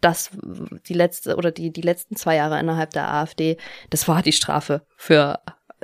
dass 0.00 0.30
die 0.88 0.94
letzte 0.94 1.36
oder 1.36 1.52
die, 1.52 1.72
die 1.72 1.82
letzten 1.82 2.16
zwei 2.16 2.36
Jahre 2.36 2.58
innerhalb 2.58 2.90
der 2.90 3.12
AfD, 3.12 3.56
das 3.90 4.08
war 4.08 4.22
die 4.22 4.32
Strafe 4.32 4.82
für, 4.96 5.38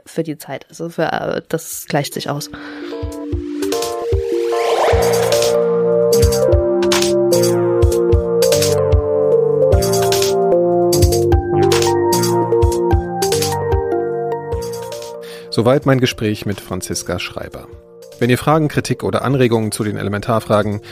für 0.04 0.24
die 0.24 0.36
Zeit. 0.36 0.66
Also 0.68 0.88
für, 0.90 1.44
das 1.48 1.86
gleicht 1.86 2.14
sich 2.14 2.28
aus. 2.28 2.50
Soweit 15.58 15.86
mein 15.86 15.98
Gespräch 15.98 16.46
mit 16.46 16.60
Franziska 16.60 17.18
Schreiber. 17.18 17.66
Wenn 18.20 18.30
ihr 18.30 18.38
Fragen, 18.38 18.68
Kritik 18.68 19.02
oder 19.02 19.24
Anregungen 19.24 19.72
zu 19.72 19.82
den 19.82 19.96
Elementarfragen 19.96 20.82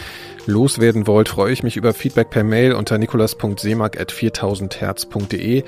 loswerden 0.45 1.07
wollt, 1.07 1.29
freue 1.29 1.53
ich 1.53 1.63
mich 1.63 1.77
über 1.77 1.95
Feedback 1.95 2.31
per 2.31 2.43
Mail 2.43 2.73
unter 2.73 2.99
nikolas.seemark.4000herz.de 2.99 5.63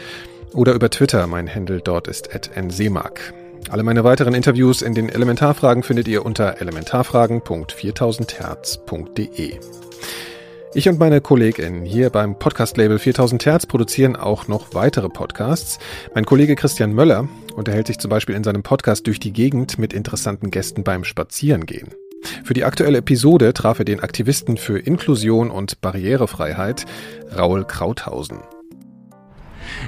oder 0.53 0.73
über 0.73 0.91
Twitter. 0.91 1.29
Mein 1.29 1.49
Handle 1.49 1.81
dort 1.81 2.09
ist 2.09 2.29
nseemark. 2.57 3.35
Alle 3.71 3.85
meine 3.85 4.03
weiteren 4.03 4.35
Interviews 4.35 4.83
in 4.83 4.95
den 4.95 5.11
Elementarfragen 5.11 5.85
findet 5.85 6.09
ihr 6.09 6.27
unter 6.27 6.61
elementarfragen.4000herz.de. 6.61 9.61
Ich 10.75 10.87
und 10.87 10.99
meine 10.99 11.23
Kollegin 11.23 11.87
hier 11.87 12.11
beim 12.11 12.39
Podcast-Label 12.39 12.99
4000 12.99 13.47
Hertz 13.47 13.65
produzieren 13.65 14.17
auch 14.17 14.49
noch 14.49 14.75
weitere 14.75 15.09
Podcasts. 15.09 15.79
Mein 16.15 16.27
Kollege 16.27 16.57
Christian 16.57 16.93
Möller 16.93 17.27
unterhält 17.57 17.87
sich 17.87 17.99
zum 17.99 18.11
Beispiel 18.11 18.35
in 18.35 18.45
seinem 18.45 18.63
Podcast 18.63 19.07
durch 19.07 19.19
die 19.19 19.33
Gegend 19.33 19.79
mit 19.79 19.95
interessanten 19.95 20.51
Gästen 20.51 20.85
beim 20.85 21.05
Spazierengehen. 21.05 21.89
Für 22.45 22.53
die 22.53 22.65
aktuelle 22.65 22.99
Episode 22.99 23.55
traf 23.55 23.79
er 23.79 23.87
den 23.87 24.01
Aktivisten 24.01 24.59
für 24.59 24.79
Inklusion 24.79 25.51
und 25.51 25.81
Barrierefreiheit, 25.81 26.85
Raul 27.35 27.65
Krauthausen. 27.65 28.41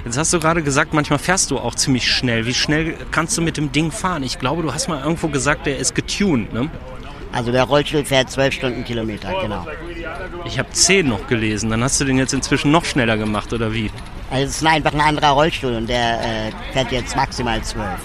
Jetzt 0.03 0.17
hast 0.17 0.33
du 0.33 0.39
gerade 0.39 0.63
gesagt, 0.63 0.93
manchmal 0.93 1.19
fährst 1.19 1.51
du 1.51 1.59
auch 1.59 1.75
ziemlich 1.75 2.11
schnell. 2.11 2.47
Wie 2.47 2.55
schnell 2.55 2.95
kannst 3.11 3.37
du 3.37 3.43
mit 3.43 3.57
dem 3.57 3.71
Ding 3.71 3.91
fahren? 3.91 4.23
Ich 4.23 4.39
glaube, 4.39 4.63
du 4.63 4.73
hast 4.73 4.87
mal 4.87 5.03
irgendwo 5.03 5.27
gesagt, 5.27 5.67
der 5.67 5.77
ist 5.77 5.93
getuned, 5.93 6.53
ne? 6.53 6.69
Also 7.31 7.51
der 7.51 7.63
Rollstuhl 7.63 8.03
fährt 8.03 8.29
zwölf 8.29 8.53
Stundenkilometer, 8.53 9.33
genau. 9.41 9.65
Ich 10.45 10.59
habe 10.59 10.69
zehn 10.71 11.07
noch 11.07 11.27
gelesen. 11.27 11.69
Dann 11.69 11.83
hast 11.83 12.01
du 12.01 12.05
den 12.05 12.17
jetzt 12.17 12.33
inzwischen 12.33 12.71
noch 12.71 12.83
schneller 12.83 13.17
gemacht, 13.17 13.53
oder 13.53 13.73
wie? 13.73 13.89
Also 14.29 14.45
es 14.45 14.61
ist 14.61 14.65
einfach 14.65 14.93
ein 14.93 15.01
anderer 15.01 15.31
Rollstuhl 15.31 15.75
und 15.75 15.87
der 15.87 16.21
äh, 16.21 16.51
fährt 16.73 16.91
jetzt 16.91 17.15
maximal 17.15 17.61
zwölf. 17.63 17.99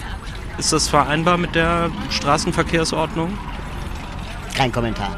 Ist 0.59 0.73
das 0.73 0.89
vereinbar 0.89 1.39
mit 1.39 1.55
der 1.55 1.91
Straßenverkehrsordnung? 2.11 3.37
Kein 4.57 4.73
Kommentar. 4.73 5.17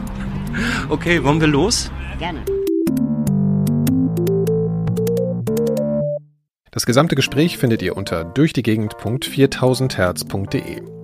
okay, 0.88 1.22
wollen 1.22 1.40
wir 1.40 1.48
los? 1.48 1.90
Gerne. 2.18 2.42
Das 6.70 6.86
gesamte 6.86 7.16
Gespräch 7.16 7.58
findet 7.58 7.82
ihr 7.82 7.96
unter 7.96 8.24
durchdiegegend.4000herz.de. 8.24 10.99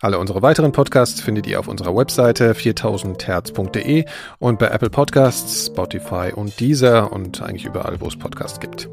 Alle 0.00 0.18
unsere 0.18 0.42
weiteren 0.42 0.72
Podcasts 0.72 1.20
findet 1.20 1.46
ihr 1.46 1.60
auf 1.60 1.68
unserer 1.68 1.96
Webseite 1.96 2.52
4000herz.de 2.52 4.04
und 4.38 4.58
bei 4.58 4.68
Apple 4.68 4.90
Podcasts, 4.90 5.66
Spotify 5.66 6.32
und 6.34 6.58
Deezer 6.60 7.12
und 7.12 7.42
eigentlich 7.42 7.64
überall, 7.64 8.00
wo 8.00 8.06
es 8.06 8.18
Podcasts 8.18 8.60
gibt. 8.60 8.88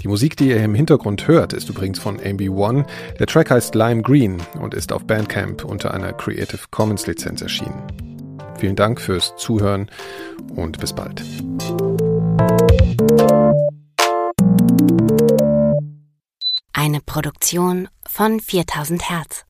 Die 0.00 0.08
Musik, 0.08 0.36
die 0.36 0.48
ihr 0.48 0.62
im 0.62 0.74
Hintergrund 0.74 1.28
hört, 1.28 1.52
ist 1.52 1.68
übrigens 1.68 1.98
von 1.98 2.18
MB1. 2.18 2.84
Der 3.18 3.26
Track 3.26 3.50
heißt 3.50 3.74
Lime 3.74 4.02
Green 4.02 4.42
und 4.60 4.74
ist 4.74 4.92
auf 4.92 5.06
Bandcamp 5.06 5.64
unter 5.64 5.94
einer 5.94 6.12
Creative 6.12 6.60
Commons 6.70 7.06
Lizenz 7.06 7.40
erschienen. 7.42 7.86
Vielen 8.58 8.76
Dank 8.76 9.00
fürs 9.00 9.34
Zuhören 9.36 9.90
und 10.54 10.78
bis 10.78 10.92
bald. 10.92 11.22
Eine 16.72 17.00
Produktion 17.00 17.88
von 18.04 18.40
4000 18.40 19.08
Hertz. 19.08 19.44